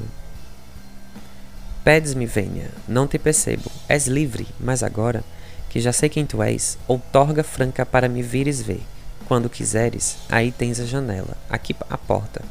Pedes-me, 1.85 2.27
venha, 2.27 2.71
não 2.89 3.07
te 3.07 3.19
percebo, 3.19 3.71
és 3.89 4.07
livre, 4.07 4.47
mas 4.59 4.83
agora 4.83 5.23
que 5.69 5.81
já 5.81 5.93
sei 5.93 6.09
quem 6.09 6.25
tu 6.25 6.43
és, 6.43 6.79
outorga 6.89 7.45
franca 7.45 7.85
para 7.85 8.09
me 8.09 8.23
vires 8.23 8.63
ver. 8.63 8.83
Quando 9.27 9.51
quiseres, 9.51 10.19
aí 10.29 10.53
tens 10.53 10.79
a 10.79 10.85
janela, 10.85 11.37
aqui 11.51 11.75
a 11.91 11.99
porta, 11.99 12.43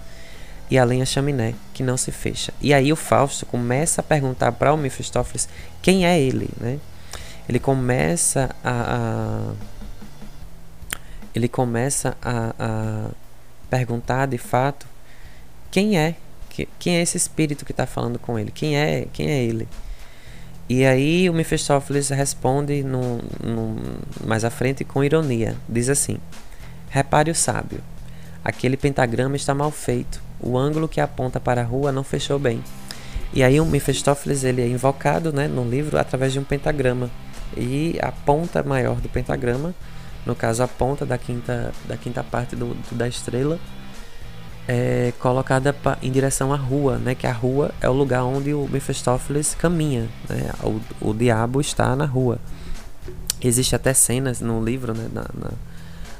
e 0.69 0.77
além 0.77 1.01
a 1.01 1.05
chaminé, 1.05 1.53
que 1.73 1.83
não 1.83 1.95
se 1.95 2.11
fecha. 2.11 2.53
E 2.59 2.73
aí 2.73 2.91
o 2.91 2.95
Fausto 2.95 3.45
começa 3.45 4.01
a 4.01 4.03
perguntar 4.03 4.51
para 4.51 4.73
o 4.73 4.77
Mephistófeles 4.77 5.47
quem 5.81 6.05
é 6.05 6.19
ele, 6.19 6.49
né? 6.59 6.79
Ele 7.47 7.59
começa 7.59 8.49
a, 8.63 8.71
a 8.71 9.53
ele 11.35 11.47
começa 11.47 12.17
a, 12.21 12.55
a, 12.57 13.09
perguntar 13.69 14.25
de 14.25 14.37
fato 14.37 14.87
quem 15.69 15.97
é, 15.97 16.15
quem 16.79 16.97
é 16.97 17.01
esse 17.01 17.17
espírito 17.17 17.65
que 17.65 17.71
está 17.71 17.85
falando 17.85 18.17
com 18.17 18.39
ele, 18.39 18.51
quem 18.51 18.77
é, 18.77 19.07
quem 19.11 19.29
é 19.29 19.43
ele. 19.43 19.67
E 20.67 20.85
aí 20.85 21.29
o 21.29 21.33
Mephistófeles 21.33 22.09
responde 22.09 22.83
no, 22.83 23.17
no, 23.43 23.75
mais 24.25 24.43
à 24.43 24.49
frente 24.49 24.83
com 24.83 25.03
ironia. 25.03 25.55
Diz 25.69 25.89
assim: 25.89 26.17
Repare 26.95 27.29
o 27.29 27.35
sábio. 27.35 27.81
Aquele 28.41 28.77
pentagrama 28.77 29.35
está 29.35 29.53
mal 29.53 29.69
feito. 29.69 30.21
O 30.39 30.57
ângulo 30.57 30.87
que 30.87 31.01
aponta 31.01 31.41
para 31.41 31.59
a 31.59 31.63
rua 31.65 31.91
não 31.91 32.05
fechou 32.05 32.39
bem. 32.39 32.63
E 33.33 33.43
aí 33.43 33.59
o 33.59 33.65
Mephistófeles 33.65 34.45
ele 34.45 34.61
é 34.61 34.67
invocado 34.69 35.33
né, 35.33 35.45
no 35.45 35.69
livro 35.69 35.99
através 35.99 36.31
de 36.31 36.39
um 36.39 36.45
pentagrama. 36.45 37.09
E 37.57 37.99
a 38.01 38.13
ponta 38.13 38.63
maior 38.63 39.01
do 39.01 39.09
pentagrama, 39.09 39.75
no 40.25 40.33
caso 40.33 40.63
a 40.63 40.69
ponta 40.69 41.05
da 41.05 41.17
quinta, 41.17 41.73
da 41.85 41.97
quinta 41.97 42.23
parte 42.23 42.55
do, 42.55 42.67
do 42.67 42.95
da 42.95 43.09
estrela, 43.09 43.59
é 44.65 45.11
colocada 45.19 45.73
pra, 45.73 45.97
em 46.01 46.09
direção 46.09 46.53
à 46.53 46.55
rua, 46.55 46.97
né? 46.97 47.13
Que 47.13 47.27
a 47.27 47.33
rua 47.33 47.71
é 47.81 47.89
o 47.89 47.93
lugar 47.93 48.23
onde 48.23 48.53
o 48.53 48.69
Mephistófeles 48.71 49.53
caminha, 49.53 50.07
né? 50.29 50.49
O, 50.63 51.09
o 51.09 51.13
diabo 51.13 51.59
está 51.59 51.93
na 51.93 52.05
rua. 52.05 52.39
Existe 53.41 53.75
até 53.75 53.93
cenas 53.93 54.39
no 54.39 54.63
livro, 54.63 54.93
né? 54.93 55.09
Na, 55.11 55.25
na, 55.33 55.51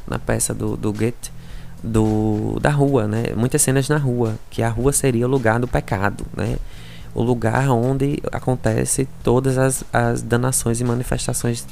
na 0.08 0.20
peça 0.20 0.54
do, 0.54 0.76
do 0.76 0.92
Goethe, 0.92 1.32
do, 1.84 2.58
da 2.60 2.70
rua, 2.70 3.08
né? 3.08 3.26
Muitas 3.36 3.62
cenas 3.62 3.88
na 3.88 3.98
rua, 3.98 4.36
que 4.50 4.62
a 4.62 4.70
rua 4.70 4.92
seria 4.92 5.26
o 5.26 5.30
lugar 5.30 5.60
do 5.60 5.68
pecado, 5.68 6.26
né? 6.36 6.58
O 7.14 7.24
lugar 7.24 7.70
onde 7.70 8.20
acontece 8.32 9.08
todas 9.24 9.58
as, 9.58 9.84
as 9.94 10.22
danações 10.22 10.82
e 10.82 10.84
manifestações 10.84 11.66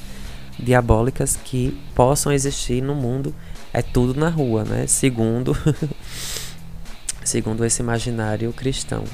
diabólicas 0.58 1.36
que 1.36 1.78
possam 1.94 2.32
existir 2.32 2.82
no 2.82 2.94
mundo. 2.94 3.34
É 3.72 3.82
tudo 3.82 4.18
na 4.18 4.28
rua, 4.28 4.64
né? 4.64 4.86
Segundo 4.86 5.56
segundo 7.24 7.64
esse 7.64 7.82
imaginário 7.82 8.52
cristão. 8.52 9.04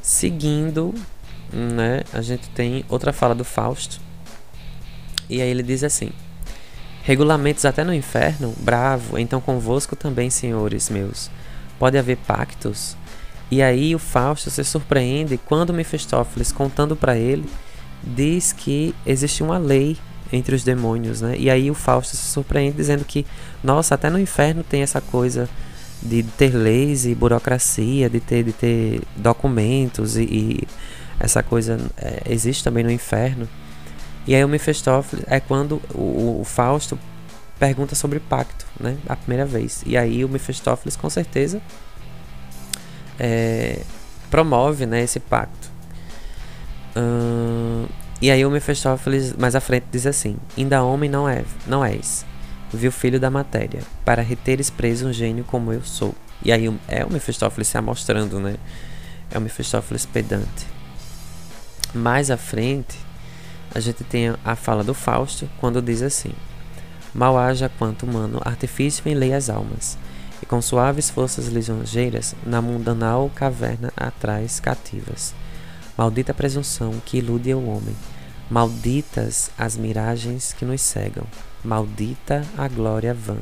Seguindo, 0.00 0.94
né, 1.52 2.02
a 2.12 2.20
gente 2.20 2.48
tem 2.50 2.84
outra 2.88 3.12
fala 3.12 3.34
do 3.34 3.44
Fausto. 3.44 4.00
E 5.28 5.40
aí 5.40 5.48
ele 5.48 5.62
diz 5.62 5.82
assim: 5.82 6.10
Regulamentos 7.04 7.66
até 7.66 7.84
no 7.84 7.92
inferno, 7.92 8.54
bravo, 8.60 9.18
então 9.18 9.38
convosco 9.38 9.94
também, 9.94 10.30
senhores 10.30 10.88
meus. 10.88 11.30
Pode 11.78 11.98
haver 11.98 12.16
pactos? 12.16 12.96
E 13.50 13.62
aí 13.62 13.94
o 13.94 13.98
Fausto 13.98 14.50
se 14.50 14.64
surpreende 14.64 15.36
quando 15.36 15.74
Mefistófeles, 15.74 16.50
contando 16.50 16.96
para 16.96 17.14
ele, 17.14 17.44
diz 18.02 18.52
que 18.52 18.94
existe 19.04 19.42
uma 19.42 19.58
lei 19.58 19.98
entre 20.32 20.54
os 20.54 20.64
demônios, 20.64 21.20
né? 21.20 21.36
E 21.38 21.50
aí 21.50 21.70
o 21.70 21.74
Fausto 21.74 22.16
se 22.16 22.24
surpreende 22.24 22.78
dizendo 22.78 23.04
que, 23.04 23.26
nossa, 23.62 23.94
até 23.94 24.08
no 24.08 24.18
inferno 24.18 24.64
tem 24.64 24.80
essa 24.80 25.02
coisa 25.02 25.46
de 26.02 26.22
ter 26.22 26.54
leis 26.54 27.04
e 27.04 27.14
burocracia, 27.14 28.08
de 28.08 28.18
ter, 28.18 28.44
de 28.44 28.52
ter 28.52 29.02
documentos 29.14 30.16
e, 30.16 30.22
e 30.22 30.68
essa 31.20 31.42
coisa 31.42 31.78
é, 31.98 32.22
existe 32.30 32.64
também 32.64 32.82
no 32.82 32.90
inferno. 32.90 33.46
E 34.26 34.34
aí 34.34 34.44
o 34.44 34.48
Mephistófeles 34.48 35.24
é 35.28 35.38
quando 35.40 35.82
o, 35.94 36.40
o, 36.40 36.44
Fausto 36.44 36.98
pergunta 37.58 37.94
sobre 37.94 38.18
pacto, 38.20 38.66
né? 38.80 38.96
A 39.06 39.16
primeira 39.16 39.44
vez. 39.44 39.82
E 39.86 39.96
aí 39.96 40.24
o 40.24 40.28
Mephistófeles 40.28 40.96
com 40.96 41.10
certeza 41.10 41.60
é, 43.18 43.82
promove, 44.30 44.86
né, 44.86 45.02
esse 45.02 45.20
pacto. 45.20 45.70
Hum, 46.96 47.86
e 48.20 48.30
aí 48.30 48.44
o 48.46 48.50
Mephistófeles 48.50 49.34
mais 49.34 49.54
à 49.54 49.60
frente 49.60 49.86
diz 49.92 50.06
assim: 50.06 50.36
ainda 50.56 50.82
homem 50.82 51.10
não 51.10 51.28
é, 51.28 51.44
não 51.66 51.84
és 51.84 52.24
viu 52.76 52.92
filho 52.92 53.18
da 53.20 53.30
matéria, 53.30 53.80
para 54.04 54.22
reteres 54.22 54.70
preso 54.70 55.08
um 55.08 55.12
gênio 55.12 55.44
como 55.44 55.72
eu 55.72 55.82
sou. 55.82 56.14
E 56.42 56.52
aí 56.52 56.66
é 56.88 57.04
o 57.04 57.12
Mephistófeles 57.12 57.68
se 57.68 57.78
amostrando, 57.78 58.38
né? 58.40 58.56
É 59.30 59.38
o 59.38 59.40
Mephistófeles 59.40 60.04
pedante. 60.04 60.66
Mais 61.94 62.30
à 62.30 62.36
frente, 62.36 62.96
a 63.74 63.80
gente 63.80 64.04
tem 64.04 64.34
a 64.44 64.54
fala 64.54 64.84
do 64.84 64.94
Fausto, 64.94 65.50
quando 65.58 65.82
diz 65.82 66.00
assim: 66.00 66.32
Mal 67.12 67.36
haja 67.36 67.68
quanto 67.68 68.06
humano 68.06 68.40
artifício 68.44 69.08
em 69.08 69.14
lei 69.14 69.34
as 69.34 69.50
almas, 69.50 69.98
e 70.40 70.46
com 70.46 70.62
suaves 70.62 71.10
forças 71.10 71.48
lisonjeiras, 71.48 72.34
na 72.46 72.62
mundanal 72.62 73.30
caverna 73.34 73.92
atrás 73.96 74.60
cativas. 74.60 75.34
Maldita 75.98 76.32
presunção 76.32 77.00
que 77.04 77.18
ilude 77.18 77.52
o 77.52 77.66
homem, 77.66 77.96
malditas 78.48 79.50
as 79.58 79.76
miragens 79.76 80.52
que 80.52 80.64
nos 80.64 80.80
cegam. 80.80 81.24
Maldita 81.64 82.44
a 82.58 82.68
glória 82.68 83.14
vã, 83.14 83.38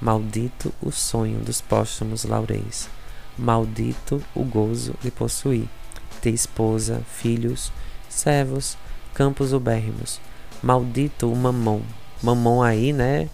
maldito 0.00 0.74
o 0.82 0.90
sonho 0.90 1.38
dos 1.38 1.60
póstumos 1.60 2.24
laureis, 2.24 2.88
maldito 3.38 4.22
o 4.34 4.42
gozo 4.42 4.94
de 5.00 5.10
possuir, 5.10 5.68
ter 6.20 6.30
esposa, 6.30 7.02
filhos, 7.06 7.72
servos, 8.08 8.76
campos 9.14 9.52
ubérrimos, 9.52 10.20
maldito 10.62 11.30
o 11.30 11.36
mamão. 11.36 11.82
Mamão 12.22 12.62
aí, 12.62 12.92
né, 12.92 13.28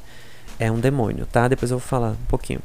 é 0.58 0.70
um 0.70 0.80
demônio, 0.80 1.26
tá? 1.26 1.48
Depois 1.48 1.70
eu 1.70 1.78
vou 1.78 1.86
falar 1.86 2.10
um 2.10 2.26
pouquinho. 2.28 2.60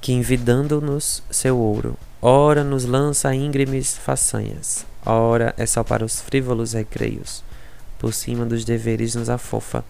Que 0.00 0.12
envidando-nos 0.12 1.22
seu 1.30 1.58
ouro, 1.58 1.96
ora 2.20 2.62
nos 2.62 2.84
lança 2.84 3.34
íngremes 3.34 3.96
façanhas, 3.96 4.86
ora 5.04 5.54
é 5.56 5.66
só 5.66 5.82
para 5.82 6.04
os 6.04 6.20
frívolos 6.20 6.72
recreios, 6.72 7.42
por 7.98 8.12
cima 8.12 8.44
dos 8.44 8.64
deveres 8.64 9.14
nos 9.14 9.30
afofa, 9.30 9.84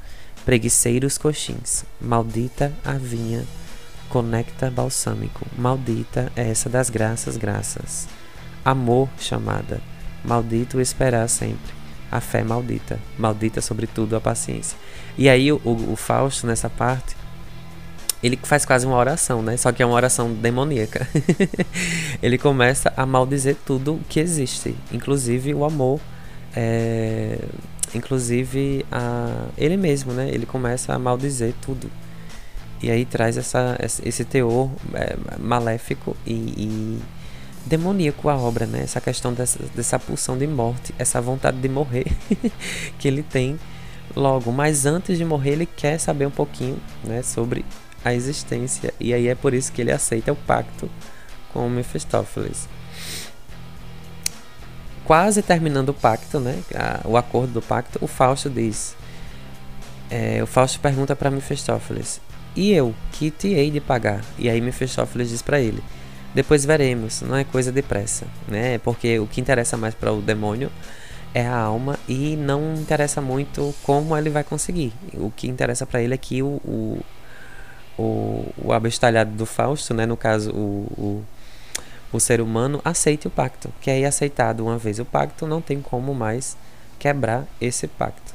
Preguiçeiros 0.47 1.19
coxins, 1.19 1.85
maldita 2.01 2.73
a 2.85 2.93
vinha, 2.93 3.45
conecta 4.09 4.71
balsâmico, 4.71 5.45
maldita 5.59 6.31
é 6.37 6.51
essa 6.51 6.69
das 6.69 6.89
graças, 6.89 7.37
graças. 7.37 8.07
Amor 8.65 9.09
chamada, 9.19 9.81
maldito 10.25 10.81
esperar 10.81 11.29
sempre. 11.29 11.76
A 12.11 12.21
fé 12.21 12.43
maldita, 12.43 12.99
maldita 13.19 13.61
sobretudo 13.61 14.17
a 14.17 14.21
paciência. 14.21 14.79
E 15.19 15.29
aí 15.29 15.51
o, 15.51 15.61
o, 15.65 15.97
Fausto, 15.97 16.47
nessa 16.47 16.71
parte, 16.71 17.17
ele 18.23 18.39
faz 18.43 18.65
quase 18.65 18.87
uma 18.87 18.97
oração, 18.97 19.43
né? 19.43 19.57
Só 19.57 19.73
que 19.73 19.83
é 19.83 19.87
uma 19.87 19.95
oração 19.95 20.33
demoníaca. 20.33 21.09
ele 22.23 22.39
começa 22.39 22.93
a 22.97 23.05
maldizer 23.05 23.57
tudo 23.67 24.01
que 24.09 24.21
existe, 24.21 24.77
inclusive 24.93 25.53
o 25.55 25.65
amor. 25.65 26.01
É 26.55 27.39
inclusive 27.95 28.85
a 28.91 29.47
ele 29.57 29.77
mesmo, 29.77 30.13
né? 30.13 30.29
Ele 30.31 30.47
começa 30.47 30.93
a 30.93 30.99
maldizer 30.99 31.55
tudo. 31.61 31.91
E 32.83 32.91
aí 32.91 33.05
traz 33.05 33.37
essa, 33.37 33.79
esse 33.81 34.25
teor 34.25 34.71
é, 34.93 35.17
maléfico 35.39 36.17
e, 36.27 36.33
e, 36.33 37.03
demoníaco 37.67 38.29
à 38.29 38.37
obra, 38.37 38.67
né? 38.67 38.81
Essa 38.83 39.01
questão 39.01 39.33
dessa, 39.33 39.59
dessa 39.75 39.99
pulsão 39.99 40.39
de 40.39 40.47
morte, 40.47 40.95
essa 40.99 41.21
vontade 41.21 41.59
de 41.59 41.69
morrer 41.69 42.07
que 42.99 43.07
ele 43.07 43.23
tem 43.23 43.59
logo. 44.15 44.53
Mas 44.53 44.87
antes 44.87 45.19
de 45.19 45.25
morrer, 45.25 45.53
ele 45.53 45.67
quer 45.67 45.99
saber 45.99 46.27
um 46.27 46.31
pouquinho 46.31 46.79
né, 47.05 47.23
sobre 47.23 47.65
a 48.05 48.15
existência. 48.15 48.95
E 48.99 49.13
aí 49.13 49.29
é 49.29 49.35
por 49.35 49.53
isso 49.53 49.73
que 49.73 49.83
ele 49.83 49.93
aceita 49.93 50.33
o 50.33 50.37
pacto 50.37 50.89
com 51.53 51.69
Mephistófeles 51.69 52.69
quase 55.07 55.41
terminando 55.41 55.91
o 55.91 55.95
pacto, 55.95 56.41
né? 56.41 56.61
o 57.05 57.17
acordo 57.17 57.55
do 57.55 57.63
pacto, 57.63 57.99
o 58.03 58.07
Fausto 58.07 58.51
diz. 58.51 58.97
É, 60.11 60.43
o 60.43 60.47
Fausto 60.47 60.81
pergunta 60.81 61.17
para 61.17 61.31
Mefistófeles: 61.31 62.21
E 62.55 62.73
eu, 62.73 62.95
que 63.13 63.31
te 63.31 63.49
hei 63.49 63.71
de 63.71 63.81
pagar? 63.81 64.23
E 64.37 64.51
aí 64.51 64.61
Mefistófeles 64.61 65.31
diz 65.31 65.43
para 65.43 65.61
ele: 65.61 65.83
Depois 66.37 66.67
veremos, 66.67 67.23
não 67.23 67.35
é 67.35 67.45
coisa 67.45 67.73
depressa, 67.73 68.27
né? 68.47 68.77
Porque 68.77 69.19
o 69.19 69.27
que 69.27 69.41
interessa 69.41 69.75
mais 69.75 69.95
para 69.95 70.13
o 70.13 70.21
demônio 70.21 70.71
é 71.33 71.47
a 71.47 71.57
alma 71.57 71.99
e 72.07 72.37
não 72.37 72.75
interessa 72.75 73.23
muito 73.23 73.75
como 73.83 74.15
ele 74.15 74.29
vai 74.29 74.45
conseguir. 74.45 74.93
O 75.15 75.31
que 75.31 75.49
interessa 75.49 75.87
para 75.87 76.03
ele 76.03 76.13
é 76.13 76.19
que 76.19 76.43
o, 76.43 76.61
o, 76.63 77.01
o, 77.97 78.53
o 78.67 78.73
abestalhado 78.75 79.31
do 79.31 79.47
Fausto, 79.47 79.95
né? 79.95 80.05
No 80.05 80.15
caso, 80.15 80.51
o, 80.51 80.87
o 80.99 81.25
o 82.13 82.21
ser 82.21 82.43
humano 82.43 82.83
aceite 82.85 83.27
o 83.27 83.31
pacto, 83.31 83.73
que 83.81 83.91
aí 83.91 84.05
aceitado 84.05 84.61
uma 84.61 84.77
vez 84.77 84.99
o 84.99 85.07
pacto, 85.07 85.47
não 85.47 85.63
tem 85.63 85.81
como 85.81 86.15
mais 86.15 86.55
quebrar 86.99 87.47
esse 87.61 87.89
pacto. 87.89 88.35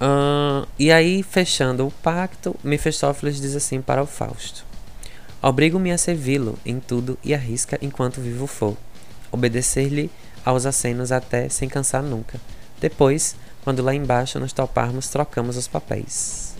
Uh, 0.00 0.66
e 0.78 0.92
aí, 0.92 1.24
fechando 1.24 1.84
o 1.84 1.90
pacto, 1.90 2.54
Mefistófeles 2.62 3.40
diz 3.40 3.56
assim 3.56 3.82
para 3.82 4.00
o 4.00 4.06
Fausto: 4.06 4.64
Obrigo-me 5.40 5.92
a 5.92 5.98
servi-lo 5.98 6.58
em 6.66 6.80
tudo 6.80 7.18
e 7.22 7.32
arrisca 7.32 7.78
enquanto 7.80 8.20
vivo 8.20 8.46
for, 8.46 8.76
obedecer-lhe 9.30 10.10
aos 10.44 10.66
acenos 10.66 11.12
até 11.12 11.48
sem 11.48 11.68
cansar 11.68 12.02
nunca. 12.02 12.40
Depois, 12.80 13.36
quando 13.62 13.82
lá 13.82 13.94
embaixo 13.94 14.40
nos 14.40 14.52
toparmos, 14.52 15.08
trocamos 15.08 15.56
os 15.56 15.68
papéis. 15.68 16.56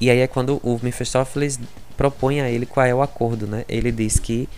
E 0.00 0.10
aí 0.10 0.20
é 0.20 0.26
quando 0.26 0.60
o 0.62 0.78
Mephistófeles 0.82 1.58
propõe 1.96 2.40
a 2.40 2.50
ele 2.50 2.66
qual 2.66 2.86
é 2.86 2.94
o 2.94 3.02
acordo, 3.02 3.46
né? 3.46 3.64
Ele 3.68 3.90
diz 3.90 4.18
que 4.18 4.48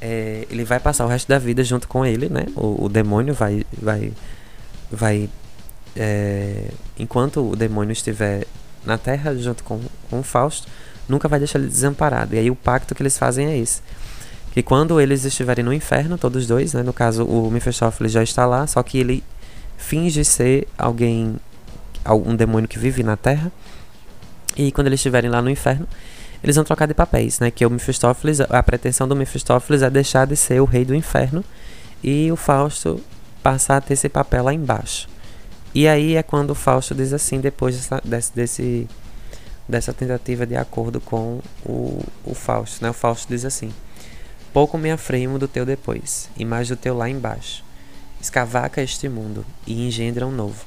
é, 0.00 0.46
ele 0.50 0.64
vai 0.64 0.80
passar 0.80 1.04
o 1.04 1.08
resto 1.08 1.28
da 1.28 1.38
vida 1.38 1.62
junto 1.62 1.86
com 1.86 2.04
ele, 2.04 2.28
né? 2.28 2.46
O, 2.56 2.86
o 2.86 2.88
demônio 2.88 3.34
vai, 3.34 3.64
vai, 3.80 4.12
vai 4.90 5.28
é, 5.94 6.70
enquanto 6.98 7.50
o 7.50 7.54
demônio 7.54 7.92
estiver 7.92 8.46
na 8.84 8.96
Terra 8.96 9.34
junto 9.36 9.62
com, 9.62 9.80
com 10.08 10.20
o 10.20 10.22
Fausto, 10.22 10.66
nunca 11.10 11.28
vai 11.28 11.38
deixar 11.38 11.58
ele 11.58 11.68
desamparado. 11.68 12.34
E 12.34 12.38
aí 12.38 12.50
o 12.50 12.56
pacto 12.56 12.94
que 12.94 13.02
eles 13.02 13.18
fazem 13.18 13.46
é 13.46 13.58
esse. 13.58 13.82
Que 14.52 14.62
quando 14.62 15.00
eles 15.00 15.24
estiverem 15.24 15.64
no 15.64 15.72
inferno, 15.72 16.16
todos 16.18 16.46
dois, 16.46 16.74
né? 16.74 16.82
No 16.82 16.92
caso, 16.92 17.24
o 17.24 17.50
Mephistófeles 17.50 18.12
já 18.12 18.22
está 18.22 18.46
lá, 18.46 18.66
só 18.66 18.82
que 18.82 18.98
ele 18.98 19.22
finge 19.76 20.24
ser 20.24 20.66
alguém, 20.76 21.36
um 22.08 22.34
demônio 22.34 22.68
que 22.68 22.78
vive 22.78 23.02
na 23.02 23.16
Terra. 23.16 23.52
E 24.56 24.72
quando 24.72 24.88
eles 24.88 24.98
estiverem 24.98 25.30
lá 25.30 25.40
no 25.40 25.50
inferno, 25.50 25.86
eles 26.42 26.56
vão 26.56 26.64
trocar 26.64 26.86
de 26.86 26.94
papéis, 26.94 27.38
né? 27.38 27.50
Que 27.50 27.64
o 27.64 27.70
Mephistófeles, 27.70 28.40
a 28.40 28.62
pretensão 28.62 29.06
do 29.06 29.14
Mephistófeles 29.14 29.82
é 29.82 29.90
deixar 29.90 30.26
de 30.26 30.36
ser 30.36 30.60
o 30.60 30.64
rei 30.64 30.84
do 30.84 30.94
inferno 30.94 31.44
e 32.02 32.32
o 32.32 32.36
Fausto 32.36 33.00
passar 33.42 33.76
a 33.76 33.80
ter 33.80 33.94
esse 33.94 34.08
papel 34.08 34.44
lá 34.44 34.52
embaixo. 34.52 35.08
E 35.74 35.86
aí 35.86 36.16
é 36.16 36.22
quando 36.22 36.50
o 36.50 36.54
Fausto 36.54 36.94
diz 36.94 37.12
assim, 37.12 37.40
depois 37.40 37.76
dessa, 37.76 38.02
desse, 38.04 38.32
desse, 38.34 38.88
dessa 39.70 39.92
tentativa 39.92 40.44
de 40.44 40.56
acordo 40.56 41.00
com 41.00 41.40
o, 41.64 42.04
o 42.24 42.34
Fausto, 42.34 42.82
né? 42.82 42.90
O 42.90 42.94
Fausto 42.94 43.28
diz 43.28 43.44
assim: 43.44 43.72
Pouco 44.52 44.76
me 44.76 44.90
afremo 44.90 45.38
do 45.38 45.46
teu 45.46 45.64
depois, 45.64 46.28
e 46.36 46.44
mais 46.44 46.68
do 46.68 46.76
teu 46.76 46.96
lá 46.96 47.08
embaixo. 47.08 47.64
Escavaca 48.20 48.82
este 48.82 49.08
mundo, 49.08 49.46
e 49.66 49.86
engendra 49.86 50.26
um 50.26 50.32
novo, 50.32 50.66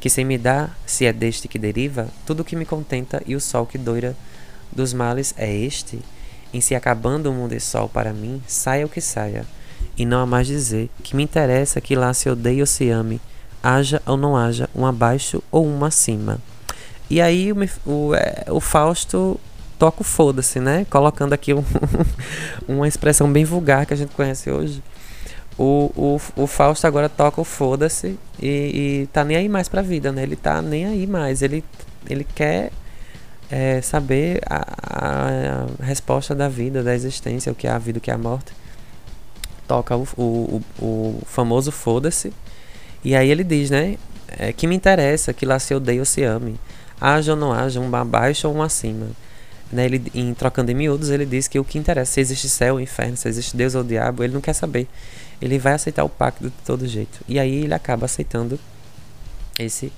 que 0.00 0.10
sem 0.10 0.24
me 0.24 0.38
dá, 0.38 0.70
se 0.86 1.04
é 1.04 1.12
deste 1.12 1.46
que 1.46 1.58
deriva, 1.58 2.08
tudo 2.26 2.44
que 2.44 2.56
me 2.56 2.64
contenta 2.64 3.22
e 3.26 3.36
o 3.36 3.40
sol 3.40 3.66
que 3.66 3.78
doira 3.78 4.16
dos 4.72 4.92
males 4.92 5.34
é 5.36 5.54
este, 5.54 6.00
em 6.52 6.60
se 6.60 6.74
acabando 6.74 7.30
o 7.30 7.34
mundo 7.34 7.54
e 7.54 7.60
sol 7.60 7.88
para 7.88 8.12
mim, 8.12 8.42
saia 8.46 8.86
o 8.86 8.88
que 8.88 9.00
saia, 9.00 9.44
e 9.96 10.06
não 10.06 10.22
há 10.22 10.26
mais 10.26 10.46
dizer 10.46 10.90
que 11.02 11.14
me 11.14 11.22
interessa 11.22 11.80
que 11.80 11.94
lá 11.94 12.14
se 12.14 12.28
odeie 12.28 12.60
ou 12.60 12.66
se 12.66 12.88
ame, 12.88 13.20
haja 13.62 14.00
ou 14.06 14.16
não 14.16 14.36
haja 14.36 14.68
um 14.74 14.86
abaixo 14.86 15.42
ou 15.50 15.66
um 15.66 15.84
acima. 15.84 16.40
E 17.10 17.20
aí 17.20 17.52
o, 17.52 17.56
o, 17.86 18.14
é, 18.14 18.44
o 18.48 18.60
Fausto 18.60 19.40
toca 19.78 20.02
o 20.02 20.04
foda-se, 20.04 20.60
né? 20.60 20.86
Colocando 20.90 21.32
aqui 21.32 21.54
um, 21.54 21.64
uma 22.68 22.88
expressão 22.88 23.30
bem 23.32 23.44
vulgar 23.44 23.86
que 23.86 23.94
a 23.94 23.96
gente 23.96 24.14
conhece 24.14 24.50
hoje. 24.50 24.82
O, 25.58 25.90
o, 25.96 26.42
o 26.42 26.46
Fausto 26.46 26.86
agora 26.86 27.08
toca 27.08 27.40
o 27.40 27.44
foda-se 27.44 28.18
e, 28.40 28.46
e 29.02 29.08
tá 29.12 29.24
nem 29.24 29.36
aí 29.36 29.48
mais 29.48 29.68
pra 29.68 29.82
vida, 29.82 30.12
né? 30.12 30.22
Ele 30.22 30.36
tá 30.36 30.60
nem 30.60 30.86
aí 30.86 31.06
mais. 31.06 31.42
Ele, 31.42 31.64
ele 32.08 32.24
quer 32.24 32.70
é, 33.50 33.80
saber 33.80 34.40
a, 34.46 35.66
a, 35.80 35.84
resposta 35.84 36.34
da 36.34 36.48
vida, 36.48 36.82
da 36.82 36.94
existência, 36.94 37.50
o 37.50 37.54
que 37.54 37.66
é 37.66 37.70
a 37.70 37.78
vida, 37.78 37.98
o 37.98 38.00
que 38.00 38.10
é 38.10 38.14
a 38.14 38.18
morte. 38.18 38.52
Toca 39.66 39.96
o, 39.96 40.06
o, 40.16 40.62
o 40.78 41.22
famoso 41.26 41.72
foda-se. 41.72 42.32
E 43.04 43.14
aí 43.14 43.30
ele 43.30 43.44
diz, 43.44 43.70
né? 43.70 43.96
É, 44.28 44.52
que 44.52 44.66
me 44.66 44.76
interessa 44.76 45.32
que 45.32 45.46
lá 45.46 45.58
se 45.58 45.74
odeie 45.74 45.98
ou 45.98 46.04
se 46.04 46.22
ame. 46.22 46.58
Haja 47.00 47.32
ou 47.32 47.38
não 47.38 47.52
haja, 47.52 47.80
um 47.80 47.94
abaixo 47.94 48.48
ou 48.48 48.54
um 48.54 48.62
acima. 48.62 49.08
Né, 49.70 49.84
ele, 49.84 50.10
em 50.14 50.32
Trocando 50.32 50.70
em 50.70 50.74
Miúdos, 50.74 51.10
ele 51.10 51.26
diz 51.26 51.46
que 51.46 51.58
o 51.58 51.64
que 51.64 51.78
interessa, 51.78 52.12
se 52.12 52.20
existe 52.20 52.48
céu 52.48 52.74
ou 52.74 52.80
inferno, 52.80 53.16
se 53.16 53.28
existe 53.28 53.56
Deus 53.56 53.74
ou 53.74 53.84
diabo, 53.84 54.24
ele 54.24 54.32
não 54.32 54.40
quer 54.40 54.54
saber. 54.54 54.88
Ele 55.40 55.58
vai 55.58 55.74
aceitar 55.74 56.04
o 56.04 56.08
pacto 56.08 56.44
de 56.44 56.50
todo 56.64 56.86
jeito. 56.86 57.20
E 57.28 57.38
aí 57.38 57.64
ele 57.64 57.74
acaba 57.74 58.06
aceitando 58.06 58.58
esse 59.58 59.92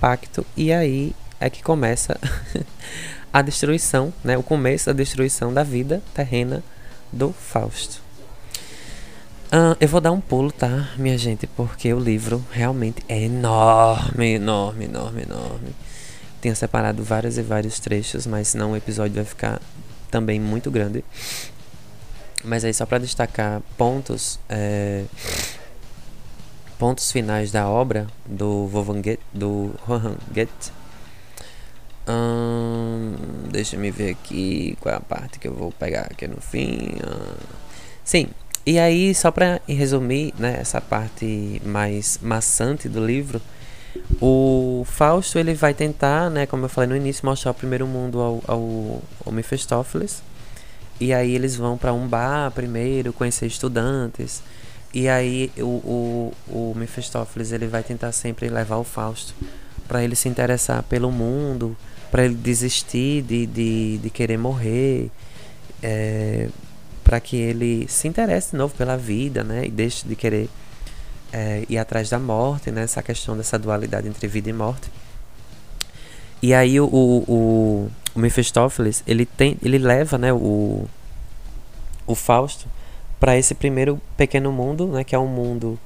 pacto. 0.00 0.44
E 0.56 0.72
aí 0.72 1.14
é 1.38 1.50
que 1.50 1.62
começa 1.62 2.18
a 3.32 3.42
destruição, 3.42 4.12
né, 4.24 4.38
o 4.38 4.42
começo 4.42 4.86
da 4.86 4.92
destruição 4.92 5.52
da 5.52 5.62
vida 5.62 6.02
terrena 6.14 6.62
do 7.12 7.32
Fausto. 7.32 8.00
Uh, 9.52 9.76
eu 9.78 9.86
vou 9.86 10.00
dar 10.00 10.12
um 10.12 10.20
pulo, 10.20 10.50
tá, 10.50 10.88
minha 10.96 11.18
gente, 11.18 11.46
porque 11.46 11.92
o 11.92 12.00
livro 12.00 12.42
realmente 12.50 13.02
é 13.06 13.20
enorme, 13.20 14.32
enorme, 14.32 14.86
enorme, 14.86 15.22
enorme. 15.24 15.74
Tenho 16.42 16.54
separado 16.54 17.02
vários 17.02 17.38
e 17.38 17.42
vários 17.42 17.80
trechos, 17.80 18.26
mas 18.26 18.48
senão 18.48 18.72
o 18.72 18.76
episódio 18.76 19.14
vai 19.14 19.24
ficar 19.24 19.62
também 20.10 20.38
muito 20.38 20.70
grande. 20.70 21.02
Mas 22.44 22.64
aí 22.64 22.74
só 22.74 22.84
para 22.84 22.98
destacar 22.98 23.62
pontos, 23.78 24.38
é, 24.48 25.04
pontos 26.78 27.10
finais 27.10 27.50
da 27.50 27.66
obra 27.66 28.06
do 28.26 28.66
Wolfgang 28.66 29.18
do 29.32 29.72
Johann 29.86 30.16
Goethe 30.34 30.82
Hum, 32.06 33.14
deixa 33.50 33.76
me 33.76 33.90
ver 33.90 34.10
aqui 34.10 34.76
qual 34.80 34.92
é 34.92 34.98
a 34.98 35.00
parte 35.00 35.38
que 35.38 35.46
eu 35.46 35.54
vou 35.54 35.70
pegar 35.70 36.08
aqui 36.10 36.26
no 36.26 36.40
fim. 36.40 36.96
Hum. 36.96 37.36
Sim, 38.04 38.28
e 38.66 38.78
aí, 38.78 39.14
só 39.14 39.30
para 39.30 39.60
resumir 39.68 40.34
né, 40.38 40.56
essa 40.60 40.80
parte 40.80 41.60
mais 41.64 42.18
maçante 42.20 42.88
do 42.88 43.04
livro, 43.04 43.40
o 44.20 44.84
Fausto 44.86 45.38
ele 45.38 45.54
vai 45.54 45.74
tentar, 45.74 46.30
né, 46.30 46.46
como 46.46 46.64
eu 46.64 46.68
falei 46.68 46.88
no 46.88 46.96
início, 46.96 47.26
mostrar 47.26 47.50
o 47.50 47.54
primeiro 47.54 47.86
mundo 47.86 48.20
ao, 48.20 48.42
ao, 48.46 49.02
ao 49.26 49.32
Mephistófeles. 49.32 50.22
E 51.00 51.12
aí 51.12 51.34
eles 51.34 51.56
vão 51.56 51.76
para 51.76 51.92
um 51.92 52.06
bar 52.06 52.50
primeiro, 52.52 53.12
conhecer 53.12 53.46
estudantes. 53.46 54.42
E 54.94 55.08
aí 55.08 55.50
o, 55.58 55.62
o, 55.62 56.34
o 56.48 56.74
Mephistófeles 56.76 57.50
ele 57.50 57.66
vai 57.66 57.82
tentar 57.82 58.12
sempre 58.12 58.48
levar 58.48 58.76
o 58.76 58.84
Fausto 58.84 59.34
para 59.88 60.04
ele 60.04 60.14
se 60.14 60.28
interessar 60.28 60.82
pelo 60.84 61.10
mundo, 61.10 61.76
para 62.10 62.24
ele 62.24 62.34
desistir 62.34 63.22
de, 63.22 63.46
de, 63.46 63.98
de 63.98 64.10
querer 64.10 64.38
morrer, 64.38 65.10
é, 65.82 66.48
para 67.02 67.18
que 67.20 67.36
ele 67.36 67.86
se 67.88 68.06
interesse 68.06 68.52
de 68.52 68.56
novo 68.56 68.74
pela 68.74 68.96
vida, 68.96 69.42
né? 69.42 69.66
E 69.66 69.70
deixe 69.70 70.06
de 70.06 70.14
querer 70.14 70.48
é, 71.32 71.64
ir 71.68 71.78
atrás 71.78 72.10
da 72.10 72.18
morte, 72.18 72.70
né? 72.70 72.82
Essa 72.82 73.02
questão 73.02 73.36
dessa 73.36 73.58
dualidade 73.58 74.06
entre 74.06 74.26
vida 74.28 74.50
e 74.50 74.52
morte. 74.52 74.90
E 76.42 76.52
aí 76.52 76.80
o, 76.80 76.84
o, 76.86 77.90
o 78.14 78.18
Mephistófeles, 78.18 79.02
ele, 79.06 79.24
tem, 79.24 79.56
ele 79.62 79.78
leva 79.78 80.18
né, 80.18 80.32
o, 80.32 80.86
o 82.06 82.14
Fausto 82.14 82.66
para 83.18 83.38
esse 83.38 83.54
primeiro 83.54 84.00
pequeno 84.16 84.52
mundo, 84.52 84.88
né? 84.88 85.04
Que 85.04 85.14
é 85.14 85.18
um 85.18 85.28
mundo 85.28 85.78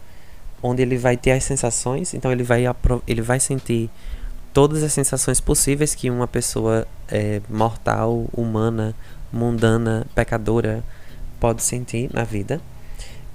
onde 0.63 0.83
ele 0.83 0.97
vai 0.97 1.17
ter 1.17 1.33
as 1.33 1.45
sensações, 1.45 2.15
então 2.15 2.33
ele 2.33 2.43
vai, 2.43 2.65
ele 3.07 3.23
vai 3.23 3.39
sentir 3.39 3.91
todas 4.53 4.83
as 4.83 4.93
sensações 4.93 5.39
possíveis 5.39 5.95
que 5.95 6.11
uma 6.11 6.27
pessoa 6.27 6.87
é, 7.09 7.43
mortal, 7.49 8.27
humana, 8.33 8.95
mundana, 9.31 10.07
pecadora 10.15 10.83
pode 11.39 11.63
sentir 11.63 12.09
na 12.13 12.25
vida. 12.25 12.61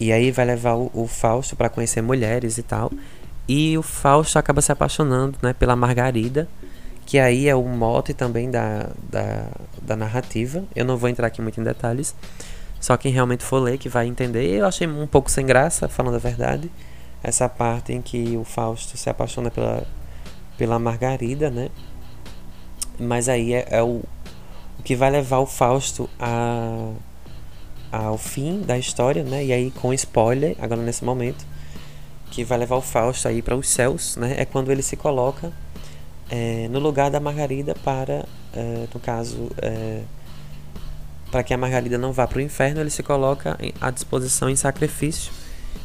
E 0.01 0.11
aí 0.11 0.31
vai 0.31 0.45
levar 0.45 0.73
o, 0.73 0.89
o 0.95 1.05
Fausto 1.05 1.55
para 1.55 1.69
conhecer 1.69 2.01
mulheres 2.01 2.57
e 2.57 2.63
tal. 2.63 2.91
E 3.47 3.77
o 3.77 3.83
Fausto 3.83 4.39
acaba 4.39 4.59
se 4.59 4.71
apaixonando 4.71 5.37
né, 5.43 5.53
pela 5.53 5.75
Margarida, 5.75 6.49
que 7.05 7.19
aí 7.19 7.47
é 7.47 7.53
o 7.53 7.61
mote 7.61 8.11
também 8.11 8.49
da, 8.49 8.89
da, 9.11 9.45
da 9.79 9.95
narrativa. 9.95 10.63
Eu 10.75 10.85
não 10.85 10.97
vou 10.97 11.07
entrar 11.07 11.27
aqui 11.27 11.39
muito 11.39 11.61
em 11.61 11.63
detalhes. 11.63 12.15
Só 12.79 12.97
quem 12.97 13.11
realmente 13.11 13.43
for 13.43 13.59
ler 13.59 13.77
que 13.77 13.87
vai 13.87 14.07
entender. 14.07 14.47
Eu 14.47 14.65
achei 14.65 14.87
um 14.87 15.05
pouco 15.05 15.29
sem 15.29 15.45
graça, 15.45 15.87
falando 15.87 16.15
a 16.15 16.17
verdade. 16.17 16.71
Essa 17.21 17.47
parte 17.47 17.93
em 17.93 18.01
que 18.01 18.35
o 18.35 18.43
Fausto 18.43 18.97
se 18.97 19.07
apaixona 19.07 19.51
pela, 19.51 19.85
pela 20.57 20.79
Margarida, 20.79 21.51
né? 21.51 21.69
Mas 22.97 23.29
aí 23.29 23.53
é, 23.53 23.67
é 23.69 23.83
o, 23.83 24.01
o 24.79 24.83
que 24.83 24.95
vai 24.95 25.11
levar 25.11 25.37
o 25.37 25.45
Fausto 25.45 26.09
a, 26.19 26.91
ao 27.91 28.17
fim 28.17 28.61
da 28.61 28.77
história, 28.77 29.23
né? 29.23 29.43
E 29.45 29.51
aí 29.51 29.71
com 29.71 29.93
spoiler, 29.93 30.55
agora 30.59 30.81
nesse 30.81 31.03
momento, 31.03 31.45
que 32.31 32.43
vai 32.43 32.57
levar 32.57 32.77
o 32.77 32.81
Fausto 32.81 33.27
aí 33.27 33.41
para 33.41 33.55
os 33.55 33.67
céus, 33.67 34.15
né? 34.15 34.35
É 34.37 34.45
quando 34.45 34.71
ele 34.71 34.81
se 34.81 34.95
coloca 34.95 35.51
é, 36.29 36.67
no 36.69 36.79
lugar 36.79 37.11
da 37.11 37.19
Margarida 37.19 37.75
para, 37.83 38.25
é, 38.53 38.87
no 38.93 38.99
caso, 38.99 39.51
é, 39.61 40.01
para 41.29 41.43
que 41.43 41.53
a 41.53 41.57
Margarida 41.57 41.97
não 41.97 42.13
vá 42.13 42.25
para 42.25 42.37
o 42.37 42.41
inferno, 42.41 42.79
ele 42.79 42.89
se 42.89 43.03
coloca 43.03 43.57
à 43.79 43.91
disposição 43.91 44.49
em 44.49 44.55
sacrifício. 44.55 45.31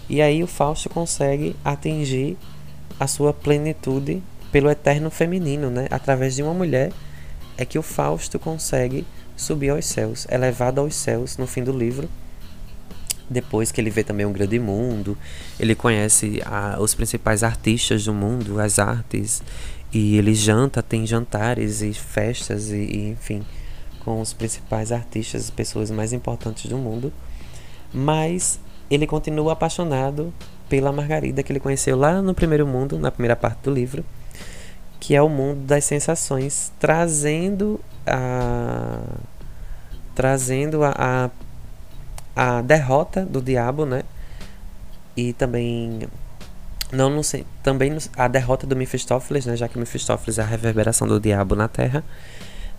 E 0.08 0.22
aí 0.22 0.42
o 0.42 0.46
Fausto 0.46 0.88
consegue 0.88 1.56
atingir 1.64 2.36
a 2.98 3.08
sua 3.08 3.32
plenitude 3.32 4.22
pelo 4.52 4.70
eterno 4.70 5.10
feminino, 5.10 5.68
né? 5.68 5.88
Através 5.90 6.36
de 6.36 6.42
uma 6.42 6.54
mulher 6.54 6.92
é 7.58 7.64
que 7.64 7.78
o 7.78 7.82
Fausto 7.82 8.38
consegue 8.38 9.04
subir 9.36 9.70
aos 9.70 9.86
céus, 9.86 10.26
é 10.28 10.38
levado 10.38 10.80
aos 10.80 10.94
céus 10.94 11.36
no 11.36 11.46
fim 11.46 11.62
do 11.62 11.72
livro. 11.72 12.08
Depois 13.28 13.72
que 13.72 13.80
ele 13.80 13.90
vê 13.90 14.04
também 14.04 14.24
um 14.24 14.32
grande 14.32 14.58
mundo, 14.58 15.18
ele 15.58 15.74
conhece 15.74 16.40
a, 16.44 16.78
os 16.80 16.94
principais 16.94 17.42
artistas 17.42 18.04
do 18.04 18.14
mundo, 18.14 18.60
as 18.60 18.78
artes, 18.78 19.42
e 19.92 20.16
ele 20.16 20.34
janta, 20.34 20.82
tem 20.82 21.06
jantares 21.06 21.82
e 21.82 21.92
festas 21.92 22.70
e, 22.70 22.76
e 22.76 23.08
enfim, 23.10 23.44
com 24.04 24.20
os 24.20 24.32
principais 24.32 24.92
artistas, 24.92 25.44
as 25.44 25.50
pessoas 25.50 25.90
mais 25.90 26.12
importantes 26.12 26.70
do 26.70 26.78
mundo. 26.78 27.12
Mas 27.92 28.60
ele 28.88 29.06
continua 29.06 29.52
apaixonado 29.52 30.32
pela 30.68 30.92
Margarida 30.92 31.42
que 31.42 31.52
ele 31.52 31.60
conheceu 31.60 31.96
lá 31.96 32.22
no 32.22 32.34
primeiro 32.34 32.66
mundo, 32.66 32.98
na 32.98 33.10
primeira 33.10 33.34
parte 33.34 33.58
do 33.62 33.72
livro 33.72 34.04
que 35.06 35.14
é 35.14 35.22
o 35.22 35.28
mundo 35.28 35.60
das 35.60 35.84
sensações, 35.84 36.72
trazendo 36.80 37.80
a 38.06 39.00
trazendo 40.14 40.82
a, 40.82 41.30
a, 42.34 42.58
a 42.58 42.62
derrota 42.62 43.24
do 43.24 43.42
diabo, 43.42 43.84
né? 43.84 44.02
E 45.14 45.34
também 45.34 46.08
não, 46.92 47.10
não 47.10 47.22
sei, 47.22 47.44
também 47.62 47.96
a 48.16 48.28
derrota 48.28 48.66
do 48.66 48.76
Mephistófeles, 48.76 49.44
né, 49.44 49.56
já 49.56 49.68
que 49.68 49.78
Mephistófeles 49.78 50.38
é 50.38 50.42
a 50.42 50.46
reverberação 50.46 51.06
do 51.06 51.18
diabo 51.18 51.56
na 51.56 51.66
Terra, 51.66 52.04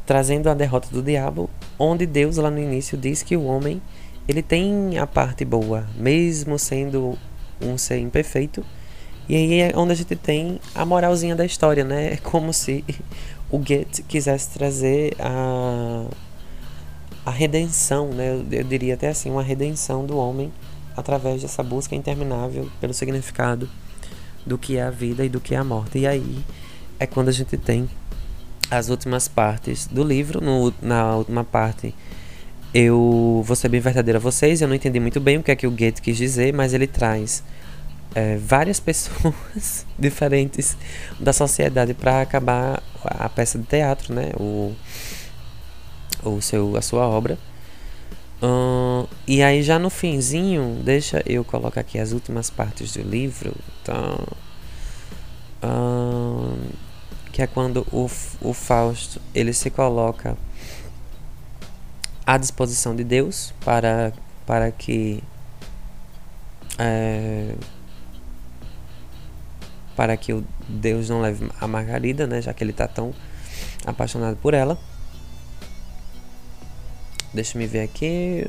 trazendo 0.06 0.49
a 0.49 0.54
derrota 0.54 0.88
do 0.90 1.02
diabo, 1.02 1.49
onde 1.78 2.06
Deus 2.06 2.38
lá 2.38 2.49
no 2.49 2.60
início 2.60 2.98
diz 2.98 3.22
que 3.22 3.36
o 3.36 3.44
homem 3.44 3.82
ele 4.28 4.41
tem 4.41 4.98
a 4.98 5.06
parte 5.06 5.44
boa, 5.44 5.86
mesmo 5.95 6.58
sendo 6.58 7.18
um 7.62 7.78
ser 7.78 7.99
imperfeito. 7.99 8.64
E 9.28 9.36
aí 9.36 9.60
é 9.60 9.72
onde 9.76 9.91
a 9.91 9.95
gente 9.95 10.16
tem 10.16 10.60
a 10.74 10.86
moralzinha 10.86 11.36
da 11.36 11.45
história, 11.45 11.84
né? 11.84 12.14
É 12.14 12.18
como 12.18 12.54
se 12.54 12.84
o 13.49 13.57
Goethe 13.57 14.03
quisesse 14.03 14.49
trazer 14.49 15.15
a 15.19 16.06
a 17.28 17.32
redenção, 17.32 18.07
né? 18.14 18.41
Eu, 18.49 18.64
diria 18.64 18.94
até 18.94 19.10
assim, 19.10 19.30
uma 19.30 19.44
redenção 19.44 20.06
do 20.06 20.18
homem 20.18 20.49
através 20.95 21.41
dessa 21.41 21.61
busca 21.61 21.94
interminável 21.94 22.72
pelo 22.80 22.94
significado 22.94 23.69
do 24.45 24.57
que 24.57 24.78
é 24.78 24.84
a 24.84 24.90
vida 24.90 25.26
e 25.26 25.30
do 25.30 25.41
que 25.41 25.53
é 25.53 25.57
a 25.57 25.64
morte. 25.64 25.99
E 25.99 26.07
aí 26.07 26.45
é 26.98 27.06
quando 27.06 27.28
a 27.28 27.34
gente 27.34 27.57
tem 27.57 27.90
as 28.72 28.88
últimas 28.88 29.28
partes 29.28 29.88
do 29.88 30.06
livro. 30.06 30.40
No, 30.40 30.74
na 30.82 31.18
última 31.18 31.44
parte, 31.44 31.94
eu 32.74 33.44
vou 33.45 33.57
ser 33.57 33.68
bem 33.68 33.82
verdadeiro 33.82 34.19
a 34.19 34.22
vocês. 34.22 34.61
Eu 34.61 34.69
não 34.69 34.76
entendi 34.76 34.98
muito 34.98 35.19
bem 35.19 35.38
o 35.38 35.44
que 35.44 35.52
é 35.52 35.56
que 35.57 35.68
o 35.68 35.72
Goethe 35.72 36.02
quis 36.02 36.15
dizer, 36.15 36.53
mas 36.53 36.74
ele 36.74 36.88
traz 36.88 37.44
é, 38.15 38.38
várias 38.38 38.79
pessoas 38.81 39.85
diferentes 39.97 40.77
da 41.19 41.34
sociedade 41.34 41.93
para 41.93 42.21
acabar 42.21 42.81
a 43.03 43.29
peça 43.29 43.57
de 43.57 43.65
teatro, 43.65 44.13
né? 44.13 44.31
O, 44.39 44.73
o 46.23 46.41
seu, 46.41 46.75
a 46.75 46.81
sua 46.81 47.07
obra. 47.07 47.38
E 49.27 49.43
aí 49.43 49.61
já 49.61 49.77
no 49.77 49.89
finzinho, 49.89 50.81
deixa 50.84 51.21
eu 51.25 51.43
colocar 51.43 51.81
aqui 51.81 51.99
as 51.99 52.11
últimas 52.11 52.49
partes 52.49 52.93
do 52.93 53.01
livro. 53.01 53.53
Então, 53.81 54.17
que 57.31 57.41
é 57.41 57.47
quando 57.47 57.85
o, 57.91 58.09
o 58.41 58.53
Fausto 58.53 59.21
ele 59.35 59.53
se 59.53 59.69
coloca 59.69 60.38
à 62.25 62.38
disposição 62.38 62.95
de 62.95 63.03
Deus 63.03 63.53
para, 63.63 64.13
para 64.45 64.71
que 64.71 65.21
é, 66.79 67.53
para 69.98 70.15
que 70.15 70.32
o 70.32 70.45
Deus 70.69 71.10
não 71.10 71.19
leve 71.19 71.49
a 71.60 71.68
Margarida, 71.68 72.28
né, 72.28 72.40
já 72.40 72.53
que 72.53 72.64
ele 72.64 72.69
está 72.69 72.88
tão 72.88 73.11
apaixonado 73.84 74.38
por 74.38 74.53
ela. 74.53 74.78
Deixa 77.34 77.57
me 77.57 77.65
ver 77.65 77.82
aqui. 77.82 78.45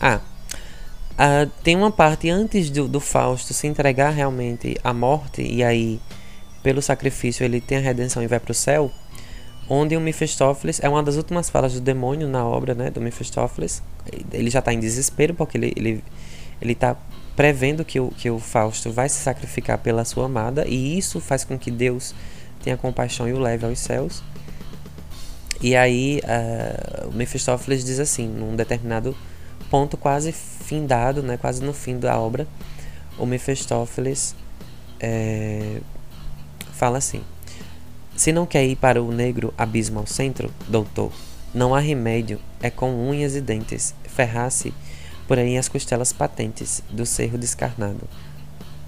Ah. 0.00 0.20
Uh, 1.14 1.50
tem 1.64 1.74
uma 1.74 1.90
parte 1.90 2.30
antes 2.30 2.70
do, 2.70 2.86
do 2.86 3.00
Fausto 3.00 3.52
se 3.52 3.66
entregar 3.66 4.10
realmente 4.10 4.76
à 4.84 4.92
morte, 4.92 5.42
e 5.42 5.64
aí, 5.64 6.00
pelo 6.62 6.80
sacrifício, 6.80 7.42
ele 7.42 7.60
tem 7.60 7.78
a 7.78 7.80
redenção 7.80 8.22
e 8.22 8.28
vai 8.28 8.38
para 8.38 8.52
o 8.52 8.54
céu. 8.54 8.92
Onde 9.68 9.96
o 9.96 10.00
Mephistófeles 10.00 10.78
é 10.80 10.88
uma 10.88 11.02
das 11.02 11.16
últimas 11.16 11.50
falas 11.50 11.74
do 11.74 11.80
demônio 11.80 12.28
na 12.28 12.46
obra 12.46 12.72
né, 12.74 12.90
do 12.90 13.00
Mephistófeles. 13.00 13.82
Ele 14.30 14.48
já 14.48 14.60
está 14.60 14.72
em 14.72 14.78
desespero 14.78 15.34
porque 15.34 15.58
ele, 15.58 15.72
ele, 15.74 16.04
ele 16.60 16.74
tá 16.76 16.96
prevendo 17.36 17.84
que 17.84 18.00
o, 18.00 18.08
que 18.10 18.30
o 18.30 18.38
Fausto 18.38 18.90
vai 18.90 19.08
se 19.08 19.16
sacrificar 19.16 19.78
pela 19.78 20.04
sua 20.04 20.24
amada, 20.24 20.66
e 20.66 20.98
isso 20.98 21.20
faz 21.20 21.44
com 21.44 21.58
que 21.58 21.70
Deus 21.70 22.14
tenha 22.64 22.76
compaixão 22.76 23.28
e 23.28 23.32
o 23.32 23.38
leve 23.38 23.66
aos 23.66 23.78
céus. 23.78 24.22
E 25.60 25.76
aí 25.76 26.20
uh, 26.24 27.08
o 27.08 27.12
Mephistófeles 27.12 27.84
diz 27.84 28.00
assim, 28.00 28.26
num 28.26 28.56
determinado 28.56 29.16
ponto 29.70 29.96
quase 29.96 30.32
findado, 30.32 31.22
né, 31.22 31.36
quase 31.36 31.62
no 31.62 31.72
fim 31.72 31.98
da 31.98 32.18
obra, 32.18 32.46
o 33.18 33.26
Mephistófeles 33.26 34.34
é, 35.00 35.80
fala 36.72 36.98
assim: 36.98 37.22
Se 38.16 38.32
não 38.32 38.46
quer 38.46 38.64
ir 38.64 38.76
para 38.76 39.02
o 39.02 39.12
negro 39.12 39.52
abismo 39.56 39.98
ao 39.98 40.06
centro, 40.06 40.52
doutor, 40.68 41.12
não 41.54 41.74
há 41.74 41.80
remédio, 41.80 42.38
é 42.60 42.70
com 42.70 42.92
unhas 43.08 43.34
e 43.34 43.40
dentes, 43.40 43.94
ferrar-se 44.04 44.74
por 45.26 45.38
aí 45.38 45.56
as 45.56 45.68
costelas 45.68 46.12
patentes 46.12 46.82
do 46.90 47.04
cerro 47.04 47.38
descarnado. 47.38 48.08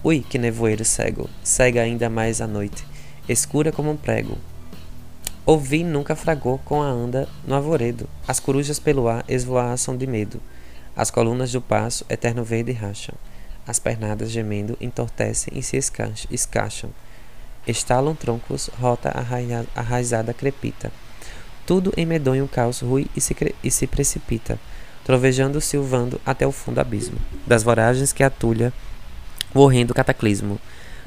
Ui, 0.03 0.21
que 0.21 0.39
nevoeiro 0.39 0.85
cego, 0.85 1.29
cega 1.43 1.83
ainda 1.83 2.09
mais 2.09 2.41
a 2.41 2.47
noite, 2.47 2.85
escura 3.29 3.73
como 3.73 3.91
um 3.91 3.97
prego, 3.97 4.39
Ouvi 5.49 5.83
nunca 5.83 6.15
fragou 6.15 6.59
com 6.59 6.83
a 6.83 6.87
anda 6.87 7.27
no 7.47 7.55
arvoredo. 7.55 8.07
As 8.27 8.39
corujas 8.39 8.79
pelo 8.79 9.09
ar 9.09 9.25
esvoaçam 9.27 9.97
de 9.97 10.07
medo. 10.07 10.43
As 10.95 11.11
colunas 11.11 11.51
do 11.51 11.63
passo, 11.63 12.05
eterno 12.07 12.45
verde, 12.45 12.71
racham. 12.71 13.15
As 13.67 13.79
pernadas 13.79 14.31
gemendo 14.31 14.77
entortecem 14.79 15.55
e 15.57 15.63
se 15.63 15.79
escacham. 16.31 16.91
Estalam 17.67 18.15
troncos, 18.15 18.69
rota 18.79 19.11
arraizada 19.75 20.35
crepita. 20.35 20.93
Tudo 21.65 21.95
em 21.97 22.05
medonho 22.05 22.47
caos 22.47 22.81
rui 22.81 23.07
e 23.17 23.21
se, 23.23 23.35
e 23.65 23.71
se 23.71 23.87
precipita, 23.87 24.59
trovejando, 25.09 25.59
silvando 25.59 26.21
até 26.27 26.47
o 26.47 26.53
fundo 26.53 26.81
abismo, 26.81 27.17
das 27.47 27.63
voragens 27.63 28.13
que 28.13 28.23
atulha 28.23 28.75
o 29.55 29.61
horrendo 29.61 29.95
cataclismo. 29.95 30.61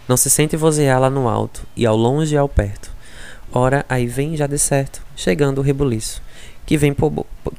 Não 0.08 0.18
se 0.18 0.28
sente 0.28 0.58
vozear 0.58 1.00
lá 1.00 1.08
no 1.08 1.30
alto, 1.30 1.68
e 1.78 1.86
ao 1.86 1.96
longe 1.96 2.34
e 2.34 2.38
ao 2.38 2.50
perto 2.50 2.92
Ora, 3.54 3.86
aí 3.88 4.08
vem 4.08 4.36
já 4.36 4.48
de 4.48 4.58
certo, 4.58 5.06
chegando 5.16 5.60
o 5.60 5.62
rebuliço, 5.62 6.20
que 6.66 6.78
vem, 6.78 6.96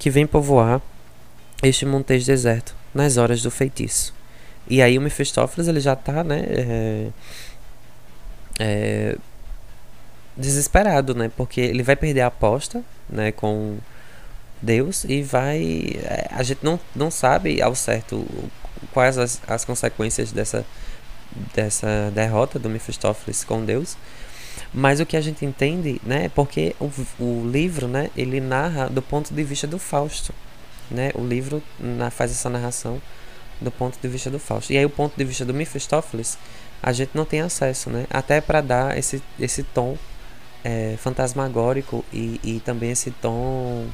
que 0.01 0.11
vem 0.11 0.27
povoar 0.27 0.81
este 1.63 1.87
montejo 1.87 2.27
deserto, 2.27 2.75
nas 2.93 3.19
horas 3.19 3.41
do 3.41 3.51
feitiço. 3.51 4.13
E 4.67 4.83
aí 4.83 4.99
o 4.99 5.01
Mephistófeles, 5.01 5.69
ele 5.69 5.79
já 5.79 5.95
tá, 5.95 6.25
né, 6.25 6.43
é, 6.49 7.09
é, 8.59 9.17
desesperado, 10.37 11.15
né, 11.15 11.31
porque 11.37 11.61
ele 11.61 11.85
vai 11.85 11.95
perder 11.95 12.23
a 12.23 12.27
aposta, 12.27 12.83
né, 13.09 13.31
com 13.31 13.77
Deus 14.63 15.05
e 15.05 15.23
vai... 15.23 15.97
É, 16.03 16.29
a 16.31 16.43
gente 16.43 16.61
não, 16.63 16.79
não 16.95 17.11
sabe 17.11 17.61
ao 17.61 17.75
certo 17.75 18.25
quais 18.93 19.19
as, 19.19 19.41
as 19.47 19.65
consequências 19.65 20.33
dessa, 20.33 20.65
dessa 21.55 22.11
derrota 22.15 22.59
do 22.59 22.71
Mephistófeles 22.71 23.45
com 23.45 23.65
Deus, 23.65 23.97
mas 24.73 25.01
o 25.01 25.07
que 25.07 25.17
a 25.17 25.21
gente 25.21 25.45
entende, 25.45 26.01
né, 26.05 26.31
porque 26.35 26.75
o, 26.81 26.91
o 27.19 27.49
livro, 27.49 27.89
né, 27.89 28.11
ele 28.17 28.41
narra 28.41 28.89
do 28.89 29.03
ponto 29.03 29.35
de 29.35 29.43
vista 29.43 29.67
do 29.67 29.79
Fausto, 29.79 30.33
né? 30.93 31.11
O 31.15 31.27
livro 31.27 31.63
na, 31.79 32.11
faz 32.11 32.31
essa 32.31 32.49
narração 32.49 33.01
do 33.61 33.71
ponto 33.71 33.99
de 34.01 34.09
vista 34.09 34.31
do 34.31 34.39
Fausto. 34.39 34.73
E 34.73 34.79
aí 34.79 34.85
o 34.85 34.91
ponto 34.91 35.17
de 35.17 35.25
vista 35.25 35.45
do 35.45 35.55
Mephistófeles, 35.55 36.39
a 36.83 36.93
gente 36.93 37.11
não 37.15 37.25
tem 37.25 37.41
acesso, 37.41 37.91
né? 37.91 38.07
Até 38.11 38.41
para 38.41 38.61
dar 38.61 38.99
esse, 38.99 39.23
esse 39.39 39.63
tom 39.63 39.97
é, 40.65 40.97
fantasmagórico 40.99 42.05
e, 42.13 42.41
e 42.43 42.61
também 42.61 42.91
esse 42.91 43.11
tom 43.11 43.87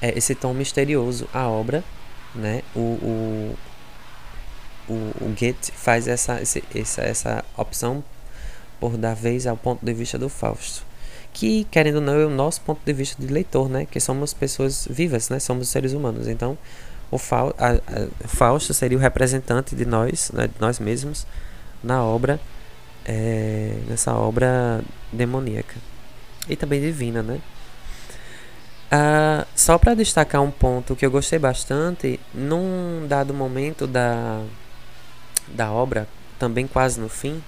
é, 0.00 0.16
esse 0.16 0.34
tom 0.34 0.54
misterioso 0.54 1.28
à 1.32 1.48
obra, 1.48 1.82
né? 2.34 2.62
O, 2.74 2.80
o, 2.80 3.56
o, 4.88 4.92
o 4.92 5.34
Goethe 5.38 5.72
faz 5.72 6.08
essa, 6.08 6.40
esse, 6.40 6.62
essa, 6.74 7.02
essa 7.02 7.44
opção 7.56 8.02
por 8.80 8.96
dar 8.96 9.14
vez 9.14 9.46
ao 9.46 9.56
ponto 9.56 9.84
de 9.84 9.92
vista 9.92 10.18
do 10.18 10.28
Fausto. 10.28 10.86
Que, 11.32 11.64
querendo 11.70 11.96
ou 11.96 12.00
não, 12.00 12.14
é 12.14 12.24
o 12.24 12.30
nosso 12.30 12.60
ponto 12.62 12.80
de 12.84 12.92
vista 12.92 13.20
de 13.20 13.32
leitor, 13.32 13.68
né? 13.68 13.86
Que 13.86 14.00
somos 14.00 14.32
pessoas 14.32 14.86
vivas, 14.90 15.28
né? 15.28 15.38
Somos 15.38 15.68
seres 15.68 15.92
humanos. 15.92 16.26
Então, 16.26 16.56
o 17.10 17.18
Fausto 17.18 18.74
seria 18.74 18.98
o 18.98 19.00
representante 19.00 19.74
de 19.74 19.84
nós, 19.84 20.30
né? 20.32 20.46
de 20.46 20.60
nós 20.60 20.78
mesmos, 20.78 21.26
na 21.82 22.04
obra, 22.04 22.40
é, 23.04 23.78
nessa 23.88 24.14
obra 24.14 24.82
demoníaca. 25.12 25.76
E 26.48 26.56
também 26.56 26.80
divina, 26.80 27.22
né? 27.22 27.40
Ah, 28.90 29.46
só 29.54 29.76
para 29.76 29.94
destacar 29.94 30.42
um 30.42 30.50
ponto 30.50 30.96
que 30.96 31.04
eu 31.04 31.10
gostei 31.10 31.38
bastante, 31.38 32.18
num 32.32 33.06
dado 33.06 33.34
momento 33.34 33.86
da, 33.86 34.42
da 35.48 35.70
obra, 35.70 36.08
também 36.38 36.66
quase 36.66 36.98
no 36.98 37.08
fim, 37.08 37.42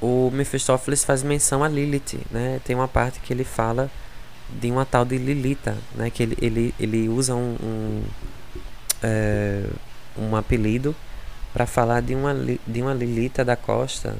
o 0.00 0.30
Mephistófeles 0.30 1.02
faz 1.02 1.22
menção 1.22 1.64
a 1.64 1.68
Lilith, 1.68 2.20
né? 2.30 2.60
Tem 2.64 2.76
uma 2.76 2.88
parte 2.88 3.20
que 3.20 3.32
ele 3.32 3.44
fala 3.44 3.90
de 4.50 4.70
uma 4.70 4.84
tal 4.84 5.04
de 5.04 5.16
Lilita, 5.16 5.78
né? 5.94 6.10
Que 6.10 6.24
ele, 6.24 6.36
ele, 6.42 6.74
ele 6.78 7.08
usa 7.08 7.34
um, 7.34 7.56
um, 7.62 8.02
é, 9.02 9.64
um 10.18 10.36
apelido 10.36 10.94
para 11.54 11.66
falar 11.66 12.02
de 12.02 12.14
uma, 12.14 12.34
de 12.34 12.82
uma 12.82 12.92
Lilita 12.92 13.44
da 13.44 13.56
Costa, 13.56 14.16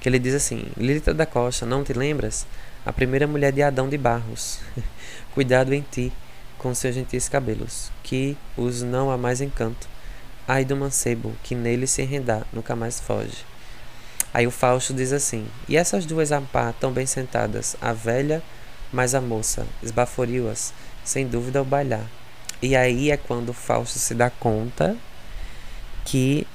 que 0.00 0.08
ele 0.08 0.18
diz 0.18 0.34
assim, 0.34 0.66
Lilita 0.76 1.14
da 1.14 1.26
Costa, 1.26 1.64
não 1.64 1.84
te 1.84 1.92
lembras? 1.92 2.46
A 2.84 2.92
primeira 2.92 3.26
mulher 3.26 3.52
de 3.52 3.62
Adão 3.62 3.88
de 3.88 3.98
Barros. 3.98 4.58
Cuidado 5.40 5.72
em 5.72 5.80
ti, 5.80 6.12
com 6.58 6.74
seus 6.74 6.94
gentis 6.94 7.26
cabelos, 7.26 7.90
que 8.02 8.36
os 8.58 8.82
não 8.82 9.10
há 9.10 9.16
mais 9.16 9.40
encanto. 9.40 9.88
Ai 10.46 10.66
do 10.66 10.76
mancebo, 10.76 11.34
que 11.42 11.54
nele 11.54 11.86
se 11.86 12.02
enredar, 12.02 12.46
nunca 12.52 12.76
mais 12.76 13.00
foge. 13.00 13.38
Aí 14.34 14.46
o 14.46 14.50
Fausto 14.50 14.92
diz 14.92 15.14
assim: 15.14 15.46
E 15.66 15.78
essas 15.78 16.04
duas 16.04 16.30
a 16.30 16.42
tão 16.78 16.92
bem 16.92 17.06
sentadas, 17.06 17.74
a 17.80 17.94
velha 17.94 18.42
mais 18.92 19.14
a 19.14 19.20
moça, 19.22 19.66
esbaforiu-as, 19.82 20.74
sem 21.02 21.26
dúvida 21.26 21.58
ao 21.58 21.64
bailar. 21.64 22.04
E 22.60 22.76
aí 22.76 23.10
é 23.10 23.16
quando 23.16 23.48
o 23.48 23.54
Fausto 23.54 23.98
se 23.98 24.12
dá 24.12 24.28
conta 24.28 24.94
que 26.04 26.46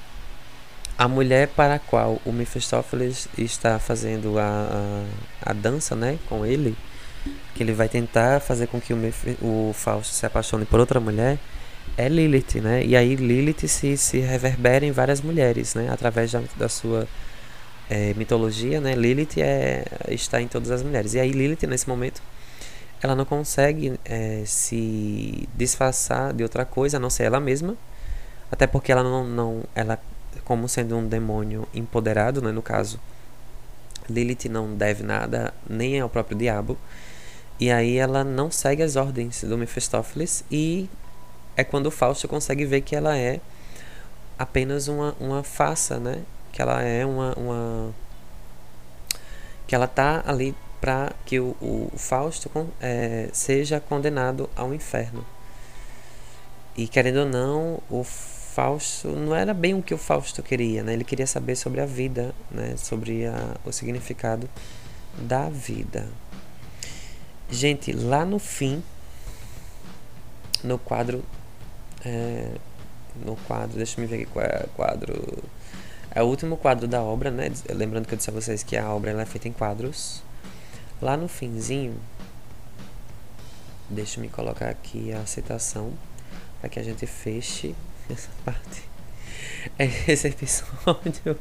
a 0.96 1.08
mulher 1.08 1.48
para 1.48 1.74
a 1.74 1.80
qual 1.80 2.20
o 2.24 2.30
Mephistófeles 2.30 3.26
está 3.36 3.80
fazendo 3.80 4.38
a, 4.38 5.04
a, 5.42 5.50
a 5.50 5.52
dança 5.52 5.96
né, 5.96 6.20
com 6.28 6.46
ele, 6.46 6.76
que 7.56 7.62
ele 7.62 7.72
vai 7.72 7.88
tentar 7.88 8.40
fazer 8.40 8.66
com 8.66 8.80
que 8.80 8.92
o, 8.92 8.98
o 9.40 9.72
Fausto 9.72 10.14
se 10.14 10.26
apaixone 10.26 10.66
por 10.66 10.78
outra 10.78 11.00
mulher, 11.00 11.38
é 11.96 12.08
Lilith, 12.08 12.60
né? 12.60 12.84
E 12.84 12.94
aí 12.94 13.16
Lilith 13.16 13.66
se, 13.66 13.96
se 13.96 14.18
reverbera 14.18 14.84
em 14.84 14.92
várias 14.92 15.22
mulheres, 15.22 15.74
né? 15.74 15.88
Através 15.90 16.30
da, 16.32 16.42
da 16.56 16.68
sua 16.68 17.08
é, 17.88 18.12
mitologia, 18.14 18.80
né? 18.80 18.94
Lilith 18.94 19.40
é, 19.40 19.84
está 20.08 20.40
em 20.40 20.48
todas 20.48 20.70
as 20.70 20.82
mulheres. 20.82 21.14
E 21.14 21.20
aí 21.20 21.30
Lilith, 21.30 21.66
nesse 21.66 21.88
momento, 21.88 22.20
ela 23.02 23.14
não 23.14 23.24
consegue 23.24 23.98
é, 24.04 24.42
se 24.44 25.48
disfarçar 25.56 26.34
de 26.34 26.42
outra 26.42 26.64
coisa, 26.66 26.98
a 26.98 27.00
não 27.00 27.08
ser 27.08 27.24
ela 27.24 27.40
mesma. 27.40 27.74
Até 28.52 28.66
porque 28.66 28.92
ela 28.92 29.02
não, 29.02 29.24
não 29.24 29.64
ela 29.74 29.98
como 30.44 30.68
sendo 30.68 30.96
um 30.96 31.08
demônio 31.08 31.66
empoderado, 31.74 32.40
né, 32.42 32.52
no 32.52 32.62
caso, 32.62 33.00
Lilith 34.08 34.48
não 34.48 34.76
deve 34.76 35.02
nada 35.02 35.52
nem 35.68 36.00
ao 36.00 36.08
próprio 36.08 36.36
diabo. 36.36 36.78
E 37.58 37.70
aí 37.70 37.96
ela 37.96 38.22
não 38.22 38.50
segue 38.50 38.82
as 38.82 38.96
ordens 38.96 39.42
do 39.42 39.56
Mephistófeles 39.56 40.44
e 40.50 40.90
é 41.56 41.64
quando 41.64 41.86
o 41.86 41.90
Fausto 41.90 42.28
consegue 42.28 42.66
ver 42.66 42.82
que 42.82 42.94
ela 42.94 43.16
é 43.16 43.40
apenas 44.38 44.88
uma, 44.88 45.16
uma 45.18 45.42
farsa, 45.42 45.98
né? 45.98 46.22
Que 46.52 46.60
ela 46.60 46.82
é 46.82 47.04
uma, 47.06 47.32
uma 47.34 47.94
que 49.66 49.74
ela 49.74 49.86
tá 49.86 50.22
ali 50.26 50.54
para 50.80 51.12
que 51.24 51.40
o, 51.40 51.56
o 51.60 51.90
Fausto 51.96 52.50
é, 52.80 53.28
seja 53.32 53.80
condenado 53.80 54.48
ao 54.54 54.74
inferno. 54.74 55.24
E 56.76 56.86
querendo 56.86 57.20
ou 57.20 57.26
não, 57.26 57.80
o 57.90 58.04
Fausto 58.04 59.08
não 59.08 59.34
era 59.34 59.54
bem 59.54 59.74
o 59.74 59.82
que 59.82 59.94
o 59.94 59.98
Fausto 59.98 60.42
queria, 60.42 60.82
né? 60.82 60.92
Ele 60.92 61.04
queria 61.04 61.26
saber 61.26 61.56
sobre 61.56 61.80
a 61.80 61.86
vida, 61.86 62.34
né? 62.50 62.76
Sobre 62.76 63.26
a, 63.26 63.56
o 63.64 63.72
significado 63.72 64.48
da 65.18 65.48
vida. 65.48 66.06
Gente, 67.50 67.92
lá 67.92 68.24
no 68.24 68.38
fim, 68.38 68.82
no 70.64 70.78
quadro, 70.78 71.24
é, 72.04 72.50
no 73.24 73.36
quadro, 73.36 73.76
deixa 73.76 74.00
eu 74.00 74.06
ver 74.06 74.16
aqui 74.16 74.26
qual 74.26 74.44
é 74.44 74.64
o 74.64 74.68
quadro. 74.70 75.44
É 76.10 76.22
o 76.22 76.26
último 76.26 76.56
quadro 76.56 76.88
da 76.88 77.02
obra, 77.02 77.30
né? 77.30 77.52
Lembrando 77.70 78.06
que 78.06 78.14
eu 78.14 78.16
disse 78.16 78.30
a 78.30 78.32
vocês 78.32 78.62
que 78.62 78.76
a 78.76 78.92
obra 78.92 79.10
é 79.10 79.24
feita 79.26 79.48
em 79.48 79.52
quadros. 79.52 80.22
Lá 81.00 81.16
no 81.16 81.28
finzinho, 81.28 82.00
deixa 83.88 84.18
eu 84.18 84.22
me 84.22 84.28
colocar 84.28 84.68
aqui 84.68 85.12
a 85.12 85.24
citação 85.26 85.92
para 86.60 86.70
que 86.70 86.80
a 86.80 86.82
gente 86.82 87.06
feche 87.06 87.74
essa 88.10 88.30
parte. 88.44 88.82
Esse 90.08 90.28
episódio 90.28 91.38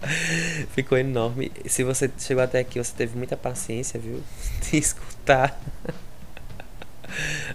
ficou 0.72 0.96
enorme. 0.98 1.50
Se 1.66 1.84
você 1.84 2.10
chegou 2.18 2.42
até 2.42 2.60
aqui, 2.60 2.78
você 2.78 2.92
teve 2.94 3.16
muita 3.16 3.36
paciência, 3.36 3.98
viu? 3.98 4.22
De 4.62 4.76
escutar. 4.76 5.58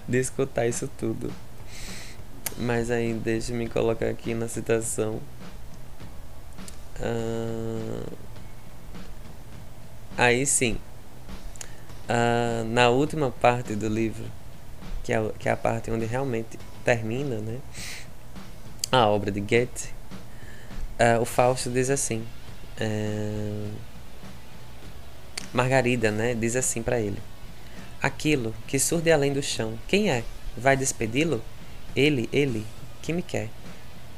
De 0.08 0.20
escutar 0.20 0.68
isso 0.68 0.90
tudo. 0.98 1.32
Mas 2.58 2.92
aí, 2.92 3.14
deixa 3.14 3.52
eu 3.52 3.58
me 3.58 3.68
colocar 3.68 4.08
aqui 4.08 4.34
na 4.34 4.48
citação. 4.48 5.20
Ah, 7.00 8.04
aí 10.18 10.46
sim. 10.46 10.78
Ah, 12.08 12.64
na 12.66 12.90
última 12.90 13.32
parte 13.32 13.76
do 13.76 13.88
livro, 13.88 14.26
que 15.04 15.14
é, 15.14 15.32
que 15.40 15.50
é 15.50 15.52
a 15.52 15.58
parte 15.58 15.90
onde 15.90 16.06
realmente 16.06 16.60
termina, 16.84 17.38
né? 17.38 17.60
a 18.94 19.08
obra 19.08 19.32
de 19.32 19.42
Goethe, 19.42 19.93
uh, 21.00 21.22
o 21.22 21.26
Fausto 21.26 21.70
diz 21.70 21.90
assim: 21.90 22.26
uh, 22.80 23.72
Margarida, 25.54 26.12
né, 26.12 26.34
diz 26.34 26.56
assim 26.56 26.82
para 26.82 27.00
ele: 27.00 27.18
Aquilo 28.02 28.54
que 28.68 28.80
surge 28.80 29.12
além 29.12 29.32
do 29.34 29.42
chão, 29.42 29.78
quem 29.88 30.10
é? 30.10 30.24
Vai 30.58 30.76
despedi-lo? 30.76 31.42
Ele, 31.96 32.30
ele, 32.32 32.66
que 33.02 33.14
me 33.14 33.22
quer. 33.22 33.50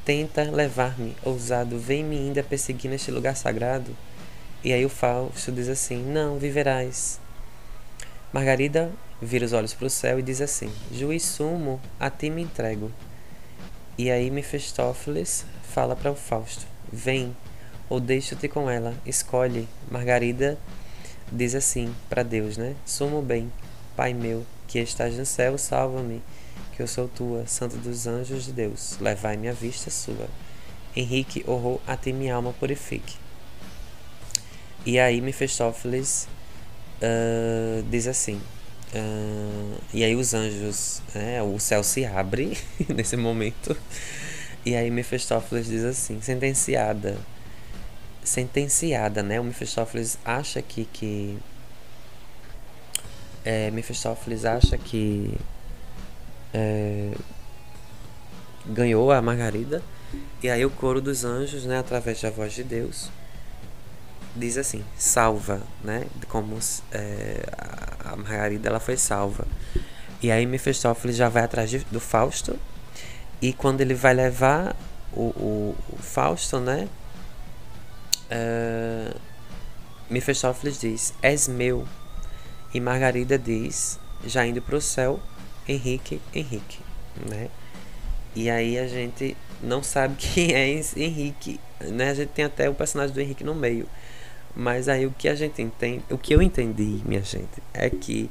Tenta 0.04 0.42
levar-me, 0.44 1.16
ousado, 1.22 1.78
vem-me 1.78 2.16
ainda 2.16 2.42
perseguir 2.42 2.90
neste 2.90 3.10
lugar 3.10 3.36
sagrado. 3.36 3.96
E 4.62 4.72
aí 4.72 4.84
o 4.84 4.88
Fausto 4.88 5.52
diz 5.52 5.68
assim: 5.68 6.02
Não, 6.02 6.38
viverás. 6.38 7.20
Margarida 8.32 8.90
vira 9.20 9.44
os 9.44 9.52
olhos 9.52 9.72
para 9.72 9.86
o 9.86 9.90
céu 9.90 10.18
e 10.18 10.22
diz 10.22 10.40
assim: 10.40 10.70
Juiz 10.92 11.22
sumo, 11.22 11.80
a 11.98 12.10
ti 12.10 12.30
me 12.30 12.42
entrego. 12.42 12.90
E 13.98 14.10
aí 14.10 14.30
Mefistófeles 14.30 15.46
fala 15.62 15.96
para 15.96 16.12
o 16.12 16.14
Fausto: 16.14 16.66
Vem, 16.92 17.34
ou 17.88 17.98
deixa-te 17.98 18.46
com 18.46 18.68
ela, 18.68 18.94
escolhe. 19.06 19.66
Margarida 19.90 20.58
diz 21.32 21.54
assim 21.54 21.94
para 22.08 22.22
Deus, 22.22 22.58
né? 22.58 22.76
Sumo 22.84 23.22
bem, 23.22 23.50
Pai 23.96 24.12
meu, 24.12 24.44
que 24.68 24.78
estás 24.78 25.16
no 25.16 25.24
céu, 25.24 25.56
salva-me, 25.56 26.22
que 26.74 26.82
eu 26.82 26.86
sou 26.86 27.08
tua, 27.08 27.46
santo 27.46 27.78
dos 27.78 28.06
anjos 28.06 28.44
de 28.44 28.52
Deus, 28.52 28.98
levai-me 29.00 29.48
à 29.48 29.52
vista 29.52 29.90
sua. 29.90 30.28
Henrique, 30.94 31.42
horror, 31.46 31.80
a 31.86 31.96
ti 31.96 32.12
minha 32.12 32.34
alma 32.34 32.52
purifique. 32.52 33.16
E 34.84 34.98
aí 34.98 35.22
Mefistófeles 35.22 36.28
uh, 37.00 37.82
diz 37.90 38.06
assim: 38.06 38.40
Uh, 38.94 39.78
e 39.92 40.04
aí 40.04 40.14
os 40.14 40.32
anjos, 40.32 41.02
né, 41.14 41.42
o 41.42 41.58
céu 41.58 41.82
se 41.82 42.04
abre 42.04 42.56
nesse 42.88 43.16
momento. 43.16 43.76
E 44.64 44.74
aí 44.74 44.90
Mephistófeles 44.90 45.66
diz 45.66 45.84
assim, 45.84 46.20
sentenciada. 46.20 47.16
Sentenciada, 48.24 49.22
né? 49.22 49.40
O 49.40 49.44
Mephistófeles 49.44 50.18
acha 50.24 50.60
que... 50.60 50.84
que 50.92 51.38
é, 53.44 53.70
Mephistófeles 53.70 54.44
acha 54.44 54.76
que... 54.76 55.38
É, 56.52 57.12
ganhou 58.66 59.12
a 59.12 59.22
Margarida. 59.22 59.82
E 60.42 60.50
aí 60.50 60.64
o 60.64 60.70
coro 60.70 61.00
dos 61.00 61.24
anjos, 61.24 61.64
né, 61.64 61.78
através 61.78 62.20
da 62.20 62.30
voz 62.30 62.52
de 62.52 62.64
Deus, 62.64 63.10
diz 64.36 64.58
assim, 64.58 64.84
salva, 64.96 65.62
né? 65.82 66.06
Como 66.28 66.58
é, 66.92 67.42
a 68.04 68.16
Margarida 68.16 68.68
ela 68.68 68.80
foi 68.80 68.96
salva. 68.96 69.46
E 70.22 70.30
aí 70.30 70.46
Mephistófeles 70.46 71.16
já 71.16 71.28
vai 71.28 71.44
atrás 71.44 71.70
de, 71.70 71.78
do 71.90 72.00
Fausto. 72.00 72.58
E 73.40 73.52
quando 73.52 73.80
ele 73.80 73.94
vai 73.94 74.14
levar 74.14 74.74
o, 75.12 75.22
o, 75.22 75.76
o 75.92 75.96
Fausto, 75.98 76.58
né? 76.60 76.88
Uh, 78.30 79.18
Mephistófeles 80.10 80.78
diz: 80.78 81.14
És 81.22 81.48
meu. 81.48 81.86
E 82.72 82.80
Margarida 82.80 83.38
diz, 83.38 83.98
já 84.26 84.46
indo 84.46 84.60
para 84.60 84.76
o 84.76 84.80
céu, 84.80 85.20
Henrique, 85.66 86.20
Henrique, 86.34 86.78
né? 87.28 87.48
E 88.34 88.50
aí 88.50 88.78
a 88.78 88.86
gente 88.86 89.36
não 89.62 89.82
sabe 89.82 90.16
quem 90.20 90.52
é 90.52 90.68
Henrique, 90.68 91.58
né? 91.80 92.10
A 92.10 92.14
gente 92.14 92.30
tem 92.30 92.44
até 92.44 92.68
o 92.68 92.74
personagem 92.74 93.14
do 93.14 93.20
Henrique 93.20 93.44
no 93.44 93.54
meio. 93.54 93.88
Mas 94.56 94.88
aí 94.88 95.04
o 95.04 95.10
que 95.10 95.28
a 95.28 95.34
gente 95.34 95.60
entende, 95.60 96.02
o 96.10 96.16
que 96.16 96.34
eu 96.34 96.40
entendi, 96.40 97.02
minha 97.04 97.22
gente, 97.22 97.62
é 97.74 97.90
que 97.90 98.30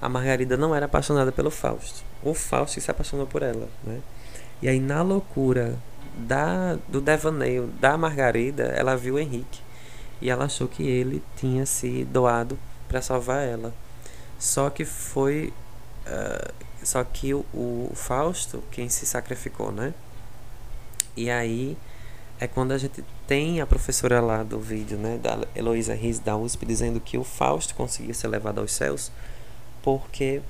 a 0.00 0.08
Margarida 0.08 0.56
não 0.56 0.74
era 0.74 0.86
apaixonada 0.86 1.30
pelo 1.30 1.50
Fausto. 1.50 2.02
O 2.22 2.32
Fausto 2.32 2.80
se 2.80 2.90
apaixonou 2.90 3.26
por 3.26 3.42
ela, 3.42 3.68
né? 3.84 4.00
E 4.62 4.68
aí 4.68 4.80
na 4.80 5.02
loucura 5.02 5.78
da 6.16 6.78
do 6.88 7.00
devaneio 7.00 7.66
da 7.78 7.96
Margarida, 7.98 8.64
ela 8.64 8.96
viu 8.96 9.16
o 9.16 9.18
Henrique 9.18 9.60
e 10.20 10.30
ela 10.30 10.46
achou 10.46 10.66
que 10.66 10.82
ele 10.82 11.22
tinha 11.36 11.66
se 11.66 12.04
doado 12.06 12.58
para 12.88 13.02
salvar 13.02 13.46
ela. 13.46 13.74
Só 14.38 14.70
que 14.70 14.84
foi 14.84 15.52
uh, 16.06 16.54
só 16.82 17.04
que 17.04 17.34
o, 17.34 17.44
o 17.52 17.92
Fausto 17.94 18.62
quem 18.70 18.88
se 18.88 19.04
sacrificou, 19.04 19.70
né? 19.70 19.92
E 21.14 21.30
aí 21.30 21.76
é 22.38 22.46
quando 22.46 22.72
a 22.72 22.78
gente 22.78 23.02
tem 23.26 23.60
a 23.60 23.66
professora 23.66 24.20
lá 24.20 24.42
do 24.42 24.60
vídeo, 24.60 24.98
né, 24.98 25.18
da 25.18 25.46
Heloísa 25.54 25.94
Riz 25.94 26.18
da 26.18 26.36
USP, 26.36 26.66
dizendo 26.66 27.00
que 27.00 27.16
o 27.16 27.24
Fausto 27.24 27.74
conseguiu 27.74 28.14
ser 28.14 28.28
levado 28.28 28.60
aos 28.60 28.72
céus 28.72 29.10
porque 29.82 30.42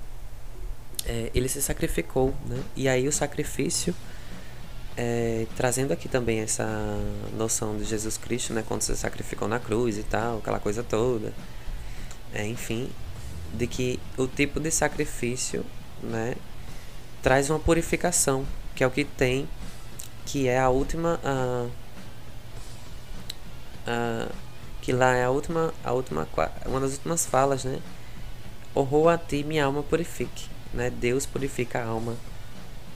é, 1.05 1.31
ele 1.35 1.49
se 1.49 1.63
sacrificou, 1.63 2.35
né? 2.47 2.63
E 2.75 2.89
aí 2.89 3.07
o 3.07 3.13
sacrifício, 3.13 3.95
é, 4.97 5.47
trazendo 5.57 5.93
aqui 5.93 6.09
também 6.09 6.41
essa 6.41 6.67
noção 7.37 7.77
de 7.77 7.85
Jesus 7.85 8.17
Cristo, 8.17 8.53
né, 8.53 8.65
quando 8.67 8.83
se 8.83 8.97
sacrificou 8.97 9.47
na 9.47 9.61
cruz 9.61 9.99
e 9.99 10.03
tal, 10.03 10.39
aquela 10.39 10.59
coisa 10.59 10.83
toda, 10.83 11.33
é, 12.35 12.47
enfim, 12.47 12.89
de 13.55 13.67
que 13.67 14.01
o 14.17 14.27
tipo 14.27 14.59
de 14.59 14.71
sacrifício, 14.71 15.65
né, 16.03 16.35
traz 17.23 17.51
uma 17.51 17.59
purificação, 17.59 18.45
que 18.75 18.83
é 18.83 18.87
o 18.87 18.91
que 18.91 19.05
tem 19.05 19.49
que 20.27 20.49
é 20.49 20.59
a 20.59 20.69
última. 20.69 21.19
Uh, 21.25 21.71
uh, 23.89 24.35
que 24.83 24.93
lá 24.93 25.15
é 25.17 25.25
a 25.25 25.31
última, 25.31 25.75
a 25.83 25.93
última, 25.93 26.29
uma 26.67 26.81
das 26.81 26.93
últimas 26.93 27.27
falas, 27.27 27.65
né? 27.65 27.81
Horror 28.75 29.09
a 29.09 29.19
ti, 29.19 29.43
minha 29.43 29.65
alma 29.65 29.83
purifique, 29.83 30.49
né? 30.73 30.91
Deus 30.91 31.27
purifica 31.27 31.81
a 31.81 31.87
alma 31.87 32.15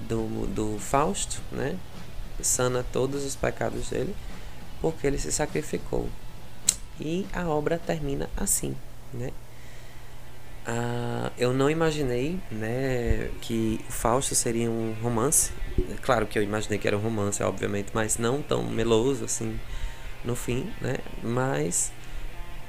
do, 0.01 0.47
do 0.47 0.79
Fausto, 0.79 1.41
né? 1.51 1.77
Sana 2.41 2.85
todos 2.93 3.25
os 3.25 3.35
pecados 3.35 3.89
dele, 3.89 4.15
porque 4.81 5.07
ele 5.07 5.19
se 5.19 5.33
sacrificou. 5.33 6.09
E 7.01 7.27
a 7.33 7.49
obra 7.49 7.79
termina 7.79 8.31
assim, 8.37 8.77
né? 9.13 9.31
Ah, 10.73 11.33
eu 11.37 11.53
não 11.53 11.69
imaginei 11.69 12.39
né, 12.49 13.29
que 13.41 13.81
Fausto 13.89 14.37
seria 14.37 14.71
um 14.71 14.95
romance. 15.03 15.51
Claro 16.01 16.29
que 16.29 16.39
eu 16.39 16.45
imaginei 16.45 16.79
que 16.79 16.87
era 16.87 16.97
um 16.97 17.01
romance, 17.01 17.43
obviamente, 17.43 17.89
mas 17.93 18.19
não 18.19 18.41
tão 18.41 18.63
meloso 18.63 19.25
assim 19.25 19.59
no 20.25 20.37
fim, 20.37 20.73
né? 20.81 20.99
Mas 21.25 21.91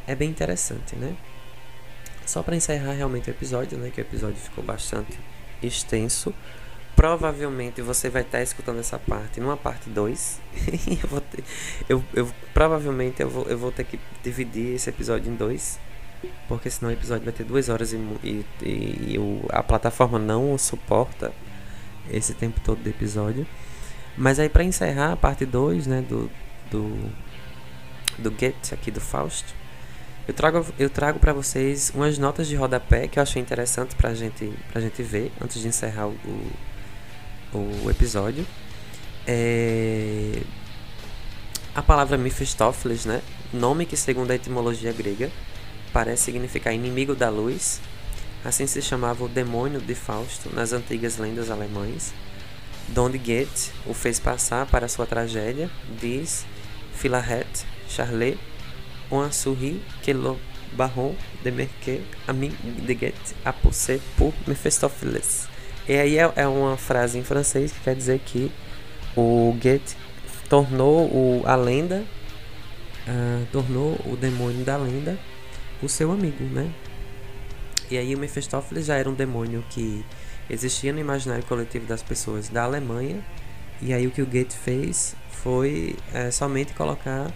é 0.07 0.15
bem 0.15 0.32
interessante, 0.32 0.95
né? 0.95 1.15
Só 2.26 2.41
para 2.41 2.56
encerrar 2.56 2.94
realmente 2.94 3.30
o 3.30 3.32
episódio, 3.32 3.78
né? 3.78 3.91
Que 3.94 4.02
o 4.02 4.03
episódio 4.03 4.38
ficou 4.38 4.64
bastante 4.64 5.19
extenso. 5.61 6.34
Provavelmente 6.95 7.84
você 7.84 8.10
vai 8.10 8.23
estar 8.23 8.41
escutando 8.41 8.80
essa 8.80 8.98
parte 8.98 9.40
numa 9.40 9.57
parte 9.57 9.91
2. 9.91 10.41
eu, 11.07 11.23
eu, 11.88 12.03
eu, 12.15 12.34
provavelmente 12.52 13.22
eu 13.22 13.30
vou, 13.30 13.45
eu 13.45 13.60
vou 13.60 13.72
ter 13.72 13.84
que 13.84 13.99
dividir 14.23 14.73
esse 14.73 14.90
episódio 14.90 15.32
em 15.32 15.36
dois. 15.36 15.80
Porque 16.48 16.69
senão 16.69 16.89
o 16.89 16.93
episódio 16.93 17.23
vai 17.23 17.34
ter 17.34 17.43
duas 17.43 17.69
horas 17.69 17.93
e, 17.93 17.98
e, 18.23 18.45
e 18.61 19.15
a 19.49 19.64
plataforma 19.64 20.19
não 20.19 20.57
suporta 20.57 21.31
esse 22.10 22.34
tempo 22.34 22.60
todo 22.60 22.81
do 22.81 22.89
episódio. 22.89 23.45
Mas 24.18 24.39
aí 24.39 24.49
para 24.49 24.64
encerrar 24.64 25.14
a 25.14 25.18
parte 25.18 25.45
2 25.45 25.88
né, 25.88 26.02
do, 26.02 26.30
do, 26.69 27.10
do 28.18 28.34
Get 28.38 28.73
aqui 28.73 28.91
do 28.91 28.99
Fausto, 28.99 29.53
eu 30.27 30.34
trago, 30.34 30.65
eu 30.77 30.89
trago 30.89 31.19
para 31.19 31.34
vocês 31.34 31.91
umas 31.95 32.18
notas 32.18 32.48
de 32.48 32.56
rodapé 32.56 33.07
que 33.07 33.18
eu 33.18 33.23
achei 33.23 33.41
interessante 33.41 33.95
para 33.95 34.14
gente, 34.14 34.53
a 34.73 34.80
gente 34.80 35.02
ver 35.02 35.31
antes 35.41 35.61
de 35.61 35.68
encerrar 35.68 36.07
o, 36.07 36.18
o, 37.53 37.85
o 37.85 37.89
episódio. 37.89 38.45
É, 39.26 40.41
a 41.73 41.81
palavra 41.81 42.18
Mephistófeles, 42.18 43.06
né? 43.06 43.22
Nome 43.52 43.85
que, 43.85 43.98
segundo 43.98 44.31
a 44.31 44.35
etimologia 44.35 44.91
grega, 44.93 45.31
parece 45.93 46.23
significar 46.23 46.73
inimigo 46.73 47.15
da 47.15 47.30
luz. 47.30 47.81
Assim 48.43 48.65
se 48.65 48.81
chamava 48.81 49.23
o 49.23 49.30
demônio 49.30 49.80
de 49.80 49.93
Fausto 49.93 50.49
nas 50.53 50.73
antigas 50.73 51.18
lendas 51.18 51.51
alemães. 51.51 52.13
Donde 52.88 53.18
Goethe 53.18 53.72
o 53.85 53.93
fez 53.93 54.19
passar 54.19 54.65
para 54.65 54.88
sua 54.88 55.05
tragédia, 55.05 55.69
diz 55.99 56.45
Philaret 56.93 57.47
Charlet, 57.88 58.38
on 59.09 59.31
souris 59.31 59.80
que 60.01 60.13
le 60.13 60.38
baron 60.73 61.15
de 61.43 61.51
Merquet 61.51 62.01
a 62.27 62.34
mim 62.34 62.51
de 62.63 62.93
Goethe 62.95 63.35
a 63.45 63.53
poussé 63.53 63.99
pour 64.18 64.34
Mephistopheles. 64.47 65.47
E 65.88 65.93
aí 65.93 66.18
é, 66.18 66.31
é, 66.35 66.47
uma 66.47 66.77
frase 66.77 67.18
em 67.18 67.23
francês 67.23 67.72
que 67.72 67.80
quer 67.81 67.95
dizer 67.95 68.19
que 68.19 68.51
o 69.15 69.55
Goethe 69.61 69.95
tornou 70.47 71.07
o, 71.07 71.43
a 71.45 71.55
lenda, 71.55 72.03
uh, 73.07 73.45
tornou 73.51 73.99
o 74.05 74.15
demônio 74.15 74.63
da 74.63 74.77
lenda 74.77 75.18
o 75.81 75.89
seu 75.89 76.11
amigo, 76.11 76.43
né? 76.43 76.71
E 77.89 77.97
aí 77.97 78.15
o 78.15 78.17
Mephistófeles 78.17 78.85
já 78.85 78.95
era 78.95 79.09
um 79.09 79.13
demônio 79.13 79.63
que 79.69 80.05
existia 80.49 80.93
no 80.93 80.99
imaginário 80.99 81.43
coletivo 81.43 81.85
das 81.85 82.01
pessoas 82.01 82.47
da 82.47 82.63
Alemanha. 82.63 83.21
E 83.81 83.93
aí 83.93 84.07
o 84.07 84.11
que 84.11 84.21
o 84.21 84.25
Goethe 84.25 84.55
fez 84.55 85.15
foi 85.29 85.95
é, 86.13 86.31
somente 86.31 86.73
colocar 86.73 87.31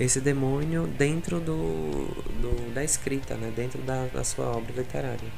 esse 0.00 0.20
demônio 0.20 0.86
dentro 0.86 1.38
do, 1.38 2.06
do 2.40 2.74
da 2.74 2.82
escrita, 2.82 3.36
né? 3.36 3.52
dentro 3.54 3.80
da, 3.82 4.06
da 4.06 4.24
sua 4.24 4.46
obra 4.46 4.72
literária. 4.76 5.28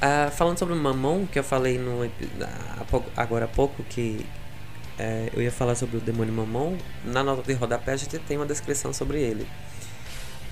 Ah, 0.00 0.32
falando 0.32 0.58
sobre 0.58 0.74
o 0.74 0.76
Mamon, 0.76 1.26
que 1.26 1.38
eu 1.38 1.44
falei 1.44 1.78
no, 1.78 2.10
agora 3.16 3.44
há 3.44 3.48
pouco, 3.48 3.84
que 3.84 4.26
é, 4.98 5.30
eu 5.32 5.40
ia 5.40 5.52
falar 5.52 5.76
sobre 5.76 5.98
o 5.98 6.00
demônio 6.00 6.32
Mamon, 6.32 6.76
na 7.04 7.22
nota 7.22 7.42
de 7.42 7.52
rodapé 7.52 7.92
a 7.92 7.96
gente 7.96 8.18
tem 8.18 8.36
uma 8.36 8.46
descrição 8.46 8.92
sobre 8.92 9.20
ele 9.20 9.46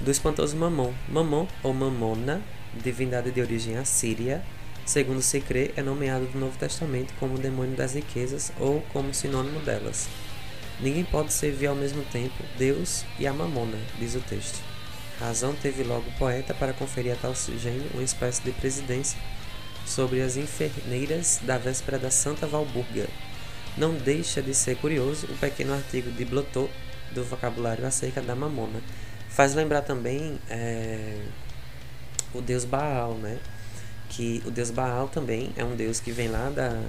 do 0.00 0.10
espantoso 0.10 0.56
Mamon. 0.56 0.92
Mamon, 1.08 1.46
ou 1.62 1.72
Mamona, 1.74 2.42
divindade 2.82 3.30
de 3.30 3.40
origem 3.40 3.76
assíria, 3.76 4.42
segundo 4.86 5.22
se 5.22 5.40
crê, 5.40 5.72
é 5.76 5.82
nomeado 5.82 6.28
no 6.32 6.40
Novo 6.40 6.58
Testamento 6.58 7.12
como 7.20 7.34
o 7.34 7.38
demônio 7.38 7.76
das 7.76 7.94
riquezas 7.94 8.52
ou 8.58 8.80
como 8.92 9.12
sinônimo 9.12 9.60
delas. 9.60 10.08
Ninguém 10.80 11.04
pode 11.04 11.32
servir 11.32 11.66
ao 11.66 11.74
mesmo 11.76 12.02
tempo 12.04 12.42
Deus 12.56 13.04
e 13.18 13.26
a 13.26 13.32
Mamona, 13.32 13.78
diz 13.98 14.14
o 14.14 14.20
texto. 14.20 14.60
Razão 15.18 15.54
teve 15.54 15.82
logo 15.82 16.08
o 16.08 16.18
poeta 16.18 16.54
para 16.54 16.72
conferir 16.72 17.12
a 17.12 17.16
tal 17.16 17.34
gênio 17.34 17.90
uma 17.92 18.02
espécie 18.02 18.42
de 18.42 18.52
presidência 18.52 19.18
sobre 19.84 20.22
as 20.22 20.38
enfermeiras 20.38 21.40
da 21.42 21.58
véspera 21.58 21.98
da 21.98 22.10
Santa 22.10 22.46
Valburga. 22.46 23.06
Não 23.76 23.92
deixa 23.92 24.40
de 24.40 24.54
ser 24.54 24.76
curioso 24.76 25.26
o 25.26 25.36
pequeno 25.36 25.74
artigo 25.74 26.10
de 26.10 26.24
Blotot 26.24 26.70
do 27.12 27.22
vocabulário 27.24 27.86
acerca 27.86 28.22
da 28.22 28.34
Mamona, 28.34 28.80
Faz 29.30 29.54
lembrar 29.54 29.82
também 29.82 30.38
é, 30.48 31.22
o 32.34 32.40
deus 32.40 32.64
Baal, 32.64 33.14
né? 33.14 33.38
Que 34.08 34.42
o 34.44 34.50
deus 34.50 34.70
Baal 34.70 35.08
também 35.08 35.52
é 35.56 35.64
um 35.64 35.76
deus 35.76 36.00
que 36.00 36.10
vem 36.10 36.28
lá 36.28 36.50
da, 36.50 36.82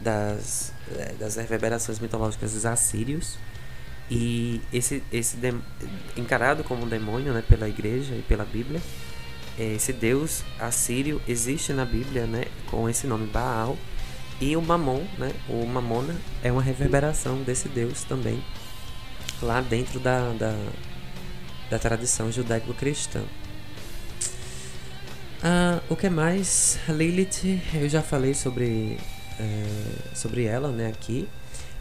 das, 0.00 0.72
é, 0.96 1.12
das 1.14 1.36
reverberações 1.36 1.98
mitológicas 1.98 2.52
dos 2.52 2.64
assírios. 2.64 3.36
E 4.10 4.62
esse, 4.72 5.02
esse 5.12 5.36
de, 5.36 5.54
encarado 6.16 6.64
como 6.64 6.84
um 6.84 6.88
demônio 6.88 7.32
né, 7.32 7.42
pela 7.46 7.68
igreja 7.68 8.14
e 8.14 8.22
pela 8.22 8.44
Bíblia, 8.44 8.80
esse 9.58 9.92
deus 9.92 10.44
assírio 10.58 11.20
existe 11.26 11.72
na 11.72 11.84
Bíblia 11.84 12.26
né, 12.26 12.44
com 12.70 12.88
esse 12.88 13.06
nome 13.06 13.26
Baal. 13.26 13.76
E 14.40 14.56
o 14.56 14.62
Mamon, 14.62 15.04
né, 15.18 15.32
o 15.48 15.66
Mamona, 15.66 16.14
é 16.42 16.52
uma 16.52 16.62
reverberação 16.62 17.42
desse 17.42 17.68
deus 17.68 18.04
também, 18.04 18.42
lá 19.42 19.60
dentro 19.60 19.98
da, 19.98 20.30
da, 20.32 20.56
da 21.70 21.78
tradição 21.78 22.30
judaico-cristã. 22.30 23.22
Ah, 25.42 25.80
o 25.88 25.94
que 25.94 26.08
mais? 26.08 26.78
Lilith, 26.88 27.60
eu 27.74 27.88
já 27.88 28.02
falei 28.02 28.34
sobre, 28.34 28.98
é, 29.38 30.14
sobre 30.14 30.44
ela 30.44 30.68
né, 30.68 30.88
aqui, 30.88 31.28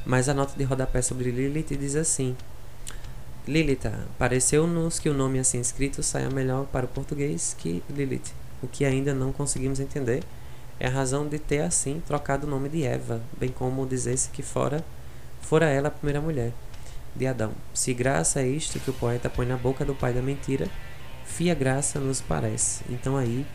mas 0.06 0.30
a 0.30 0.34
nota 0.34 0.54
de 0.56 0.64
rodapé 0.64 1.02
sobre 1.02 1.32
Lilith 1.32 1.76
diz 1.76 1.96
assim: 1.96 2.36
Lilith, 3.48 3.92
pareceu-nos 4.18 5.00
que 5.00 5.10
o 5.10 5.14
nome 5.14 5.40
assim 5.40 5.60
escrito 5.60 6.04
saia 6.04 6.30
melhor 6.30 6.66
para 6.68 6.86
o 6.86 6.90
português 6.90 7.56
que 7.58 7.84
Lilith. 7.90 8.32
O 8.62 8.68
que 8.68 8.86
ainda 8.86 9.14
não 9.14 9.32
conseguimos 9.32 9.80
entender 9.80 10.24
é 10.80 10.88
a 10.88 10.92
razão 10.92 11.28
de 11.28 11.40
ter 11.40 11.62
assim 11.62 12.02
trocado 12.06 12.46
o 12.46 12.50
nome 12.50 12.70
de 12.70 12.84
Eva, 12.84 13.22
bem 13.40 13.50
como 13.50 13.86
dizer-se 13.86 14.30
que 14.30 14.44
fora 14.44 14.84
fora 15.42 15.68
ela 15.68 15.88
a 15.88 15.92
primeira 15.92 16.20
mulher 16.20 16.52
de 17.18 17.28
Adão. 17.28 17.52
Se 17.74 17.94
graça 17.94 18.42
é 18.42 18.48
isto 18.48 18.80
que 18.80 18.90
o 18.90 18.94
poeta 18.94 19.30
põe 19.30 19.46
na 19.46 19.58
boca 19.58 19.84
do 19.84 19.96
pai 19.96 20.14
da 20.14 20.22
mentira, 20.22 20.68
fia 21.26 21.54
graça 21.54 22.00
nos 22.00 22.22
parece. 22.22 22.84
Então 22.90 23.18
aí 23.18 23.46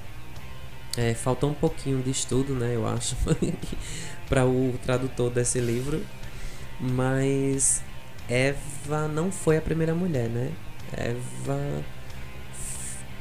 é, 0.97 1.15
faltou 1.15 1.51
um 1.51 1.55
pouquinho 1.55 2.03
de 2.03 2.11
estudo, 2.11 2.55
né, 2.55 2.75
eu 2.75 2.87
acho, 2.87 3.17
para 4.29 4.45
o 4.45 4.79
tradutor 4.85 5.31
desse 5.31 5.61
livro, 5.61 6.05
mas 6.79 7.83
Eva 8.29 9.09
não 9.09 9.31
foi 9.31 9.57
a 9.57 9.63
primeira 9.63 9.95
mulher, 9.95 10.29
né? 10.29 10.53
Eva 10.93 11.83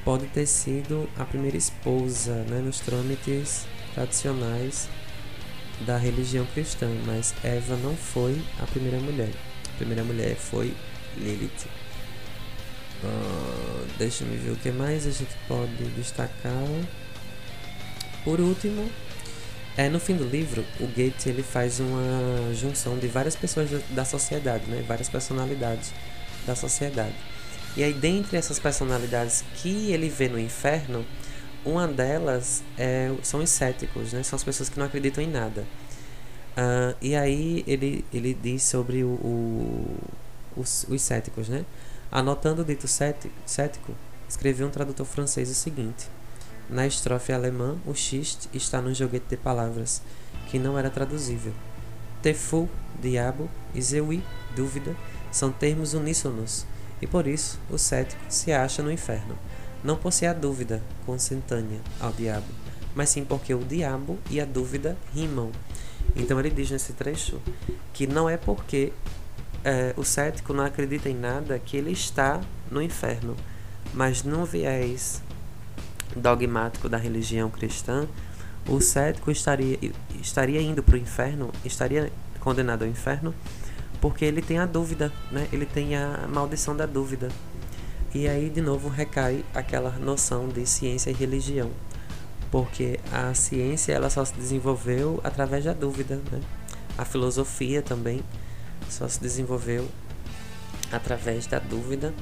pode 0.04 0.26
ter 0.28 0.46
sido 0.48 1.08
a 1.18 1.24
primeira 1.24 1.56
esposa, 1.56 2.44
né, 2.50 2.60
nos 2.60 2.80
trâmites 2.80 3.66
tradicionais 3.94 4.90
da 5.86 5.98
religião 5.98 6.46
cristã, 6.54 6.88
mas 7.06 7.34
Eva 7.44 7.76
não 7.78 7.96
foi 7.96 8.42
a 8.62 8.66
primeira 8.66 9.00
mulher 9.00 9.32
primeira 9.82 10.04
mulher 10.04 10.36
foi 10.36 10.74
Lilith. 11.18 11.66
Uh, 13.04 13.88
deixa 13.98 14.24
eu 14.24 14.30
ver 14.38 14.52
o 14.52 14.56
que 14.56 14.70
mais 14.72 15.08
a 15.08 15.12
gente 15.12 15.32
pode 15.48 15.84
destacar. 15.96 16.54
Por 18.24 18.40
último, 18.40 18.88
é 19.76 19.90
no 19.90 20.00
fim 20.00 20.16
do 20.16 20.24
livro, 20.24 20.64
o 20.80 20.86
Goethe 20.86 21.30
ele 21.30 21.42
faz 21.42 21.80
uma 21.80 22.54
junção 22.54 23.00
de 23.00 23.08
várias 23.08 23.36
pessoas 23.36 23.70
da 23.90 24.06
sociedade, 24.06 24.66
né? 24.68 24.86
Várias 24.88 25.10
personalidades 25.10 25.92
da 26.46 26.56
sociedade. 26.56 27.16
E 27.76 27.84
aí, 27.84 27.94
dentre 27.94 28.38
essas 28.38 28.60
personalidades 28.60 29.44
que 29.56 29.92
ele 29.92 30.10
vê 30.10 30.30
no 30.30 30.40
inferno, 30.40 31.04
uma 31.66 31.88
delas 31.88 32.64
é, 32.78 33.12
são 33.24 33.40
os 33.40 33.50
céticos, 33.50 34.14
né? 34.14 34.22
São 34.22 34.38
as 34.38 34.44
pessoas 34.44 34.70
que 34.70 34.78
não 34.78 34.86
acreditam 34.86 35.24
em 35.24 35.28
nada. 35.28 35.66
Uh, 36.52 36.96
e 37.02 37.16
aí 37.16 37.64
ele, 37.66 38.04
ele 38.14 38.34
diz 38.34 38.64
sobre 38.64 39.04
o, 39.04 39.08
o 39.08 39.98
os, 40.56 40.86
os, 40.90 41.02
céticos, 41.02 41.48
né? 41.48 41.66
Anotando 42.12 42.62
o 42.62 42.66
dito 42.66 42.88
cético, 42.88 43.94
escreveu 44.28 44.68
um 44.68 44.72
tradutor 44.72 45.06
francês 45.06 45.50
o 45.50 45.54
seguinte: 45.54 46.10
Na 46.70 46.86
estrofe 46.86 47.32
alemã, 47.32 47.78
o 47.86 47.94
X 47.94 48.50
está 48.54 48.82
num 48.82 48.94
joguete 48.94 49.28
de 49.30 49.38
palavras 49.38 50.02
que 50.48 50.60
não 50.60 50.78
era 50.78 50.90
traduzível. 50.90 51.54
Tefu, 52.22 52.70
diabo, 53.02 53.50
e 53.74 53.82
zeui, 53.82 54.22
dúvida, 54.56 54.96
são 55.32 55.52
termos 55.52 55.94
uníssonos 55.94 56.66
e 57.02 57.08
por 57.08 57.26
isso 57.26 57.60
o 57.70 57.78
cético 57.78 58.22
se 58.30 58.52
acha 58.52 58.84
no 58.84 58.92
inferno, 58.92 59.38
não 59.84 59.96
por 59.96 60.14
ser 60.14 60.28
a 60.28 60.34
dúvida 60.34 60.82
consentânea 61.06 61.80
ao 62.00 62.12
diabo, 62.12 62.46
mas 62.94 63.10
sim 63.10 63.26
porque 63.26 63.54
o 63.54 63.64
diabo 63.64 64.20
e 64.30 64.40
a 64.40 64.46
dúvida 64.46 64.96
rimam. 65.14 65.52
Então 66.16 66.40
ele 66.40 66.50
diz 66.50 66.70
nesse 66.72 66.94
trecho 66.94 67.42
que 67.94 68.06
não 68.08 68.30
é 68.30 68.38
porque 68.38 68.92
é, 69.64 69.94
o 69.96 70.04
cético 70.04 70.54
não 70.54 70.66
acredita 70.66 71.10
em 71.10 71.16
nada 71.16 71.58
que 71.60 71.78
ele 71.78 71.92
está 71.92 72.42
no 72.70 72.82
inferno, 72.82 73.36
mas 73.94 74.24
no 74.24 74.46
viés 74.46 75.22
dogmático 76.16 76.90
da 76.90 76.98
religião 76.98 77.50
cristã, 77.50 78.08
o 78.68 78.80
cético 78.80 79.32
estaria, 79.32 79.78
estaria 80.22 80.62
indo 80.62 80.84
para 80.84 80.96
o 80.96 80.98
inferno, 80.98 81.52
estaria 81.64 82.12
condenado 82.40 82.84
ao 82.84 82.88
inferno, 82.88 83.34
porque 84.00 84.26
ele 84.26 84.42
tem 84.42 84.58
a 84.58 84.66
dúvida, 84.66 85.12
né? 85.32 85.48
ele 85.52 85.66
tem 85.66 85.96
a 85.96 86.28
maldição 86.28 86.76
da 86.76 86.86
dúvida. 86.86 87.30
E 88.14 88.28
aí, 88.28 88.50
de 88.50 88.62
novo, 88.62 88.90
recai 88.90 89.46
aquela 89.54 89.92
noção 89.92 90.50
de 90.50 90.66
ciência 90.66 91.10
e 91.10 91.14
religião, 91.14 91.72
porque 92.52 93.00
a 93.12 93.34
ciência 93.34 93.94
ela 93.94 94.10
só 94.10 94.24
se 94.26 94.34
desenvolveu 94.34 95.20
através 95.24 95.64
da 95.64 95.74
dúvida, 95.74 96.22
né? 96.32 96.42
a 96.98 97.06
filosofia 97.06 97.82
também 97.82 98.22
só 98.90 99.08
se 99.08 99.20
desenvolveu 99.20 99.88
através 100.92 101.48
da 101.48 101.60
dúvida 101.60 102.14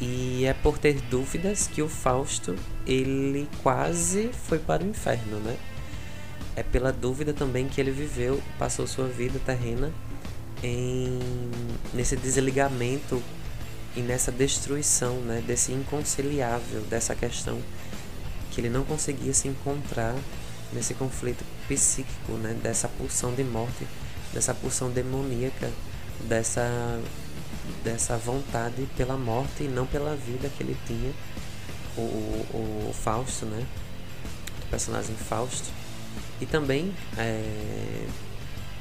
e 0.00 0.44
é 0.44 0.52
por 0.52 0.76
ter 0.76 1.00
dúvidas 1.02 1.68
que 1.68 1.80
o 1.80 1.88
Fausto 1.88 2.56
ele 2.84 3.48
quase 3.62 4.30
foi 4.32 4.58
para 4.58 4.82
o 4.82 4.88
inferno, 4.88 5.38
né? 5.38 5.56
É 6.56 6.62
pela 6.62 6.92
dúvida 6.92 7.32
também 7.32 7.68
que 7.68 7.80
ele 7.80 7.92
viveu, 7.92 8.42
passou 8.58 8.86
sua 8.86 9.06
vida 9.06 9.40
terrena 9.46 9.92
em 10.62 11.18
nesse 11.92 12.16
desligamento 12.16 13.22
e 13.96 14.00
nessa 14.00 14.32
destruição, 14.32 15.20
né, 15.20 15.42
desse 15.46 15.70
inconciliável, 15.70 16.80
dessa 16.82 17.14
questão 17.14 17.60
que 18.54 18.60
ele 18.60 18.70
não 18.70 18.84
conseguia 18.84 19.34
se 19.34 19.48
encontrar 19.48 20.14
nesse 20.72 20.94
conflito 20.94 21.44
psíquico, 21.66 22.32
né, 22.32 22.56
dessa 22.62 22.88
pulsão 22.88 23.34
de 23.34 23.42
morte, 23.42 23.86
dessa 24.32 24.54
pulsão 24.54 24.90
demoníaca, 24.90 25.70
dessa 26.28 27.00
dessa 27.82 28.16
vontade 28.16 28.86
pela 28.96 29.16
morte 29.16 29.64
e 29.64 29.68
não 29.68 29.86
pela 29.86 30.14
vida 30.14 30.48
que 30.48 30.62
ele 30.62 30.76
tinha, 30.86 31.12
o, 31.96 32.00
o, 32.00 32.86
o 32.90 32.92
Fausto, 32.92 33.46
né? 33.46 33.66
O 34.66 34.70
personagem 34.70 35.14
Fausto. 35.16 35.68
E 36.40 36.46
também, 36.46 36.92
é, 37.16 38.06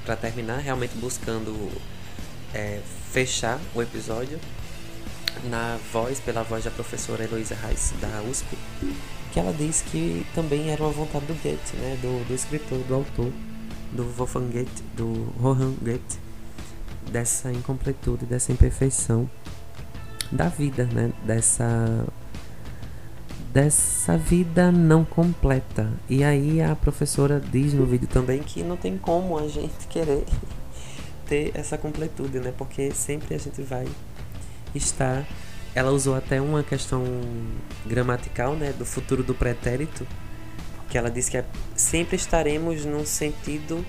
para 0.05 0.15
terminar, 0.15 0.57
realmente 0.57 0.97
buscando 0.97 1.71
é, 2.53 2.81
fechar 3.11 3.59
o 3.73 3.81
episódio 3.81 4.39
na 5.45 5.79
voz, 5.91 6.19
pela 6.19 6.43
voz 6.43 6.63
da 6.63 6.71
professora 6.71 7.23
Heloísa 7.23 7.55
Reis, 7.55 7.93
da 8.01 8.21
USP, 8.23 8.57
que 9.33 9.39
ela 9.39 9.51
diz 9.51 9.81
que 9.81 10.25
também 10.35 10.69
era 10.69 10.83
uma 10.83 10.91
vontade 10.91 11.25
do 11.25 11.33
Goethe, 11.33 11.75
né? 11.77 11.97
Do, 12.01 12.23
do 12.27 12.33
escritor, 12.35 12.77
do 12.83 12.93
autor, 12.93 13.33
do 13.91 14.03
Wolfgang 14.03 14.51
Goethe, 14.51 14.83
do 14.95 15.33
Rohan 15.41 15.73
Goethe, 15.81 16.19
dessa 17.11 17.51
incompletude, 17.51 18.27
dessa 18.27 18.51
imperfeição 18.51 19.27
da 20.31 20.47
vida, 20.47 20.85
né? 20.85 21.11
Dessa 21.25 22.05
dessa 23.51 24.17
vida 24.17 24.71
não 24.71 25.03
completa. 25.03 25.91
E 26.07 26.23
aí 26.23 26.61
a 26.61 26.75
professora 26.75 27.39
diz 27.39 27.73
no 27.73 27.85
vídeo 27.85 28.07
também 28.07 28.39
que 28.39 28.63
não 28.63 28.77
tem 28.77 28.97
como 28.97 29.37
a 29.37 29.47
gente 29.47 29.87
querer 29.89 30.25
ter 31.27 31.51
essa 31.55 31.75
completude, 31.75 32.39
né? 32.39 32.53
Porque 32.55 32.91
sempre 32.91 33.33
a 33.33 33.39
gente 33.39 33.61
vai 33.63 33.87
estar 34.75 35.25
ela 35.75 35.91
usou 35.91 36.15
até 36.15 36.39
uma 36.39 36.63
questão 36.63 37.03
gramatical, 37.85 38.55
né, 38.55 38.71
do 38.73 38.85
futuro 38.85 39.23
do 39.23 39.33
pretérito, 39.33 40.07
que 40.89 40.97
ela 40.97 41.09
diz 41.09 41.29
que 41.29 41.37
é, 41.37 41.45
sempre 41.75 42.15
estaremos 42.15 42.85
num 42.85 43.05
sentido 43.05 43.83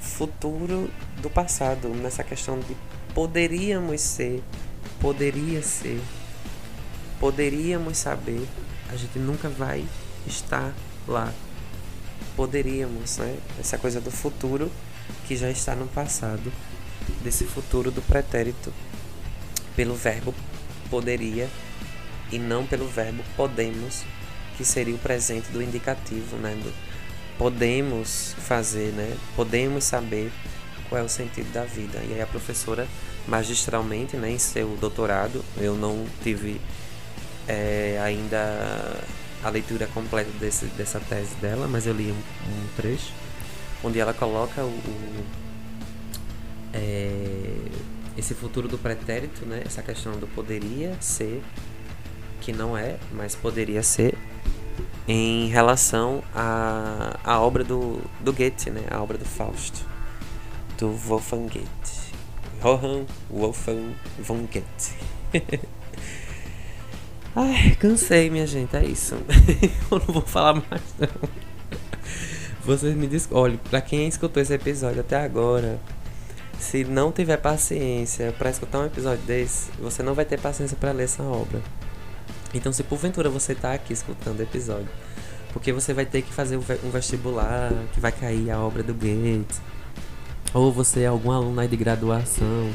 futuro 0.00 0.90
do 1.20 1.28
passado, 1.28 1.88
nessa 1.88 2.24
questão 2.24 2.58
de 2.58 2.74
poderíamos 3.14 4.00
ser, 4.00 4.42
poderia 5.00 5.62
ser, 5.62 6.00
poderíamos 7.20 7.98
saber, 7.98 8.46
a 8.88 8.96
gente 8.96 9.18
nunca 9.18 9.48
vai 9.48 9.84
estar 10.26 10.72
lá. 11.06 11.32
Poderíamos, 12.36 13.18
né? 13.18 13.38
Essa 13.60 13.78
coisa 13.78 14.00
do 14.00 14.10
futuro 14.10 14.70
que 15.26 15.36
já 15.36 15.50
está 15.50 15.74
no 15.76 15.86
passado, 15.86 16.52
desse 17.22 17.44
futuro 17.44 17.90
do 17.90 18.02
pretérito, 18.02 18.72
pelo 19.76 19.94
verbo 19.94 20.34
poderia 20.94 21.50
e 22.30 22.38
não 22.38 22.64
pelo 22.64 22.86
verbo 22.86 23.24
podemos, 23.36 24.04
que 24.56 24.64
seria 24.64 24.94
o 24.94 24.98
presente 24.98 25.50
do 25.50 25.60
indicativo, 25.60 26.36
né? 26.36 26.56
Do, 26.62 26.72
podemos 27.36 28.36
fazer, 28.38 28.92
né? 28.92 29.16
Podemos 29.34 29.82
saber 29.82 30.30
qual 30.88 31.00
é 31.00 31.04
o 31.04 31.08
sentido 31.08 31.52
da 31.52 31.64
vida. 31.64 31.98
E 32.08 32.14
aí 32.14 32.22
a 32.22 32.26
professora, 32.28 32.86
magistralmente, 33.26 34.16
né, 34.16 34.30
em 34.30 34.38
seu 34.38 34.76
doutorado, 34.76 35.44
eu 35.56 35.74
não 35.74 36.06
tive 36.22 36.60
é, 37.48 38.00
ainda 38.00 38.96
a 39.42 39.50
leitura 39.50 39.88
completa 39.88 40.30
desse, 40.38 40.66
dessa 40.66 41.00
tese 41.00 41.34
dela, 41.40 41.66
mas 41.66 41.88
eu 41.88 41.92
li 41.92 42.12
um, 42.12 42.14
um 42.14 42.68
trecho 42.76 43.12
onde 43.82 43.98
ela 43.98 44.14
coloca 44.14 44.62
o, 44.62 44.68
o 44.68 45.24
é, 46.72 47.54
esse 48.16 48.34
futuro 48.34 48.68
do 48.68 48.78
pretérito, 48.78 49.44
né, 49.44 49.62
essa 49.64 49.82
questão 49.82 50.12
do 50.12 50.26
poderia 50.26 50.96
ser, 51.00 51.42
que 52.40 52.52
não 52.52 52.76
é, 52.76 52.98
mas 53.12 53.34
poderia 53.34 53.82
ser, 53.82 54.16
em 55.06 55.48
relação 55.48 56.22
à, 56.34 57.18
à 57.22 57.40
obra 57.40 57.62
do, 57.62 58.00
do 58.20 58.32
Goethe, 58.32 58.70
né? 58.70 58.82
A 58.90 59.02
obra 59.02 59.18
do 59.18 59.24
Fausto, 59.24 59.86
do 60.78 60.90
Wolfgang 60.92 61.48
Goethe. 61.48 62.14
Johann 62.62 63.04
Wolfgang 63.30 63.94
von 64.18 64.46
Goethe. 64.46 64.96
Ai, 67.36 67.76
cansei, 67.78 68.30
minha 68.30 68.46
gente, 68.46 68.74
é 68.76 68.84
isso. 68.84 69.16
Eu 69.90 69.98
não 69.98 70.06
vou 70.06 70.22
falar 70.22 70.54
mais, 70.54 70.82
não. 70.98 71.28
Vocês 72.64 72.94
me 72.94 73.06
desculpem. 73.06 73.42
Olha, 73.42 73.60
pra 73.68 73.80
quem 73.80 74.08
escutou 74.08 74.42
esse 74.42 74.54
episódio 74.54 75.00
até 75.00 75.16
agora, 75.16 75.78
se 76.58 76.84
não 76.84 77.12
tiver 77.12 77.36
paciência 77.36 78.32
para 78.38 78.50
escutar 78.50 78.80
um 78.80 78.86
episódio 78.86 79.24
desse, 79.24 79.70
você 79.80 80.02
não 80.02 80.14
vai 80.14 80.24
ter 80.24 80.40
paciência 80.40 80.76
para 80.76 80.92
ler 80.92 81.04
essa 81.04 81.22
obra. 81.22 81.60
Então, 82.54 82.72
se 82.72 82.82
porventura 82.82 83.28
você 83.28 83.52
está 83.52 83.72
aqui 83.72 83.92
escutando 83.92 84.38
o 84.38 84.42
episódio, 84.42 84.88
porque 85.52 85.72
você 85.72 85.92
vai 85.92 86.06
ter 86.06 86.22
que 86.22 86.32
fazer 86.32 86.56
um 86.56 86.90
vestibular, 86.90 87.72
que 87.92 88.00
vai 88.00 88.12
cair 88.12 88.50
a 88.50 88.58
obra 88.58 88.82
do 88.82 88.94
Gates, 88.94 89.60
ou 90.52 90.72
você 90.72 91.02
é 91.02 91.06
algum 91.06 91.32
aluno 91.32 91.60
aí 91.60 91.68
de 91.68 91.76
graduação 91.76 92.70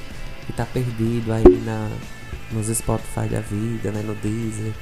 que 0.45 0.51
está 0.51 0.65
perdido 0.65 1.31
aí 1.31 1.61
na, 1.63 1.89
nos 2.51 2.67
Spotify 2.67 3.27
da 3.29 3.39
vida, 3.39 3.91
né, 3.91 4.01
no 4.01 4.15
Deezer, 4.15 4.73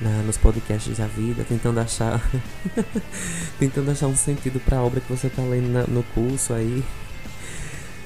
na, 0.00 0.10
nos 0.22 0.36
podcasts 0.36 0.98
da 0.98 1.06
vida, 1.06 1.44
tentando 1.48 1.80
achar 1.80 2.20
tentando 3.58 3.90
achar 3.90 4.06
um 4.06 4.16
sentido 4.16 4.60
para 4.60 4.78
a 4.78 4.82
obra 4.82 5.00
que 5.00 5.10
você 5.10 5.26
está 5.26 5.42
lendo 5.42 5.68
na, 5.68 5.84
no 5.84 6.02
curso 6.14 6.52
aí. 6.52 6.84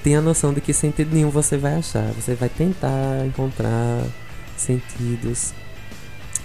Tenha 0.03 0.19
a 0.19 0.23
noção 0.23 0.53
de 0.53 0.61
que 0.61 0.73
sentido 0.73 1.15
nenhum 1.15 1.31
você 1.31 1.57
vai 1.57 1.75
achar. 1.75 2.11
Você 2.13 2.35
vai 2.35 2.49
tentar 2.49 3.27
encontrar 3.27 4.03
sentidos 4.57 5.53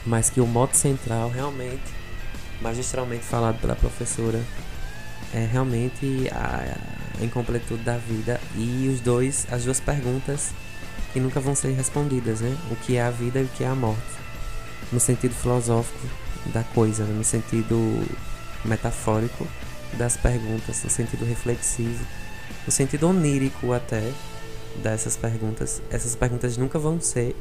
mas 0.05 0.29
que 0.29 0.39
o 0.39 0.45
modo 0.45 0.75
central 0.75 1.29
realmente, 1.29 1.83
magistralmente 2.61 3.23
falado 3.23 3.59
pela 3.59 3.75
professora, 3.75 4.41
é 5.33 5.45
realmente 5.45 6.29
a, 6.31 6.77
a 7.19 7.23
incompletude 7.23 7.83
da 7.83 7.97
vida 7.97 8.39
e 8.55 8.87
os 8.87 9.01
dois, 9.01 9.47
as 9.51 9.65
duas 9.65 9.79
perguntas 9.79 10.51
que 11.11 11.19
nunca 11.19 11.39
vão 11.39 11.55
ser 11.55 11.71
respondidas, 11.71 12.41
né? 12.41 12.55
O 12.69 12.75
que 12.75 12.97
é 12.97 13.01
a 13.01 13.09
vida 13.09 13.39
e 13.39 13.43
o 13.43 13.47
que 13.47 13.63
é 13.63 13.67
a 13.67 13.75
morte, 13.75 14.01
no 14.91 14.99
sentido 14.99 15.33
filosófico 15.33 16.07
da 16.53 16.63
coisa, 16.63 17.03
né? 17.03 17.13
no 17.13 17.23
sentido 17.23 18.05
metafórico 18.63 19.47
das 19.93 20.15
perguntas, 20.15 20.83
no 20.83 20.89
sentido 20.89 21.25
reflexivo, 21.25 22.05
no 22.65 22.71
sentido 22.71 23.07
onírico 23.07 23.73
até 23.73 24.11
dessas 24.81 25.15
perguntas. 25.15 25.81
Essas 25.89 26.15
perguntas 26.15 26.57
nunca 26.57 26.79
vão 26.79 26.99
ser 26.99 27.35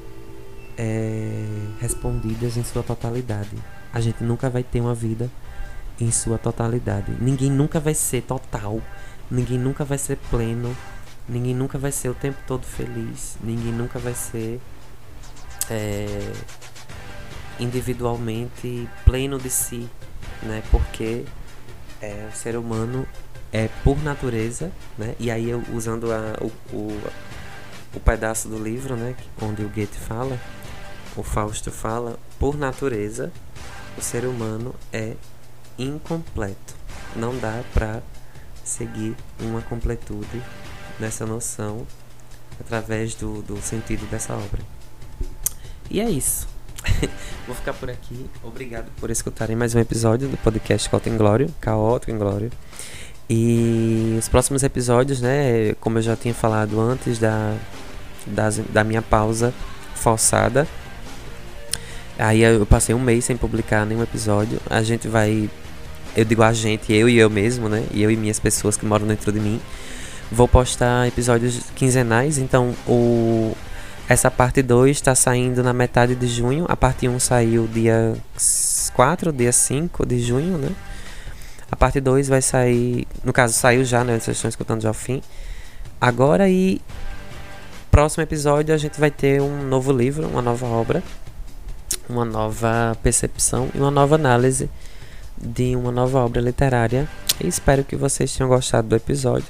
é, 0.77 1.45
respondidas 1.81 2.57
em 2.57 2.65
sua 2.65 2.83
totalidade. 2.83 3.57
A 3.93 4.01
gente 4.01 4.23
nunca 4.23 4.51
vai 4.51 4.63
ter 4.63 4.81
uma 4.81 4.95
vida 4.95 5.31
em 6.01 6.11
sua 6.11 6.39
totalidade. 6.39 7.13
Ninguém 7.21 7.51
nunca 7.51 7.79
vai 7.81 7.95
ser 7.95 8.23
total. 8.23 8.81
Ninguém 9.31 9.59
nunca 9.59 9.85
vai 9.85 9.99
ser 9.99 10.17
pleno. 10.31 10.77
Ninguém 11.29 11.55
nunca 11.55 11.79
vai 11.79 11.93
ser 11.93 12.09
o 12.09 12.15
tempo 12.15 12.39
todo 12.47 12.65
feliz. 12.65 13.37
Ninguém 13.43 13.73
nunca 13.73 13.99
vai 13.99 14.15
ser 14.15 14.61
é, 15.71 16.33
individualmente 17.59 18.89
pleno 19.05 19.39
de 19.39 19.49
si, 19.49 19.89
né? 20.43 20.63
Porque 20.71 21.25
é, 22.01 22.29
o 22.31 22.37
ser 22.37 22.57
humano 22.57 23.07
é 23.55 23.71
por 23.83 24.03
natureza, 24.03 24.71
né? 24.99 25.15
E 25.19 25.31
aí 25.31 25.49
eu 25.49 25.63
usando 25.73 26.13
a, 26.13 26.37
o, 26.43 26.77
o 26.77 27.01
o 27.95 28.01
pedaço 28.01 28.49
do 28.49 28.59
livro, 28.59 28.97
né, 28.97 29.15
onde 29.41 29.63
o 29.63 29.69
Goethe 29.69 29.99
fala, 29.99 30.39
o 31.17 31.23
Fausto 31.23 31.71
fala, 31.71 32.19
por 32.39 32.57
natureza, 32.57 33.33
o 33.97 34.03
ser 34.03 34.25
humano 34.25 34.75
é 34.93 35.15
incompleto. 35.79 36.75
Não 37.15 37.39
dá 37.39 37.63
para 37.73 38.03
seguir 38.65 39.15
uma 39.41 39.63
completude 39.63 40.43
nessa 40.99 41.25
noção 41.25 41.87
através 42.61 43.15
do, 43.15 43.43
do 43.43 43.61
sentido 43.63 44.09
dessa 44.11 44.35
obra. 44.35 44.61
E 45.89 46.01
é 46.01 46.11
isso. 46.11 46.49
Vou 47.47 47.55
ficar 47.55 47.75
por 47.75 47.89
aqui. 47.89 48.29
Obrigado 48.43 48.91
por 48.99 49.11
escutarem 49.11 49.55
mais 49.55 49.75
um 49.75 49.79
episódio 49.79 50.29
do 50.29 50.37
podcast 50.39 50.89
Caótico 50.89 51.15
Inglório. 51.15 51.55
Caótico 51.61 52.11
Inglório. 52.11 52.51
E 53.29 54.17
os 54.19 54.29
próximos 54.29 54.63
episódios, 54.63 55.21
né, 55.21 55.75
como 55.81 55.99
eu 55.99 56.03
já 56.03 56.15
tinha 56.15 56.35
falado 56.35 56.79
antes 56.81 57.19
da, 57.19 57.55
da 58.71 58.85
minha 58.85 59.01
pausa 59.01 59.53
forçada, 59.95 60.69
aí 62.19 62.43
eu 62.43 62.67
passei 62.67 62.95
um 62.95 63.01
mês 63.01 63.25
sem 63.25 63.37
publicar 63.37 63.87
nenhum 63.87 64.03
episódio. 64.03 64.61
A 64.69 64.83
gente 64.83 65.09
vai, 65.09 65.49
eu 66.15 66.25
digo 66.25 66.43
a 66.43 66.53
gente, 66.53 66.93
eu 66.93 67.09
e 67.09 67.17
eu 67.17 67.31
mesmo, 67.31 67.69
né, 67.69 67.85
e 67.93 68.03
eu 68.03 68.11
e 68.11 68.17
minhas 68.17 68.39
pessoas 68.39 68.77
que 68.77 68.85
moram 68.85 69.07
dentro 69.07 69.33
de 69.33 69.41
mim, 69.41 69.61
vou 70.31 70.47
postar 70.47 71.09
episódios 71.09 71.61
quinzenais. 71.75 72.37
Então, 72.37 72.75
o, 72.87 73.57
essa 74.07 74.31
parte 74.31 74.61
2 74.61 74.97
está 74.97 75.15
saindo 75.15 75.63
na 75.63 75.73
metade 75.73 76.15
de 76.15 76.27
junho. 76.27 76.67
A 76.69 76.77
parte 76.77 77.09
1 77.09 77.15
um 77.15 77.19
saiu 77.19 77.67
dia 77.67 78.15
4, 78.93 79.33
dia 79.33 79.53
5 79.53 80.05
de 80.05 80.21
junho, 80.21 80.59
né? 80.59 80.69
A 81.75 81.77
parte 81.77 82.01
2 82.01 82.29
vai 82.29 82.41
sair. 82.41 83.05
No 83.25 83.33
caso, 83.33 83.53
saiu 83.53 83.85
já, 83.85 84.05
né? 84.05 84.21
Vocês 84.21 84.37
estão 84.37 84.49
escutando 84.49 84.81
já 84.81 84.91
ao 84.91 84.95
fim. 84.95 85.21
Agora 86.01 86.49
e. 86.49 86.81
Próximo 87.91 88.23
episódio 88.23 88.73
a 88.73 88.79
gente 88.79 89.01
vai 89.01 89.11
ter 89.11 89.43
um 89.43 89.65
novo 89.65 89.91
livro, 89.91 90.25
uma 90.29 90.41
nova 90.41 90.67
obra, 90.67 91.03
uma 92.09 92.25
nova 92.25 92.97
percepção 93.03 93.71
e 93.75 93.79
uma 93.79 93.91
nova 93.91 94.15
análise 94.15 94.71
de 95.37 95.75
uma 95.75 95.91
nova 95.91 96.21
obra 96.21 96.41
literária. 96.41 97.09
E 97.43 97.49
espero 97.49 97.83
que 97.83 97.97
vocês 97.97 98.33
tenham 98.37 98.49
gostado 98.49 98.87
do 98.87 98.95
episódio. 98.95 99.49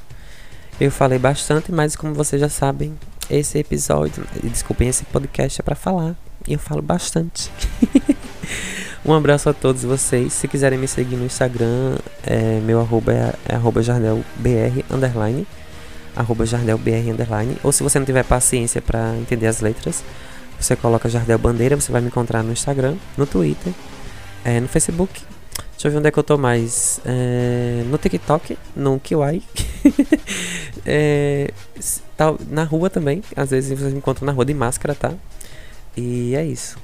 Eu 0.80 0.90
falei 0.90 1.18
bastante, 1.18 1.70
mas 1.70 1.94
como 1.94 2.14
vocês 2.14 2.40
já 2.40 2.48
sabem, 2.48 2.98
esse 3.28 3.58
episódio, 3.58 4.26
desculpem, 4.42 4.88
esse 4.88 5.04
podcast 5.04 5.60
é 5.60 5.62
para 5.62 5.74
falar. 5.74 6.16
E 6.48 6.54
eu 6.54 6.58
falo 6.58 6.80
bastante. 6.80 7.50
um 9.04 9.12
abraço 9.12 9.48
a 9.50 9.52
todos 9.52 9.82
vocês. 9.82 10.32
Se 10.32 10.48
quiserem 10.48 10.78
me 10.78 10.88
seguir 10.88 11.16
no 11.16 11.26
Instagram, 11.26 11.98
é, 12.22 12.60
meu 12.60 12.80
arroba 12.80 13.12
é, 13.12 13.34
é 13.46 13.54
arroba 13.54 13.82
jardelbr, 13.82 14.24
underline. 14.90 15.46
Arroba 16.16 16.46
jardelbr, 16.46 17.10
underline. 17.10 17.56
Ou 17.62 17.70
se 17.70 17.82
você 17.82 17.98
não 17.98 18.06
tiver 18.06 18.24
paciência 18.24 18.80
para 18.80 19.14
entender 19.16 19.46
as 19.46 19.60
letras, 19.60 20.02
você 20.58 20.74
coloca 20.74 21.08
Jardel 21.08 21.38
Bandeira, 21.38 21.76
você 21.78 21.92
vai 21.92 22.00
me 22.00 22.06
encontrar 22.06 22.42
no 22.42 22.52
Instagram, 22.52 22.96
no 23.18 23.26
Twitter, 23.26 23.72
é, 24.44 24.60
no 24.60 24.68
Facebook. 24.68 25.20
Deixa 25.72 25.88
eu 25.88 25.92
ver 25.92 25.98
onde 25.98 26.08
é 26.08 26.10
que 26.10 26.18
eu 26.18 26.22
tô 26.22 26.38
mais. 26.38 27.00
É, 27.04 27.82
no 27.86 27.98
TikTok, 27.98 28.56
no 28.74 28.98
Kiwai. 28.98 29.42
é, 30.86 31.50
tá, 32.16 32.34
na 32.48 32.64
rua 32.64 32.88
também. 32.88 33.22
Às 33.36 33.50
vezes 33.50 33.78
vocês 33.78 33.92
me 33.92 33.98
encontram 33.98 34.24
na 34.24 34.32
rua 34.32 34.46
de 34.46 34.54
máscara, 34.54 34.94
tá? 34.94 35.12
E 35.94 36.34
é 36.34 36.44
isso. 36.44 36.78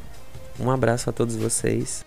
Um 0.58 0.70
abraço 0.70 1.08
a 1.08 1.12
todos 1.12 1.36
vocês. 1.36 2.04